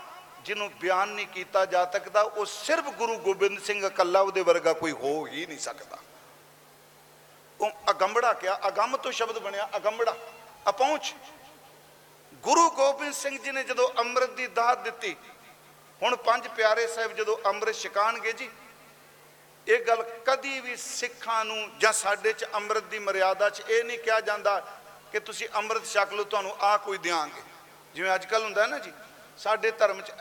ਜਿਹਨੂੰ 0.44 0.70
ਬਿਆਨ 0.80 1.08
ਨਹੀਂ 1.08 1.26
ਕੀਤਾ 1.26 1.64
ਜਾ 1.64 1.84
ਸਕਦਾ, 1.84 2.22
ਉਹ 2.22 2.46
ਸਿਰਫ 2.46 2.84
ਗੁਰੂ 2.84 3.18
ਗੋਬਿੰਦ 3.18 3.62
ਸਿੰਘ 3.62 3.86
ਇਕੱਲਾ 3.86 4.20
ਉਹਦੇ 4.20 4.42
ਵਰਗਾ 4.42 4.72
ਕੋਈ 4.72 4.92
ਹੋ 4.92 5.26
ਹੀ 5.26 5.46
ਨਹੀਂ 5.46 5.58
ਸਕਦਾ। 5.58 5.98
ਉਹ 7.60 7.70
ਅਗੰਬੜਾ 7.90 8.32
ਕਿਹਾ 8.32 8.60
ਅਗੰਮ 8.68 8.96
ਤੋਂ 8.96 9.12
ਸ਼ਬਦ 9.12 9.38
ਬਣਿਆ, 9.38 9.68
ਅਗੰਬੜਾ। 9.76 10.16
ਅਪਹੁੰਚ। 10.68 11.14
ਗੁਰੂ 12.42 12.70
ਗੋਬਿੰਦ 12.70 13.14
ਸਿੰਘ 13.14 13.38
ਜੀ 13.38 13.52
ਨੇ 13.52 13.62
ਜਦੋਂ 13.64 13.88
ਅੰਮ੍ਰਿਤ 13.98 14.30
ਦੀ 14.30 14.46
ਦਾਤ 14.46 14.82
ਦਿੱਤੀ 14.82 15.16
ਹੁਣ 16.02 16.16
ਪੰਜ 16.16 16.48
ਪਿਆਰੇ 16.48 16.86
ਸਾਹਿਬ 16.86 17.12
ਜਦੋਂ 17.12 17.38
ਅੰਮ੍ਰਿਤ 17.46 17.74
ਛਕਾਣਗੇ 17.74 18.32
ਜੀ 18.32 18.50
ਇਹ 19.68 19.84
ਗੱਲ 19.84 20.02
ਕਦੀ 20.02 20.60
ਵੀ 20.60 20.76
ਸਿੱਖਾਂ 20.76 21.44
ਨੂੰ 21.44 21.70
ਜਾਂ 21.78 21.92
ਸਾਡੇ 21.92 22.32
ਚ 22.32 22.44
ਅੰਮ੍ਰਿਤ 22.54 22.84
ਦੀ 22.84 22.98
ਮਰਿਆਦਾ 22.98 23.50
ਚ 23.50 23.60
ਇਹ 23.60 23.84
ਨਹੀਂ 23.84 23.98
ਕਿਹਾ 23.98 24.20
ਜਾਂਦਾ 24.20 24.78
ਕਿ 25.12 25.20
ਤੁਸੀਂ 25.20 25.48
ਅੰਮ੍ਰਿਤ 25.54 25.84
ਛਕ 25.84 26.12
ਲਓ 26.12 26.24
ਤੁਹਾਨੂੰ 26.24 26.56
ਆ 26.60 26.76
ਕੋਈ 26.76 26.98
ਦਿਆਂਗੇ। 26.98 27.42
ਜਿਵੇਂ 27.94 28.14
ਅੱਜ 28.14 28.26
ਕੱਲ 28.26 28.44
ਹੁੰਦਾ 28.44 28.62
ਹੈ 28.62 28.66
ਨਾ 28.66 28.78
ਜੀ 28.78 28.92
ਸਾਡੇ 29.38 29.70
ਧਰਮ 29.70 30.00
ਚ 30.00 30.12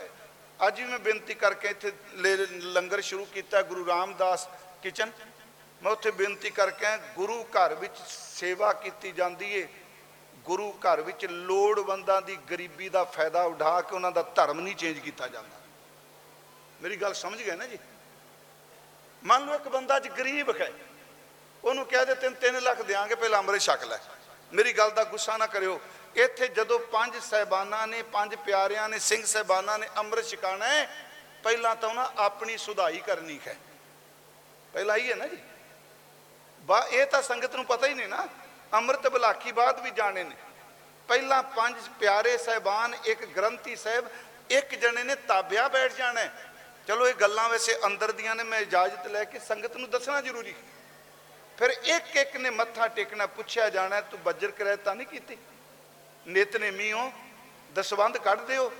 ਅੱਜ 0.68 0.82
ਵੀ 0.82 0.88
ਮੈਂ 0.88 1.00
ਬੇਨਤੀ 1.00 1.34
ਕਰਕੇ 1.34 1.68
ਇੱਥੇ 1.68 1.94
ਲੇ- 2.14 2.48
ਲੰਗਰ 2.52 3.02
ਸ਼ੁਰੂ 3.02 3.26
ਕੀਤਾ 3.26 3.62
ਗੁਰੂ 3.62 3.88
ਰਾਮਦਾਸ 3.88 4.48
ਕਿਚਨ। 4.84 5.12
ਮੈਂ 5.84 5.92
ਉੱਥੇ 5.92 6.12
ਬੇਨਤੀ 6.12 6.50
ਕਰਕੇ 6.50 6.86
ਆਇਆ, 6.86 6.98
ਗੁਰੂ 6.98 7.44
ਘਰ 7.44 7.74
ਵਿੱਚ 7.74 7.98
ਸੇਵਾ 8.10 8.74
ਕੀਤੀ 8.74 9.12
ਜਾਂਦੀ 9.12 9.54
ਏ। 9.54 9.68
ਗੁਰੂ 10.36 10.72
ਘਰ 10.72 11.02
ਵਿੱਚ 11.02 11.26
ਲੋੜਵੰਦਾਂ 11.26 12.22
ਦੀ 12.22 12.36
ਗਰੀਬੀ 12.36 12.90
ਦਾ 12.90 13.04
ਫਾਇਦਾ 13.04 13.44
ਉਠਾ 13.44 13.82
ਕੇ 13.82 13.96
ਉਹਨਾਂ 13.96 14.12
ਦਾ 14.12 14.22
ਧਰਮ 14.22 14.60
ਨਹੀਂ 14.60 14.76
ਚੇਂਜ 14.76 15.00
ਕੀਤਾ 15.00 15.28
ਜਾਂਦਾ। 15.28 15.65
ਮੇਰੀ 16.86 16.96
ਗੱਲ 16.96 17.14
ਸਮਝ 17.14 17.42
ਗਏ 17.42 17.56
ਨਾ 17.56 17.66
ਜੀ? 17.66 17.78
ਮੰਨ 19.24 19.46
ਲਓ 19.46 19.54
ਇੱਕ 19.56 19.68
ਬੰਦਾ 19.68 19.96
ਅੱਜ 19.98 20.08
ਗਰੀਬ 20.08 20.50
ਹੈ, 20.62 20.72
ਉਹਨੂੰ 21.64 21.86
ਕਹਿ 21.86 22.06
ਦੇ 22.06 22.16
ਤੈਨੂੰ 22.16 22.38
3 22.42 22.60
ਲੱਖ 22.62 22.82
ਦਿਆਂਗੇ, 22.82 23.16
ਪਹਿਲਾਂ 23.16 23.40
ਅੰਮ੍ਰਿਤ 23.40 23.62
ਛਕ 23.62 23.84
ਲੈ। 23.84 23.98
ਮੇਰੀ 24.54 24.74
ਗੱਲ 24.74 24.92
ਦਾ 24.92 25.04
ਗੁੱਸਾ 25.04 25.38
ਨਾ 25.38 25.48
ਕਰਿਓ। 25.48 25.80
ਇੱਥੇ 26.16 26.48
ਜਦੋਂ 26.50 26.80
ਪੰਜ 26.92 27.18
ਸਹਿਬਾਨਾਂ 27.24 27.88
ਨੇ, 27.88 28.02
ਪੰਜ 28.14 28.36
ਪਿਆਰਿਆਂ 28.36 28.88
ਨੇ, 28.90 29.00
ਸਿੰਘ 29.00 29.26
ਸਹਿਬਾਨਾਂ 29.26 29.80
ਨੇ 29.80 29.90
ਅੰਮ੍ਰਿਤ 29.98 30.26
ਛਕਾਣਾ 30.26 30.68
ਹੈ, 30.68 30.88
ਪਹਿਲਾਂ 31.44 31.76
ਤਾਂ 31.76 31.90
ਉਹਨਾਂ 31.90 32.08
ਆਪਣੀ 32.18 32.58
ਸੁਧਾਈ 32.58 33.02
ਕਰਨੀ 33.08 33.40
ਹੈ। 33.48 33.58
ਪਹਿਲਾਂ 34.74 34.98
ਹੀ 34.98 35.10
ਹੈ 35.12 35.16
ਨਾ 35.16 35.28
ਜੀ? 35.28 35.38
ਬਾ, 36.64 36.86
ਇਹ 36.92 37.06
ਤਾਂ 37.06 37.22
ਸੰਗਤ 37.22 37.56
ਨੂੰ 37.56 37.66
ਪਤਾ 37.66 37.88
ਹੀ 37.88 37.94
ਨਹੀਂ 37.94 38.08
ਨਾ। 38.08 38.28
ਅੰਮ੍ਰਿਤ 38.74 39.08
ਬਲਾਕੀ 39.08 39.52
ਬਾਅਦ 39.52 39.80
ਵੀ 39.80 39.92
ਜਾਣੇ 39.92 40.24
ਨੇ। 40.24 40.36
ਪਹਿਲਾਂ 41.10 41.44
ਪੰਜ 41.44 41.76
ਪਿਆਰੇ 42.00 42.38
ਸਹਿਬਾਨ, 42.38 42.96
ਇੱਕ 43.06 43.26
ਗ੍ਰੰਥੀ 43.26 43.76
ਸਾਹਿਬ, 43.76 44.10
ਇੱਕ 44.52 44.76
ਜਣੇ 44.76 45.04
ਨੇ 45.04 45.16
ਤਾਬਿਆ 45.16 45.68
ਬੈਠ 45.68 45.94
ਜਾਣਾ 45.94 46.22
ਹੈ। 46.22 46.54
ਚਲੋ 46.88 47.08
ਇਹ 47.08 47.14
ਗੱਲਾਂ 47.16 47.48
ਵੈਸੇ 47.50 47.78
ਅੰਦਰ 47.86 48.12
ਦੀਆਂ 48.12 48.36
ਨੇ, 48.36 48.44
ਮੈਂ 48.44 48.60
ਇਜਾਜ਼ਤ 48.62 49.08
ਲੈ 49.08 49.24
ਕੇ 49.24 49.40
ਸੰਗਤ 49.40 49.78
ਨੂੰ 49.78 49.90
ਦੱਸਣਾ 49.90 50.22
ਜ਼ਰੂਰੀ 50.22 50.52
ਹੈ। 50.52 50.74
ਫਿਰ 51.58 51.70
ਇੱਕ 51.70 52.16
ਇੱਕ 52.18 52.36
ਨੇ 52.38 52.50
ਮੱਥਾ 52.50 52.88
ਟੇਕਣਾ, 52.88 53.26
ਪੁੱਛਿਆ 53.28 53.70
ਜਾਣਾ, 53.70 54.02
ਤੂੰ 54.02 54.20
ਬੱਜਰ 54.24 54.52
ਕਰੈਤਾ 54.52 54.94
ਨਹੀਂ 54.94 55.08
ਕੀਤੀ? 55.08 55.38
ਨਿਤਨੇਮੀ 56.26 56.92
ਹੋ 56.92 57.12
ਦਸਵੰਧ 57.76 58.18
ਕੱਢਦੇ 58.18 58.58
ਹੋ 58.58 58.72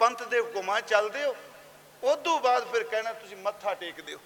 ਪੰਥ 0.00 0.22
ਦੇ 0.22 0.40
ਹੁਕਮਾਂ 0.40 0.80
'ਚ 0.80 0.88
ਚੱਲਦੇ 0.88 1.24
ਹੋ 1.24 1.34
ਉਦੋਂ 2.02 2.38
ਬਾਅਦ 2.40 2.70
ਫਿਰ 2.72 2.82
ਕਹਿਣਾ, 2.84 3.12
ਤੁਸੀਂ 3.12 3.36
ਮੱਥਾ 3.36 3.74
ਟੇਕਦੇ 3.74 4.14
ਹੋ 4.14 4.20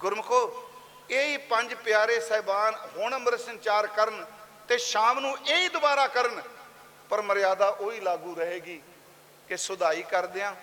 ਗੁਰਮਖੋ, 0.00 0.70
ਇਹ 1.10 1.26
ਹੀ 1.26 1.36
ਪੰਜ 1.50 1.74
ਪਿਆਰੇ 1.74 2.18
ਸਹਿਬਾਨ 2.20 2.74
ਹੁਣ 2.96 3.14
ਅੰਮ੍ਰਿਤ 3.14 3.40
ਸੰਚਾਰ 3.40 3.86
ਕਰਨ 3.88 4.24
ਤੇ 4.68 4.78
ਸ਼ਾਮ 4.78 5.18
ਨੂੰ 5.20 5.36
ਇਹ 5.38 5.56
ਹੀ 5.56 5.68
ਦੁਬਾਰਾ 5.68 6.06
ਕਰਨ, 6.06 6.40
ਪਰ 7.10 7.22
ਮਰਿਆਦਾ 7.22 7.68
ਉਹੀ 7.70 8.00
ਲਾਗੂ 8.00 8.34
ਰਹੇਗੀ 8.34 8.80
ਕਿ 9.48 9.56
ਸੁਧਾਈ 9.56 10.02
ਕਰਦਿਆਂ 10.10 10.54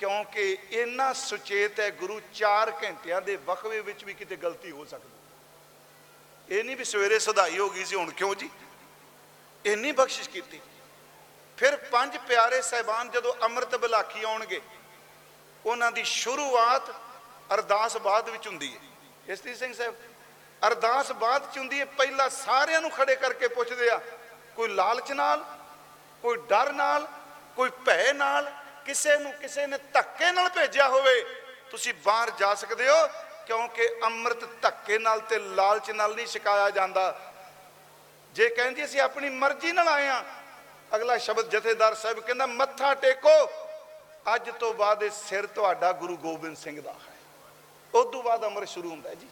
ਕਿਉਂਕਿ 0.00 0.56
ਇੰਨਾ 0.72 1.12
ਸੁਚੇਤ 1.12 1.80
ਹੈ 1.80 1.90
ਗੁਰੂ 1.90 2.20
4 2.34 2.70
ਘੰਟਿਆਂ 2.82 3.20
ਦੇ 3.22 3.36
ਵਕਫੇ 3.36 3.80
ਵਿੱਚ 3.80 4.04
ਵੀ 4.04 4.14
ਕਿਤੇ 4.14 4.36
ਗਲਤੀ 4.36 4.70
ਹੋ 4.70 4.84
ਸਕਦੀ। 4.84 6.54
ਇਹ 6.56 6.64
ਨਹੀਂ 6.64 6.76
ਵੀ 6.76 6.84
ਸਵੇਰੇ 6.84 7.18
ਸੁਧਾਈ 7.18 7.58
ਹੋ 7.58 7.68
ਗਈ 7.70 7.84
ਸੀ, 7.84 7.96
ਹੁਣ 7.96 8.10
ਕਿਉਂ 8.10 8.34
ਜੀ? 8.34 8.48
ਇੰਨੀ 9.64 9.92
ਬਖਸ਼ਿਸ਼ 9.92 10.28
ਕੀਤੀ। 10.28 10.60
ਫਿਰ 11.58 11.76
ਪੰਜ 11.76 12.16
ਪਿਆਰੇ 12.28 12.60
ਸਹਿਬਾਨ 12.62 13.10
ਜਦੋਂ 13.10 13.34
ਅੰਮ੍ਰਿਤ 13.42 13.76
ਬਲਾਖੀ 13.76 14.22
ਆਉਣਗੇ, 14.22 14.60
ਉਹਨਾਂ 15.66 15.90
ਦੀ 15.92 16.04
ਸ਼ੁਰੂਆਤ 16.04 16.90
ਅਰਦਾਸ 17.54 17.96
ਬਾਅਦ 17.96 18.28
ਵਿੱਚ 18.28 18.46
ਹੁੰਦੀ 18.48 18.74
ਹੈ। 18.74 19.32
ਇਸਤਰੀ 19.32 19.54
ਸਿੰਘ 19.54 19.72
ਸਾਹਿਬ, 19.74 19.94
ਅਰਦਾਸ 20.62 21.12
ਬਾਅਦ 21.12 21.50
ਚ 21.52 21.58
ਹੁੰਦੀ 21.58 21.80
ਹੈ, 21.80 21.84
ਪਹਿਲਾਂ 21.84 22.28
ਸਾਰਿਆਂ 22.30 22.80
ਨੂੰ 22.80 22.90
ਖੜੇ 22.90 23.16
ਕਰਕੇ 23.16 23.48
ਪੁੱਛਦੇ 23.48 23.90
ਆ, 23.90 24.00
ਕੋਈ 24.56 24.68
ਲਾਲਚ 24.68 25.12
ਨਾਲ, 25.12 25.44
ਕੋਈ 26.22 26.36
ਡਰ 26.48 26.72
ਨਾਲ, 26.72 27.06
ਕੋਈ 27.56 27.70
ਭੈ 27.86 28.12
ਨਾਲ 28.12 28.52
ਕਿਸੇ 28.84 29.16
ਨੂੰ 29.16 29.32
ਕਿਸੇ 29.32 29.66
ਨੇ 29.66 29.78
ਧੱਕੇ 29.92 30.30
ਨਾਲ 30.32 30.48
ਭੇਜਿਆ 30.48 30.88
ਹੋਵੇ, 30.88 31.20
ਤੁਸੀਂ 31.70 31.94
ਬਾਹਰ 32.04 32.30
ਜਾ 32.30 32.54
ਸਕਦੇ 32.54 32.88
ਹੋ, 32.88 33.06
ਕਿਉਂਕਿ 33.46 33.88
ਅੰਮ੍ਰਿਤ 34.04 34.44
ਧੱਕੇ 34.62 34.98
ਨਾਲ 34.98 35.20
ਤੇ 35.20 35.38
ਲਾਲਚ 35.38 35.90
ਨਾਲ 35.90 36.14
ਨਹੀਂ 36.14 36.26
ਛਕਾਇਆ 36.26 36.70
ਜਾਂਦਾ। 36.70 37.20
ਜੇ 38.34 38.48
ਕਹਿੰਦੀ 38.48 38.84
ਅਸੀਂ 38.84 39.00
ਆਪਣੀ 39.00 39.28
ਮਰਜ਼ੀ 39.28 39.72
ਨਾਲ 39.72 39.88
ਆਏ 39.88 40.08
ਆ 40.08 40.24
ਅਗਲਾ 40.94 41.16
ਸ਼ਬਦ 41.18 41.48
ਜਥੇਦਾਰ 41.50 41.94
ਸਾਹਿਬ 41.94 42.20
ਕਹਿੰਦਾ, 42.20 42.46
ਮੱਥਾ 42.46 42.94
ਟੇਕੋ, 42.94 43.50
ਅੱਜ 44.34 44.50
ਤੋਂ 44.50 44.74
ਬਾਅਦ 44.74 45.02
ਇਹ 45.02 45.10
ਸਿਰ 45.10 45.46
ਤੁਹਾਡਾ 45.46 45.92
ਗੁਰੂ 45.92 46.16
ਗੋਬਿੰਦ 46.16 46.56
ਸਿੰਘ 46.56 46.80
ਦਾ 46.80 46.92
ਹੈ। 46.92 47.18
ਉਸ 47.94 48.06
ਤੋਂ 48.12 48.22
ਬਾਅਦ 48.22 48.44
ਅੰਮ੍ਰਿਤ 48.44 48.68
ਸ਼ੁਰੂ 48.68 48.90
ਹੁੰਦਾ 48.90 49.10
ਹੈ 49.10 49.14
ਜੀ। 49.14 49.28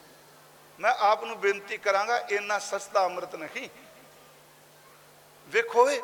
ਮੈਂ 0.78 0.92
ਆਪ 1.00 1.24
ਨੂੰ 1.24 1.40
ਬੇਨਤੀ 1.40 1.76
ਕਰਾਂਗਾ, 1.76 2.18
ਇੰਨਾ 2.18 2.58
ਸਸਤਾ 2.58 3.04
ਅੰਮ੍ਰਿਤ 3.04 3.34
ਨਹੀਂ। 3.34 3.68
ਵੇਖੋ 5.48 5.90
ਏ 5.90 6.00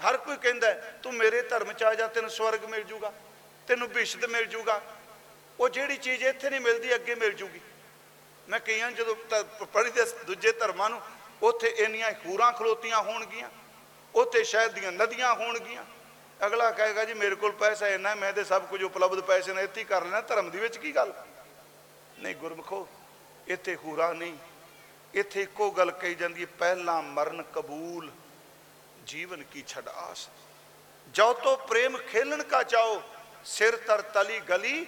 ਹਰ 0.00 0.16
ਕੋਈ 0.16 0.36
ਕਹਿੰਦਾ 0.36 0.68
ਹੈ, 0.68 0.98
ਤੂੰ 1.02 1.12
ਮੇਰੇ 1.14 1.42
ਧਰਮ 1.42 1.72
ਚ 1.72 1.82
ਆ 1.82 1.94
ਜਾ 1.94 2.06
ਤੈਨੂੰ 2.08 2.30
ਸਵਰਗ 2.30 2.64
ਮਿਲ 2.70 2.82
ਜੂਗਾ 2.84 3.12
ਤੈਨੂੰ 3.68 3.88
ਬਿਸ਼ਤ 3.90 4.24
ਮਿਲ 4.26 4.44
ਜੂਗਾ। 4.46 4.80
ਉਹ 5.58 5.68
ਜਿਹੜੀ 5.68 5.96
ਚੀਜ਼ 5.96 6.22
ਇੱਥੇ 6.24 6.50
ਨਹੀਂ 6.50 6.60
ਮਿਲਦੀ 6.60 6.94
ਅੱਗੇ 6.94 7.14
ਮਿਲ 7.14 7.32
ਜੂਗੀ। 7.34 7.60
ਮੈਂ 8.48 8.60
ਕਈਆਂ 8.60 8.90
ਜਦੋਂ 8.92 9.14
ਪੜ੍ਹੀ 9.66 9.90
ਦੇ 9.90 10.04
ਦੂਜੇ 10.26 10.52
ਧਰਮਾਂ 10.52 10.88
ਨੂੰ 10.90 11.00
ਉੱਥੇ 11.42 11.68
ਇੰਨੀਆਂ 11.78 12.10
ਹੂਰਾਂ 12.26 12.52
ਖਲੋਤੀਆਂ 12.52 13.02
ਹੋਣਗੀਆਂ 13.02 13.48
ਉੱਥੇ 14.14 14.42
ਸ਼ਹਿਦ 14.44 14.72
ਦੀਆਂ 14.72 14.92
ਨਦੀਆਂ 14.92 15.34
ਹੋਣਗੀਆਂ। 15.34 15.84
ਅਗਲਾ 16.40 16.70
ਕਹੇਗਾ 16.70 17.04
ਜੀ 17.04 17.14
ਮੇਰੇ 17.14 17.34
ਕੋਲ 17.34 17.52
ਪੈਸਾ 17.54 17.88
ਇੰਨਾ 17.88 18.08
ਹੈ, 18.08 18.14
ਮੈਂ 18.14 18.32
ਤੇ 18.32 18.44
ਸਭ 18.44 18.66
ਕੁਝ 18.66 18.82
ਉਪਲਬਧ 18.82 19.20
ਪੈਸੇ 19.22 19.52
ਨਾਲ 19.52 19.64
ਇੱਥੇ 19.64 19.80
ਹੀ 19.80 19.84
ਕਰ 19.86 20.04
ਲੈਣਾ 20.04 20.20
ਧਰਮ 20.22 20.50
ਦੀ 20.50 20.58
ਵਿੱਚ 20.58 20.76
ਕੀ 20.78 20.94
ਗੱਲ? 20.96 21.12
ਨਹੀਂ 22.18 22.34
ਗੁਰਮਖੋ 22.34 22.86
ਇੱਥੇ 23.46 23.74
ਹੂਰਾ 23.76 24.12
ਨਹੀਂ। 24.12 24.36
ਇੱਥੇ 25.14 25.42
ਇੱਕੋ 25.42 25.70
ਗੱਲ 25.70 25.90
ਕਹੀ 25.92 26.14
ਜਾਂਦੀ 26.14 26.42
ਹੈ 26.42 26.46
ਪਹਿਲਾ 26.58 27.00
ਮਰਨ 27.00 27.42
ਕਬੂਲ 27.54 28.10
ਜੀਵਨ 29.06 29.42
ਕੀ 29.42 29.62
ਛੜ 29.68 29.88
ਆਸ 29.88 30.28
ਜੋ 31.14 31.32
ਤੋ 31.32 31.56
ਪ੍ਰੇਮ 31.56 31.96
ਖੇਲਣ 31.98 32.42
ਕਾ 32.42 32.62
ਚਾਓ 32.62 33.02
ਸਿਰ 33.44 33.76
ਤਰ 33.76 34.00
ਤਲੀ 34.14 34.38
ਗਲੀ 34.40 34.86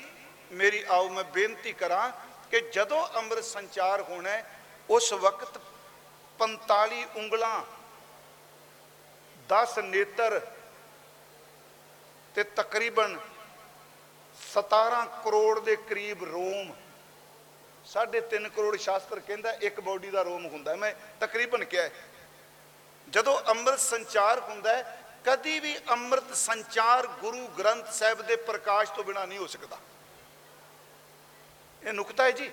ਮੇਰੀ 0.53 0.85
ਆਓ 0.89 1.09
ਮੈਂ 1.09 1.25
ਬੇਨਤੀ 1.25 1.73
ਕਰਾਂ 1.73 2.11
ਕਿ 2.51 2.61
ਜਦੋਂ 2.73 3.07
ਅੰਮ੍ਰਿਤ 3.17 3.45
ਸੰਚਾਰ 3.45 4.01
ਹੋਣਾ 4.01 4.31
ਹੈ, 4.31 4.45
ਉਸ 4.91 5.13
ਵਕਤ 5.13 5.59
45 6.39 7.05
ਉਂਗਲਾਂ 7.17 7.61
10 9.49 9.79
ਨੇਤਰ 9.83 10.41
ਤੇ 12.35 12.43
ਤਕਰੀਬਨ 12.57 13.19
17 14.37 15.05
ਕਰੋੜ 15.25 15.59
ਦੇ 15.61 15.77
ਕਰੀਬ 15.77 16.25
ਰੋਮ 16.25 16.75
ਸਾਢੇ 17.85 18.23
3 18.31 18.49
ਕਰੋੜ 18.49 18.77
ਸ਼ਾਸਤਰ 18.77 19.21
ਕਹਿੰਦਾ 19.21 19.53
ਇੱਕ 19.61 19.81
ਬੋਡੀ 19.81 20.11
ਦਾ 20.11 20.23
ਰੋਮ 20.23 20.47
ਹੁੰਦਾ 20.47 20.71
ਹੈ। 20.71 20.77
ਮੈਂ 20.77 20.93
ਤਕਰੀਬਨ 21.21 21.65
ਕਿਹਾ 21.65 21.83
ਹੈ। 21.83 21.91
ਜਦੋਂ 23.11 23.41
ਅੰਮ੍ਰਿਤ 23.49 23.81
ਸੰਚਾਰ 23.81 24.41
ਹੁੰਦਾ 24.41 24.77
ਹੈ, 24.77 25.03
ਕਦੀ 25.25 25.61
ਵੀ 25.61 25.79
ਅੰਮ੍ਰਿਤ 25.91 26.37
ਸੰਚਾਰ 26.37 27.07
ਗੁਰੂ 27.07 27.49
ਗ੍ਰੰਥ 27.49 27.93
ਸਾਹਿਬ 27.93 28.23
ਦੇ 28.23 28.37
ਪ੍ਰਕਾਸ਼ 28.37 28.93
ਤੋਂ 28.93 29.05
ਬਿਨਾ 29.05 29.27
ਨਹੀਂ 29.27 29.39
ਹੋ 29.39 29.47
ਸਕਦਾ। 29.47 29.79
ਇਹ 31.83 31.93
ਨੁਕਤਾ 31.93 32.25
ਹੈ 32.25 32.31
ਜੀ। 32.31 32.53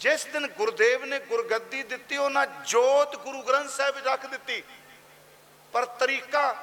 ਜਿਸ 0.00 0.24
ਦਿਨ 0.24 0.46
ਗੁਰਦੇਵ 0.46 1.04
ਨੇ 1.04 1.18
ਗੁਰਗੱਦੀ 1.18 1.82
ਦਿੱਤੀ, 1.82 2.16
ਉਹਨਾਂ 2.16 2.46
ਜੋਤ 2.46 3.16
ਗੁਰੂ 3.16 3.42
ਗ੍ਰੰਥ 3.42 3.70
ਸਾਹਿਬ 3.70 3.94
ਵਿੱਚ 3.94 4.06
ਰੱਖ 4.06 4.26
ਦਿੱਤੀ। 4.26 4.62
ਪਰ 5.72 5.84
ਤਰੀਕਾ 5.84 6.56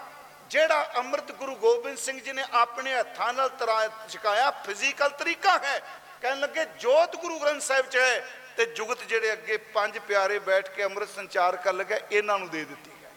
ਜਿਹੜਾ 0.47 0.91
ਅੰਮ੍ਰਿਤ 0.95 1.31
ਗੁਰੂ 1.31 1.55
ਗੋਬਿੰਦ 1.55 1.97
ਸਿੰਘ 1.97 2.21
ਜੀ 2.21 2.31
ਨੇ 2.31 2.45
ਆਪਣੇ 2.53 2.99
ਹੱਥਾਂ 2.99 3.34
ਨਾਲ 3.34 3.49
ਤਰਾ 3.49 3.89
ਛਕਾਇਆ 4.09 4.51
ਫਿਜ਼ੀਕਲ 4.51 5.09
ਤਰੀਕਾ 5.09 5.57
ਹੈ। 5.57 5.81
ਕਹਿਣ 6.21 6.39
ਲੱਗੇ 6.39 6.65
ਜੋਤ 6.65 7.15
ਗੁਰੂ 7.15 7.39
ਗ੍ਰੰਥ 7.39 7.61
ਸਾਹਿਬ 7.61 7.89
ਚ 7.89 7.97
ਹੈ। 7.97 8.43
ਤੇ 8.58 8.66
ਜੁਗਤ 8.66 9.04
ਜਿਹੜੇ 9.04 9.32
ਅੱਗੇ 9.34 9.58
ਪੰਜ 9.74 9.97
ਪਿਆਰੇ 9.99 10.39
ਬੈਠ 10.39 10.70
ਕੇ 10.70 10.84
ਅੰਮ੍ਰਿਤ 10.86 11.10
ਸੰਚਾਰ 11.10 11.56
ਕਰਨ 11.56 11.78
ਲੱਗੇ, 11.78 11.99
ਇਹਨਾਂ 12.12 12.38
ਨੂੰ 12.39 12.49
ਦੇ 12.49 12.64
ਦਿੱਤੀ 12.66 12.91
ਹੈ 13.04 13.12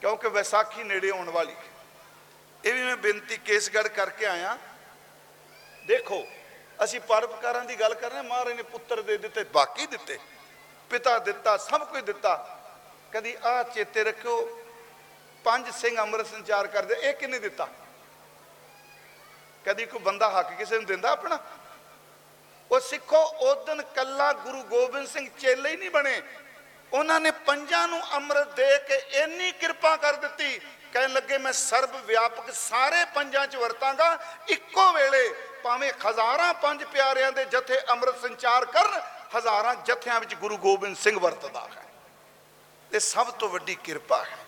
ਕਿਉਂਕਿ 0.00 0.28
ਵਿਸਾਖੀ 0.28 0.82
ਨੇੜੇ 0.82 1.10
ਆਉਣ 1.10 1.30
ਵਾਲੀ 1.30 1.54
ਹੈ। 1.54 1.64
ਇਹ 2.64 2.74
ਵੀ 2.74 2.82
ਮੈਂ 2.82 2.96
ਬੇਨਤੀ 2.96 3.36
ਕੇਸਗੜ੍ਹ 3.36 3.88
ਕਰਕੇ 3.88 4.26
ਆਇਆ। 4.26 4.56
ਦੇਖੋ, 5.86 6.26
ਅਸੀਂ 6.84 7.00
ਪਰਉਪਕਾਰਾਂ 7.00 7.64
ਦੀ 7.64 7.80
ਗੱਲ 7.80 7.94
ਕਰ 7.94 8.08
ਰਹੇ 8.08 8.16
ਹਾਂ, 8.16 8.24
ਮਹਾਰਾਜ 8.24 8.54
ਨੇ 8.54 8.62
ਪੁੱਤਰ 8.62 9.02
ਦੇ 9.02 9.16
ਦਿੱਤੇ, 9.16 9.44
ਬਾਕੀ 9.44 9.86
ਦਿੱਤੇ, 9.86 10.18
ਪਿਤਾ 10.90 11.18
ਦਿੱਤਾ, 11.18 11.56
ਸਭ 11.56 11.84
ਕੁਝ 11.84 12.02
ਦਿੱਤਾ। 12.04 12.36
ਕਦੀ 13.12 13.36
ਆ 13.44 13.62
ਚੇਤੇ 13.62 14.04
ਰੱਖਿਓ, 14.04 14.64
ਪੰਜ 15.44 15.70
ਸਿੰਘ 15.70 15.98
ਅੰਮ੍ਰਿਤ 15.98 16.26
ਸੰਚਾਰ 16.26 16.66
ਕਰਦੇ, 16.66 16.94
ਇਹ 16.94 17.14
ਕਿੰਨੇ 17.14 17.38
ਦਿੱਤਾ? 17.38 17.68
ਕਦੀ 19.64 19.86
ਕੋਈ 19.86 20.00
ਬੰਦਾ 20.00 20.30
ਹੱਕ 20.30 20.52
ਕਿਸੇ 20.52 20.76
ਨੂੰ 20.76 20.84
ਦਿੰਦਾ 20.84 21.10
ਆਪਣਾ? 21.10 21.38
ਉਹ 22.70 22.80
ਸਿੱਖੋ 22.80 23.22
ਉਦਨ 23.42 23.82
ਕੱਲਾ 23.94 24.32
ਗੁਰੂ 24.34 24.62
ਗੋਬਿੰਦ 24.64 25.08
ਸਿੰਘ 25.08 25.28
ਚੇਲੇ 25.40 25.70
ਹੀ 25.70 25.76
ਨਹੀਂ 25.76 25.90
ਬਣੇ। 25.90 26.20
ਉਹਨਾਂ 26.92 27.18
ਨੇ 27.20 27.30
ਪੰਜਾਂ 27.46 27.86
ਨੂੰ 27.88 28.00
ਅੰਮ੍ਰਿਤ 28.16 28.48
ਦੇ 28.56 28.78
ਕੇ 28.88 28.96
ਇੰਨੀ 29.22 29.50
ਕਿਰਪਾ 29.52 29.96
ਕਰ 29.96 30.16
ਦਿੱਤੀ। 30.16 30.58
ਕਹਿਣ 30.92 31.12
ਲੱਗੇ, 31.12 31.38
ਮੈਂ 31.38 31.52
ਸਰਬ 31.52 31.96
ਵਿਆਪਕ 32.06 32.50
ਸਾਰੇ 32.54 33.04
ਪੰਜਾਂ 33.14 33.46
ਚ 33.46 33.56
ਵਰਤਾਂਗਾ, 33.56 34.18
ਇੱਕੋ 34.48 34.92
ਵੇਲੇ। 34.92 35.28
ਭਾਵੇਂ 35.64 35.92
ਹਜ਼ਾਰਾਂ 36.06 36.52
ਪੰਜ 36.54 36.84
ਪਿਆਰਿਆਂ 36.84 37.32
ਦੇ 37.32 37.44
ਜਥੇ 37.44 37.78
ਅੰਮ੍ਰਿਤ 37.90 38.20
ਸੰਚਾਰ 38.22 38.64
ਕਰਨ, 38.66 39.00
ਹਜ਼ਾਰਾਂ 39.36 39.74
ਜਥਿਆਂ 39.86 40.18
ਵਿੱਚ 40.20 40.34
ਗੁਰੂ 40.34 40.56
ਗੋਬਿੰਦ 40.58 40.96
ਸਿੰਘ 40.96 41.18
ਵਰਤਦਾ 41.18 41.68
ਹੈ। 41.74 41.84
ਇਹ 42.90 43.00
ਸਭ 43.00 43.30
ਤੋਂ 43.30 43.48
ਵੱਡੀ 43.48 43.74
ਕਿਰਪਾ 43.74 44.22
ਹੈ, 44.24 44.38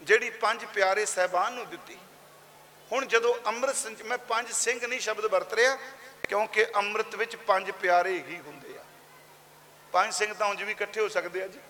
ਜਿਹੜੀ 0.00 0.30
ਪੰਜ 0.30 0.64
ਪਿਆਰੇ 0.64 1.04
ਸਹਿਬਾਨ 1.06 1.52
ਨੂੰ 1.52 1.66
ਦਿੱਤੀ। 1.68 1.96
ਹੁਣ 2.90 3.06
ਜਦੋਂ 3.06 3.34
ਅੰਮ੍ਰਿਤ 3.46 3.76
ਸੰਚ 3.76 4.02
ਮੈਂ 4.02 4.18
ਪੰਜ 4.18 4.52
ਸਿੰਘ 4.52 4.86
ਨਹੀਂ 4.86 5.00
ਸ਼ਬਦ 5.00 5.26
ਵਰਤ 5.26 5.54
ਰਿਹਾ 5.54 5.76
ਕਿਉਂਕਿ 6.22 6.66
ਅੰਮ੍ਰਿਤ 6.76 7.14
ਵਿੱਚ 7.14 7.36
ਪੰਜ 7.36 7.70
ਪਿਆਰੇ 7.70 8.12
ਹੀ 8.20 8.38
ਹੁੰਦੇ 8.38 8.78
ਆ। 8.78 8.84
ਪੰਜ 9.92 10.12
ਸਿੰਘ 10.14 10.32
ਤਾਂ 10.34 10.46
ਉਂਝ 10.46 10.62
ਵੀ 10.62 10.72
ਇਕੱਠੇ 10.72 11.00
ਹੋ 11.00 11.08
ਸਕਦੇ 11.08 11.42
ਆ 11.42 11.46
ਜੀ। 11.46 11.60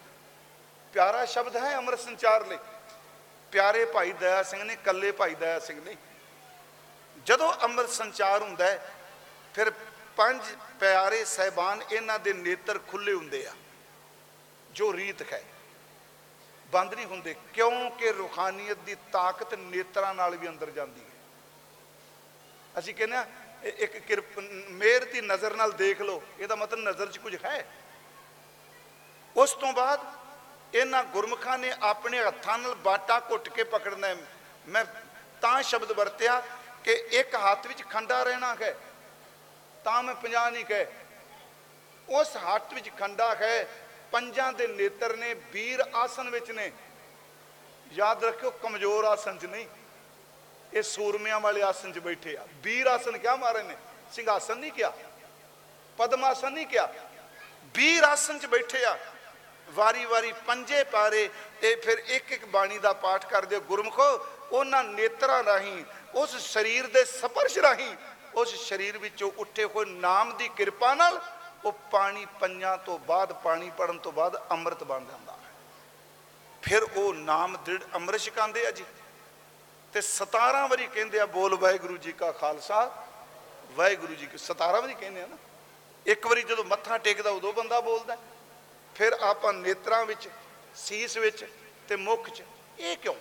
ਪਿਆਰਾ 0.94 1.24
ਸ਼ਬਦ 1.24 1.56
ਹੈ 1.56 1.76
ਅੰਮ੍ਰਿਤ 1.76 2.00
ਸੰਚਾਰ 2.00 2.46
ਲਈ। 2.46 2.58
ਪਿਆਰੇ 3.52 3.84
ਭਾਈ 3.84 4.12
ਦਇਆ 4.12 4.42
ਸਿੰਘ 4.42 4.62
ਨੇ 4.64 4.76
ਕੱਲੇ 4.76 5.12
ਭਾਈ 5.12 5.34
ਦਇਆ 5.34 5.58
ਸਿੰਘ 5.58 5.80
ਨਹੀਂ। 5.80 5.96
ਜਦੋਂ 7.26 7.52
ਅੰਮ੍ਰਿਤ 7.62 7.90
ਸੰਚਾਰ 7.90 8.42
ਹੁੰਦਾ 8.42 8.64
ਹੈ, 8.64 8.94
ਫਿਰ 9.54 9.70
ਪੰਜ 10.16 10.42
ਪਿਆਰੇ 10.80 11.24
ਸਹਿਬਾਨ 11.24 11.82
ਇਹਨਾਂ 11.92 12.18
ਦੇ 12.18 12.32
ਨੇਤਰ 12.32 12.78
ਖੁੱਲੇ 12.78 13.12
ਹੁੰਦੇ 13.12 13.46
ਆ, 13.46 13.52
ਜੋ 14.72 14.92
ਰੀਤ 14.92 15.32
ਹੈ। 15.32 15.42
ਬੰਦ 16.72 16.94
ਨਹੀਂ 16.94 17.06
ਹੁੰਦੇ, 17.06 17.34
ਕਿਉਂਕਿ 17.54 18.12
ਰੂਹਾਨੀਅਤ 18.12 18.78
ਦੀ 18.78 18.94
ਤਾਕਤ 19.12 19.54
ਨੇਤਰਾਂ 19.54 20.14
ਨਾਲ 20.14 20.36
ਵੀ 20.36 20.48
ਅੰਦਰ 20.48 20.70
ਜਾਂਦੀ 20.70 21.00
ਹੈ। 21.00 21.06
ਅਸੀਂ 22.78 22.94
ਕਹਿੰਦੇ 22.94 23.16
ਆ 23.16 23.20
ਇਹ 23.20 23.47
ਇੱਕ 23.64 23.96
ਕਿਰਪ 23.98 24.38
ਮੇਰ 24.70 25.04
ਦੀ 25.04 25.20
ਨਜ਼ਰ 25.20 25.54
ਨਾਲ 25.54 25.72
ਦੇਖ 25.72 26.00
ਲਓ, 26.00 26.22
ਇਹਦਾ 26.38 26.54
ਮਤਲਬ 26.56 26.88
ਨਜ਼ਰ 26.88 27.06
'ਚ 27.06 27.18
ਕੁਝ 27.18 27.34
ਹੈ। 27.44 27.66
ਉਸ 29.36 29.52
ਤੋਂ 29.52 29.72
ਬਾਅਦ 29.72 30.00
ਇਹਨਾਂ 30.74 31.02
ਗੁਰਮੁਖਾਂ 31.04 31.58
ਨੇ 31.58 31.72
ਆਪਣੇ 31.82 32.18
ਹੱਥਾਂ 32.18 32.58
ਨਾਲ 32.58 32.74
ਬਾਟਾ 32.74 33.18
ਘੁੱਟ 33.20 33.48
ਕੇ 33.48 33.64
ਪਕੜਨਾ 33.64 34.06
ਹੈ। 34.06 34.16
ਮੈਂ 34.68 34.84
ਤਾਂ 35.40 35.62
ਸ਼ਬਦ 35.62 35.92
ਵਰਤਿਆ 35.92 36.42
ਕਿ 36.84 36.92
ਇੱਕ 36.92 37.34
ਹੱਥ 37.34 37.66
ਵਿੱਚ 37.66 37.82
ਖੰਡਾ 37.82 38.22
ਰਹਿਣਾ 38.22 38.54
ਹੈ, 38.54 38.74
ਤਾਂ 39.84 40.02
ਮੈਂ 40.02 40.14
50 40.14 40.50
ਨਹੀਂ 40.50 40.64
ਕਹੇ। 40.64 40.86
ਉਸ 42.08 42.36
ਹੱਥ 42.36 42.74
ਵਿੱਚ 42.74 42.90
ਖੰਡਾ 42.98 43.34
ਹੈ, 43.34 43.68
ਪੰਜਾਂ 44.12 44.52
ਦੇ 44.52 44.66
ਨੇਤਰ 44.66 45.16
ਨੇ, 45.16 45.34
ਵੀਰ 45.34 45.80
ਆਸਨ 45.94 46.30
ਵਿੱਚ 46.30 46.50
ਨੇ। 46.50 46.70
ਯਾਦ 47.92 48.24
ਰੱਖਿਓ, 48.24 48.50
ਕਮਜ਼ੋਰ 48.50 49.04
ਆਸਨ 49.04 49.38
'ਚ 49.38 49.46
ਨਹੀਂ। 49.46 49.66
ਇਹ 50.72 50.82
ਸੂਰਮਿਆਂ 50.82 51.40
ਵਾਲੇ 51.40 51.62
ਆਸਨ 51.62 51.92
'ਚ 51.92 51.98
ਬੈਠੇ 51.98 52.36
ਆ। 52.36 52.46
ਵੀਰ 52.62 52.86
ਆਸਨ 52.86 53.18
ਕਿਆ 53.18 53.36
ਮਾਰੇ 53.36 53.62
ਨੇ? 53.62 53.76
ਸਿੰਘਾਸਨ 54.12 54.58
ਨਹੀਂ 54.58 54.72
ਕਿਹਾ 54.72 54.92
ਪਦਮ 55.98 56.24
ਆਸਨ 56.24 56.52
ਨਹੀਂ 56.52 56.66
ਕਿਹਾ 56.66 56.92
ਵੀਰ 57.74 58.04
ਆਸਨ 58.04 58.38
'ਚ 58.38 58.46
ਬੈਠੇ 58.46 58.84
ਆ। 58.84 58.98
ਵਾਰੀ 59.68 60.04
ਵਾਰੀ 60.04 60.32
ਪੰਜੇ 60.46 60.82
ਪਾਰੇ 60.84 61.28
ਇਹ 61.62 61.76
ਫਿਰ 61.76 61.98
ਇੱਕ 61.98 62.32
ਇੱਕ 62.32 62.44
ਬਾਣੀ 62.44 62.78
ਦਾ 62.78 62.92
ਪਾਠ 62.92 63.24
ਕਰਦੇ 63.26 63.58
ਗੁਰਮਖੋ, 63.60 64.04
ਉਹਨਾਂ 64.52 64.84
ਨੇਤਰਾਂ 64.84 65.42
ਰਾਹੀਂ, 65.44 65.84
ਉਸ 66.14 66.36
ਸਰੀਰ 66.52 66.86
ਦੇ 66.86 67.04
ਸਪਰਸ਼ 67.04 67.58
ਰਾਹੀਂ, 67.58 67.94
ਉਸ 68.34 68.54
ਸਰੀਰ 68.68 68.98
ਵਿੱਚੋਂ 68.98 69.30
ਉੱਠੇ 69.38 69.64
ਹੋਏ 69.64 69.84
ਨਾਮ 69.84 70.36
ਦੀ 70.36 70.48
ਕਿਰਪਾ 70.48 70.94
ਨਾਲ 70.94 71.20
ਉਹ 71.64 71.72
ਪਾਣੀ 71.90 72.26
ਪੰਜਾਂ 72.40 72.76
ਤੋਂ 72.78 72.98
ਬਾਅਦ, 72.98 73.32
ਪਾਣੀ 73.32 73.70
ਪੜਨ 73.70 73.98
ਤੋਂ 73.98 74.12
ਬਾਅਦ 74.12 74.40
ਅੰਮ੍ਰਿਤ 74.50 74.84
ਬਣ 74.84 75.04
ਜਾਂਦਾ। 75.04 75.32
ਹੈ 75.32 75.52
ਫਿਰ 76.62 76.82
ਉਹ 76.82 77.14
ਨਾਮ 77.14 77.56
ਦ੍ਰਿੜ 77.56 77.82
ਅੰਮ੍ਰਿਤ 77.94 78.20
ਛਕਾਉਂਦੇ 78.20 78.66
ਆ 78.66 78.70
ਜੀ। 78.70 78.84
ਤੇ 79.92 80.00
17 80.00 80.66
ਵਾਰੀ 80.68 80.86
ਕਹਿੰਦੇ 80.86 81.20
ਆ, 81.20 81.26
ਬੋਲ 81.26 81.54
ਵਾਹਿਗੁਰੂ 81.54 81.96
ਜੀ 81.96 82.12
ਕਾ 82.12 82.32
ਖਾਲਸਾ। 82.32 83.06
ਵਾਹਿਗੁਰੂ 83.70 84.14
ਜੀ 84.14 84.26
ਕੀ 84.26 84.38
17 84.38 84.80
ਵਾਰੀ 84.80 84.94
ਕਹਿੰਦੇ 84.94 85.22
ਆ 85.22 85.26
ਨਾ। 85.26 85.36
ਇੱਕ 86.06 86.26
ਵਾਰੀ 86.26 86.42
ਜਦੋਂ 86.42 86.64
ਮੱਥਾ 86.64 86.98
ਟੇਕਦਾ, 86.98 87.30
ਉਦੋਂ 87.30 87.52
ਬੰਦਾ 87.52 87.80
ਬੋਲਦਾ 87.80 88.14
ਹੈ। 88.14 88.18
ਫਿਰ 88.94 89.12
ਆਪਾਂ 89.12 89.52
ਨੇਤਰਾਂ 89.52 90.06
ਵਿੱਚ, 90.06 90.28
ਸੀਸ 90.76 91.16
ਵਿੱਚ 91.16 91.48
ਤੇ 91.88 91.96
ਮੁਖ 91.96 92.30
'ਚ 92.30 92.42
ਇਹ 92.78 92.96
ਕਿਉਂ? 92.96 93.14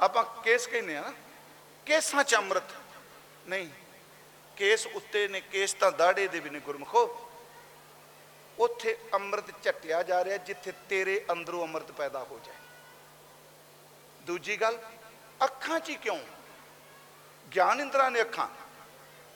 ਆਪਾਂ 0.00 0.24
ਕੇਸ 0.24 0.66
ਕਹਿੰਦੇ 0.66 0.96
ਆ 0.96 1.00
ਨਾ, 1.00 1.12
ਕੇਸਾਂ 1.86 2.24
'ਚ 2.24 2.34
ਅੰਮ੍ਰਿਤ। 2.34 2.74
ਨਹੀਂ, 3.46 3.68
ਕੇਸ 4.56 4.86
ਉੱਤੇ 4.86 5.28
ਨੇ, 5.28 5.40
ਕੇਸ 5.40 5.72
ਤਾਂ 5.72 5.92
ਦਾੜੇ 5.92 6.28
ਦੇ 6.28 6.40
ਵੀ 6.40 6.50
ਨੇ 6.50 6.60
ਗੁਰਮਖੋ। 6.60 7.30
ਉੱਥੇ 8.58 8.98
ਅੰਮ੍ਰਿਤ 9.14 9.62
ਝਟਿਆ 9.62 10.02
ਜਾ 10.02 10.24
ਰਿਹਾ, 10.24 10.36
ਜਿੱਥੇ 10.36 10.72
ਤੇਰੇ 10.88 11.24
ਅੰਦਰੋਂ 11.32 11.62
ਅੰਮ੍ਰਿਤ 11.62 11.92
ਪੈਦਾ 11.92 12.18
ਹੋ 12.18 12.40
ਜਾਏ। 12.44 12.56
ਦੂਜੀ 14.20 14.60
ਗੱਲ 14.60 14.78
ਅੱਖਾਂ 15.44 15.80
'ਚ 15.80 15.88
ਹੀ 15.88 15.94
ਕਿਉਂ? 15.94 16.18
ਗਿਆਨ 17.54 17.80
ਇੰਦਰਾ 17.80 18.08
ਨੇ 18.08 18.20
ਅੱਖਾਂ। 18.20 18.48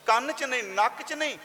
ਕੰਨ 0.07 0.32
'ਚ 0.32 0.44
ਨਹੀਂ, 0.44 0.64
ਨੱਕ 0.64 1.03
'ਚ 1.03 1.12
ਨਹੀਂ। 1.12 1.38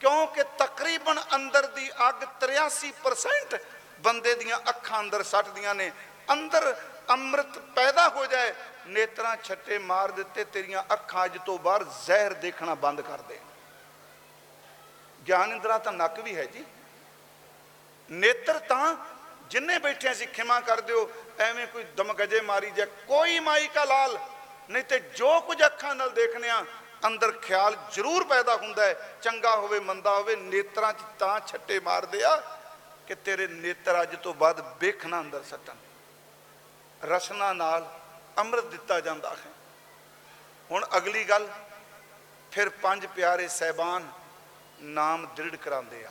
ਕਿਉਂਕਿ 0.00 0.42
ਤਕਰੀਬਨ 0.42 1.22
ਅੰਦਰ 1.34 1.66
ਦੀ 1.66 1.90
ਅੱਗ 2.08 2.24
83% 2.40 3.58
ਬੰਦੇ 3.98 4.34
ਦੀਆਂ 4.34 4.58
ਅੱਖਾਂ 4.68 5.00
ਅੰਦਰ 5.00 5.22
ਸੱਟਦੀਆਂ 5.22 5.74
ਨੇ। 5.74 5.92
ਅੰਦਰ 6.32 6.82
ਅੰਮ੍ਰਿਤ 7.10 7.58
ਪੈਦਾ 7.58 8.08
ਹੋ 8.08 8.26
ਜਾਏ, 8.26 8.54
ਨੇਤਰਾਂ 8.86 9.36
ਛੱਟੇ 9.44 9.78
ਮਾਰ 9.78 10.10
ਦਿੱਤੇ, 10.10 10.44
ਤੇਰੀਆਂ 10.44 10.82
ਅੱਖਾਂ 10.92 11.24
ਅੱਜ 11.24 11.38
ਤੋਂ 11.46 11.58
ਬਾਹਰ 11.58 11.84
ਜ਼ਹਿਰ 12.06 12.34
ਦੇਖਣਾ 12.34 12.74
ਬੰਦ 12.74 13.00
ਕਰ 13.00 13.20
ਦੇ। 13.20 13.40
ਗਿਆਨ 15.28 15.52
ਇੰਦਰਾ 15.52 15.78
ਤਾਂ 15.78 15.92
ਨੱਕ 15.92 16.20
ਵੀ 16.20 16.36
ਹੈ 16.36 16.44
ਜੀ। 16.44 16.64
ਨੇਤਰ 18.10 18.58
ਤਾਂ 18.58 18.96
ਜਿੰਨੇ 19.50 19.78
ਬੈਠੇ 19.78 20.14
ਸੀ 20.14 20.26
ਖਿਮਾ 20.26 20.60
ਕਰ 20.60 20.80
ਦਿਓ 20.80 21.10
ਐਵੇਂ 21.38 21.66
ਕੋਈ 21.66 21.84
ਦਮਗਜੇ 21.84 22.40
ਮਾਰੀ 22.40 22.70
ਜਾ 22.70 22.84
ਕੋਈ 22.84 23.38
ਮਾਈ 23.40 23.68
ਕਾ 23.68 23.84
ਲਾਲ। 23.84 24.18
ਨਹੀਂ 24.70 24.84
ਤੇ 24.84 24.98
ਜੋ 24.98 25.40
ਕੁਝ 25.40 25.64
ਅੱਖਾਂ 25.66 25.94
ਨਾਲ 25.94 26.10
ਦੇਖਨੇ 26.10 26.50
ਆ, 26.50 26.64
ਅੰਦਰ 27.06 27.32
ਖਿਆਲ 27.32 27.76
ਜ਼ਰੂਰ 27.92 28.24
ਪੈਦਾ 28.24 28.56
ਹੁੰਦਾ 28.56 28.84
ਹੈ, 28.84 29.18
ਚੰਗਾ 29.22 29.56
ਹੋਵੇ, 29.56 29.80
ਮੰਦਾ 29.80 30.14
ਹੋਵੇ, 30.16 30.36
ਨੇਤਰਾਂ 30.36 30.92
'ਚ 30.92 31.02
ਤਾਂ 31.18 31.40
ਛੱਟੇ 31.40 31.80
ਮਾਰਦੇ 31.80 32.24
ਆ 32.24 32.36
ਕਿ 33.06 33.14
ਤੇਰੇ 33.14 33.46
ਨੇਤਰ 33.46 34.02
ਅੱਜ 34.02 34.16
ਤੋਂ 34.16 34.34
ਬਾਅਦ 34.34 34.76
ਵੇਖਣਾ 34.80 35.20
ਅੰਦਰ 35.20 35.42
ਸੱਟਣ। 35.42 35.74
ਰਸਨਾ 37.04 37.52
ਨਾਲ 37.52 38.00
ਅੰਮ੍ਰਿਤ 38.38 38.64
ਦਿੱਤਾ 38.64 39.00
ਜਾਂਦਾ 39.00 39.30
ਹੈ। 39.30 39.52
ਹੁਣ 40.70 40.86
ਅਗਲੀ 40.96 41.24
ਗੱਲ, 41.24 41.48
ਫਿਰ 42.52 42.68
ਪੰਜ 42.68 43.06
ਪਿਆਰੇ 43.06 43.48
ਸਹਿਬਾਨ 43.48 44.08
ਨਾਮ 44.80 45.26
ਦ੍ਰਿੜ 45.26 45.56
ਕਰਾਉਂਦੇ 45.56 46.04
ਆ। 46.04 46.10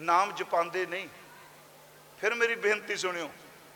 ਨਾਮ 0.00 0.32
ਜਪਾਉਂਦੇ 0.32 0.86
ਨਹੀਂ। 0.86 1.08
ਫਿਰ 2.22 2.34
ਮੇਰੀ 2.34 2.54
ਬੇਨਤੀ 2.56 2.96
ਸੁਣਿਓ, 2.96 3.28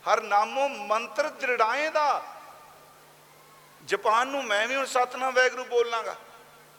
ਹਰ 0.05 0.21
ਨਾਮੋ 0.23 0.67
ਮੰਤਰ 0.67 1.27
ਦ੍ਰਿੜਾਏ 1.31 1.89
ਦਾ। 1.89 2.21
ਜਪਾਨ 3.83 4.27
ਨੂੰ 4.27 4.43
ਮੈਂ 4.43 4.67
ਵੀ 4.67 4.75
ਹੁਣ 4.75 4.85
ਸਤਨਾਮ 4.85 5.33
ਵੈਗਰੂ 5.33 5.63
ਬੋਲਾਂਗਾ, 5.65 6.15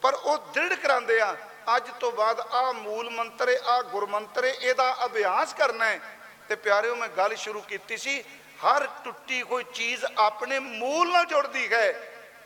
ਪਰ 0.03 0.15
ਉਹ 0.15 0.39
ਦ੍ਰਿੜ 0.55 0.75
ਕਰਾਉਂਦੇ 0.75 1.21
ਆ, 1.21 1.35
ਅੱਜ 1.77 1.91
ਤੋਂ 2.01 2.13
ਬਾਅਦ 2.13 2.41
ਆ 2.41 2.73
ਮੂਲ 2.73 3.11
ਮੰਤਰ 3.11 3.49
ਹੈ 3.49 3.59
ਆ 3.67 3.81
ਗੁਰਮੰਤਰ 3.85 4.45
ਹੈ 4.45 4.53
ਇਹਦਾ 4.53 4.95
ਅਭਿਆਸ 5.05 5.55
ਕਰਨਾ 5.55 5.87
ਹੈ 5.87 6.01
ਤੇ 6.49 6.55
ਪਿਆਰਿਓ, 6.57 6.95
ਮੈਂ 6.97 7.09
ਗੱਲ 7.09 7.35
ਸ਼ੁਰੂ 7.37 7.61
ਕੀਤੀ 7.63 7.97
ਸੀ, 7.97 8.21
ਹਰ 8.61 8.87
ਟੁੱਟੀ 9.05 9.43
ਕੋਈ 9.43 9.65
ਚੀਜ਼ 9.75 10.05
ਆਪਣੇ 10.19 10.59
ਮੂਲ 10.59 11.13
ਨਾਲ 11.13 11.27
ਜੁੜਦੀ 11.27 11.73
ਹੈ। 11.73 11.87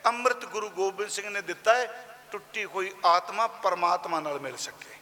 ਅੰਮ੍ਰਿਤ 0.07 0.45
ਗੁਰੂ 0.45 0.69
ਗੋਬਿੰਦ 0.71 1.09
ਸਿੰਘ 1.09 1.29
ਨੇ 1.29 1.41
ਦਿੱਤਾ 1.43 1.75
ਹੈ 1.75 1.85
ਟੁੱਟੀ 2.31 2.65
ਹੋਈ 2.65 2.91
ਆਤਮਾ 3.05 3.47
ਪਰਮਾਤਮਾ 3.63 4.19
ਨਾਲ 4.19 4.39
ਮਿਲ 4.39 4.57
ਸਕੇ। 4.57 4.95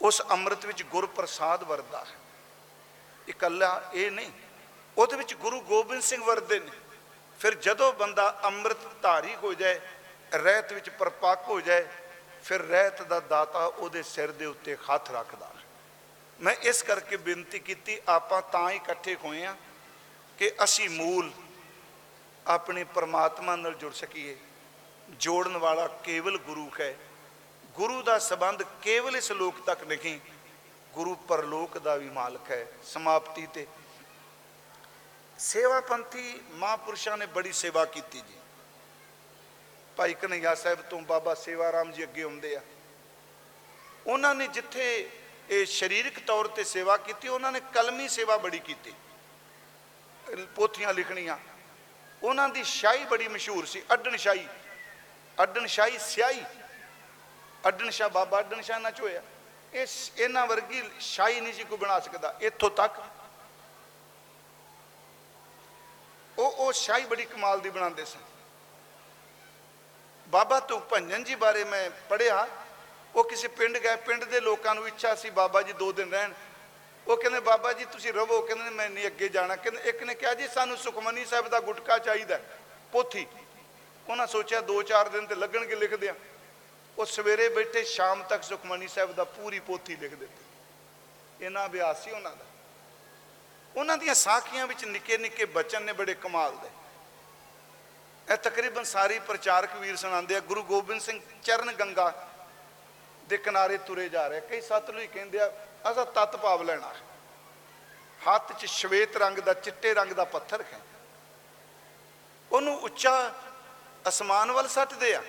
ਉਸ 0.00 0.22
ਅੰਮ੍ਰਿਤ 0.30 0.66
ਵਿੱਚ 0.66 0.82
ਗੁਰ 0.84 1.06
ਪ੍ਰਸਾਦ 1.06 1.62
ਵਰਦਾ 1.62 1.98
ਹੈ। 2.00 2.18
ਇਕੱਲਾ 3.30 3.90
ਇਹ 3.94 4.10
ਨਹੀਂ। 4.10 4.30
ਉਹਦੇ 4.98 5.16
ਵਿੱਚ 5.16 5.34
ਗੁਰੂ 5.34 5.60
ਗੋਬਿੰਦ 5.60 6.02
ਸਿੰਘ 6.02 6.24
ਵਰਦੇ 6.24 6.58
ਨੇ। 6.60 6.70
ਫਿਰ 7.40 7.54
ਜਦੋਂ 7.54 7.92
ਬੰਦਾ 7.92 8.40
ਅੰਮ੍ਰਿਤ 8.44 9.02
ਧਾਰੀ 9.02 9.34
ਹੋ 9.34 9.54
ਜਾਏ 9.54 9.80
ਰਹਿਤ 10.34 10.72
ਵਿੱਚ 10.72 10.90
ਪਰਪੱਕ 10.90 11.48
ਹੋ 11.48 11.60
ਜਾਏ, 11.60 11.86
ਫਿਰ 12.44 12.62
ਰਹਿਤ 12.62 13.02
ਦਾ 13.02 13.20
ਦਾਤਾ 13.20 13.64
ਉਹਦੇ 13.64 14.02
ਸਿਰ 14.02 14.30
ਦੇ 14.30 14.46
ਉੱਤੇ 14.46 14.76
ਹੱਥ 14.76 15.10
ਰੱਖਦਾ 15.10 15.46
ਹੈ। 15.46 15.64
ਮੈਂ 16.40 16.54
ਇਸ 16.62 16.82
ਕਰਕੇ 16.82 17.16
ਬੇਨਤੀ 17.16 17.58
ਕੀਤੀ, 17.58 18.00
ਆਪਾਂ 18.08 18.42
ਤਾਂ 18.42 18.70
ਹੀ 18.70 18.76
ਇਕੱਠੇ 18.76 19.16
ਹੋਏ 19.24 19.44
ਆ 19.44 19.56
ਕਿ 20.38 20.52
ਅਸੀਂ 20.64 20.90
ਮੂਲ 20.90 21.32
ਆਪਣੇ 22.46 22.84
ਪਰਮਾਤਮਾ 22.84 23.56
ਨਾਲ 23.56 23.74
ਜੁੜ 23.74 23.92
ਸਕੀਏ। 23.92 24.36
ਜੋੜਨ 25.10 25.56
ਵਾਲਾ 25.56 25.86
ਕੇਵਲ 25.86 26.38
ਗੁਰੂ 26.38 26.70
ਹੈ। 26.80 26.96
ਗੁਰੂ 27.74 28.02
ਦਾ 28.02 28.18
ਸਬੰਧ 28.18 28.62
ਕੇਵਲ 28.82 29.16
ਇਸ 29.16 29.32
ਲੋਕ 29.32 29.54
ਤੱਕ 29.66 29.82
ਨਹੀਂ 29.84 30.18
ਗੁਰੂ 30.94 31.14
ਪਰਲੋਕ 31.14 31.78
ਦਾ 31.78 31.96
ਵੀ 31.96 32.10
ਮਾਲਕ 32.10 32.50
ਹੈ, 32.50 32.66
ਸਮਾਪਤੀ 32.84 33.46
ਤੇ। 33.46 33.66
ਸੇਵਾ 35.38 35.80
ਪੰਥੀ 35.80 36.40
ਮਹਾਂਪੁਰਸ਼ਾਂ 36.50 37.16
ਨੇ 37.16 37.26
ਬੜੀ 37.26 37.52
ਸੇਵਾ 37.52 37.84
ਕੀਤੀ 37.84 38.20
ਜੀ। 38.20 38.38
ਭਾਈ 39.96 40.14
ਕਨਈਆ 40.14 40.54
ਸਾਹਿਬ 40.54 40.82
ਤੋਂ 40.82 41.00
ਬਾਬਾ 41.00 41.34
ਸੇਵਾ 41.34 41.72
ਰਾਮ 41.72 41.92
ਜੀ 41.92 42.02
ਅੱਗੇ 42.02 42.22
ਆਉਂਦੇ 42.22 42.56
ਆ। 42.56 42.60
ਉਹਨਾਂ 44.06 44.34
ਨੇ 44.34 44.46
ਜਿੱਥੇ 44.46 45.10
ਇਹ 45.50 45.66
ਸਰੀਰਕ 45.66 46.18
ਤੌਰ 46.18 46.46
ਤੇ 46.46 46.64
ਸੇਵਾ 46.64 46.96
ਕੀਤੀ, 46.96 47.28
ਉਹਨਾਂ 47.28 47.52
ਨੇ 47.52 47.60
ਕਲਮੀ 47.60 48.08
ਸੇਵਾ 48.08 48.36
ਬੜੀ 48.36 48.58
ਕੀਤੀ। 48.58 48.92
ਪੋਥੀਆਂ 50.56 50.94
ਲਿਖਣੀਆਂ। 50.94 51.38
ਉਹਨਾਂ 52.22 52.48
ਦੀ 52.48 52.64
ਸ਼ਾਹੀ 52.64 53.04
ਬੜੀ 53.04 53.28
ਮਸ਼ਹੂਰ 53.28 53.66
ਸੀ, 53.66 53.82
ਅੱਡਣ 53.92 54.16
ਸ਼ਾਹੀ। 54.16 54.48
ਅੱਡਣ 55.42 55.66
ਸ਼ਾਹੀ 55.66 55.98
ਸਿਆਹੀ। 55.98 56.44
ਅੱਡਣ 57.68 57.90
ਸ਼ਾਹ 57.90 58.08
ਬਾਬਾ 58.08 58.40
ਅੱਡਣ 58.40 58.60
ਸ਼ਾਹ 58.60 58.80
ਨਾ 58.80 58.90
ਚੋਇਆ 58.90 59.22
ਇਸ 59.72 60.12
ਇਹਨਾਂ 60.18 60.46
ਵਰਗੀ 60.46 60.82
ਸ਼ਾਹੀ 61.00 61.40
ਨਹੀਂ 61.40 61.52
ਸੀ 61.54 61.64
ਕੋਈ 61.64 61.78
ਬਣਾ 61.78 61.98
ਸਕਦਾ 62.00 62.34
ਇੱਥੋਂ 62.40 62.70
ਤੱਕ। 62.70 63.00
ਉਹ 66.38 66.52
ਉਹ 66.52 66.72
ਸ਼ਾਹੀ 66.72 67.04
ਬੜੀ 67.04 67.24
ਕਮਾਲ 67.24 67.60
ਦੀ 67.60 67.70
ਬਣਾਉਂਦੇ 67.70 68.04
ਸਨ। 68.04 68.20
ਬਾਬਾ 70.28 70.58
ਤੁਕ 70.60 70.82
ਭੰਜਨ 70.90 71.24
ਜੀ 71.24 71.34
ਬਾਰੇ 71.34 71.64
ਮੈਂ 71.64 71.88
ਪੜਿਆ 72.08 72.46
ਉਹ 73.14 73.24
ਕਿਸੇ 73.24 73.48
ਪਿੰਡ 73.48 73.78
ਗਏ 73.78 73.96
ਪਿੰਡ 74.06 74.24
ਦੇ 74.24 74.40
ਲੋਕਾਂ 74.40 74.74
ਨੂੰ 74.74 74.86
ਇੱਛਾ 74.88 75.14
ਸੀ 75.14 75.30
ਬਾਬਾ 75.30 75.62
ਜੀ 75.62 75.72
ਦੋ 75.72 75.90
ਦਿਨ 75.92 76.10
ਰਹਿਣ। 76.10 76.32
ਉਹ 77.06 77.16
ਕਹਿੰਦੇ 77.16 77.40
ਬਾਬਾ 77.40 77.72
ਜੀ 77.72 77.84
ਤੁਸੀਂ 77.84 78.12
ਰਵੋ। 78.12 78.40
ਕਹਿੰਦੇ 78.40 78.70
ਮੈਂ 78.70 78.88
ਨਹੀਂ 78.90 79.06
ਅੱਗੇ 79.06 79.28
ਜਾਣਾ। 79.28 79.56
ਕਹਿੰਦੇ 79.56 79.88
ਇੱਕ 79.90 80.02
ਨੇ 80.02 80.14
ਕਿਹਾ 80.14 80.34
ਜੀ 80.34 80.48
ਸਾਨੂੰ 80.48 80.76
ਸੁਖਮਨੀ 80.76 81.24
ਸਾਹਿਬ 81.24 81.48
ਦਾ 81.48 81.60
ਗੁਟਕਾ 81.60 81.98
ਚਾਹੀਦਾ 81.98 82.34
ਹੈ, 82.34 82.58
ਪੋਥੀ। 82.92 83.26
ਉਹਨਾਂ 84.06 84.26
ਸੋਚਿਆ 84.26 84.60
2-4 84.62 85.08
ਦਿਨ 85.08 85.26
ਤੇ 85.26 85.34
ਲੱਗਣਗੇ 85.34 85.76
ਲਿਖਦੇ 85.76 86.08
ਆ। 86.08 86.14
ਉਹ 86.98 87.06
ਸਵੇਰੇ 87.06 87.48
ਬੈਠੇ, 87.48 87.84
ਸ਼ਾਮ 87.84 88.22
ਤੱਕ 88.22 88.42
ਸੁਖਮਨੀ 88.42 88.88
ਸਾਹਿਬ 88.88 89.12
ਦਾ 89.12 89.24
ਪੂਰੀ 89.24 89.60
ਪੋਥੀ 89.60 89.96
ਲਿਖ 89.96 90.14
ਦਿੱਤੀ 90.14 91.44
ਇਹਨਾਂ 91.44 91.66
ਅਭਿਆਸ 91.66 92.04
ਸੀ 92.04 92.10
ਉਹਨਾਂ 92.10 92.36
ਦਾ। 92.36 92.44
ਉਹਨਾਂ 93.76 93.96
ਦੀਆਂ 93.98 94.14
ਸਾਖੀਆਂ 94.14 94.66
ਵਿੱਚ 94.66 94.84
ਨਿੱਕੇ 94.84 95.18
ਨਿੱਕੇ 95.18 95.44
ਬਚਨ 95.44 95.82
ਨੇ 95.82 95.92
ਬੜੇ 95.92 96.14
ਕਮਾਲ 96.14 96.56
ਦੇ। 96.56 96.68
ਇਹ 98.32 98.36
ਤਕਰੀਬਨ 98.36 98.84
ਸਾਰੀ 98.84 99.18
ਪ੍ਰਚਾਰਕ 99.18 99.74
ਵੀਰ 99.74 99.96
ਸੁਣਾਉਂਦੇ 99.96 100.36
ਆ, 100.36 100.40
ਗੁਰੂ 100.40 100.62
ਗੋਬਿੰਦ 100.62 101.00
ਸਿੰਘ 101.00 101.20
ਚਰਨ 101.42 101.72
ਗੰਗਾ 101.72 102.26
ਦੇ 103.28 103.36
ਕਿਨਾਰੇ 103.36 103.78
ਤੁਰੇ 103.78 104.08
ਜਾ 104.08 104.26
ਰਹੇ 104.28 104.40
ਕਈ 104.40 104.60
ਸਤਲੁਜ 104.60 105.06
ਕਹਿੰਦੇ 105.06 105.40
ਆ, 105.40 105.52
ਅਸਾਂ 105.90 106.06
ਤਤ 106.06 106.36
ਭਾਵ 106.36 106.62
ਲੈਣਾ 106.62 106.88
ਹੈ। 106.88 107.00
ਹੱਥ 108.28 108.52
'ਚ 108.52 108.66
ਸ਼ਵੇਤ 108.66 109.16
ਰੰਗ 109.16 109.38
ਦਾ, 109.38 109.52
ਚਿੱਟੇ 109.54 109.94
ਰੰਗ 109.94 110.12
ਦਾ 110.12 110.24
ਪੱਥਰ 110.24 110.64
ਹੈ। 110.72 110.80
ਉਹਨੂੰ 112.52 112.78
ਉੱਚਾ 112.80 113.32
ਅਸਮਾਨ 114.08 114.52
ਵੱਲ 114.52 114.68
ਸੱਟਦੇ 114.68 115.14
ਆ। 115.14 115.22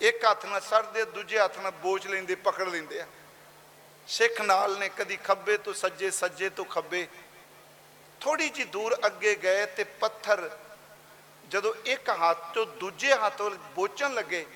ਇੱਕ 0.00 0.24
ਹੱਥ 0.24 0.46
ਨਾਲ 0.46 0.60
ਸੱਟਦੇ 0.60 1.00
ਆ, 1.00 1.04
ਦੂਜੇ 1.04 1.38
ਹੱਥ 1.38 1.58
ਨਾਲ 1.58 1.70
ਬੋਝ 1.72 2.06
ਲੈਂਦੇ 2.06 2.34
ਪਕੜ 2.34 2.68
ਲੈਂਦੇ 2.68 3.00
ਆ। 3.00 3.06
ਸਿੱਖ 4.08 4.40
ਨਾਲ 4.40 4.78
ਨੇ 4.78 4.88
ਕਦੀ 4.88 5.16
ਖੱਬੇ 5.16 5.56
ਤੋਂ 5.56 5.74
ਸੱਜੇ 5.74 6.10
ਸੱਜੇ 6.10 6.48
ਤੋਂ 6.48 6.64
ਖੱਬੇ। 6.64 7.06
ਥੋੜੀ 8.20 8.48
ਜਿਹੀ 8.48 8.66
ਦੂਰ 8.68 8.96
ਅੱਗੇ 9.06 9.34
ਗਏ 9.34 9.66
ਤੇ 9.66 9.84
ਪੱਥਰ 9.84 10.50
ਜਦੋਂ 11.48 11.74
ਇੱਕ 11.84 12.10
ਹੱਥ 12.10 12.52
ਤੋਂ 12.54 12.66
ਦੂਜੇ 12.66 13.14
ਹੱਥ 13.14 13.40
ਵੱਲ 13.42 13.56
ਬੋਚਣ 13.74 14.14
ਲੱਗੇ 14.14 14.46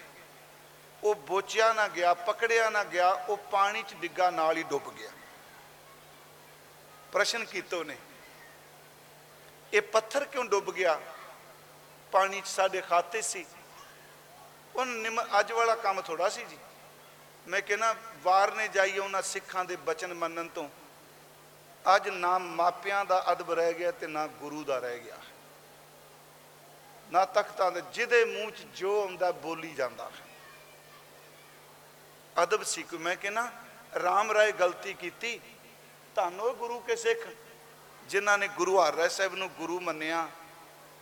ਉਹ 1.05 1.15
ਬੋਚਿਆ 1.15 1.73
ਨਾ 1.73 1.89
ਗਿਆ 1.89 2.15
ਪਕੜਿਆ 2.15 2.71
ਨਾ 2.71 2.85
ਗਿਆ 2.85 3.09
ਉਹ 3.11 3.37
ਪਾਣੀ 3.37 3.83
'ਚ 3.83 3.95
ਡਿੱਗਾ 3.95 4.31
ਨਾਲ 4.31 4.57
ਹੀ 4.57 4.63
ਡੁੱਬ 4.63 4.95
ਗਿਆ। 4.95 5.11
ਪ੍ਰਸ਼ਨ 7.13 7.45
ਕੀਤੋ 7.45 7.85
ਨੇ 7.85 7.97
ਇਹ 9.73 9.83
ਪੱਥਰ 9.83 10.25
ਕਿਉਂ 10.25 10.45
ਡੁੱਬ 10.45 10.71
ਗਿਆ? 10.73 11.01
ਪਾਣੀ 12.13 12.41
'ਚ 12.41 12.47
ਸਾਡੇ 12.47 12.81
ਖਾਤੇ 12.81 13.23
ਸੀ। 13.23 13.45
ਉਹ 14.79 14.87
ਨਿਮ 14.87 15.21
ਅੱਜ 15.41 15.53
ਵਾਲਾ 15.53 15.75
ਕੰਮ 15.75 16.03
ਥੋੜਾ 16.03 16.29
ਸੀ 16.29 16.45
ਜੀ। 16.45 16.59
ਮੈਂ 17.49 17.63
ਕਹਿੰਦਾ 17.63 17.95
ਵਾਰ 18.23 18.55
ਨੇ 18.55 18.69
ਜਾਈ 18.69 18.99
ਉਹਨਾਂ 18.99 19.23
ਸਿੱਖਾਂ 19.23 19.65
ਦੇ 19.65 19.77
ਬਚਨ 19.77 20.15
ਮੰਨਣ 20.15 20.49
ਤੋਂ। 20.49 20.69
ਅੱਜ 21.97 22.09
ਨਾ 22.09 22.39
ਮਾਪਿਆਂ 22.39 23.05
ਦਾ 23.05 23.33
ਅਦਬ 23.33 23.53
ਰਹਿ 23.53 23.75
ਗਿਆ 23.75 23.91
ਤੇ 23.91 24.07
ਨਾ 24.07 24.27
ਗੁਰੂ 24.27 24.65
ਦਾ 24.65 24.79
ਰਹਿ 24.79 24.99
ਗਿਆ। 24.99 25.19
ਨਾ 27.13 27.25
ਤਖਤਾਂ 27.25 27.73
ਦੇ 27.73 27.83
ਜਿਹਦੇ 27.93 28.25
ਮੂੰਹ 28.25 28.51
'ਚ 28.51 28.63
ਜੋ 28.75 29.03
ਆਉਂਦਾ 29.03 29.33
ਬੋਲੀ 29.33 29.75
ਜਾਂਦਾ। 29.75 30.05
ਹੈ 30.05 30.27
ਅਦਬ 32.43 32.63
ਸੀ 32.63 32.83
ਕੋਈ। 32.83 32.99
ਮੈਂ 32.99 33.17
ਕਹਿੰਦਾ 33.17 33.53
ਰਾਮ 34.03 34.33
ਰਾਏ 34.33 34.53
ਗਲਤੀ 34.53 34.95
ਕੀਤੀ, 34.95 35.41
ਧੰਨੋ 36.15 36.55
ਗੁਰੂ 36.55 36.81
ਕੇ 36.81 36.97
ਸਿੱਖ, 36.97 37.29
ਜਿਨ੍ਹਾਂ 38.09 38.39
ਨੇ 38.39 38.49
ਗੁਰੂ 38.49 38.81
ਹਰਿ 38.81 39.09
ਸਾਹਿਬ 39.09 39.35
ਨੂੰ 39.35 39.49
ਗੁਰੂ 39.49 39.81
ਮੰਨਿਆ। 39.81 40.29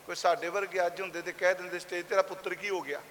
ਕੋਈ 0.06 0.16
ਸਾਡੇ 0.16 0.48
ਵਰਗੇ 0.48 0.86
ਅੱਜ 0.86 1.00
ਹੁੰਦੇ 1.00 1.22
ਤੇ 1.22 1.32
ਕਹਿ 1.32 1.54
ਦਿੰਦੇ 1.54 1.78
ਸਟੇਜ 1.78 2.06
ਤੇਰਾ 2.06 2.22
ਪੁੱਤਰ 2.22 2.54
ਕੀ 2.54 2.70
ਹੋ 2.70 2.80
ਗਿਆ? 2.80 3.02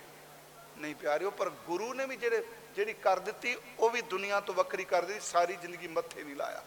ਨਹੀਂ 0.77 0.95
ਪਿਆਰਿਓ, 0.95 1.31
ਪਰ 1.31 1.49
ਗੁਰੂ 1.49 1.93
ਨੇ 1.93 2.05
ਵੀ 2.05 2.15
ਜਿਹੜੇ, 2.15 2.47
ਜਿਹੜੀ 2.75 2.93
ਕਰ 2.93 3.19
ਦਿੱਤੀ, 3.19 3.57
ਉਹ 3.79 3.89
ਵੀ 3.89 4.01
ਦੁਨੀਆ 4.01 4.39
ਤੋਂ 4.39 4.55
ਵੱਖਰੀ 4.55 4.83
ਕਰ 4.83 5.05
ਦਿੱਤੀ, 5.05 5.19
ਸਾਰੀ 5.19 5.55
ਜ਼ਿੰਦਗੀ 5.55 5.87
ਮੱਥੇ 5.87 6.23
ਨਹੀਂ 6.23 6.35
ਲਾਇਆ। 6.35 6.63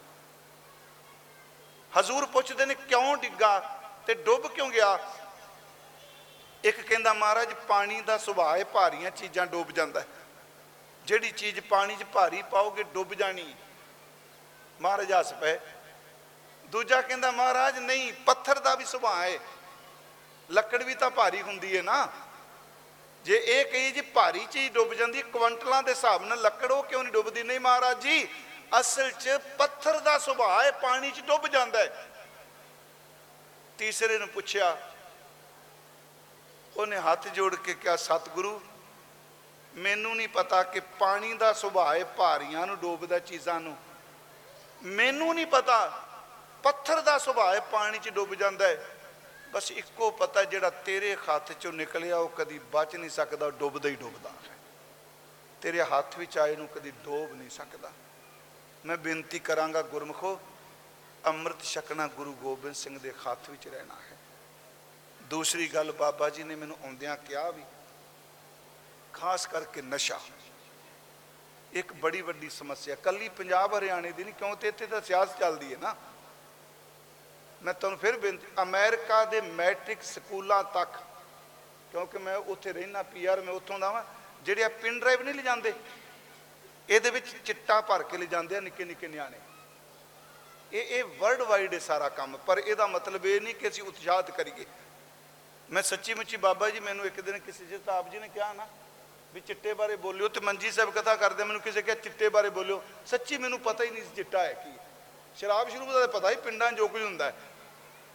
ਹਜ਼ੂਰ 2.01 2.27
ਪੁੱਛਦੇ 2.27 2.67
ਨੇ, 2.67 2.75
ਕਿਉਂ 2.75 3.17
ਡਿੱਗਾ 3.17 3.83
ਤੇ 4.07 4.15
ਡੁੱਬ 4.15 4.47
ਕਿਉਂ 4.47 4.71
ਗਿਆ? 4.71 5.15
ਇੱਕ 6.65 6.81
ਕਹਿੰਦਾ, 6.81 7.13
ਮਹਾਰਾਜ, 7.13 7.55
ਪਾਣੀ 7.55 8.01
ਦਾ 8.01 8.19
ਸੁਭਾਅ 8.19 8.59
ਹੈ, 8.59 8.65
ਭਾਰੀਆਂ 8.65 9.11
ਚੀਜ਼ਾਂ 9.11 9.47
ਡੁੱਬ 9.47 9.71
ਜਾਂਦਾ 9.71 10.01
ਹੈ। 10.01 10.07
ਜਿਹੜੀ 11.05 11.31
ਚੀਜ਼ 11.31 11.61
ਪਾਣੀ 11.61 11.97
'ਚ 11.97 12.05
ਭਾਰੀ 12.05 12.43
ਪਾਓਗੇ, 12.43 12.83
ਡੁੱਬ 12.83 13.15
ਜਾਣੀ। 13.15 13.53
ਹੈ। 13.53 13.57
ਮਹਾਰਾਜ 14.81 15.13
ਹੱਸ 15.13 15.33
ਪਏ। 15.33 15.61
ਦੂਜਾ 16.67 17.03
ਕਹਿੰਦਾ, 17.03 17.31
ਮਹਾਰਾਜ, 17.31 17.79
ਨਹੀਂ, 17.79 18.13
ਪੱਥਰ 18.13 18.59
ਦਾ 18.59 18.75
ਵੀ 18.75 18.85
ਸੁਭਾਅ 18.85 19.23
ਹੈ। 19.23 19.39
ਲੱਕੜ 20.51 20.83
ਵੀ 20.83 20.95
ਤਾਂ 20.95 21.11
ਭਾਰੀ 21.11 21.43
ਹੁੰਦੀ 21.43 21.77
ਹੈ 21.77 21.83
ਨਾ। 21.83 22.09
ਜੇ 23.29 23.37
ਇਹ 23.37 23.65
ਕਹੀ 23.65 23.91
ਜੀ 23.93 24.01
ਭਾਰੀ 24.01 24.47
ਚੀਜ਼ 24.51 24.73
ਡੁੱਬ 24.73 24.95
ਜਾਂਦੀ 24.95 25.19
ਹੈ, 25.19 25.23
ਕੁਇੰਟਲਾਂ 25.23 25.83
ਦੇ 25.83 25.91
ਹਿਸਾਬ 25.91 26.25
ਨਾਲ 26.25 26.41
ਲੱਕੜ 26.41 26.71
ਉਹ 26.73 26.83
ਕਿਉਂ 26.83 27.03
ਨਹੀਂ 27.03 27.13
ਡੁੱਬਦੀ? 27.13 27.43
ਨਹੀਂ 27.43 27.61
ਮਹਾਰਾਜ 27.61 28.01
ਜੀ 28.01 28.29
ਅਸਲ 28.81 29.11
'ਚ 29.11 29.29
ਪੱਥਰ 29.59 29.99
ਦਾ 30.01 30.19
ਸੁਭਾਅ 30.19 30.65
ਹੈ 30.65 30.71
ਪਾਣੀ 30.71 31.11
'ਚ 31.11 31.21
ਡੁੱਬ 31.21 31.47
ਜਾਂਦਾ 31.47 31.79
ਹੈ। 31.79 32.09
ਤੀਸਰੇ 33.79 34.19
ਨੂੰ 34.19 34.29
ਪੁੱਛਿਆ 34.29 34.77
ਉਹਨੇ 36.77 36.97
ਹੱਥ 36.97 37.29
ਜੋੜ 37.29 37.55
ਕੇ 37.55 37.75
ਕਿਹਾ 37.75 37.97
ਸਤਿਗੁਰੂ 37.97 38.61
ਮੈਨੂੰ 39.75 40.17
ਨਹੀਂ 40.17 40.29
ਪਤਾ 40.29 40.63
ਕਿ 40.63 40.81
ਪਾਣੀ 40.81 41.33
ਦਾ 41.35 41.53
ਸੁਭਾਅ 41.53 41.95
ਹੈ 41.95 42.05
ਭਾਰੀਆਂ 42.05 42.67
ਨੂੰ 42.67 42.79
ਡੋਬਦਾ 42.79 43.19
ਚੀਜ਼ਾਂ 43.19 43.61
ਨੂੰ। 43.61 43.77
ਮੈਨੂੰ 44.83 45.35
ਨਹੀਂ 45.35 45.47
ਪਤਾ 45.47 46.07
ਪੱਥਰ 46.63 47.01
ਦਾ 47.01 47.19
ਸੁਭਾਅ 47.19 47.55
ਹੈ 47.55 47.61
ਪਾਣੀ 47.61 47.99
'ਚ 47.99 48.09
ਡੁੱਬ 48.09 48.35
ਜਾਂਦਾ 48.35 48.69
ਹੈ। 48.69 48.98
ਬਸ 49.53 49.71
ਇੱਕੋ 49.73 50.11
ਪਤਾ 50.11 50.45
ਜਿਹੜਾ 50.45 50.71
ਤੇਰੇ 50.71 51.17
ਹੱਥ 51.17 51.53
'ਚੋਂ 51.53 51.73
ਨਿਕਲਿਆ, 51.73 52.17
ਉਹ 52.17 52.29
ਕਦੀ 52.29 52.59
ਬਚ 52.59 52.97
ਨਹੀਂ 52.97 53.11
ਸਕਦਾ 53.11 53.47
ਉਹ 53.47 53.53
ਡੁੱਬਦਾ 53.53 53.89
ਹੀ 53.89 53.97
ਡੁੱਬਦਾ 53.97 54.31
ਹੈ। 54.31 54.57
ਤੇਰੇ 55.63 55.83
ਹੱਥ 55.83 56.19
ਵਿੱਚ 56.19 56.39
ਆਏ 56.39 56.57
ਨੂੰ 56.57 56.69
ਕਦੀ 56.69 56.91
ਡੋਬ 56.91 57.33
ਨਹੀਂ 57.33 57.51
ਸਕਦਾ। 57.51 57.93
ਮੈਂ 58.87 58.97
ਬੇਨਤੀ 58.97 59.39
ਕਰਾਂਗਾ 59.39 59.83
ਗੁਰਮਖੋ, 59.83 60.41
ਅੰਮ੍ਰਿਤ 61.27 61.63
ਛਕਣਾ 61.63 62.07
ਗੁਰੂ 62.07 62.33
ਗੋਬਿੰਦ 62.33 62.75
ਸਿੰਘ 62.75 62.99
ਦੇ 62.99 63.13
ਹੱਥ 63.13 63.51
ਵਿੱਚ 63.51 63.69
ਰਹਿਣਾ 63.69 63.95
ਹੈ। 63.95 64.17
ਦੂਸਰੀ 65.23 65.69
ਗੱਲ 65.69 65.93
ਬਾਬਾ 65.93 66.31
ਜੀ 66.31 66.43
ਨੇ 66.43 66.55
ਮੈਨੂੰ 66.55 66.77
ਆਉਂਦਿਆਂ 66.85 67.17
ਕਿਹਾ 67.17 67.51
ਵੀ, 67.51 67.63
ਖਾਸ 69.13 69.47
ਕਰਕੇ 69.47 69.83
ਨਸ਼ਾ। 69.83 70.21
ਇੱਕ 71.73 71.93
ਬੜੀ 71.93 72.21
ਵੱਡੀ 72.23 72.49
ਸਮੱਸਿਆ। 72.49 72.95
ਕੱਲੀ 72.95 73.29
ਪੰਜਾਬ 73.29 73.79
ਹਰਿਆਣੇ 73.79 74.13
ਦੀ 74.13 74.25
ਨਹੀਂ 74.25 74.35
ਕਿਉਂ 74.35 74.57
ਤੇ 74.57 74.69
ਇੱਥੇ 74.69 74.87
ਤਾਂ 74.87 75.01
ਸਿਆਸਤ 75.01 75.39
ਚੱਲਦੀ 75.39 75.75
ਹੈ 75.75 75.79
ਨਾ। 75.79 75.97
ਮੈਂ 77.63 77.75
ਤੁਹਾਨੂੰ 77.75 77.99
ਫਿਰ 77.99 78.17
ਬੇਨਤੀ, 78.19 78.47
ਅਮਰੀਕਾ 78.63 79.25
ਦੇ 79.25 79.41
ਮੈਟ੍ਰਿਕ 79.41 80.03
ਸਕੂਲਾਂ 80.05 80.63
ਤੱਕ, 80.65 80.97
ਕਿਉਂਕਿ 81.93 82.19
ਮੈਂ 82.19 82.37
ਉੱਥੇ 82.37 82.73
ਰਹਿਣਾ 82.73 83.03
ਪੀਆਰ 83.05 83.41
ਮੈਂ 83.41 83.55
ਉੱਥੋਂ 83.55 83.79
ਦਾ 83.79 83.91
ਵਾਂ, 83.93 84.03
ਜਿਹੜੇ 84.45 84.65
ਆ 84.65 84.69
ਪਿਨ 84.83 84.99
ਡਰਾਈਵ 85.01 85.23
ਨਹੀਂ 85.23 85.35
ਲਿਜਾਂਦੇ, 85.35 85.73
ਇਹਦੇ 86.89 87.11
ਵਿੱਚ 87.11 87.35
ਚਿੱਟਾ 87.45 87.81
ਭਰ 87.81 88.03
ਕੇ 88.03 88.19
ਲਿਜਾਂਦੇ 88.19 88.57
ਆ 88.57 88.61
ਨਿੱਕੇ 88.61 88.85
ਨਿੱਕੇ 88.85 89.09
ਨਿਆਣੇ। 89.09 89.39
ਇਹ 90.73 90.83
ਇਹ 90.89 91.05
ਵਰਲਡ 91.19 91.43
ਵਾਈਡ 91.43 91.75
ਹੈ 91.75 91.79
ਸਾਰਾ 91.79 92.09
ਕੰਮ, 92.11 92.37
ਪਰ 92.37 92.59
ਇਹਦਾ 92.59 92.87
ਮਤਲਬ 92.87 93.27
ਇਹ 93.27 93.41
ਨਹੀਂ 93.41 93.55
ਕਿ 93.55 93.69
ਅਸੀਂ 93.69 93.83
ਉਤਸ਼ਾਹਤ 93.85 94.31
ਕਰੀਏ। 94.31 94.67
ਮੈਂ 95.69 95.83
ਸੱਚੀ 95.83 96.15
ਮੁੱਚੀ 96.15 96.37
ਬਾਬਾ 96.39 96.69
ਜੀ, 96.71 96.81
ਮੈਨੂੰ 96.81 97.07
ਇੱਕ 97.07 97.21
ਦਿਨ 97.21 97.39
ਕਿਸੇ 97.39 97.65
ਜਤਾਬ 97.67 98.11
ਜੀ 98.11 98.19
ਨੇ 98.19 98.29
ਕਿਹਾ 98.29 98.53
ਨਾ 98.53 98.67
ਵੀ 99.35 99.41
ਚਿੱਟੇ 99.41 99.73
ਬਾਰੇ 99.75 99.97
ਬੋਲਿਓ 99.97 100.29
ਤੇ 100.29 100.41
ਮੰਜੀ 100.41 100.71
ਸਾਹਿਬ 100.71 100.91
ਕਥਾ 100.93 101.15
ਕਰਦੇ, 101.17 101.45
ਮੈਨੂੰ 101.45 101.63
ਕਿਸੇ 101.63 101.83
ਕਿਹਾ 101.83 101.97
ਚਿੱਟੇ 101.97 102.29
ਬਾਰੇ 102.29 102.51
ਬੋਲਿਓ। 102.51 102.83
ਸੱਚੀ 103.07 103.39
ਮੈਨੂੰ 103.39 103.61
ਪਤਾ 103.61 103.85
ਹੀ 103.85 103.91
ਨਹੀਂ 103.91 104.03
ਸੀ 104.03 104.15
ਚਿੱਟਾ 104.17 104.43
ਹੈ 104.43 104.53
ਕੀ। 104.55 104.73
ਸ਼ਰਾਬ 105.37 105.69
ਸ਼ੁਰੂ 105.69 105.87
ਦਾ 105.87 105.99
ਤਾਂ 106.01 106.09
ਪਤਾ 106.11 106.31
ਹੀ 106.31 106.37
ਪਿੰਡਾਂ 106.37 106.71
'ਚ 106.73 106.77
ਜੋ 106.77 106.87
ਕੁਝ 106.89 107.03
ਹੁੰਦਾ 107.03 107.25
ਹੈ। 107.25 107.35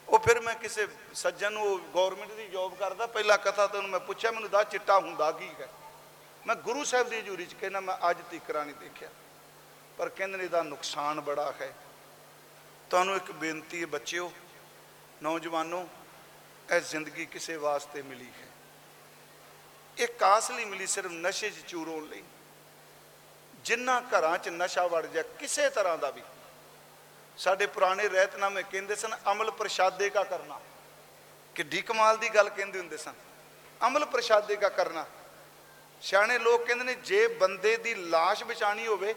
ਉਹ 0.10 0.20
ਫਿਰ 0.20 0.40
ਮੈਂ 0.40 0.56
ਕਿਸੇ 0.56 0.88
ਸੱਜਣ 1.14 1.52
ਨੂੰ 1.52 1.82
ਗਵਰਨਮੈਂਟ 1.96 2.32
ਦੀ 2.32 2.48
ਜੌਬ 2.48 2.76
ਕਰਦਾ, 2.76 3.08
ਪਹਿਲਾ 3.08 3.38
ਕਥਾ 3.38 3.68
ਤੇ 3.68 3.78
ਉਹਨੂੰ 3.78 3.92
ਮੈਂ 3.92 4.00
ਪੁੱਛਿਆ, 4.00 4.32
ਮੈਨੂੰ 4.32 4.50
ਦਾ 4.50 4.64
ਚਿੱਟਾ 4.64 5.00
ਹੁੰਦਾ 5.00 5.32
ਕੀ 5.32 5.50
ਹੈ? 5.60 5.70
ਮੈਂ 6.48 6.56
ਗੁਰੂ 6.56 6.84
ਸਾਹਿਬ 6.84 7.10
ਦੀ 7.10 7.20
ਹਜ਼ੂਰੀ 7.20 7.46
'ਚ 7.46 7.54
ਕਹਿੰਦਾ, 7.54 7.80
ਮੈਂ 7.80 8.10
ਅੱਜ 8.10 8.18
ਤੀਕਰਾ 8.32 8.64
ਨਹੀਂ 8.64 8.76
ਦੇਖਿਆ। 8.76 9.10
ਪਰ 9.98 10.10
ਕਹਿੰਦੇ 10.10 10.38
ਨੇ 10.38 10.44
ਇਹਦਾ 10.44 10.64
ਨੁਕਸਾਨ 10.64 11.22
ਬੜਾ 11.22 11.54
ਹੈ। 11.62 11.74
ਤੁਹਾਨੂੰ 12.90 13.16
ਇੱਕ 13.16 13.32
ਬੇਨਤੀ 13.32 13.82
ਹੈ 13.82 13.86
ਬੱਚਿਓ, 13.86 14.32
ਨੌਜਵਾਨੋ, 15.24 15.90
ਇਹ 16.76 16.82
ਜ਼ਿੰਦਗੀ 16.82 17.26
ਕਿਸੇ 17.26 17.58
ਵਾਸਤੇ 17.58 18.02
ਮਿਲੀ 18.02 18.32
ਹੈ। 18.42 18.48
ਇਹ 19.98 20.08
ਕਾਸ 20.08 20.52
ਲਈ 20.52 20.66
ਮਿਲੀ, 20.66 20.88
ਸਿਰਫ 20.88 21.12
ਨਸ਼ੇ 21.12 21.50
'ਚ 21.50 21.66
ਚੂਰ 21.68 21.90
ਹੋਣ 21.90 22.04
ਲਈ। 22.04 22.24
ਜਿਨ੍ਹਾਂ 23.66 24.02
ਘਰਾਂ 24.02 24.38
'ਚ 24.38 24.50
ਨਸ਼ਾ 24.50 24.88
ਵੜ 24.88 25.06
ਜਾ 25.06 25.22
ਕਿਸੇ 25.22 25.70
ਤਰ੍ਹਾਂ 25.70 25.98
ਦਾ 25.98 26.10
ਵੀ। 26.10 26.22
ਸਾਡੇ 27.38 27.66
ਪੁਰਾਣੇ 27.66 28.08
ਰਹਿਤਨਾਮੇ 28.10 28.64
ਕਹਿੰਦੇ 28.64 28.96
ਸਨ 28.96 29.16
ਅਮਲ 29.32 29.52
ਪ੍ਰਸ਼ਾਦੇ 29.52 30.10
ਕਾ 30.10 30.24
ਕਰਨਾ। 30.24 30.60
ਕਿੱਡੀ 31.56 31.82
ਕਮਾਲ 31.82 32.18
ਦੀ 32.18 32.30
ਗੱਲ 32.30 32.50
ਕਹਿੰਦੇ 32.50 32.80
ਹੁੰਦੇ 32.80 32.98
ਸਨ। 32.98 33.14
ਅਮਲ 33.88 34.06
ਪ੍ਰਸ਼ਾਦੇ 34.06 34.56
ਕਾ 34.56 34.70
ਕਰਨਾ। 34.70 35.06
ਸਿਆਣੇ 36.02 36.40
ਲੋਕ 36.40 36.66
ਕਹਿੰਦੇ 36.66 36.84
ਨੇ 36.84 36.94
ਜੇ 36.94 37.28
ਬੰਦੇ 37.28 37.78
ਦੀ 37.78 37.94
ਲਾਸ਼ 37.94 38.44
ਬਚਾਣੀ 38.44 38.88
ਹੋਵੇ 38.88 39.16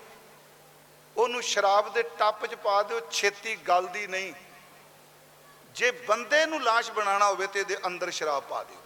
ਉਹਨੂੰ 1.16 1.42
ਸ਼ਰਾਬ 1.42 1.92
ਦੇ 1.92 2.02
ਟੱਪ 2.02 2.46
'ਚ 2.46 2.54
ਪਾ 2.54 2.82
ਦਿਓ 2.82 3.00
ਛੇਤੀ 3.10 3.56
ਗਲਦੀ 3.56 4.06
ਨਹੀਂ। 4.06 4.32
ਜੇ 5.74 5.90
ਬੰਦੇ 5.90 6.46
ਨੂੰ 6.46 6.62
ਲਾਸ਼ 6.62 6.90
ਬਣਾਉਣਾ 6.90 7.28
ਹੋਵੇ 7.28 7.46
ਤੇ 7.46 7.60
ਇਹਦੇ 7.60 7.76
ਅੰਦਰ 7.86 8.10
ਸ਼ਰਾਬ 8.10 8.42
ਪਾ 8.42 8.62
ਦਿਓ। 8.62 8.82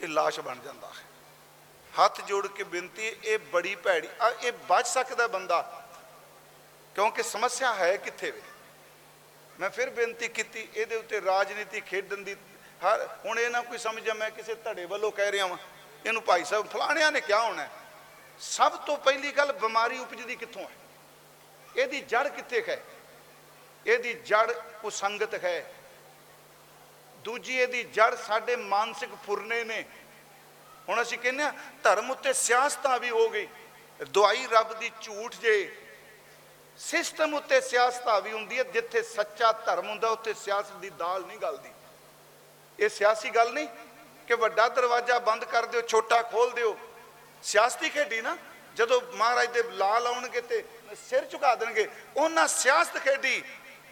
ਇਹ 0.00 0.08
ਲਾਸ਼ 0.08 0.40
ਬਣ 0.40 0.56
ਜਾਂਦਾ 0.64 0.86
ਹੈ। 0.86 1.04
ਹੱਥ 1.94 2.20
ਜੋੜ 2.20 2.46
ਕੇ 2.46 2.62
ਬੇਨਤੀ 2.62 3.06
ਹੈ, 3.06 3.12
ਇਹ 3.24 3.38
ਬੜੀ 3.38 3.74
ਭੈੜੀ 3.74 4.08
ਆ, 4.20 4.30
ਇਹ 4.30 4.52
ਬਚ 4.68 4.86
ਸਕਦਾ 4.86 5.26
ਬੰਦਾ 5.26 5.79
ਕਿਉਂਕਿ 6.94 7.22
ਸਮੱਸਿਆ 7.22 7.74
ਹੈ 7.74 7.96
ਕਿੱਥੇ 7.96 8.30
ਵੇ? 8.30 8.42
ਮੈਂ 9.60 9.70
ਫਿਰ 9.70 9.90
ਬੇਨਤੀ 9.90 10.28
ਕੀਤੀ, 10.28 10.68
ਇਹਦੇ 10.74 10.96
ਉੱਤੇ 10.96 11.20
ਰਾਜਨੀਤੀ 11.20 11.80
ਖੇਡਣ 11.80 12.16
ਦੀ 12.16 12.34
ਹਰ, 12.84 13.08
ਹੁਣ 13.24 13.38
ਇਹ 13.38 13.50
ਨਾ 13.50 13.62
ਕੋਈ 13.62 13.78
ਸਮਝਿਆ 13.78 14.14
ਮੈਂ 14.14 14.30
ਕਿਸੇ 14.30 14.54
ਧੜੇ 14.54 14.84
ਵੱਲੋਂ 14.84 15.12
ਕਹਿ 15.12 15.32
ਰਿਹਾ 15.32 15.46
ਵਾਂ, 15.46 15.58
ਇਹਨੂੰ 16.06 16.22
ਭਾਈ 16.22 16.44
ਸਾਹਿਬ 16.44 16.68
ਫਲਾਣਿਆਂ 16.68 17.12
ਨੇ 17.12 17.20
ਕਿਹਾ 17.20 17.40
ਹੋਣਾ 17.40 17.62
ਹੈ। 17.62 17.70
ਸਭ 18.40 18.72
ਤੋਂ 18.72 18.96
ਪਹਿਲੀ 18.96 19.32
ਗੱਲ 19.32 19.52
ਬਿਮਾਰੀ 19.52 19.98
ਉਪਜਦੀ 19.98 20.36
ਕਿੱਥੋਂ 20.36 20.62
ਹੈ? 20.62 20.70
ਇਹਦੀ 21.76 22.00
ਜੜ 22.00 22.28
ਕਿੱਥੇ 22.28 22.64
ਹੈ? 22.68 22.82
ਇਹਦੀ 23.86 24.14
ਜੜ 24.14 24.52
ਕੁਸੰਗਤ 24.52 25.44
ਹੈ। 25.44 25.74
ਦੂਜੀ, 27.24 27.56
ਇਹਦੀ 27.56 27.84
ਜੜ 27.84 28.16
ਸਾਡੇ 28.16 28.56
ਮਾਨਸਿਕ 28.56 29.10
ਫੁਰਨੇ 29.26 29.64
ਨੇ। 29.64 29.84
ਹੁਣ 30.88 31.02
ਅਸੀਂ 31.02 31.18
ਕਹਿੰਦੇ 31.18 31.42
ਆ 31.42 31.52
ਧਰਮ 31.82 32.10
ਉੱਤੇ 32.10 32.32
ਸਿਆਸਤਾਂ 32.32 32.98
ਵੀ 32.98 33.10
ਹੋ 33.10 33.28
ਗਈ। 33.28 33.48
ਦੁਆਈ 34.08 34.46
ਰੱਬ 34.52 34.78
ਦੀ 34.78 34.90
ਝੂਠ 35.02 35.34
ਜੇ 35.34 35.76
ਸਿਸਟਮ 36.80 37.34
ਉੱਤੇ 37.34 37.60
ਸਿਆਸਤਾਂ 37.60 38.20
ਵੀ 38.20 38.32
ਹੁੰਦੀ 38.32 38.58
ਹੈ, 38.58 38.62
ਜਿੱਥੇ 38.64 39.02
ਸੱਚਾ 39.02 39.52
ਧਰਮ 39.52 39.88
ਹੁੰਦਾ, 39.88 40.08
ਉੱਥੇ 40.08 40.34
ਸਿਆਸਤ 40.34 40.72
ਦੀ 40.72 40.90
ਦਾਲ 40.90 41.26
ਨਹੀਂ 41.26 41.38
ਗਲਦੀ। 41.38 41.70
ਇਹ 42.78 42.88
ਸਿਆਸੀ 42.88 43.30
ਗੱਲ 43.30 43.52
ਨਹੀਂ 43.52 43.68
ਕਿ 44.26 44.34
ਵੱਡਾ 44.34 44.68
ਦਰਵਾਜ਼ਾ 44.68 45.18
ਬੰਦ 45.18 45.44
ਕਰ 45.44 45.66
ਦਿਓ, 45.66 45.80
ਛੋਟਾ 45.80 46.22
ਖੋਲ 46.22 46.50
ਦਿਓ। 46.50 46.76
ਸਿਆਸਤੀ 47.42 47.90
ਖੇਡੀ 47.90 48.20
ਨਾ, 48.20 48.36
ਜਦੋਂ 48.76 49.00
ਮਹਾਰਾਜ 49.14 49.50
ਦੇ 49.50 49.62
ਲਾਲ 49.62 50.06
ਆਉਣਗੇ 50.06 50.40
ਤੇ 50.40 50.64
ਸਿਰ 51.08 51.24
ਝੁਕਾ 51.24 51.54
ਦੇਣਗੇ, 51.54 51.88
ਉਹਨਾਂ 52.16 52.48
ਸਿਆਸਤ 52.48 52.98
ਖੇਡੀ, 52.98 53.42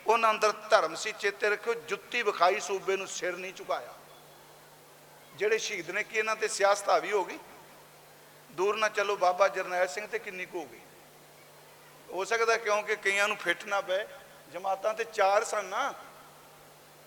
ਉਹਨਾਂ 0.07 0.30
ਅੰਦਰ 0.30 0.53
ਧਰਮ 0.70 0.95
ਸੀ, 0.95 1.12
ਚੇਤੇ 1.12 1.51
ਰੱਖਿਓ, 1.51 1.74
ਜੁੱਤੀ 1.74 2.22
ਵਿਖਾਈ 2.22 2.61
ਸੂਬੇ 2.61 2.97
ਨੂੰ 2.97 3.07
ਸਿਰ 3.07 3.36
ਨਹੀਂ 3.36 3.55
ਝੁਕਾਇਆ। 3.55 3.95
ਜਿਹੜੇ 5.36 5.59
ਸ਼ਹੀਦ 5.59 5.91
ਨੇ 5.91 6.03
ਕਿ 6.03 6.18
ਇਹਨਾਂ 6.18 6.36
ਤੇ 6.36 6.49
ਸਿਆਸਤ 6.49 6.89
ਹਾਵੀ 6.89 7.12
ਹੋ 7.12 7.24
ਗਈ। 7.24 7.39
ਦੂਰ 8.51 8.76
ਨਾ 8.76 8.89
ਚਲੋ, 8.89 9.16
ਬਾਬਾ 9.16 9.49
ਜਰਨੈਲ 9.49 9.89
ਸਿੰਘ 9.89 10.07
ਤੇ 10.07 10.18
ਕਿੰਨੀ 10.18 10.47
ਕੁ 10.47 10.61
ਹੋ 10.61 10.64
ਗਈ। 10.64 10.80
ਹੋ 12.12 12.24
ਸਕਦਾ 12.24 12.56
ਕਿਉਂਕਿ 12.56 12.96
ਕਈਆਂ 12.96 13.28
ਨੂੰ 13.28 13.36
ਫਿੱਟ 13.36 13.64
ਨਾ 13.64 13.80
ਪਏ। 13.80 14.06
ਜਮਾਤਾਂ 14.52 14.94
ਤੇ 14.94 15.04
ਚਾਰ 15.04 15.44
ਸਨ 15.44 15.64
ਨਾ। 15.64 15.94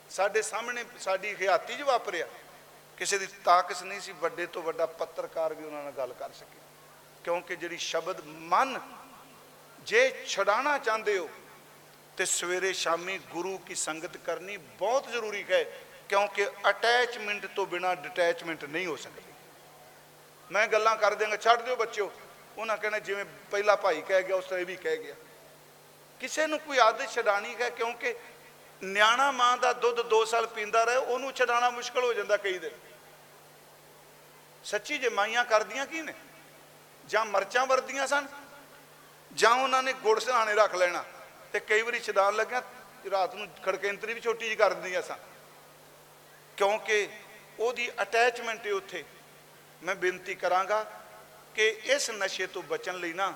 ਸਾਡੇ 0.09 0.41
ਸਾਹਮਣੇ 0.41 0.85
ਸਾਡੀ 0.99 1.35
ਹਯਾਤੀ 1.35 1.75
'ਚ 1.75 1.81
ਵਾਪਰਿਆ। 1.81 2.27
ਕਿਸੇ 2.97 3.17
ਦੀ 3.17 3.27
ਤਾਕਤ 3.45 3.83
ਨਹੀਂ 3.83 4.01
ਸੀ, 4.01 4.11
ਵੱਡੇ 4.11 4.45
ਤੋਂ 4.45 4.63
ਵੱਡਾ 4.63 4.85
ਪੱਤਰਕਾਰ 4.85 5.53
ਵੀ 5.53 5.65
ਉਹਨਾਂ 5.65 5.83
ਨਾਲ 5.83 5.91
ਗੱਲ 5.91 6.13
ਕਰ 6.13 6.31
ਸਕੇ। 6.31 6.59
ਕਿਉਂਕਿ 7.23 7.55
ਜਿਹੜੀ 7.55 7.77
ਸ਼ਬਦ 7.77 8.21
ਮਨ, 8.25 8.79
ਜੇ 9.79 10.25
ਛਡਾਣਾ 10.27 10.77
ਚਾਹੁੰਦੇ 10.77 11.17
ਹੋ, 11.17 11.29
ਤੇ 12.17 12.25
ਸਵੇਰੇ 12.25 12.73
ਸ਼ਾਮੀ 12.73 13.17
ਗੁਰੂ 13.17 13.57
ਕੀ 13.57 13.75
ਸੰਗਤ 13.75 14.17
ਕਰਨੀ 14.17 14.57
ਬਹੁਤ 14.57 15.07
ਜ਼ਰੂਰੀ 15.07 15.45
ਹੈ, 15.51 15.63
ਕਿਉਂਕਿ 16.09 16.47
ਅਟੈਚਮੈਂਟ 16.69 17.45
ਤੋਂ 17.45 17.65
ਬਿਨਾ 17.65 17.95
ਡਿਟੈਚਮੈਂਟ 17.95 18.65
ਨਹੀਂ 18.65 18.85
ਹੋ 18.85 18.95
ਸਕਦੀ। 18.95 19.33
ਮੈਂ 20.51 20.67
ਗੱਲਾਂ 20.67 20.95
ਕਰ 20.95 21.15
ਦਿਆਂਗਾ, 21.15 21.37
ਛੱਡ 21.37 21.61
ਦਿਓ 21.61 21.75
ਬੱਚਿਓ। 21.75 22.11
ਉਹਨਾਂ 22.57 22.77
ਕਹਿੰਦੇ 22.77 22.99
ਜਿਵੇਂ 22.99 23.25
ਪਹਿਲਾ 23.51 23.75
ਭਾਈ 23.75 24.01
ਕਹਿ 24.01 24.23
ਗਿਆ, 24.23 24.35
ਉਸ 24.35 24.45
ਤਰ੍ਹਾਂ 24.45 24.59
ਇਹ 24.59 24.65
ਵੀ 24.65 24.75
ਕਹਿ 24.75 24.97
ਗਿਆ। 24.97 25.15
ਕਿਸੇ 26.19 26.47
ਨੂੰ 26.47 26.59
ਕੋਈ 26.59 26.77
ਆਦਤ 26.77 27.09
ਛਡਾਣੀ 27.09 27.55
ਹੈ, 27.55 27.69
ਕਿਉਂਕਿ 27.69 28.15
ਨਿਆਣਾ 28.83 29.31
ਮਾਂ 29.31 29.57
ਦਾ 29.57 29.73
ਦੁੱਧ 29.73 30.01
2 30.01 30.25
ਸਾਲ 30.25 30.47
ਪੀਂਦਾ 30.47 30.83
ਰਹੇ, 30.83 30.95
ਉਹਨੂੰ 30.95 31.33
ਛਡਾਣਾ 31.33 31.69
ਮੁਸ਼ਕਲ 31.69 32.03
ਹੋ 32.03 32.13
ਜਾਂਦਾ 32.13 32.37
ਕਈ 32.37 32.57
ਦਿਨ। 32.59 32.71
ਸੱਚੀ 34.63 34.97
ਜੇ 34.97 35.09
ਮਾਈਆਂ 35.09 35.45
ਕਰਦੀਆਂ 35.45 35.85
ਕੀ 35.85 36.01
ਨੇ? 36.01 36.13
ਜਾਂ 37.07 37.25
ਮਰਚਾਂ 37.25 37.65
ਵਰਦੀਆਂ 37.65 38.07
ਸਨ? 38.07 38.27
ਜਾਂ 39.33 39.51
ਉਹਨਾਂ 39.51 39.83
ਨੇ 39.83 39.93
ਗੁੜ 39.93 40.19
ਸਹਾਣੇ 40.19 40.53
ਰੱਖ 40.53 40.75
ਲੈਣਾ 40.75 41.03
ਤੇ 41.53 41.59
ਕਈ 41.59 41.81
ਵਾਰੀ 41.81 41.99
ਛਡਾਣ 41.99 42.35
ਲੱਗਿਆ, 42.35 42.61
ਰਾਤ 43.11 43.35
ਨੂੰ 43.35 43.47
ਖੜਕੇਂਤਰੀ 43.65 44.13
ਵੀ 44.13 44.21
ਛੋਟੀ 44.21 44.45
ਜਿਹੀ 44.45 44.55
ਕਰ 44.55 44.73
ਦਿੰਦੀਆਂ 44.73 45.01
ਸਨ। 45.01 45.17
ਕਿਉਂਕਿ 46.57 47.09
ਉਹਦੀ 47.59 47.91
ਅਟੈਚਮੈਂਟ 48.01 48.67
ਹੈ 48.67 48.73
ਉੱਥੇ। 48.73 49.03
ਮੈਂ 49.83 49.95
ਬੇਨਤੀ 49.95 50.35
ਕਰਾਂਗਾ 50.35 51.00
ਕਿ 51.55 51.67
ਇਸ 51.83 52.09
ਨਸ਼ੇ 52.09 52.47
ਤੋਂ 52.47 52.63
ਬਚਣ 52.63 52.95
ਲਈ 52.95 53.13
ਨਾ 53.13 53.33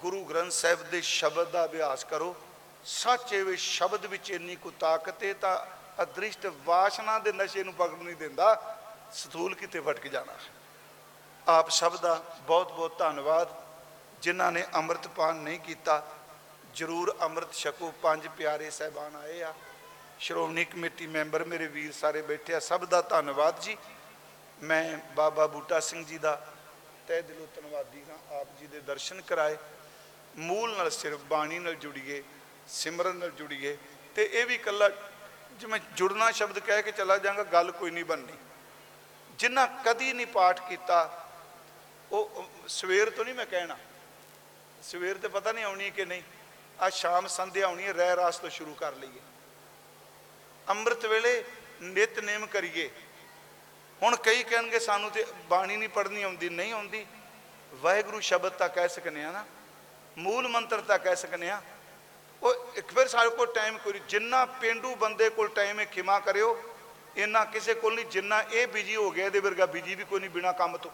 ਗੁਰੂ 0.00 0.24
ਗ੍ਰੰਥ 0.24 0.52
ਸਾਹਿਬ 0.52 0.82
ਦੇ 0.82 1.00
ਸ਼ਬਦ 1.00 1.50
ਦਾ 1.50 1.64
ਅਭਿਆਸ 1.64 2.04
ਕਰੋ। 2.04 2.36
ਸੱਚੇ 2.84 3.42
ਵਿੱਚ 3.42 3.62
ਸ਼ਬਦ 3.62 4.06
ਵਿੱਚ 4.06 4.30
ਇੰਨੀ 4.30 4.56
ਕੁ 4.56 4.70
ਤਾਕਤ 4.70 5.24
ਹੈ 5.24 5.32
ਤਾਂ 5.32 5.82
ਅਦ੍ਰਿਸ਼ਟ 6.02 6.52
ਵਾਸ਼ਨਾ 6.64 7.18
ਦੇ 7.18 7.32
ਨਸ਼ੇ 7.32 7.64
ਨੂੰ 7.64 7.74
ਪਕੜ 7.74 7.98
ਨਹੀਂ 7.98 8.16
ਦਿੰਦਾ। 8.16 8.78
ਸਥੂਲ 9.12 9.54
ਕਿਤੇ 9.54 9.80
ਭਟਕ 9.80 10.06
ਜਾਣਾ। 10.06 10.32
ਆਪ 11.48 11.70
ਸਭ 11.70 11.96
ਦਾ 11.96 12.22
ਬਹੁਤ 12.40 12.72
ਬਹੁਤ 12.72 12.98
ਧੰਨਵਾਦ। 12.98 13.48
ਜਿਨ੍ਹਾਂ 14.22 14.52
ਨੇ 14.52 14.66
ਅੰਮ੍ਰਿਤਪਾਨ 14.74 15.36
ਨਹੀਂ 15.36 15.60
ਕੀਤਾ, 15.60 16.06
ਜਰੂਰ 16.74 17.16
ਅੰਮ੍ਰਿਤ 17.22 17.52
ਛਕੋ। 17.52 17.92
ਪੰਜ 18.02 18.28
ਪਿਆਰੇ 18.28 18.70
ਸਹਿਬਾਨ 18.70 19.16
ਆਏ 19.16 19.42
ਆ। 19.42 19.54
ਸ਼੍ਰੋਮਣੀ 20.20 20.64
ਕਮੇਟੀ 20.64 21.06
ਮੈਂਬਰ 21.06 21.44
ਮੇਰੇ 21.44 21.66
ਵੀਰ 21.66 21.92
ਸਾਰੇ 21.92 22.22
ਬੈਠੇ 22.22 22.54
ਆ। 22.54 22.60
ਸਭ 22.60 22.84
ਦਾ 22.84 23.02
ਧੰਨਵਾਦ 23.02 23.60
ਜੀ। 23.60 23.76
ਮੈਂ 24.62 24.98
ਬਾਬਾ 25.14 25.46
ਬੂਟਾ 25.46 25.80
ਸਿੰਘ 25.80 26.04
ਜੀ 26.04 26.18
ਦਾ 26.18 26.51
ਤਹਿ 27.08 27.22
ਦਿਲੋਂ 27.22 27.46
ਧੰਨਵਾਦੀ 27.56 28.04
ਹਾਂ, 28.10 28.40
ਆਪ 28.40 28.48
ਜੀ 28.60 28.66
ਦੇ 28.66 28.80
ਦਰਸ਼ਨ 28.80 29.20
ਕਰਾਏ, 29.20 29.56
ਮੂਲ 30.36 30.76
ਨਾਲ 30.76 30.90
ਸਿਰਫ 30.90 31.20
ਬਾਣੀ 31.20 31.58
ਨਾਲ 31.58 31.74
ਜੁੜੀਏ, 31.74 32.22
ਸਿਮਰਨ 32.68 33.16
ਨਾਲ 33.16 33.30
ਜੁੜੀਏ। 33.30 33.78
ਤੇ 34.14 34.30
ਇਹ 34.32 34.46
ਵੀ 34.46 34.58
ਕੱਲਾ 34.58 34.88
ਜਿਵੇਂ 35.52 35.80
ਜੁੜਨਾ 35.96 36.30
ਸ਼ਬਦ 36.30 36.58
ਕਹਿ 36.58 36.82
ਕੇ 36.82 36.92
ਚਲਾ 36.92 37.18
ਜਾਵਾਂਗਾ 37.18 37.42
ਗੱਲ 37.42 37.70
ਕੋਈ 37.70 37.90
ਨਹੀਂ 37.90 38.04
ਬਣਨੀ। 38.04 38.32
ਜਿਨ੍ਹਾਂ 39.38 39.68
ਕਦੀ 39.84 40.12
ਨਹੀਂ 40.12 40.26
ਪਾਠ 40.26 40.68
ਕੀਤਾ, 40.68 41.26
ਉਹ 42.12 42.18
ਉਹ, 42.18 42.68
ਸਵੇਰ 42.68 43.10
ਤੋਂ 43.10 43.24
ਨਹੀਂ 43.24 43.34
ਮੈਂ 43.34 43.46
ਕਹਿਣਾ। 43.46 43.76
ਸਵੇਰ 44.82 45.18
ਤੇ 45.18 45.28
ਪਤਾ 45.28 45.52
ਨਹੀਂ 45.52 45.64
ਆਉਣੀ 45.64 45.90
ਕਿ 45.90 46.04
ਨਹੀਂ। 46.04 46.22
ਆ 46.80 46.88
ਸ਼ਾਮ 46.88 47.26
ਸੰਧਿਆ 47.26 47.66
ਆਉਣੀ 47.66 47.86
ਹੈ, 47.86 47.92
ਰਹਿ 47.92 48.16
ਰਾਸ 48.16 48.38
ਤੋਂ 48.38 48.50
ਸ਼ੁਰੂ 48.50 48.74
ਕਰ 48.74 48.92
ਲਈਏ। 48.92 49.20
ਅੰਮ੍ਰਿਤ 50.68 51.06
ਵੇਲੇ 51.06 51.44
ਨਿਤਨੇਮ 51.82 52.46
ਕਰੀਏ। 52.46 52.90
ਹੁਣ 54.02 54.16
ਕਈ 54.16 54.42
ਕਹਿਣਗੇ 54.42 54.78
ਸਾਨੂੰ 54.78 55.10
ਤੇ 55.10 55.26
ਬਾਣੀ 55.34 55.76
ਨਹੀਂ 55.76 55.88
ਪੜ੍ਹਨੀ 55.88 56.22
ਆਉਂਦੀ, 56.22 56.48
ਨਹੀਂ 56.48 56.72
ਆਉਂਦੀ। 56.72 57.06
ਵਾਹਿਗੁਰੂ 57.74 58.20
ਸ਼ਬਦ 58.20 58.52
ਤਾਂ 58.52 58.68
ਕਹਿ 58.68 58.88
ਸਕਨੇ 58.88 59.24
ਆ 59.24 59.30
ਨਾ, 59.30 59.44
ਮੂਲ 60.18 60.48
ਮੰਤਰ 60.48 60.80
ਤਾਂ 60.80 60.98
ਕਹਿ 60.98 61.16
ਸਕਨੇ 61.16 61.50
ਆ। 61.50 61.62
ਉਹ 62.42 62.54
ਇੱਕ 62.74 62.94
ਵਾਰ 62.94 63.08
ਸਾਡੇ 63.08 63.30
ਕੋਲ 63.30 63.52
ਟਾਈਮ 63.54 63.78
ਕੋਈ 63.78 63.92
ਨਹੀਂ। 63.92 64.02
ਜਿੰਨਾ 64.02 64.44
ਪਿੰਡੂ 64.44 64.94
ਬੰਦੇ 64.94 65.30
ਕੋਲ 65.30 65.48
ਟਾਈਮ 65.48 65.80
ਹੈ, 65.80 65.84
ਖਿਮਾ 65.84 66.20
ਕਰਿਓ। 66.20 66.74
ਇੰਨਾ 67.16 67.44
ਕਿਸੇ 67.44 67.74
ਕੋਲ 67.74 67.94
ਨਹੀਂ, 67.94 68.06
ਜਿੰਨਾ 68.06 68.42
ਇਹ 68.52 68.66
ਬਿਜ਼ੀ 68.66 68.96
ਹੋ 68.96 69.10
ਗਿਆ, 69.10 69.26
ਇਹਦੇ 69.26 69.40
ਵਰਗਾ 69.40 69.66
ਬਿਜ਼ੀ 69.66 69.94
ਵੀ 69.94 70.04
ਕੋਈ 70.04 70.20
ਨਹੀਂ 70.20 70.30
ਬਿਨਾ 70.30 70.52
ਕੰਮ 70.52 70.76
ਤੋਂ। 70.76 70.90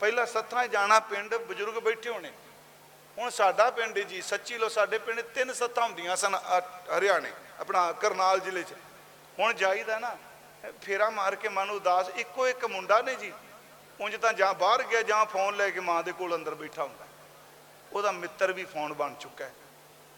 ਪਹਿਲਾਂ 0.00 0.26
ਸੱਥਾਂ 0.26 0.66
'ਚ 0.66 0.70
ਜਾਣਾ 0.70 1.00
ਪਿੰਡ, 1.00 1.34
ਬਜ਼ੁਰਗ 1.34 1.74
ਬੈਠੇ 1.74 2.10
ਹੋਣੇ। 2.10 2.32
ਹੁਣ 3.18 3.30
ਸਾਡਾ 3.30 3.70
ਪਿੰਡ 3.70 3.98
ਜੀ, 3.98 4.22
ਸੱਚੀ 4.22 4.58
ਲੋ 4.58 4.68
ਸਾਡੇ 4.68 4.98
ਪਿੰਡ 4.98 5.20
ਤਿੰਨ 5.20 5.52
ਸੱਤਾਂ 5.52 5.84
ਹੁੰਦੀਆਂ 5.84 6.16
ਸਨ, 6.16 6.40
ਅ- 6.58 6.98
ਹਰਿਆਣੇ, 6.98 7.32
ਆਪਣਾ 7.60 7.92
ਕਰਨਾਲ 7.92 8.40
ਜ਼ਿਲ੍ਹੇ 8.40 8.62
'ਚ। 8.62 8.72
ਹੁਣ 9.38 9.52
ਜਾਈਦਾ 9.52 9.98
ਨਾ 9.98 10.16
ਫੇਰਾ 10.82 11.10
ਮਾਰ 11.10 11.34
ਕੇ 11.34 11.48
ਮਨ 11.48 11.70
ਉਦਾਸ, 11.70 12.08
ਇੱਕੋ 12.08 12.48
ਇੱਕ 12.48 12.64
ਮੁੰਡਾ 12.64 13.02
ਨੇ 13.02 13.14
ਜੀ। 13.14 13.32
ਉਂਝ 14.00 14.16
ਤਾਂ 14.16 14.32
ਜਾਂ 14.32 14.54
ਬਾਹਰ 14.54 14.82
ਗਿਆ 14.82 15.02
ਜਾਂ 15.02 15.26
ਫੋਨ 15.26 15.56
ਲੈ 15.56 15.70
ਕੇ 15.70 15.80
ਮਾਂ 15.80 16.02
ਦੇ 16.02 16.12
ਕੋਲ 16.12 16.36
ਅੰਦਰ 16.36 16.54
ਬੈਠਾ 16.54 16.82
ਹੁੰਦਾ। 16.82 17.04
ਉਹਦਾ 17.92 18.12
ਮਿੱਤਰ 18.12 18.52
ਵੀ 18.52 18.64
ਫੋਨ 18.64 18.92
ਬਣ 18.92 19.14
ਚੁੱਕਾ 19.14 19.44
ਹੈ। 19.44 19.54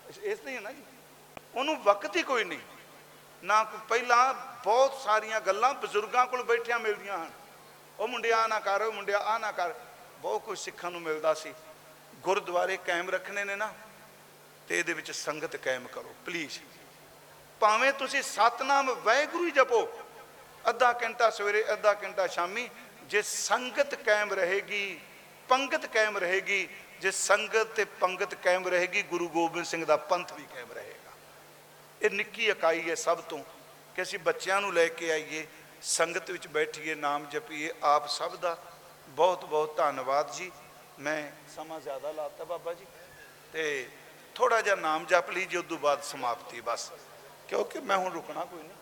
ਇਸ- 0.08 0.22
ਇਸ 0.22 0.40
ਲਈ 0.44 0.54
ਹੈ 0.54 0.60
ਨਾ 0.60 0.72
ਜੀ। 0.72 0.82
ਉਹਨੂੰ 1.54 1.82
ਵਕਤ 1.82 2.16
ਹੀ 2.16 2.22
ਕੋਈ 2.22 2.44
ਨਹੀਂ। 2.44 2.58
ਨਾ 3.44 3.64
ਕੋਈ 3.64 3.80
ਪਹਿਲਾਂ 3.88 4.34
ਬਹੁਤ 4.64 4.94
ਸਾਰੀਆਂ 4.94 5.40
ਗੱਲਾਂ 5.40 5.74
ਬਜ਼ੁਰਗਾਂ 5.74 6.26
ਕੋਲ 6.26 6.42
ਬੈਠਿਆਂ 6.42 6.78
ਮਿਲਦੀਆਂ 6.78 7.18
ਹਨ। 7.18 7.30
ਉਹ 7.98 8.08
ਮੁੰਡਿਆ 8.08 8.38
ਆਹ 8.38 8.48
ਨਾ 8.48 8.60
ਕਰ, 8.60 8.82
ਉਹ 8.82 8.92
ਮੁੰਡਿਆ 8.92 9.18
ਆ 9.18 9.38
ਨਾ 9.38 9.52
ਕਰ। 9.52 9.74
ਬਹੁਤ 10.18 10.42
ਕੁਝ 10.42 10.58
ਸਿੱਖਣ 10.58 10.92
ਨੂੰ 10.92 11.02
ਮਿਲਦਾ 11.02 11.34
ਸੀ। 11.34 11.54
ਗੁਰਦੁਆਰੇ 12.14 12.76
ਕਾਇਮ 12.76 13.10
ਰੱਖਣੇ 13.10 13.44
ਨੇ 13.44 13.56
ਨਾ, 13.56 13.74
ਤੇ 14.68 14.78
ਇਹਦੇ 14.78 14.92
ਵਿੱਚ 14.92 15.10
ਸੰਗਤ 15.10 15.56
ਕਾਇਮ 15.56 15.88
ਕਰੋ 15.88 16.14
ਪਲੀਜ਼ 16.26 16.58
ਭਾਵੇਂ 17.60 17.92
ਤੁਸੀਂ 17.92 18.22
ਸਤਨਾਮ 18.22 18.94
ਵਾਹਿਗੁਰੂ 18.94 19.46
ਹੀ 19.46 19.50
ਜਪੋ 19.50 19.98
ਅੱਧਾ 20.68 20.92
ਘੰਟਾ 21.02 21.30
ਸਵੇਰੇ, 21.30 21.64
ਅੱਧਾ 21.72 21.94
ਘੰਟਾ 21.94 22.26
ਸ਼ਾਮੀ। 22.26 22.70
ਜੇ 23.02 23.22
ਸੰਗਤ 23.22 23.94
ਕਾਇਮ 23.94 24.32
ਰਹੇਗੀ, 24.32 25.00
ਪੰਗਤ 25.48 25.86
ਕਾਇਮ 25.86 26.18
ਰਹੇਗੀ, 26.18 26.68
ਜੇ 27.00 27.10
ਸੰਗਤ 27.10 27.66
ਤੇ 27.66 27.84
ਪੰਗਤ 27.84 28.34
ਕਾਇਮ 28.34 28.68
ਰਹੇਗੀ, 28.68 29.02
ਗੁਰੂ 29.02 29.28
ਗੋਬਿੰਦ 29.28 29.66
ਸਿੰਘ 29.66 29.84
ਦਾ 29.84 29.96
ਪੰਥ 29.96 30.32
ਵੀ 30.32 30.42
ਕਾਇਮ 30.54 30.72
ਰਹੇਗਾ। 30.72 31.12
ਇਹ 32.02 32.10
ਨਿੱਕੀ 32.10 32.46
ਇਕਾਈ 32.46 32.90
ਹੈ 32.90 32.94
ਸਭ 32.94 33.20
ਤੋਂ 33.20 33.44
ਕਿ 33.96 34.02
ਅਸੀਂ 34.02 34.18
ਬੱਚਿਆਂ 34.18 34.60
ਨੂੰ 34.60 34.74
ਲੈ 34.74 34.86
ਕੇ 34.86 35.12
ਆਈਏ, 35.12 35.46
ਸੰਗਤ 35.82 36.30
ਵਿੱਚ 36.30 36.46
ਬੈਠੀਏ, 36.46 36.94
ਨਾਮ 36.94 37.26
ਜਪੀਏ, 37.26 37.72
ਆਪ 37.82 38.08
ਸਭ 38.08 38.36
ਦਾ 38.36 38.56
ਬਹੁਤ 39.08 39.44
ਬਹੁਤ 39.44 39.76
ਧੰਨਵਾਦ 39.76 40.32
ਜੀ। 40.32 40.52
ਮੈਂ 40.98 41.30
ਸਮਾਂ 41.56 41.80
ਜ਼ਿਆਦਾ 41.80 42.10
ਲਾਤਾ 42.10 42.44
ਬਾਬਾ 42.44 42.74
ਜੀ 42.74 42.86
ਤੇ 43.52 43.88
ਥੋੜਾ 44.34 44.60
ਜਿਹਾ 44.60 44.74
ਨਾਮ 44.74 45.04
ਜਪ 45.06 45.30
ਲੀਜੀਏ 45.30 45.58
ਉਸ 45.58 45.66
ਤੋਂ 45.68 45.78
ਬਾਅਦ 45.78 46.02
ਸਮਾਪਤੀ 46.02 46.60
ਬਸ। 46.60 46.92
ਕਿਉਂਕਿ 47.48 47.80
ਮੈਂ 47.80 47.96
ਹੁਣ 47.96 48.12
ਰੁਕਣਾ 48.12 48.44
ਕੋਈ 48.44 48.62
ਨਹੀਂ। 48.62 48.76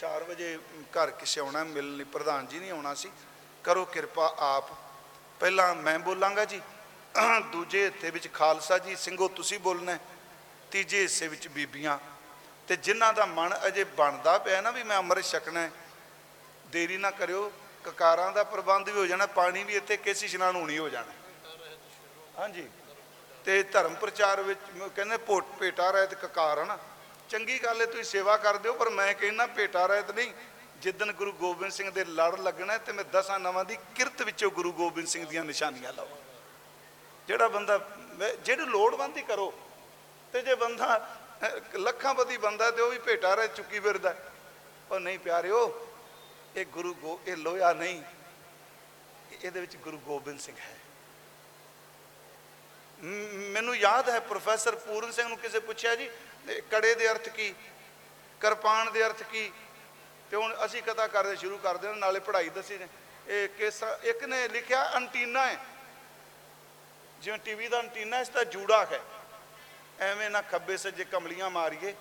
4 0.00 0.24
ਵਜੇ 0.24 0.58
ਘਰ 0.82 1.10
ਕਿਸੇ 1.10 1.40
ਆਉਣਾ, 1.40 1.64
ਮਿਲਣ 1.64 2.04
ਪ੍ਰਧਾਨ 2.04 2.46
ਜੀ 2.46 2.58
ਨਹੀਂ 2.58 2.70
ਆਉਣਾ 2.70 2.94
ਸੀ। 2.94 3.12
ਕਰੋ 3.64 3.84
ਕਿਰਪਾ 3.84 4.34
ਆਪ। 4.38 4.64
ਪਹਿਲਾਂ 5.40 5.74
ਮੈਂ 5.74 5.98
ਬੋਲਾਂਗਾ 5.98 6.44
ਜੀ। 6.44 6.62
ਦੂਜੇ 7.52 7.84
ਹਿੱਸੇ 7.84 8.10
ਵਿੱਚ 8.10 8.32
ਖਾਲਸਾ 8.32 8.78
ਜੀ, 8.78 8.96
ਸਿੰਘੋ 8.96 9.28
ਤੁਸੀਂ 9.28 9.58
ਬੋਲਣਾ 9.58 9.92
ਹੈ। 9.92 9.98
ਤੀਜੇ 10.70 11.02
ਹਿੱਸੇ 11.02 11.28
ਵਿੱਚ 11.28 11.48
ਬੀਬੀਆਂ। 11.48 11.98
ਤੇ 12.68 12.76
ਜਿਨ੍ਹਾਂ 12.76 13.14
ਦਾ 13.14 13.26
ਮਨ 13.26 13.58
ਅਜੇ 13.66 13.84
ਬਣਦਾ 13.84 14.38
ਪਿਆ 14.38 14.60
ਨਾ 14.60 14.70
ਵੀ 14.70 14.82
ਮੈਂ 14.82 14.96
ਅੰਮ੍ਰਿਤ 14.96 15.24
ਛਕਣਾ 15.24 15.60
ਹੈ, 15.60 15.70
ਦੇਰੀ 16.66 16.96
ਨਾ 16.96 17.10
ਕਰਿਓ। 17.10 17.52
ਕਕਾਰਾਂ 17.84 18.32
ਦਾ 18.32 18.44
ਪ੍ਰਬੰਧ 18.44 18.88
ਵੀ 18.88 19.00
ਹੋ 19.00 19.06
ਜਾਣਾ, 19.06 19.26
ਪਾਣੀ 19.26 19.64
ਵੀ 19.64 19.74
ਇੱਥੇ 19.74 19.96
ਕੇਸੀ 19.96 20.26
ਇਸ਼ਨਾਨ 20.26 20.56
ਹੋਣੀ 20.56 20.78
ਹੋ 20.78 20.88
ਜਾਣਾ। 20.88 21.12
ਹਾਂਜੀ। 22.38 22.68
ਤੇ 23.44 23.62
ਧਰਮ 23.62 23.94
ਪ੍ਰਚਾਰ 23.94 24.40
ਵਿੱਚ 24.40 24.60
ਮ- 24.76 24.88
ਕਹਿੰਦੇ 24.88 25.16
ਭੋਟ 25.16 25.44
ਭੇਟਾ 25.44 25.90
ਰਹਿਤ 25.90 26.14
ਕਕਾਰ 26.14 26.62
ਹਨਾ 26.62 26.78
ਚੰਗੀ 27.30 27.58
ਗੱਲ 27.64 27.80
ਹੈ 27.80 27.86
ਤੁਸੀਂ 27.86 28.04
ਸੇਵਾ 28.04 28.36
ਕਰਦੇ 28.36 28.68
ਹੋ 28.68 28.74
ਪਰ 28.74 28.90
ਮੈਂ 28.90 29.14
ਕਹਿੰਦਾ 29.14 29.46
ਭੇਟਾ 29.46 29.86
ਰਹਿਤ 29.86 30.10
ਨਹੀਂ। 30.10 30.32
ਜਿੱਦਨ 30.76 31.12
ਗੁਰੂ 31.12 31.32
ਗੋਬਿੰਦ 31.32 31.72
ਸਿੰਘ 31.72 31.90
ਦੇ 31.90 32.04
ਲੜ 32.04 32.40
ਲੱਗਣਾ 32.40 32.72
ਹੈ 32.72 32.78
ਤੇ 32.78 32.92
ਮੈਂ 32.92 33.04
ਦਸਾਂ 33.04 33.40
ਨਵਾਂ 33.40 33.64
ਦੀ 33.64 33.78
ਕਿਰਤ 33.94 34.22
ਵਿੱਚੋਂ 34.22 34.50
ਗੁਰੂ 34.50 34.72
ਗੋਬਿੰਦ 34.72 35.08
ਸਿੰਘ 35.08 35.26
ਦੀਆਂ 35.26 35.44
ਨਿਸ਼ਾਨੀਆਂ 35.44 35.92
ਲਾਵਾਂ। 35.92 36.16
ਜਿਹੜਾ 37.26 37.48
ਬੰਦਾ 37.48 37.88
ਮੈਂ- 38.18 38.36
ਜਿਹੜੇ 38.36 38.64
ਲੋੜਵੰਦ 38.64 39.16
ਹੀ 39.16 39.22
ਕਰੋ 39.22 39.54
ਤੇ 40.32 40.42
ਜੇ 40.42 40.54
ਬੰਦਾ 40.54 41.16
ਅਹ, 41.42 41.78
ਲੱਖਾਂਪਤੀ 41.78 42.36
ਬੰਦਾ 42.36 42.70
ਤੇ 42.70 42.82
ਉਹ 42.82 42.90
ਵੀ 42.90 42.98
ਭੇਟਾ 42.98 43.34
ਰਹਿ 43.34 43.48
ਚੁੱਕੀ 43.48 43.80
ਫਿਰਦਾ 43.80 44.14
ਉਹ 44.90 45.00
ਨਹੀਂ 45.00 45.18
ਪਿਆਰਿਓ 45.18 45.88
ਇਹ 46.56 46.66
ਗੁਰੂ 46.66 46.94
ਗੋ 46.94 47.20
ਇਹ 47.26 47.36
ਲੋਹਾ 47.36 47.72
ਨਹੀਂ। 47.72 48.02
ਇਹਦੇ 49.44 49.60
ਵਿੱਚ 49.60 49.76
ਗੁਰੂ 49.76 49.98
ਗੋਬਿੰਦ 49.98 50.40
ਸਿੰਘ 50.40 50.56
ਹੈ। 50.56 50.78
ਮ- 53.02 53.52
ਮੈਨੂੰ 53.52 53.76
ਯਾਦ 53.76 54.08
ਹੈ 54.08 54.20
ਪ੍ਰੋਫੈਸਰ 54.20 54.74
ਪੂਰਨ 54.74 55.12
ਸਿੰਘ 55.12 55.28
ਨੂੰ 55.28 55.38
ਕਿਸੇ 55.38 55.58
ਪੁੱਛਿਆ 55.58 55.94
ਜੀ 55.94 56.10
ਇਹ 56.48 56.62
ਕੜੇ 56.62 56.94
ਦੇ 56.94 57.10
ਅਰਥ 57.10 57.28
ਕੀ? 57.28 57.54
ਕਿਰਪਾਨ 58.40 58.92
ਦੇ 58.92 59.06
ਅਰਥ 59.06 59.22
ਕੀ? 59.22 59.52
ਤੇ 60.30 60.36
ਹੁਣ 60.36 60.56
ਅਸੀਂ 60.64 60.82
ਕਥਾ 60.82 61.06
ਕਰਦੇ 61.06 61.36
ਸ਼ੁਰੂ 61.36 61.58
ਕਰਦੇ 61.58 61.88
ਹਾਂ, 61.88 61.94
ਨਾਲੇ 61.94 62.20
ਪੜ੍ਹਾਈ 62.20 62.48
ਦੱਸੀ 62.48 62.78
ਨੇ। 62.78 62.88
ਇਹ 63.28 63.48
ਕਿਸ 63.48 63.82
ਇੱਕ 64.02 64.24
ਨੇ 64.24 64.48
ਲਿਖਿਆ 64.48 64.92
ਅੰਟੀਨਾ 64.94 65.46
ਹੈ। 65.46 65.58
ਜਿਵੇਂ 67.18 67.38
ਟੀਵੀ 67.38 67.68
ਦਾ 67.68 67.80
ਅੰਟੀਨਾ, 67.80 68.20
ਇਸ 68.20 68.28
ਦਾ 68.28 68.44
ਜੂੜਾ 68.44 68.86
ਹੈ। 68.86 69.00
ਐਵੇਂ 70.00 70.30
ਨਾ 70.30 70.42
ਖੱਬੇ 70.42 70.76
ਸੱਜੇ 70.76 71.04
ਕਮਲੀਆਂ 71.04 71.50
ਮਾਰੀਏ। 71.50 71.94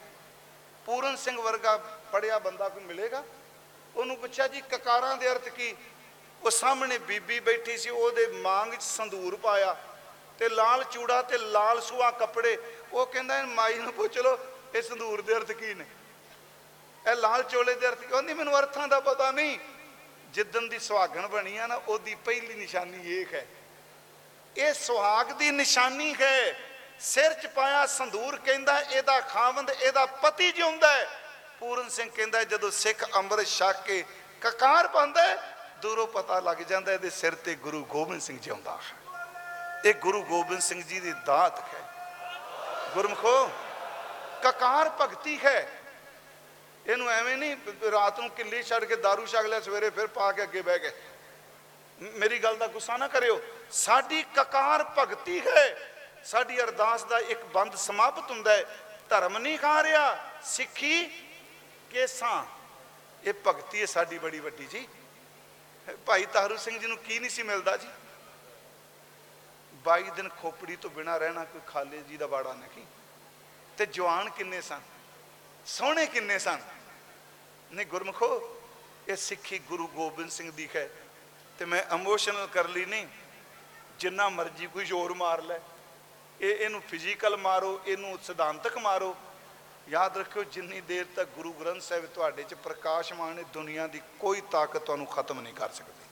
ਪੂਰਨ 0.85 1.15
ਸਿੰਘ 1.15 1.41
ਵਰਗਾ 1.41 1.77
ਪੜਿਆ 2.11 2.39
ਬੰਦਾ 2.39 2.69
ਕੋਈ 2.69 2.83
ਮਿਲੇਗਾ? 2.83 3.23
ਉਹਨੂੰ 3.95 4.17
ਪੁੱਛਿਆ 4.17 4.47
ਜੀ, 4.47 4.61
ਕਕਾਰਾਂ 4.61 5.17
ਦੇ 5.17 5.31
ਅਰਥ 5.31 5.49
ਕੀ? 5.49 5.75
ਉਹ 6.43 6.51
ਸਾਹਮਣੇ 6.51 6.97
ਬੀਬੀ 6.97 7.39
ਬੈਠੀ 7.39 7.77
ਸੀ, 7.77 7.89
ਉਹਦੇ 7.89 8.27
ਮਾਂਗ 8.27 8.73
'ਚ 8.73 8.81
ਸੰਧੂਰ 8.81 9.35
ਪਾਇਆ। 9.35 9.77
ਤੇ 10.39 10.49
ਲਾਲ 10.49 10.83
ਚੂੜਾ 10.83 11.21
ਤੇ 11.21 11.37
ਲਾਲ 11.37 11.81
ਸੁਆ 11.81 12.11
ਕੱਪੜੇ 12.11 12.57
ਉਹ 12.93 13.05
ਕਹਿੰਦਾ 13.05 13.39
ਇਹ 13.39 13.43
ਮਾਈ 13.43 13.73
ਨੂੰ 13.73 13.93
ਪੁੱਛ 13.93 14.17
ਲੋ 14.17 14.39
ਇਹ 14.75 14.81
ਸੰਧੂਰ 14.81 15.21
ਦੇ 15.21 15.35
ਅਰਥ 15.35 15.51
ਕੀ 15.51 15.73
ਨੇ? 15.73 15.85
ਇਹ 17.11 17.15
ਲਾਲ 17.15 17.43
ਚੋਲੇ 17.43 17.73
ਦੇ 17.73 17.87
ਅਰਥ 17.87 17.99
ਕੀ 17.99 18.13
ਉਹਦੀ 18.13 18.33
ਮੈਨੂੰ 18.33 18.59
ਅਰਥਾਂ 18.59 18.87
ਦਾ 18.87 18.99
ਪਤਾ 18.99 19.31
ਨਹੀਂ। 19.31 19.59
ਜਿੱਦਨ 20.29 20.69
ਦੀ 20.69 20.79
ਸੁਹਾਗਣ 20.79 21.27
ਬਣੀ 21.27 21.57
ਆ 21.57 21.67
ਨਾ 21.67 21.75
ਉਹਦੀ 21.75 22.15
ਪਹਿਲੀ 22.15 22.53
ਨਿਸ਼ਾਨੀ 22.53 23.19
ਇਹ 23.19 23.25
ਹੈ। 23.33 23.47
ਇਹ 24.57 24.73
ਸੁਹਾਗ 24.73 25.31
ਦੀ 25.31 25.51
ਨਿਸ਼ਾਨੀ 25.51 26.15
ਹੈ। 26.21 26.59
ਸਿਰ 26.99 27.33
ਚ 27.33 27.47
ਪਾਇਆ 27.47 27.85
ਸੰਧੂਰ 27.85 28.35
ਕਹਿੰਦਾ 28.35 28.79
ਇਹਦਾ 28.79 29.21
ਖਾਵੰਦ 29.21 29.69
ਇਹਦਾ 29.69 30.05
ਪਤੀ 30.05 30.51
ਜਿਉਂਦਾ 30.51 30.93
ਹੈ। 30.93 31.07
ਪੂਰਨ 31.59 31.89
ਸਿੰਘ 31.89 32.11
ਕਹਿੰਦਾ 32.11 32.43
ਜਦੋਂ 32.43 32.71
ਸਿੱਖ 32.71 33.15
ਅੰਮ੍ਰਿਤ 33.15 33.47
ਛਕ 33.47 33.83
ਕੇ 33.85 34.05
ਕਕਾਰ 34.41 34.87
ਪਾਉਂਦਾ 34.87 35.21
ਹੈ, 35.21 35.57
ਦੂਰੋਂ 35.81 36.07
ਪਤਾ 36.07 36.39
ਲੱਗ 36.39 36.57
ਜਾਂਦਾ 36.57 36.93
ਇਹਦੇ 36.93 37.09
ਸਿਰ 37.09 37.35
ਤੇ 37.35 37.55
ਗੁਰੂ 37.55 37.85
ਗੋਬਿੰਦ 37.85 38.21
ਸਿੰਘ 38.21 38.39
ਜਿਉਂਦਾ 38.39 38.71
ਹੈ। 38.71 39.19
ਇਹ 39.85 39.93
ਗੁਰੂ 39.93 40.23
ਗੋਬਿੰਦ 40.23 40.61
ਸਿੰਘ 40.61 40.83
ਜੀ 40.83 40.99
ਦੀ 40.99 41.13
ਦਾਤ 41.25 41.59
ਹੈ। 41.59 41.88
ਗੁਰਮਖੋ, 42.93 43.51
ਕਕਾਰ 44.43 44.89
ਭਗਤੀ 44.89 45.39
ਹੈ। 45.45 45.81
ਇਹਨੂੰ 46.87 47.09
ਐਵੇਂ 47.09 47.37
ਨਹੀਂ, 47.37 47.57
ਰਾਤ 47.91 48.19
ਨੂੰ 48.19 48.29
ਕਿੱਲੀ 48.29 48.63
ਛੱਡ 48.63 48.85
ਕੇ 48.85 48.95
दारू 48.95 49.25
ਛਕ 49.25 49.45
ਲਿਆ, 49.45 49.59
ਸਵੇਰੇ 49.59 49.89
ਫਿਰ 49.89 50.07
ਪਾ 50.07 50.31
ਕੇ 50.31 50.43
ਅੱਗੇ 50.43 50.61
ਬਹਿ 50.61 50.79
ਗਏ। 50.79 50.91
ਮ- 52.01 52.11
ਮੇਰੀ 52.13 52.39
ਗੱਲ 52.39 52.57
ਦਾ 52.57 52.67
ਗੁੱਸਾ 52.67 52.97
ਨਾ 52.97 53.07
ਕਰਿਓ। 53.07 53.41
ਸਾਡੀ 53.71 54.25
ਕਕਾਰ 54.35 54.83
ਭਗਤੀ 54.83 55.41
ਹੈ। 55.47 55.95
ਸਾਡੀ 56.25 56.61
ਅਰਦਾਸ 56.61 57.03
ਦਾ 57.03 57.19
ਇੱਕ 57.19 57.43
ਬੰਦ 57.43 57.75
ਸਮਾਪਤ 57.75 58.31
ਹੁੰਦਾ 58.31 58.53
ਹੈ। 58.53 58.65
ਧਰਮ 59.09 59.37
ਨਹੀਂ 59.37 59.59
ਖਾ 59.59 59.83
ਰਿਹਾ। 59.83 60.31
ਸਿੱਖੀ 60.43 61.05
ਕੇਸਾਂ। 61.89 62.45
ਇਹ 63.23 63.33
ਭਗਤੀ 63.47 63.81
ਹੈ 63.81 63.85
ਸਾਡੀ 63.85 64.17
ਬੜੀ 64.17 64.39
ਵੱਡੀ 64.39 64.65
ਜੀ। 64.65 64.87
ਭਾਈ 66.05 66.25
ਤਾਰੂ 66.25 66.57
ਸਿੰਘ 66.57 66.79
ਜੀ 66.79 66.87
ਨੂੰ 66.87 66.97
ਕੀ 66.97 67.19
ਨਹੀਂ 67.19 67.29
ਸੀ 67.29 67.43
ਮਿਲਦਾ 67.43 67.77
ਜੀ? 67.77 67.87
22 69.83 70.11
ਦਿਨ 70.11 70.29
ਖੋਪੜੀ 70.29 70.75
ਤੋਂ 70.75 70.89
ਬਿਨਾ 70.89 71.17
ਰਹਿਣਾ 71.17 71.45
ਕੋਈ 71.45 71.61
ਖਾਲੇ 71.67 72.01
ਜੀ 72.01 72.17
ਦਾ 72.17 72.27
ਬਾੜਾ 72.27 72.53
ਨਹੀਂ। 72.53 72.85
ਤੇ 73.77 73.85
ਜਵਾਨ 73.85 74.29
ਕਿੰਨੇ 74.29 74.61
ਸਨ? 74.61 74.81
ਸੋਹਣੇ 75.65 76.05
ਕਿੰਨੇ 76.05 76.39
ਸਨ? 76.39 76.59
ਨਹੀਂ 77.71 77.87
ਗੁਰਮਖੋ, 77.87 78.61
ਇਹ 79.07 79.15
ਸਿੱਖੀ 79.15 79.59
ਗੁਰੂ 79.59 79.87
ਗੋਬਿੰਦ 79.87 80.31
ਸਿੰਘ 80.31 80.51
ਦੀ 80.51 80.69
ਹੈ। 80.75 80.89
ਤੇ 81.59 81.65
ਮੈਂ 81.65 81.83
ਇਮੋਸ਼ਨਲ 81.95 82.47
ਕਰ 82.47 82.67
ਲਈ 82.67 82.85
ਨਹੀਂ। 82.85 83.07
ਜਿੰਨਾ 83.99 84.29
ਮਰਜ਼ੀ 84.29 84.67
ਕੋਈ 84.67 84.85
ਜ਼ੋਰ 84.85 85.13
ਮਾਰ 85.13 85.41
ਲੈ। 85.41 85.59
ਇਹ 86.41 86.55
ਇਹਨੂੰ 86.55 86.81
ਫਿਜ਼ੀਕਲ 86.81 87.37
ਮਾਰੋ, 87.37 87.81
ਇਹਨੂੰ 87.85 88.19
ਸਿਧਾਂਤਕ 88.23 88.77
ਮਾਰੋ। 88.77 89.15
ਯਾਦ 89.89 90.17
ਰੱਖਿਓ, 90.17 90.43
ਜਿੰਨੀ 90.43 90.81
ਦੇਰ 90.81 91.05
ਤੱਕ 91.15 91.29
ਗੁਰੂ 91.29 91.53
ਗ੍ਰੰਥ 91.53 91.81
ਸਾਹਿਬ 91.81 92.05
ਤੁਹਾਡੇ 92.05 92.43
'ਚ 92.43 92.53
ਪ੍ਰਕਾਸ਼ਮਾਨ 92.53 93.37
ਹੈ 93.37 93.43
ਦੁਨੀਆ 93.43 93.87
ਦੀ 93.87 94.01
ਕੋਈ 94.19 94.41
ਤਾਕਤ 94.41 94.77
ਤੁਹਾਨੂੰ 94.77 95.05
ਖਤਮ 95.05 95.39
ਨਹੀਂ 95.39 95.53
ਕਰ 95.53 95.69
ਸਕਦੀ। 95.69 96.08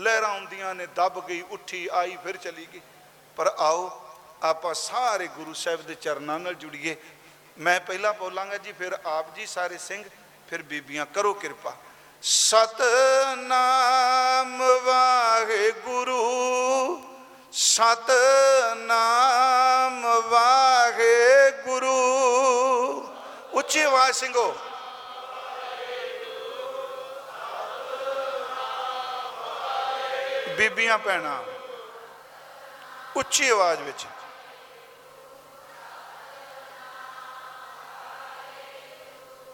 ਲਹਿਰਾਂ 0.00 0.30
ਆਉਂਦੀਆਂ 0.30 0.74
ਨੇ, 0.74 0.86
ਦੱਬ 0.86 1.26
ਗਈ, 1.26 1.44
ਉੱਠੀ, 1.50 1.88
ਆਈ, 1.92 2.18
ਫਿਰ 2.24 2.36
ਚਲੀ 2.36 2.68
ਗਈ। 2.74 2.80
ਪਰ 3.36 3.54
ਆਓ, 3.58 4.02
ਆਪਾਂ 4.42 4.74
ਸਾਰੇ 4.74 5.26
ਗੁਰੂ 5.26 5.54
ਸਾਹਿਬ 5.54 5.82
ਦੇ 5.82 5.94
ਚਰਨਾਂ 5.94 6.38
ਨਾਲ 6.38 6.54
ਜੁੜੀਏ। 6.54 6.96
ਮੈਂ 7.58 7.80
ਪਹਿਲਾਂ 7.80 8.14
ਬੋਲਾਂਗਾ 8.14 8.56
ਜੀ, 8.56 8.72
ਫਿਰ 8.72 8.98
ਆਪ 9.06 9.34
ਜੀ 9.34 9.46
ਸਾਰੇ 9.46 9.78
ਸਿੰਘ, 9.78 10.04
ਫਿਰ 10.50 10.62
ਬੀਬੀਆਂ, 10.62 11.06
ਕਰੋ 11.06 11.34
ਕਿਰਪਾ। 11.34 11.76
ਸਤਨਾਮ 12.22 14.62
ਵਾਹਿਗੁਰੂ 14.84 16.20
ਸਤਨਾਮ 17.52 20.30
ਵਾਹਿਗੁਰੂ। 20.30 21.96
ਉੱਚੀ 23.52 23.80
ਆਵਾਜ਼ 23.80 24.16
ਸਿੰਘੋ 24.16 24.56
ਬੀਬੀਆਂ 30.60 30.98
ਭੈਣਾਂ 30.98 31.42
ਉੱਚੀ 33.16 33.50
ਆਵਾਜ਼ 33.50 33.80
ਵਿੱਚ। 33.80 34.06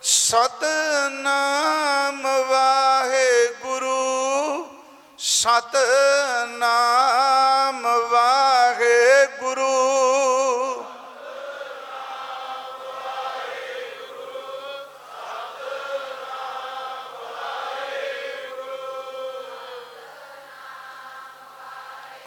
ਸਤਨਾਮ 0.03 2.27
ਵਾਹਿਗੁਰੂ 2.49 3.95
ਸਤਨਾਮ 5.19 7.87
ਵਾਹਿਗੁਰੂ 7.87 8.46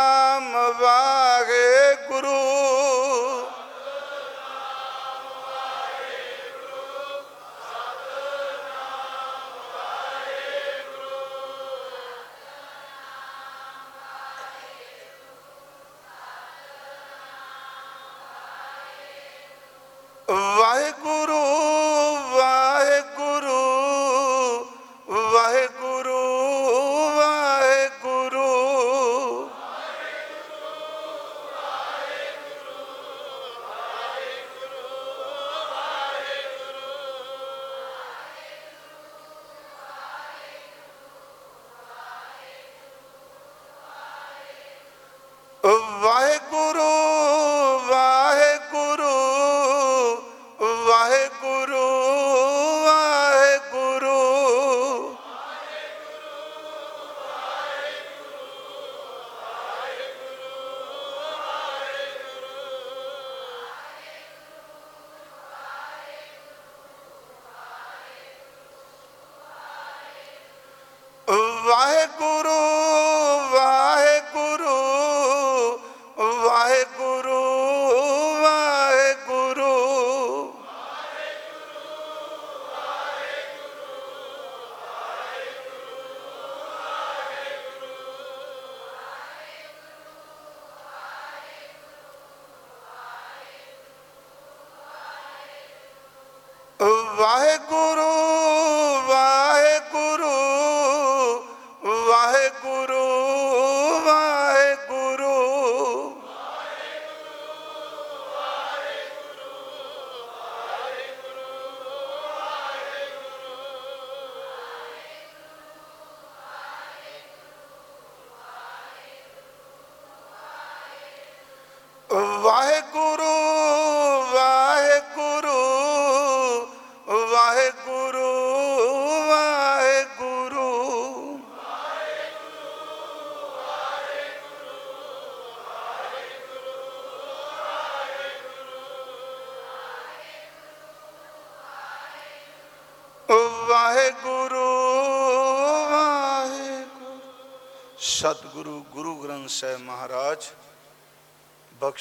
ਵਾਹਿਗੁਰੂ 97.17 98.11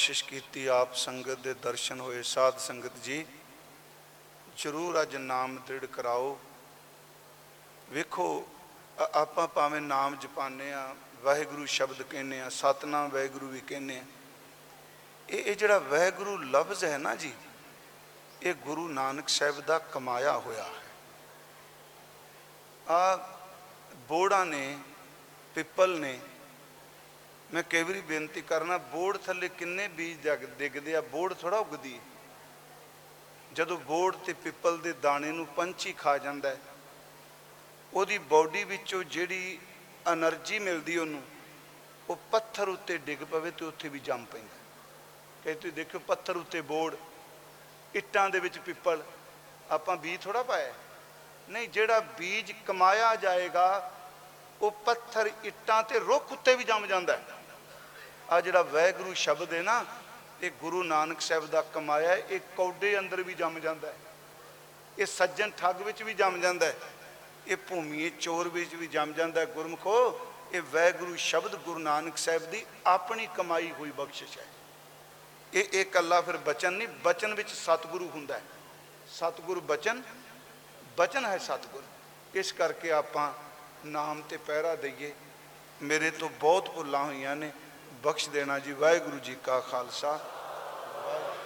ਬਖਸ਼ਿਸ਼ 0.03 0.24
ਕੀਤੀ 0.24 0.66
ਆਪ 0.66 0.95
ਸੰਗਤ 0.95 1.39
ਦੇ 1.39 1.55
ਦਰਸ਼ਨ 1.55 2.01
ਹੋਏ। 2.01 2.23
ਸਾਧ 2.23 2.59
ਸੰਗਤ 2.59 2.93
ਜੀ, 3.05 3.27
ਜਰੂਰ 4.57 5.03
ਅੱਜ 5.03 5.16
ਨਾਮ 5.16 5.59
ਦ੍ਰਿੜ 5.59 5.87
ਕਰਾਓ। 5.87 6.41
ਵੇਖੋ, 7.91 8.49
ਅ- 9.03 9.11
ਆਪਾਂ 9.15 9.49
ਭਾਵੇਂ 9.49 9.81
ਨਾਮ 9.81 10.16
ਜਪਾਨੇ 10.16 10.73
ਆ 10.73 10.97
ਵਾਹਿਗੁਰੂ 11.23 11.66
ਸ਼ਬਦ 11.66 12.03
ਕਹਿੰਦੇ 12.03 12.41
ਆ 12.41 12.49
ਸਤਨਾਮ 12.49 13.11
ਵਾਹਿਗੁਰੂ 13.11 13.49
ਵੀ 13.49 13.61
ਕਹਿੰਦੇ 13.61 13.99
ਆ 13.99 14.05
ਇਹ 15.31 15.45
ਇਹ 15.45 15.57
ਜਿਹੜਾ 15.57 15.79
ਵਾਹਿਗੁਰੂ 15.79 16.37
ਲਫ਼ਜ਼ 16.37 16.85
ਹੈ 16.85 16.99
ਨਾ 16.99 17.15
ਜੀ, 17.15 17.33
ਇਹ 18.43 18.55
ਗੁਰੂ 18.55 18.89
ਨਾਨਕ 18.89 19.29
ਸਾਹਿਬ 19.29 19.61
ਦਾ 19.61 19.79
ਕਮਾਇਆ 19.79 20.39
ਹੋਇਆ 20.39 20.65
ਹੈ। 20.65 20.83
ਆ 22.93 23.16
ਬੋੜਾਂ 23.95 24.47
ਨੇ, 24.47 24.79
ਪਿੱਪਲ 25.55 26.01
ਨੇ 26.01 26.20
ਮੈਂ 27.53 27.62
ਕਈ 27.62 27.83
ਵਾਰੀ 27.83 28.01
ਬੇਨਤੀ 28.01 28.41
ਕਰਨਾ, 28.41 28.77
ਬੋਰਡ 28.79 29.16
ਥੱਲੇ 29.16 29.49
ਕਿੰਨੇ 29.49 29.89
ਬੀਜ 29.89 30.29
ਡਿੱਗਦੇ 30.59 30.95
ਆ, 30.97 31.01
ਬੋਰਡ 31.01 31.35
ਥੋੜਾ 31.35 31.59
ਉੱਗਦੀ 31.59 31.99
ਜਦੋਂ 33.53 33.77
ਬੋਰਡ 33.79 34.16
ਤੇ 34.27 34.33
ਪਿੱਪਲ 34.33 34.79
ਦੇ 34.79 34.93
ਦਾਣੇ 35.03 35.31
ਨੂੰ 35.33 35.47
ਪੰਛੀ 35.47 35.93
ਖਾ 35.93 36.16
ਜਾਂਦਾ 36.19 36.57
ਉਹਦੀ 37.93 38.19
ਬਾਡੀ 38.31 38.62
ਵਿੱਚੋਂ 38.65 39.03
ਜਿਹੜੀ 39.05 39.59
એનર્ਜੀ 40.07 40.59
ਮਿਲਦੀ 40.59 40.97
ਉਹਨੂੰ, 40.99 41.23
ਉਹ 42.09 42.16
ਪੱਥਰ 42.33 42.69
ਉੱਤੇ 42.69 42.97
ਡਿੱਗ 42.99 43.24
ਪਵੇ 43.24 43.51
ਤੇ 43.51 43.65
ਉੱਥੇ 43.65 43.89
ਵੀ 43.89 43.99
ਜੰਮ 43.99 44.24
ਪੈਂਦਾ 44.24 44.61
ਕਹੇ 45.45 45.55
ਤੁਸੀਂ 45.55 45.73
ਦੇਖੋ 45.73 45.99
ਪੱਥਰ 45.99 46.37
ਉੱਤੇ 46.37 46.61
ਬੋਰਡ, 46.62 46.97
ਇੱਟਾਂ 47.95 48.29
ਦੇ 48.31 48.39
ਵਿੱਚ 48.41 48.59
ਪਿੱਪਲ, 48.59 49.03
ਆਪਾਂ 49.70 49.97
ਬੀਜ 49.97 50.20
ਥੋੜਾ 50.20 50.43
ਪਾਇਆ 50.43 50.73
ਨਹੀਂ, 51.49 51.69
ਜਿਹੜਾ 51.69 52.01
ਬੀਜ 52.19 52.53
ਕਮਾਇਆ 52.66 53.15
ਜਾਏਗਾ, 53.16 53.93
ਉਹ 54.61 54.70
ਪੱਥਰ 54.85 55.31
ਇੱਟਾਂ 55.45 55.83
ਤੇ 55.83 55.99
ਰੁੱਖ 56.01 56.33
ਉੱਤੇ 56.33 56.55
ਵੀ 56.57 56.65
ਜੰਮ 56.65 56.87
ਜਾਂਦਾ 56.87 57.16
ਹੈ। 57.16 57.41
ਆ 58.33 58.41
ਜਿਹੜਾ 58.41 58.63
ਵਾਹਿਗੁਰੂ 58.63 59.15
ਸ਼ਬਦ 59.15 59.55
ਹੈ 59.55 59.63
ਨਾ 59.63 59.85
ਇਹ 60.43 60.51
ਗੁਰੂ 60.51 60.83
ਨਾਨਕ 60.83 61.21
ਸਾਹਿਬ 61.21 61.47
ਦਾ 61.47 61.63
ਕਮਾਇਆ 61.63 62.09
ਹੈ, 62.09 62.17
ਇਹ 62.31 62.41
ਕੌਡੇ 62.57 62.99
ਅੰਦਰ 62.99 63.23
ਵੀ 63.23 63.35
ਜੰਮ 63.35 63.59
ਜਾਂਦਾ 63.59 63.89
ਹੈ। 63.89 63.97
ਇਹ 64.99 65.07
ਸੱਜਣ 65.07 65.51
ਠੱਗ 65.51 65.83
ਵਿੱਚ 65.83 66.03
ਵੀ 66.03 66.15
ਜੰਮ 66.15 66.41
ਜਾਂਦਾ 66.41 66.67
ਹੈ। 66.67 66.77
ਇਹ 67.47 67.57
ਭੂਮੀਏ 67.57 68.11
ਚੋਰ 68.11 68.49
ਵਿੱਚ 68.49 68.75
ਵੀ 68.75 68.87
ਜੰਮ 68.87 69.13
ਜਾਂਦਾ 69.13 69.41
ਹੈ 69.41 69.47
ਗੁਰਮਖੋ। 69.47 69.97
ਇਹ 70.53 70.63
ਵਾਹਿਗੁਰੂ 70.73 71.17
ਸ਼ਬਦ 71.17 71.57
ਗੁਰੂ 71.57 71.79
ਨਾਨਕ 71.79 72.17
ਸਾਹਿਬ 72.17 72.51
ਦੀ 72.51 72.67
ਆਪਣੀ 72.87 73.29
ਕਮਾਈ 73.37 73.73
ਹੋਈ 73.73 73.91
ਬਖਸ਼ਿਸ਼ 73.91 74.39
ਹੈ। 74.39 74.47
ਇਹ 75.55 75.65
ਇਹ 75.73 75.81
ਇਕੱਲਾ 75.81 76.21
ਫਿਰ 76.21 76.37
ਬਚਨ 76.37 76.73
ਨਹੀਂ 76.73 76.89
ਬਚਨ 76.89 77.35
ਵਿੱਚ 77.35 77.51
ਸਤਿਗੁਰੂ 77.51 78.09
ਹੁੰਦਾ 78.09 78.35
ਹੈ। 78.35 78.43
ਸਤਿਗੁਰੂ 79.09 79.61
ਬਚਨ 79.61 80.03
ਬਚਨ 80.97 81.27
ਹੈ 81.27 81.39
ਸਤਿਗੁਰ। 81.39 81.83
ਇਸ 82.35 82.53
ਕਰਕੇ 82.53 82.93
ਆਪਾਂ 82.93 83.33
ਨਾਮ 83.87 84.23
ਤੇ 84.23 84.37
ਪਹਿਰਾ 84.37 84.77
ਦਈਏ। 84.77 85.13
ਮੇਰੇ 85.83 86.11
ਤੋਂ 86.11 86.31
ਬਹੁਤ 86.31 86.71
ਭੁੱਲਾਂ 86.71 87.05
ਹੋਈਆਂ 87.05 87.37
ਨੇ। 87.37 87.53
ਬਖਸ਼ 88.03 88.29
ਦੇਣਾ 88.29 88.59
ਜੀ 88.59 88.73
ਵਾਹਿਗੁਰੂ 88.73 89.19
ਜੀ 89.19 89.35
ਕਾ 89.45 89.59
ਖਾਲਸਾ। 89.61 90.11
ਵਾਹਿਗੁਰੂ 90.11 91.41